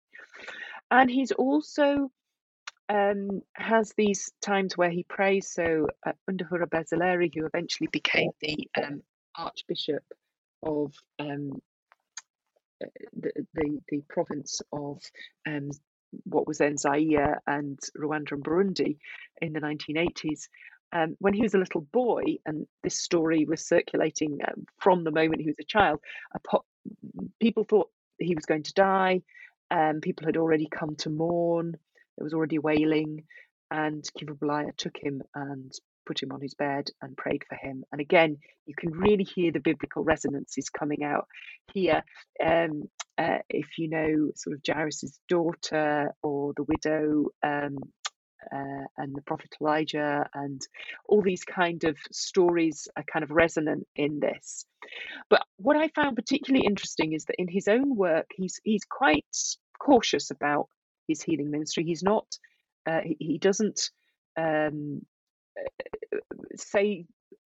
And 0.90 1.10
he's 1.10 1.32
also 1.32 2.12
um, 2.90 3.42
has 3.54 3.94
these 3.98 4.32
times 4.42 4.78
where 4.78 4.90
he 4.90 5.04
prays. 5.04 5.50
So 5.50 5.88
uh, 6.06 6.12
Ndahura 6.30 6.68
Bezaleri, 6.68 7.32
who 7.34 7.46
eventually 7.46 7.88
became 7.92 8.32
the 8.42 8.68
um, 8.82 9.02
Archbishop 9.36 10.04
of 10.64 10.94
um, 11.20 11.62
the, 12.80 13.32
the, 13.54 13.82
the 13.90 14.04
province 14.10 14.62
of 14.72 15.02
um, 15.48 15.70
what 16.24 16.48
was 16.48 16.60
then 16.60 16.78
Zaire 16.78 17.42
and 17.48 17.80
Rwanda 17.98 18.34
and 18.34 18.44
Burundi 18.44 18.98
in 19.42 19.54
the 19.54 19.60
1980s. 19.60 20.48
Um, 20.94 21.16
when 21.20 21.34
he 21.34 21.42
was 21.42 21.54
a 21.54 21.60
little 21.60 21.82
boy, 21.82 22.38
and 22.46 22.68
this 22.84 23.00
story 23.00 23.46
was 23.46 23.68
circulating 23.68 24.40
um, 24.48 24.66
from 24.80 25.04
the 25.04 25.12
moment 25.12 25.42
he 25.42 25.48
was 25.48 25.60
a 25.60 25.66
child, 25.66 26.00
a 26.34 26.40
people 27.42 27.66
thought 27.66 27.90
he 28.20 28.36
was 28.36 28.46
going 28.46 28.64
to 28.64 28.74
die. 28.74 29.22
Um, 29.72 30.00
people 30.00 30.26
had 30.26 30.38
already 30.38 30.68
come 30.70 30.96
to 30.98 31.10
mourn. 31.10 31.72
There 32.18 32.24
was 32.24 32.34
already 32.34 32.60
wailing, 32.60 33.24
and 33.72 34.08
Bulaya 34.22 34.76
took 34.78 34.96
him 34.98 35.22
and 35.34 35.74
put 36.06 36.22
him 36.22 36.32
on 36.32 36.42
his 36.42 36.54
bed 36.54 36.88
and 37.02 37.18
prayed 37.18 37.44
for 37.48 37.56
him. 37.56 37.84
And 37.92 38.02
again, 38.02 38.38
you 38.66 38.74
can 38.78 38.92
really 38.92 39.24
hear 39.24 39.52
the 39.52 39.60
biblical 39.60 40.04
resonances 40.04 40.70
coming 40.70 41.04
out 41.04 41.28
here. 41.74 42.04
Um, 42.46 42.84
uh, 43.18 43.40
if 43.50 43.78
you 43.78 43.90
know 43.90 44.32
sort 44.36 44.56
of 44.56 44.62
Jairus's 44.66 45.20
daughter 45.30 46.14
or 46.22 46.54
the 46.58 46.64
widow 46.64 47.28
um, 47.44 47.78
uh, 48.54 48.86
and 48.98 49.16
the 49.16 49.22
prophet 49.22 49.56
Elijah 49.62 50.28
and 50.34 50.62
all 51.08 51.22
these 51.22 51.44
kind 51.44 51.84
of 51.84 51.98
stories 52.12 52.88
are 52.98 53.04
kind 53.12 53.24
of 53.24 53.32
resonant 53.32 53.88
in 53.96 54.20
this. 54.20 54.66
But 55.30 55.44
what 55.58 55.78
I 55.78 55.88
found 55.90 56.16
particularly 56.16 56.66
interesting 56.66 57.14
is 57.14 57.26
that 57.26 57.40
in 57.40 57.48
his 57.48 57.68
own 57.68 57.96
work, 57.96 58.28
he's 58.36 58.60
he's 58.64 58.84
quite 58.90 59.26
cautious 59.80 60.32
about 60.32 60.68
his 61.08 61.22
healing 61.22 61.52
ministry. 61.52 61.84
He's 61.84 62.04
not. 62.04 62.26
Uh, 62.88 63.02
he, 63.04 63.18
he, 63.20 63.38
doesn't 63.40 63.90
um, 64.38 65.02
say 66.56 67.06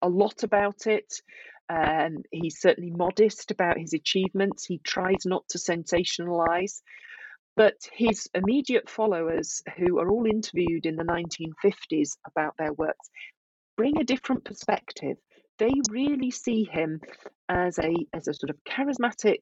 a 0.02 0.10
lot 0.10 0.44
about 0.44 0.88
it. 0.88 1.22
Um, 1.70 2.24
he's 2.32 2.60
certainly 2.60 2.92
modest 2.92 3.52
about 3.52 3.78
his 3.78 3.94
achievements. 3.94 4.66
He 4.66 4.80
tries 4.80 5.26
not 5.26 5.48
to 5.50 5.58
sensationalize. 5.58 6.82
But 7.56 7.76
his 7.94 8.30
immediate 8.34 8.90
followers, 8.90 9.62
who 9.78 10.00
are 10.00 10.10
all 10.10 10.26
interviewed 10.26 10.86
in 10.86 10.96
the 10.96 11.04
1950s 11.04 12.18
about 12.26 12.56
their 12.58 12.74
works, 12.74 13.10
bring 13.78 14.00
a 14.00 14.06
different 14.06 14.46
perspective. 14.46 15.18
They 15.60 15.72
really 15.90 16.32
see 16.32 16.64
him 16.64 17.02
as 17.50 17.78
a 17.78 17.94
as 18.14 18.28
a 18.28 18.34
sort 18.34 18.50
of 18.50 18.58
charismatic 18.64 19.42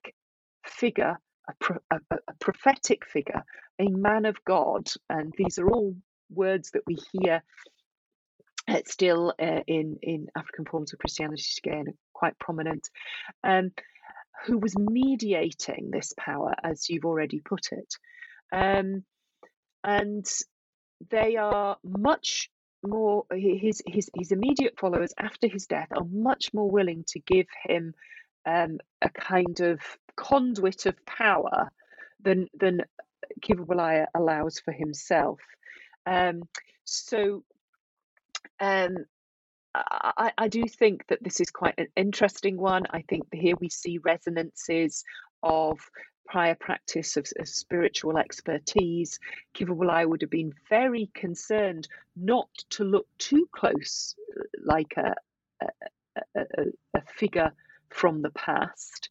figure, 0.65 1.17
a, 1.47 1.53
pro, 1.59 1.77
a, 1.91 1.99
a 2.11 2.33
prophetic 2.39 3.05
figure, 3.05 3.43
a 3.79 3.87
man 3.89 4.25
of 4.25 4.43
God, 4.43 4.89
and 5.09 5.33
these 5.37 5.59
are 5.59 5.69
all 5.69 5.95
words 6.29 6.71
that 6.71 6.83
we 6.87 6.97
hear 7.11 7.41
uh, 8.69 8.81
still 8.85 9.33
uh, 9.41 9.61
in 9.67 9.97
in 10.01 10.27
African 10.35 10.65
forms 10.65 10.93
of 10.93 10.99
Christianity 10.99 11.43
again 11.63 11.85
quite 12.13 12.37
prominent, 12.39 12.89
um, 13.43 13.71
who 14.45 14.57
was 14.57 14.77
mediating 14.77 15.89
this 15.91 16.13
power, 16.17 16.53
as 16.63 16.89
you've 16.89 17.05
already 17.05 17.39
put 17.39 17.69
it, 17.71 17.93
um, 18.51 19.03
and 19.83 20.25
they 21.09 21.35
are 21.37 21.77
much 21.83 22.49
more 22.83 23.25
his 23.31 23.81
his 23.85 24.09
his 24.15 24.31
immediate 24.31 24.79
followers 24.79 25.13
after 25.17 25.47
his 25.47 25.65
death 25.67 25.89
are 25.95 26.05
much 26.09 26.53
more 26.53 26.69
willing 26.69 27.03
to 27.07 27.19
give 27.19 27.47
him 27.65 27.93
um, 28.45 28.79
a 29.01 29.09
kind 29.09 29.59
of 29.59 29.79
conduit 30.15 30.85
of 30.85 30.95
power 31.05 31.69
than 32.21 32.47
than 32.53 32.81
Kiva 33.41 34.07
allows 34.15 34.59
for 34.59 34.71
himself. 34.71 35.39
Um, 36.05 36.43
so 36.83 37.43
um, 38.59 39.05
I, 39.75 40.31
I, 40.37 40.47
do 40.47 40.63
think 40.67 41.05
that 41.07 41.23
this 41.23 41.39
is 41.39 41.51
quite 41.51 41.75
an 41.77 41.87
interesting 41.95 42.57
one. 42.57 42.83
I 42.89 43.03
think 43.03 43.27
here 43.31 43.55
we 43.59 43.69
see 43.69 43.99
resonances 43.99 45.03
of 45.43 45.79
prior 46.29 46.55
practice 46.55 47.17
of, 47.17 47.27
of 47.39 47.47
spiritual 47.47 48.17
expertise. 48.17 49.19
Kiva 49.53 49.73
would 49.73 50.21
have 50.21 50.29
been 50.29 50.53
very 50.69 51.09
concerned 51.13 51.87
not 52.15 52.49
to 52.71 52.83
look 52.83 53.07
too 53.17 53.47
close 53.51 54.15
like 54.63 54.93
a, 54.97 55.15
a, 55.61 55.67
a, 56.35 56.65
a 56.95 57.01
figure 57.15 57.51
from 57.89 58.21
the 58.21 58.31
past, 58.31 59.09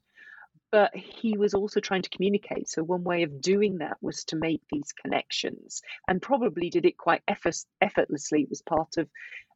but 0.70 0.94
he 0.94 1.36
was 1.36 1.54
also 1.54 1.80
trying 1.80 2.02
to 2.02 2.10
communicate. 2.10 2.68
So, 2.68 2.82
one 2.82 3.04
way 3.04 3.22
of 3.22 3.40
doing 3.40 3.78
that 3.78 3.96
was 4.00 4.24
to 4.26 4.36
make 4.36 4.62
these 4.70 4.92
connections 4.92 5.82
and 6.06 6.20
probably 6.20 6.70
did 6.70 6.84
it 6.84 6.96
quite 6.96 7.22
effort- 7.28 7.64
effortlessly. 7.80 8.42
It 8.42 8.50
was 8.50 8.62
part 8.62 8.96
of, 8.98 9.08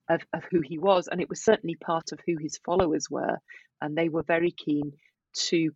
of, 0.08 0.22
of 0.32 0.44
who 0.50 0.60
he 0.60 0.78
was, 0.78 1.08
and 1.08 1.20
it 1.20 1.28
was 1.28 1.44
certainly 1.44 1.76
part 1.76 2.12
of 2.12 2.20
who 2.26 2.36
his 2.38 2.58
followers 2.58 3.10
were. 3.10 3.38
And 3.80 3.96
they 3.96 4.08
were 4.08 4.22
very 4.22 4.52
keen 4.52 4.92
to 5.48 5.72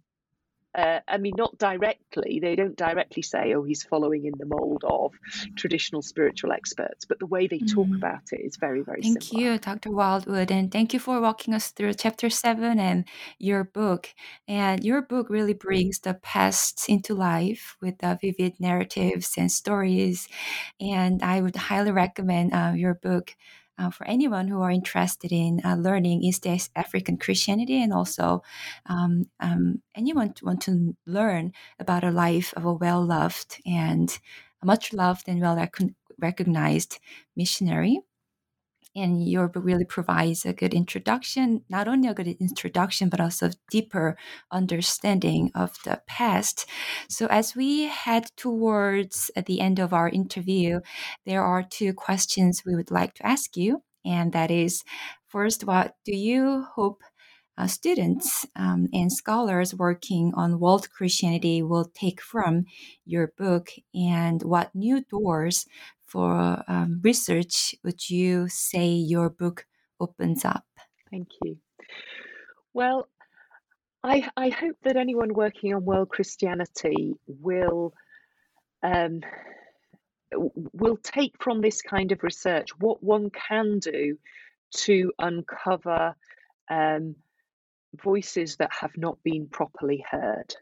uh, 0.76 1.00
I 1.08 1.16
mean, 1.18 1.32
not 1.36 1.56
directly. 1.58 2.38
They 2.40 2.54
don't 2.54 2.76
directly 2.76 3.22
say, 3.22 3.54
"Oh, 3.54 3.62
he's 3.62 3.82
following 3.82 4.26
in 4.26 4.34
the 4.38 4.44
mold 4.44 4.84
of 4.84 5.12
traditional 5.56 6.02
spiritual 6.02 6.52
experts," 6.52 7.06
but 7.06 7.18
the 7.18 7.26
way 7.26 7.46
they 7.46 7.60
talk 7.60 7.86
mm. 7.86 7.96
about 7.96 8.22
it 8.32 8.40
is 8.40 8.56
very, 8.56 8.82
very. 8.82 9.02
Simple. 9.02 9.20
Thank 9.20 9.30
similar. 9.30 9.52
you, 9.52 9.58
Dr. 9.58 9.90
Wild-Wood, 9.90 10.50
and 10.50 10.70
thank 10.70 10.92
you 10.92 11.00
for 11.00 11.20
walking 11.20 11.54
us 11.54 11.70
through 11.70 11.94
chapter 11.94 12.28
seven 12.28 12.78
and 12.78 13.06
your 13.38 13.64
book. 13.64 14.14
And 14.46 14.84
your 14.84 15.00
book 15.00 15.30
really 15.30 15.54
brings 15.54 16.00
the 16.00 16.14
past 16.14 16.88
into 16.88 17.14
life 17.14 17.76
with 17.80 17.98
the 17.98 18.18
vivid 18.20 18.60
narratives 18.60 19.34
and 19.38 19.50
stories. 19.50 20.28
And 20.80 21.22
I 21.22 21.40
would 21.40 21.56
highly 21.56 21.90
recommend 21.90 22.52
uh, 22.52 22.72
your 22.76 22.94
book 22.94 23.34
uh, 23.78 23.90
for 23.90 24.06
anyone 24.06 24.48
who 24.48 24.60
are 24.62 24.70
interested 24.70 25.32
in 25.32 25.60
uh, 25.64 25.74
learning 25.76 26.22
East 26.22 26.46
African 26.74 27.16
Christianity? 27.16 27.82
And 27.82 27.92
also 27.92 28.42
um, 28.86 29.26
um, 29.40 29.82
anyone 29.94 30.32
to 30.34 30.44
want 30.44 30.62
to 30.62 30.96
learn 31.06 31.52
about 31.78 32.04
a 32.04 32.10
life 32.10 32.54
of 32.56 32.64
a 32.64 32.72
well 32.72 33.04
loved 33.04 33.60
and 33.66 34.18
much 34.64 34.92
loved 34.92 35.28
and 35.28 35.40
well 35.40 35.68
recognized 36.18 36.98
missionary 37.36 38.00
and 38.96 39.28
your 39.28 39.48
book 39.48 39.64
really 39.64 39.84
provides 39.84 40.44
a 40.44 40.52
good 40.52 40.74
introduction 40.74 41.62
not 41.68 41.86
only 41.86 42.08
a 42.08 42.14
good 42.14 42.28
introduction 42.40 43.08
but 43.08 43.20
also 43.20 43.50
deeper 43.70 44.16
understanding 44.50 45.50
of 45.54 45.76
the 45.84 46.00
past. 46.06 46.66
So 47.08 47.26
as 47.26 47.54
we 47.54 47.84
head 47.84 48.26
towards 48.36 49.30
the 49.46 49.60
end 49.60 49.78
of 49.78 49.92
our 49.92 50.08
interview 50.08 50.80
there 51.26 51.44
are 51.44 51.62
two 51.62 51.92
questions 51.92 52.62
we 52.64 52.74
would 52.74 52.90
like 52.90 53.14
to 53.14 53.26
ask 53.26 53.56
you 53.56 53.82
and 54.04 54.32
that 54.32 54.50
is 54.50 54.82
first 55.28 55.64
what 55.64 55.94
do 56.04 56.16
you 56.16 56.64
hope 56.74 57.02
uh, 57.58 57.66
students 57.66 58.46
um, 58.56 58.88
and 58.92 59.10
scholars 59.12 59.74
working 59.74 60.32
on 60.36 60.60
world 60.60 60.90
Christianity 60.90 61.62
will 61.62 61.90
take 61.94 62.20
from 62.20 62.64
your 63.04 63.32
book, 63.38 63.70
and 63.94 64.42
what 64.42 64.74
new 64.74 65.02
doors 65.02 65.66
for 66.16 66.64
um, 66.66 66.98
research 67.04 67.74
would 67.84 68.08
you 68.08 68.48
say 68.48 68.86
your 68.86 69.28
book 69.28 69.66
opens 70.00 70.46
up? 70.46 70.64
Thank 71.10 71.28
you. 71.42 71.58
Well, 72.72 73.08
I, 74.02 74.26
I 74.34 74.48
hope 74.48 74.76
that 74.84 74.96
anyone 74.96 75.34
working 75.34 75.74
on 75.74 75.84
world 75.84 76.08
Christianity 76.08 77.16
will 77.26 77.92
um, 78.82 79.20
will 80.72 80.96
take 81.02 81.34
from 81.38 81.60
this 81.60 81.82
kind 81.82 82.12
of 82.12 82.22
research 82.22 82.68
what 82.78 83.02
one 83.02 83.28
can 83.28 83.78
do 83.78 84.16
to 84.86 85.12
uncover 85.18 86.16
um, 86.70 87.14
voices 88.02 88.56
that 88.56 88.70
have 88.72 88.96
not 88.96 89.22
been 89.22 89.48
properly 89.48 90.02
heard. 90.10 90.54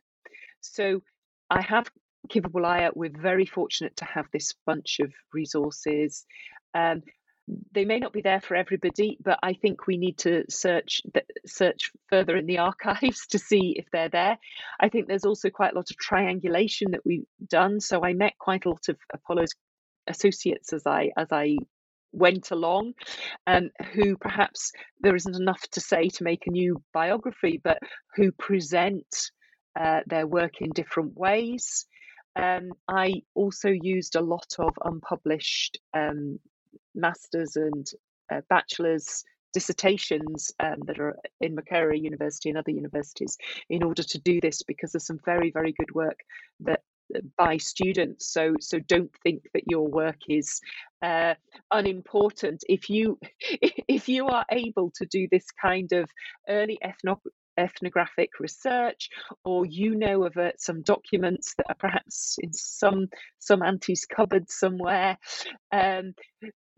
So 0.63 1.01
I 1.49 1.61
have 1.61 1.89
Kiva 2.29 2.49
We're 2.95 3.11
very 3.11 3.47
fortunate 3.47 3.97
to 3.97 4.05
have 4.05 4.27
this 4.33 4.55
bunch 4.67 5.01
of 5.01 5.13
resources. 5.33 6.25
Um, 6.75 7.03
they 7.73 7.85
may 7.85 7.99
not 7.99 8.13
be 8.13 8.23
there 8.23 8.41
for 8.41 8.55
everybody, 8.55 9.19
but 9.23 9.39
I 9.43 9.53
think 9.53 9.87
we 9.87 9.99
need 9.99 10.19
to 10.19 10.45
search 10.49 11.03
search 11.47 11.91
further 12.09 12.37
in 12.37 12.47
the 12.47 12.59
archives 12.71 13.27
to 13.29 13.39
see 13.39 13.75
if 13.77 13.87
they're 13.93 14.09
there. 14.09 14.39
I 14.81 14.89
think 14.89 15.07
there's 15.07 15.27
also 15.27 15.51
quite 15.51 15.73
a 15.73 15.77
lot 15.77 15.91
of 15.91 15.97
triangulation 15.99 16.93
that 16.93 17.05
we've 17.05 17.27
done. 17.47 17.81
So 17.81 18.03
I 18.03 18.15
met 18.15 18.39
quite 18.39 18.65
a 18.65 18.71
lot 18.71 18.89
of 18.89 18.97
Apolo's 19.13 19.53
associates 20.07 20.73
as 20.73 20.87
I 20.87 21.11
as 21.17 21.29
I 21.33 21.57
went 22.13 22.51
along, 22.53 22.95
um, 23.47 23.71
who 23.93 24.17
perhaps 24.17 24.73
there 25.01 25.17
isn't 25.17 25.37
enough 25.37 25.63
to 25.73 25.81
say 25.81 26.09
to 26.09 26.25
make 26.25 26.47
a 26.47 26.51
new 26.51 26.81
biography, 26.93 27.61
but 27.63 27.79
who 28.15 28.31
present 28.33 29.07
uh, 29.79 30.01
their 30.07 30.27
work 30.27 30.61
in 30.61 30.71
different 30.71 31.17
ways. 31.17 31.87
Um, 32.37 32.73
I 32.89 33.23
also 33.35 33.71
used 33.71 34.17
a 34.17 34.21
lot 34.21 34.57
of 34.59 34.75
unpublished 34.85 35.79
um, 35.95 36.39
masters 36.95 37.57
and 37.57 37.87
uh, 38.33 38.41
bachelor's 38.49 39.25
dissertations 39.53 40.53
um, 40.59 40.81
that 40.87 40.99
are 40.99 41.17
in 41.41 41.55
Makerere 41.57 42.01
University 42.01 42.49
and 42.49 42.59
other 42.59 42.73
universities 42.73 43.39
in 43.71 43.83
order 43.85 44.03
to 44.03 44.19
do 44.19 44.41
this 44.41 44.63
because 44.63 44.93
there's 44.93 45.07
some 45.07 45.21
very 45.25 45.51
very 45.53 45.73
good 45.73 45.95
work 45.95 46.19
that 46.61 46.83
uh, 47.15 47.21
by 47.39 47.57
students. 47.59 48.27
So 48.33 48.55
so 48.61 48.81
don't 48.81 49.15
think 49.23 49.45
that 49.55 49.63
your 49.71 49.87
work 49.87 50.19
is 50.29 50.61
uh, 51.03 51.35
unimportant. 51.73 52.65
If 52.69 52.91
you 52.91 53.19
if 53.41 54.09
you 54.09 54.27
are 54.27 54.45
able 54.51 54.91
to 54.97 55.07
do 55.07 55.29
this 55.31 55.47
kind 55.63 55.93
of 55.93 56.11
early 56.49 56.79
ethno 56.85 57.21
ethnographic 57.59 58.31
research 58.41 59.09
or 59.45 59.65
you 59.65 59.95
know 59.95 60.25
of 60.25 60.37
uh, 60.37 60.51
some 60.59 60.83
documents 60.83 61.55
that 61.57 61.67
are 61.69 61.77
perhaps 61.79 62.37
in 62.41 62.53
some 62.53 63.09
some 63.39 63.63
auntie's 63.63 64.05
cupboard 64.05 64.51
somewhere 64.51 65.17
um, 65.73 66.15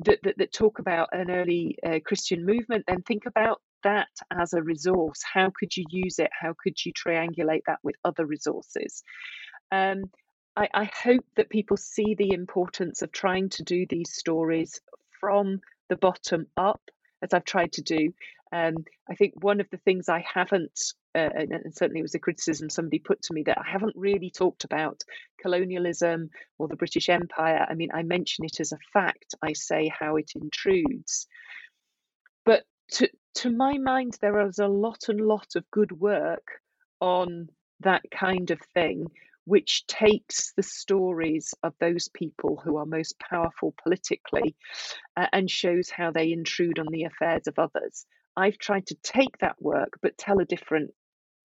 that, 0.00 0.18
that, 0.22 0.38
that 0.38 0.52
talk 0.52 0.78
about 0.78 1.08
an 1.12 1.30
early 1.30 1.76
uh, 1.86 1.98
Christian 2.04 2.44
movement, 2.44 2.84
then 2.86 3.02
think 3.02 3.24
about 3.26 3.60
that 3.82 4.08
as 4.38 4.52
a 4.52 4.62
resource. 4.62 5.22
How 5.22 5.50
could 5.58 5.76
you 5.76 5.84
use 5.88 6.18
it? 6.18 6.30
How 6.38 6.54
could 6.62 6.84
you 6.84 6.92
triangulate 6.92 7.62
that 7.66 7.78
with 7.82 7.96
other 8.04 8.26
resources? 8.26 9.02
Um, 9.72 10.04
I, 10.56 10.68
I 10.74 10.90
hope 11.02 11.24
that 11.36 11.50
people 11.50 11.76
see 11.76 12.14
the 12.14 12.32
importance 12.32 13.02
of 13.02 13.12
trying 13.12 13.48
to 13.50 13.62
do 13.62 13.86
these 13.88 14.12
stories 14.12 14.80
from 15.20 15.60
the 15.88 15.96
bottom 15.96 16.46
up, 16.56 16.80
as 17.22 17.32
I've 17.32 17.44
tried 17.44 17.72
to 17.72 17.82
do. 17.82 18.12
Um, 18.52 18.84
I 19.10 19.14
think 19.16 19.34
one 19.42 19.60
of 19.60 19.68
the 19.70 19.78
things 19.78 20.08
I 20.08 20.24
haven't, 20.32 20.80
uh, 21.14 21.30
and, 21.34 21.52
and 21.52 21.74
certainly 21.74 22.00
it 22.00 22.04
was 22.04 22.14
a 22.14 22.20
criticism 22.20 22.70
somebody 22.70 23.00
put 23.00 23.22
to 23.22 23.34
me 23.34 23.42
that 23.44 23.58
I 23.58 23.68
haven't 23.68 23.96
really 23.96 24.30
talked 24.30 24.64
about 24.64 25.02
colonialism 25.40 26.30
or 26.58 26.68
the 26.68 26.76
British 26.76 27.08
Empire. 27.08 27.66
I 27.68 27.74
mean, 27.74 27.90
I 27.92 28.02
mention 28.02 28.44
it 28.44 28.60
as 28.60 28.72
a 28.72 28.78
fact, 28.92 29.34
I 29.42 29.52
say 29.52 29.88
how 29.88 30.16
it 30.16 30.32
intrudes. 30.36 31.26
But 32.44 32.64
to, 32.92 33.10
to 33.36 33.50
my 33.50 33.78
mind, 33.78 34.16
there 34.20 34.46
is 34.46 34.58
a 34.58 34.68
lot 34.68 35.08
and 35.08 35.20
lot 35.20 35.56
of 35.56 35.70
good 35.72 35.92
work 35.92 36.46
on 37.00 37.48
that 37.80 38.02
kind 38.10 38.50
of 38.52 38.60
thing, 38.74 39.06
which 39.44 39.86
takes 39.86 40.52
the 40.52 40.62
stories 40.62 41.52
of 41.62 41.74
those 41.78 42.08
people 42.08 42.60
who 42.62 42.76
are 42.76 42.86
most 42.86 43.18
powerful 43.18 43.74
politically 43.82 44.54
uh, 45.16 45.26
and 45.32 45.50
shows 45.50 45.90
how 45.90 46.10
they 46.10 46.32
intrude 46.32 46.78
on 46.78 46.86
the 46.90 47.04
affairs 47.04 47.46
of 47.46 47.58
others. 47.58 48.06
I've 48.36 48.58
tried 48.58 48.86
to 48.86 48.96
take 49.02 49.38
that 49.38 49.60
work 49.60 49.98
but 50.02 50.18
tell 50.18 50.38
a 50.40 50.44
different 50.44 50.90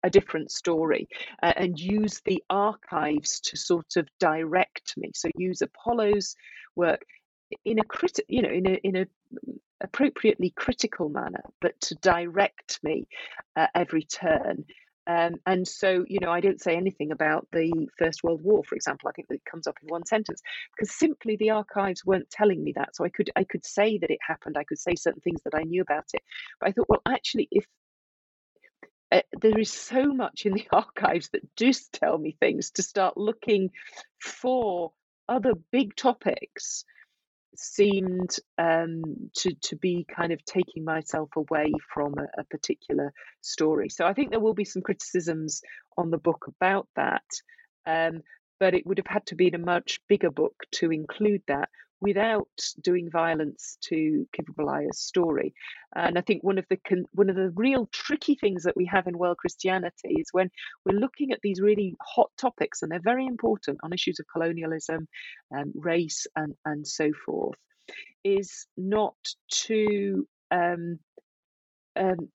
a 0.04 0.10
different 0.10 0.50
story 0.52 1.08
uh, 1.44 1.54
and 1.58 1.78
use 1.78 2.22
the 2.26 2.42
archives 2.50 3.42
to 3.42 3.58
sort 3.58 3.98
of 3.98 4.08
direct 4.20 4.94
me. 4.96 5.12
So 5.14 5.30
use 5.36 5.62
Apolo's 5.62 6.36
work 6.76 7.02
in 7.66 7.80
a 7.80 7.84
criti- 7.84 8.30
you 8.30 8.42
know 8.42 8.50
in 8.50 8.68
a 8.68 8.74
in 8.84 8.96
a 8.96 9.06
appropriately 9.82 10.52
critical 10.56 11.10
manner, 11.10 11.44
but 11.62 11.80
to 11.82 11.96
direct 11.96 12.80
me 12.84 13.08
at 13.56 13.72
every 13.76 14.04
turn 14.04 14.66
um, 15.10 15.38
and 15.48 15.68
so, 15.68 16.06
you 16.08 16.20
know, 16.20 16.30
I 16.30 16.40
don't 16.40 16.62
say 16.62 16.76
anything 16.76 17.12
about 17.12 17.48
the 17.52 17.88
First 17.98 18.24
World 18.24 18.44
War, 18.44 18.64
for 18.64 18.76
example. 18.76 19.10
I 19.10 19.12
think 19.14 19.28
that 19.30 19.36
it 19.36 19.46
comes 19.50 19.66
up 19.66 19.76
in 19.82 19.88
one 19.88 20.06
sentence 20.06 20.40
because 20.78 20.94
simply 20.94 21.36
the 21.36 21.50
archives 21.50 22.06
weren't 22.06 22.30
telling 22.30 22.64
me 22.64 22.74
that. 22.76 22.96
So 22.96 23.04
I 23.04 23.10
could 23.10 23.32
I 23.36 23.44
could 23.44 23.66
say 23.66 23.98
that 23.98 24.12
it 24.12 24.20
happened. 24.22 24.56
I 24.56 24.66
could 24.66 24.78
say 24.78 24.94
certain 24.94 25.22
things 25.22 25.42
that 25.46 25.56
I 25.56 25.64
knew 25.64 25.82
about 25.82 26.06
it. 26.14 26.22
But 26.60 26.70
I 26.70 26.72
thought, 26.74 26.90
well, 26.90 27.02
actually, 27.08 27.48
if 27.50 27.66
uh, 29.12 29.22
there 29.42 29.58
is 29.58 29.74
so 29.74 30.14
much 30.14 30.46
in 30.46 30.54
the 30.54 30.68
archives 30.72 31.30
that 31.30 31.56
does 31.56 31.88
tell 31.88 32.20
me 32.20 32.38
things 32.40 32.70
to 32.72 32.84
start 32.84 33.18
looking 33.18 33.72
for 34.22 34.92
other 35.28 35.54
big 35.72 35.96
topics 35.96 36.86
seemed 37.56 38.36
um, 38.58 39.30
to 39.36 39.54
to 39.64 39.76
be 39.76 40.06
kind 40.16 40.32
of 40.32 40.44
taking 40.46 40.84
myself 40.84 41.30
away 41.36 41.72
from 41.94 42.14
a, 42.18 42.42
a, 42.42 42.44
particular 42.46 43.12
story. 43.42 43.90
So 43.90 44.06
I 44.06 44.14
think 44.14 44.32
there 44.32 44.40
will 44.40 44.54
be 44.54 44.66
some 44.66 44.82
criticisms 44.82 45.62
on 45.98 46.12
the 46.12 46.18
book 46.18 46.46
about 46.48 46.88
that, 46.96 47.24
um, 47.86 48.22
but 48.60 48.76
it 48.76 48.86
would 48.86 48.98
have 48.98 49.08
had 49.08 49.26
to 49.28 49.36
be 49.36 49.50
a 49.50 49.58
much 49.58 50.00
bigger 50.08 50.32
book 50.32 50.56
to 50.74 50.92
include 50.92 51.42
that 51.48 51.70
without 52.02 52.48
doing 52.82 53.10
violence 53.12 53.78
to 53.82 54.26
Kivebulaya's 54.34 55.00
story. 55.00 55.54
And 55.96 56.18
I 56.18 56.22
think 56.22 56.44
one 56.44 56.58
of 56.58 56.66
the 56.70 56.78
one 57.12 57.30
of 57.30 57.36
the 57.36 57.52
real 57.56 57.88
tricky 57.92 58.36
things 58.36 58.64
that 58.64 58.78
we 58.78 58.86
have 58.86 59.08
in 59.08 59.18
world 59.18 59.38
Christianity 59.38 60.16
is 60.20 60.30
when 60.32 60.50
we're 60.86 61.00
looking 61.00 61.32
at 61.32 61.40
these 61.42 61.60
really 61.60 61.96
hot 62.02 62.32
topics, 62.38 62.82
and 62.82 62.92
they're 62.92 63.02
very 63.04 63.26
important 63.26 63.80
on 63.84 63.94
issues 63.94 64.20
of 64.20 64.26
colonialism, 64.32 65.08
um, 65.56 65.72
race, 65.76 66.28
and 66.36 66.56
and 66.66 66.88
so 66.88 67.12
forth, 67.26 67.58
is 68.24 68.68
not 68.78 69.18
to 69.50 70.28
um, 70.52 71.00
um, 71.96 72.30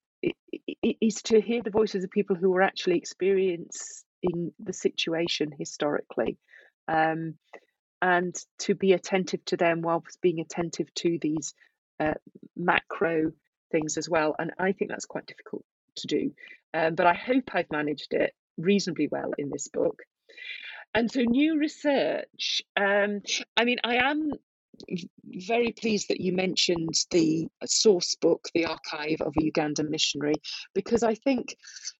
is 1.01 1.23
to 1.23 1.41
hear 1.41 1.63
the 1.63 1.71
voices 1.71 2.05
of 2.05 2.11
people 2.11 2.37
who 2.37 2.55
are 2.55 2.63
actually 2.63 2.97
experiencing 2.97 4.53
the 4.59 4.73
situation 4.73 5.53
historically. 5.59 6.39
Um, 6.89 7.35
and 8.05 8.37
to 8.59 8.75
be 8.75 8.93
attentive 8.93 9.43
to 9.47 9.57
them 9.57 9.81
whilst 9.81 10.21
being 10.21 10.39
attentive 10.39 10.93
to 10.95 11.19
these 11.23 11.55
uh, 11.99 12.13
macro 12.55 13.33
things 13.73 13.97
as 13.97 14.11
well. 14.11 14.37
And 14.39 14.53
I 14.59 14.73
think 14.73 14.91
that's 14.91 15.07
quite 15.07 15.25
difficult 15.25 15.65
to 15.97 16.07
do. 16.07 16.33
Um, 16.75 16.97
but 16.97 17.07
I 17.07 17.15
hope 17.15 17.45
I've 17.55 17.71
managed 17.73 18.13
it 18.13 18.35
reasonably 18.59 19.09
well 19.11 19.31
in 19.39 19.49
this 19.49 19.69
book. 19.69 20.03
And 20.93 21.11
so, 21.11 21.23
new 21.23 21.59
research. 21.59 22.61
Um, 22.77 23.23
I 23.57 23.65
mean, 23.65 23.79
I 23.83 23.97
am 23.97 24.33
very 25.25 25.73
pleased 25.73 26.09
that 26.09 26.21
you 26.21 26.35
mentioned 26.35 26.95
the 27.11 27.49
source 27.65 28.17
book, 28.17 28.49
The 28.55 28.67
Archive 28.67 29.23
of 29.23 29.33
a 29.39 29.51
Ugandan 29.51 29.89
Missionary, 29.89 30.35
because 30.75 31.03
I 31.03 31.15
think 31.15 31.57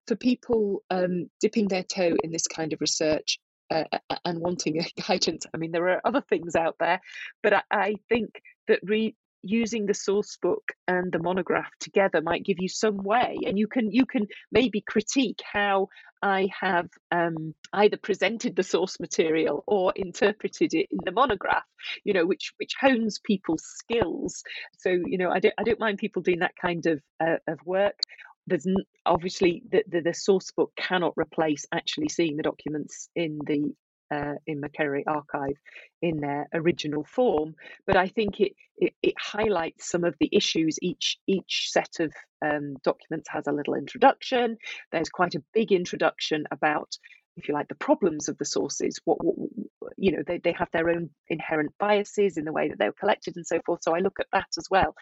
for 0.07 0.15
people 0.15 0.83
um, 0.91 1.31
dipping 1.41 1.67
their 1.67 1.83
toe 1.83 2.15
in 2.23 2.31
this 2.31 2.45
kind 2.47 2.73
of 2.73 2.81
research, 2.81 3.39
uh, 3.71 3.83
and 4.23 4.39
wanting 4.39 4.79
a 4.81 5.01
guidance. 5.01 5.45
I 5.53 5.57
mean, 5.57 5.71
there 5.71 5.89
are 5.89 6.01
other 6.05 6.21
things 6.21 6.55
out 6.55 6.75
there, 6.79 7.01
but 7.43 7.53
I, 7.53 7.61
I 7.71 7.95
think 8.09 8.41
that 8.67 8.79
re- 8.83 9.15
using 9.45 9.85
the 9.85 9.93
source 9.93 10.37
book 10.41 10.71
and 10.87 11.11
the 11.11 11.19
monograph 11.19 11.69
together 11.79 12.19
might 12.21 12.43
give 12.43 12.57
you 12.59 12.67
some 12.67 12.97
way, 12.97 13.37
and 13.45 13.57
you 13.57 13.67
can 13.67 13.91
you 13.91 14.05
can 14.05 14.27
maybe 14.51 14.81
critique 14.81 15.41
how 15.51 15.87
I 16.21 16.49
have 16.59 16.89
um, 17.11 17.53
either 17.71 17.97
presented 17.97 18.55
the 18.55 18.63
source 18.63 18.99
material 18.99 19.63
or 19.67 19.93
interpreted 19.95 20.73
it 20.73 20.87
in 20.89 20.99
the 21.05 21.11
monograph. 21.11 21.63
You 22.03 22.13
know, 22.13 22.25
which 22.25 22.53
which 22.57 22.73
hones 22.79 23.19
people's 23.23 23.63
skills. 23.63 24.43
So 24.79 24.89
you 24.89 25.17
know, 25.17 25.29
I 25.29 25.39
don't 25.39 25.53
I 25.57 25.63
don't 25.63 25.79
mind 25.79 25.99
people 25.99 26.23
doing 26.23 26.39
that 26.39 26.55
kind 26.59 26.85
of 26.87 27.01
uh, 27.19 27.37
of 27.47 27.59
work 27.65 27.99
there's 28.47 28.67
obviously 29.05 29.63
the, 29.71 29.83
the, 29.87 30.01
the 30.01 30.13
source 30.13 30.51
book 30.51 30.71
cannot 30.75 31.13
replace 31.17 31.65
actually 31.73 32.09
seeing 32.09 32.37
the 32.37 32.43
documents 32.43 33.09
in 33.15 33.39
the 33.45 33.73
uh, 34.11 34.35
in 34.45 34.61
Makerere 34.61 35.03
archive 35.07 35.57
in 36.01 36.19
their 36.19 36.47
original 36.53 37.03
form, 37.03 37.55
but 37.87 37.95
I 37.95 38.07
think 38.07 38.39
it, 38.39 38.53
it, 38.77 38.93
it 39.01 39.15
highlights 39.19 39.89
some 39.89 40.03
of 40.03 40.15
the 40.19 40.29
issues. 40.31 40.77
Each 40.81 41.17
each 41.25 41.69
set 41.71 41.99
of 41.99 42.13
um, 42.45 42.75
documents 42.83 43.29
has 43.29 43.47
a 43.47 43.51
little 43.51 43.73
introduction. 43.73 44.57
There's 44.91 45.09
quite 45.09 45.33
a 45.33 45.43
big 45.53 45.71
introduction 45.71 46.45
about, 46.51 46.95
if 47.35 47.47
you 47.47 47.55
like, 47.55 47.67
the 47.67 47.75
problems 47.75 48.29
of 48.29 48.37
the 48.37 48.45
sources. 48.45 48.99
What, 49.05 49.17
what 49.23 49.93
you 49.97 50.11
know, 50.11 50.23
they, 50.25 50.37
they 50.37 50.53
have 50.53 50.69
their 50.71 50.89
own 50.89 51.09
inherent 51.29 51.73
biases 51.79 52.37
in 52.37 52.45
the 52.45 52.53
way 52.53 52.69
that 52.69 52.77
they're 52.77 52.91
collected 52.91 53.35
and 53.37 53.47
so 53.47 53.59
forth. 53.65 53.79
So 53.81 53.95
I 53.95 53.99
look 53.99 54.19
at 54.19 54.27
that 54.33 54.49
as 54.57 54.67
well. 54.69 54.93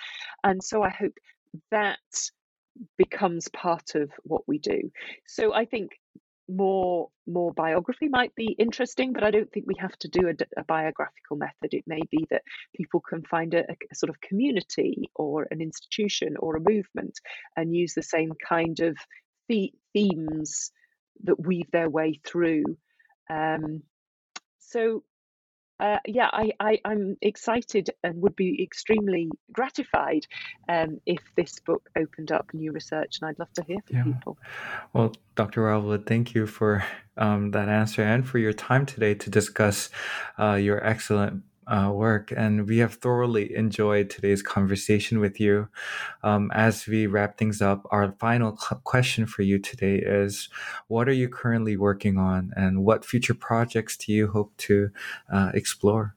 And 0.43 0.63
so 0.63 0.81
I 0.81 0.89
hope 0.89 1.17
that 1.71 1.99
becomes 2.97 3.47
part 3.49 3.95
of 3.95 4.11
what 4.23 4.47
we 4.47 4.59
do. 4.59 4.91
So 5.27 5.53
I 5.53 5.65
think 5.65 5.91
more 6.49 7.09
more 7.25 7.53
biography 7.53 8.09
might 8.09 8.35
be 8.35 8.55
interesting, 8.59 9.13
but 9.13 9.23
I 9.23 9.31
don't 9.31 9.49
think 9.51 9.65
we 9.65 9.75
have 9.79 9.97
to 9.99 10.09
do 10.09 10.27
a, 10.27 10.59
a 10.59 10.63
biographical 10.65 11.37
method. 11.37 11.73
It 11.73 11.85
may 11.87 12.01
be 12.11 12.27
that 12.31 12.43
people 12.75 12.99
can 12.99 13.23
find 13.23 13.53
a, 13.53 13.63
a, 13.63 13.95
sort 13.95 14.09
of 14.09 14.19
community 14.19 15.09
or 15.15 15.47
an 15.51 15.61
institution 15.61 16.35
or 16.37 16.57
a 16.57 16.61
movement 16.61 17.17
and 17.55 17.73
use 17.73 17.93
the 17.93 18.03
same 18.03 18.33
kind 18.47 18.79
of 18.81 18.97
the- 19.47 19.73
themes 19.93 20.71
that 21.23 21.39
weave 21.39 21.69
their 21.71 21.89
way 21.89 22.19
through. 22.25 22.63
Um, 23.29 23.83
so 24.59 25.03
uh, 25.83 25.99
yeah, 26.05 26.29
I, 26.31 26.53
I, 26.61 26.79
am 26.85 27.17
excited 27.21 27.89
and 28.05 28.21
would 28.21 28.37
be 28.37 28.63
extremely 28.63 29.29
gratified 29.51 30.25
um, 30.69 31.01
if 31.05 31.19
this 31.35 31.59
book 31.59 31.89
opened 31.97 32.31
up 32.31 32.53
new 32.53 32.71
research, 32.71 33.17
and 33.19 33.29
I'd 33.29 33.37
love 33.37 33.51
to 33.55 33.63
hear 33.65 33.79
from 33.85 33.97
yeah. 33.97 34.03
people. 34.03 34.37
Well, 34.93 35.11
Dr. 35.35 35.65
Wild-Wood, 35.65 36.05
thank 36.05 36.33
you 36.33 36.47
for 36.47 36.85
um, 37.17 37.51
that 37.51 37.67
answer 37.67 38.01
and 38.01 38.25
for 38.25 38.37
your 38.37 38.53
time 38.53 38.85
today 38.85 39.13
to 39.15 39.29
discuss 39.29 39.89
uh, 40.39 40.53
your 40.53 40.81
excellent 40.87 41.43
uh, 41.67 41.91
work. 41.93 42.31
And 42.35 42.67
we 42.67 42.79
have 42.79 42.95
thoroughly 42.95 43.55
enjoyed 43.55 44.09
today's 44.09 44.41
conversation 44.41 45.19
with 45.19 45.39
you. 45.39 45.69
Um, 46.23 46.51
as 46.53 46.87
we 46.87 47.07
wrap 47.07 47.37
things 47.37 47.61
up, 47.61 47.87
our 47.91 48.11
final 48.19 48.53
question 48.83 49.25
for 49.25 49.41
you 49.41 49.59
today 49.59 49.95
is 49.95 50.49
What 50.87 51.07
are 51.07 51.13
you 51.13 51.29
currently 51.29 51.77
working 51.77 52.17
on, 52.17 52.51
and 52.55 52.83
what 52.83 53.05
future 53.05 53.33
projects 53.33 53.97
do 53.97 54.11
you 54.13 54.27
hope 54.27 54.55
to 54.57 54.89
uh, 55.31 55.51
explore? 55.53 56.15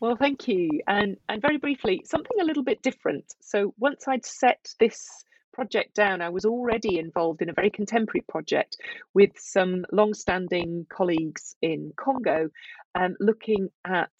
Well, 0.00 0.16
thank 0.16 0.48
you. 0.48 0.80
And, 0.88 1.16
and 1.28 1.40
very 1.40 1.58
briefly, 1.58 2.02
something 2.04 2.36
a 2.40 2.44
little 2.44 2.64
bit 2.64 2.82
different. 2.82 3.36
So, 3.40 3.72
once 3.78 4.08
I'd 4.08 4.26
set 4.26 4.74
this 4.80 5.24
project 5.52 5.94
down, 5.94 6.20
I 6.20 6.30
was 6.30 6.44
already 6.44 6.98
involved 6.98 7.42
in 7.42 7.48
a 7.48 7.54
very 7.54 7.70
contemporary 7.70 8.24
project 8.28 8.76
with 9.14 9.30
some 9.38 9.84
long-standing 9.92 10.86
colleagues 10.88 11.54
in 11.62 11.92
Congo, 11.96 12.50
um, 12.94 13.16
looking 13.20 13.68
at 13.84 14.10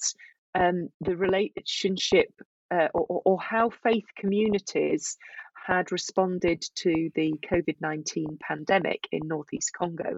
um, 0.54 0.88
the 1.00 1.16
relationship 1.16 2.30
uh, 2.70 2.88
or, 2.94 3.22
or, 3.24 3.40
how 3.40 3.68
faith 3.68 4.06
communities 4.16 5.18
had 5.66 5.92
responded 5.92 6.64
to 6.74 7.10
the 7.14 7.34
COVID 7.50 7.76
19 7.80 8.38
pandemic 8.40 9.06
in 9.12 9.28
northeast 9.28 9.72
Congo. 9.76 10.16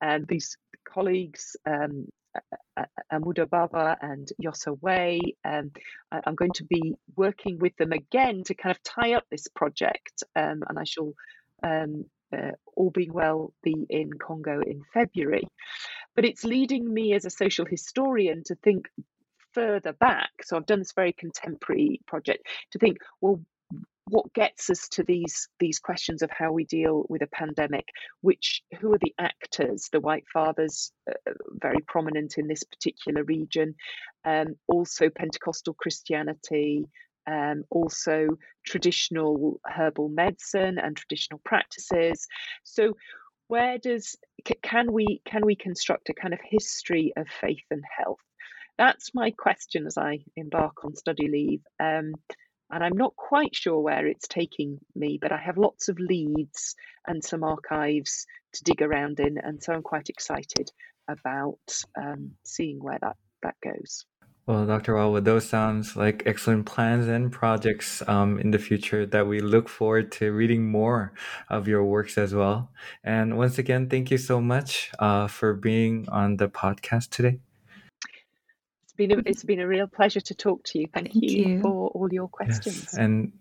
And 0.00 0.26
these 0.26 0.56
colleagues, 0.84 1.56
um, 1.64 2.08
Amuda 3.12 3.46
Bava 3.46 3.96
and 4.00 4.28
Yossa 4.42 4.80
Way. 4.80 5.20
Um, 5.44 5.70
I'm 6.10 6.34
going 6.34 6.52
to 6.52 6.64
be 6.64 6.94
working 7.16 7.58
with 7.58 7.76
them 7.76 7.92
again 7.92 8.42
to 8.44 8.54
kind 8.54 8.74
of 8.74 8.82
tie 8.82 9.14
up 9.14 9.24
this 9.30 9.48
project, 9.48 10.22
um, 10.34 10.62
and 10.68 10.78
I 10.78 10.84
shall, 10.84 11.12
um, 11.62 12.04
uh, 12.32 12.52
all 12.76 12.90
being 12.90 13.12
well, 13.12 13.52
be 13.62 13.86
in 13.88 14.10
Congo 14.14 14.60
in 14.60 14.82
February. 14.92 15.46
But 16.14 16.24
it's 16.24 16.44
leading 16.44 16.92
me 16.92 17.14
as 17.14 17.24
a 17.24 17.30
social 17.30 17.64
historian 17.64 18.42
to 18.46 18.54
think 18.56 18.88
further 19.52 19.92
back. 19.92 20.30
So 20.42 20.56
I've 20.56 20.66
done 20.66 20.80
this 20.80 20.92
very 20.92 21.12
contemporary 21.12 22.00
project 22.06 22.46
to 22.72 22.78
think, 22.78 22.98
well, 23.20 23.40
what 24.08 24.32
gets 24.32 24.70
us 24.70 24.88
to 24.90 25.02
these 25.02 25.48
these 25.58 25.78
questions 25.78 26.22
of 26.22 26.30
how 26.30 26.52
we 26.52 26.64
deal 26.64 27.04
with 27.08 27.22
a 27.22 27.26
pandemic? 27.26 27.88
Which 28.20 28.62
who 28.80 28.92
are 28.94 28.98
the 28.98 29.14
actors 29.18 29.88
the 29.92 30.00
white 30.00 30.24
fathers 30.32 30.92
uh, 31.10 31.32
very 31.60 31.80
prominent 31.86 32.38
in 32.38 32.46
this 32.46 32.62
particular 32.62 33.24
region? 33.24 33.74
Um, 34.24 34.56
also 34.68 35.10
pentecostal 35.10 35.74
christianity 35.74 36.86
um, 37.26 37.64
also 37.70 38.28
traditional 38.64 39.60
herbal 39.66 40.08
medicine 40.08 40.78
and 40.78 40.96
traditional 40.96 41.40
practices. 41.44 42.26
So 42.64 42.96
where 43.48 43.78
does 43.78 44.16
can 44.62 44.92
we 44.92 45.20
can 45.24 45.44
we 45.44 45.56
construct 45.56 46.08
a 46.08 46.14
kind 46.14 46.34
of 46.34 46.40
history 46.42 47.12
of 47.16 47.26
faith 47.28 47.64
and 47.70 47.82
health? 47.96 48.20
That's 48.78 49.14
my 49.14 49.30
question 49.30 49.86
as 49.86 49.96
i 49.96 50.18
embark 50.36 50.84
on 50.84 50.94
study 50.94 51.28
leave. 51.28 51.62
Um, 51.80 52.14
and 52.70 52.82
I'm 52.82 52.96
not 52.96 53.14
quite 53.16 53.54
sure 53.54 53.80
where 53.80 54.06
it's 54.06 54.28
taking 54.28 54.78
me, 54.94 55.18
but 55.20 55.32
I 55.32 55.38
have 55.38 55.56
lots 55.56 55.88
of 55.88 55.98
leads 55.98 56.74
and 57.06 57.22
some 57.22 57.44
archives 57.44 58.26
to 58.54 58.64
dig 58.64 58.82
around 58.82 59.20
in, 59.20 59.38
and 59.38 59.62
so 59.62 59.72
I'm 59.72 59.82
quite 59.82 60.08
excited 60.08 60.70
about 61.08 61.82
um, 61.96 62.32
seeing 62.42 62.82
where 62.82 62.98
that 63.00 63.16
that 63.42 63.54
goes. 63.62 64.04
Well, 64.46 64.64
Dr. 64.64 64.94
Wild-Wood, 64.94 65.24
those 65.24 65.48
sounds 65.48 65.96
like 65.96 66.22
excellent 66.24 66.66
plans 66.66 67.08
and 67.08 67.32
projects 67.32 68.00
um, 68.06 68.38
in 68.38 68.52
the 68.52 68.60
future 68.60 69.04
that 69.04 69.26
we 69.26 69.40
look 69.40 69.68
forward 69.68 70.12
to 70.12 70.30
reading 70.32 70.70
more 70.70 71.12
of 71.48 71.66
your 71.66 71.82
works 71.84 72.16
as 72.16 72.32
well. 72.32 72.70
And 73.02 73.36
once 73.36 73.58
again, 73.58 73.88
thank 73.88 74.12
you 74.12 74.18
so 74.18 74.40
much 74.40 74.92
uh, 75.00 75.26
for 75.26 75.52
being 75.52 76.08
on 76.10 76.36
the 76.36 76.48
podcast 76.48 77.10
today 77.10 77.40
been 78.96 79.12
a, 79.12 79.22
it's 79.26 79.44
been 79.44 79.60
a 79.60 79.66
real 79.66 79.86
pleasure 79.86 80.20
to 80.20 80.34
talk 80.34 80.64
to 80.64 80.78
you. 80.80 80.88
Thank, 80.92 81.12
Thank 81.12 81.22
you, 81.22 81.30
you, 81.30 81.60
for 81.60 81.88
all 81.88 82.08
your 82.12 82.28
questions. 82.28 82.84
Yes. 82.84 82.94
And 82.94 83.32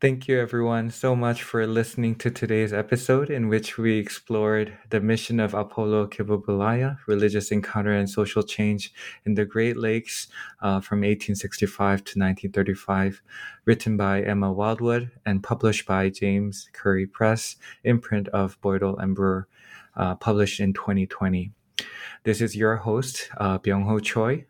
thank 0.00 0.26
you 0.26 0.40
everyone 0.40 0.90
so 0.90 1.14
much 1.14 1.42
for 1.42 1.64
listening 1.66 2.16
to 2.16 2.30
today's 2.30 2.72
episode 2.72 3.30
in 3.30 3.48
which 3.48 3.78
we 3.78 3.98
explored 3.98 4.72
the 4.90 5.00
mission 5.00 5.38
of 5.38 5.52
Apolo 5.52 6.08
Kivebulaya, 6.08 6.98
religious 7.06 7.52
encounter 7.52 7.92
and 7.92 8.10
social 8.10 8.42
change 8.42 8.92
in 9.24 9.34
the 9.34 9.44
Great 9.44 9.76
Lakes 9.76 10.26
uh, 10.60 10.80
from 10.80 11.00
1865 11.00 11.98
to 11.98 12.18
1935, 12.18 13.22
written 13.64 13.96
by 13.96 14.22
Emma 14.22 14.52
Wild-Wood 14.52 15.12
and 15.24 15.42
published 15.42 15.86
by 15.86 16.08
James 16.08 16.68
Currey 16.72 17.10
Press, 17.10 17.56
imprint 17.84 18.26
of 18.28 18.60
Boydell 18.60 19.00
and 19.00 19.14
Brewer, 19.14 19.46
uh, 19.96 20.14
published 20.16 20.58
in 20.58 20.72
2020. 20.72 21.52
This 22.24 22.40
is 22.40 22.56
your 22.56 22.76
host, 22.76 23.28
uh, 23.36 23.58
Byung 23.58 23.84
Ho 23.84 23.98
Choi, 23.98 24.46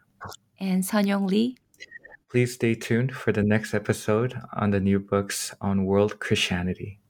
and 0.62 0.84
Sanyong 0.84 1.28
Lee. 1.28 1.56
Please 2.30 2.54
stay 2.54 2.74
tuned 2.74 3.12
for 3.12 3.32
the 3.32 3.42
next 3.42 3.74
episode 3.74 4.40
on 4.54 4.70
the 4.70 4.80
new 4.80 5.00
books 5.00 5.52
on 5.60 5.84
world 5.84 6.20
Christianity. 6.20 7.01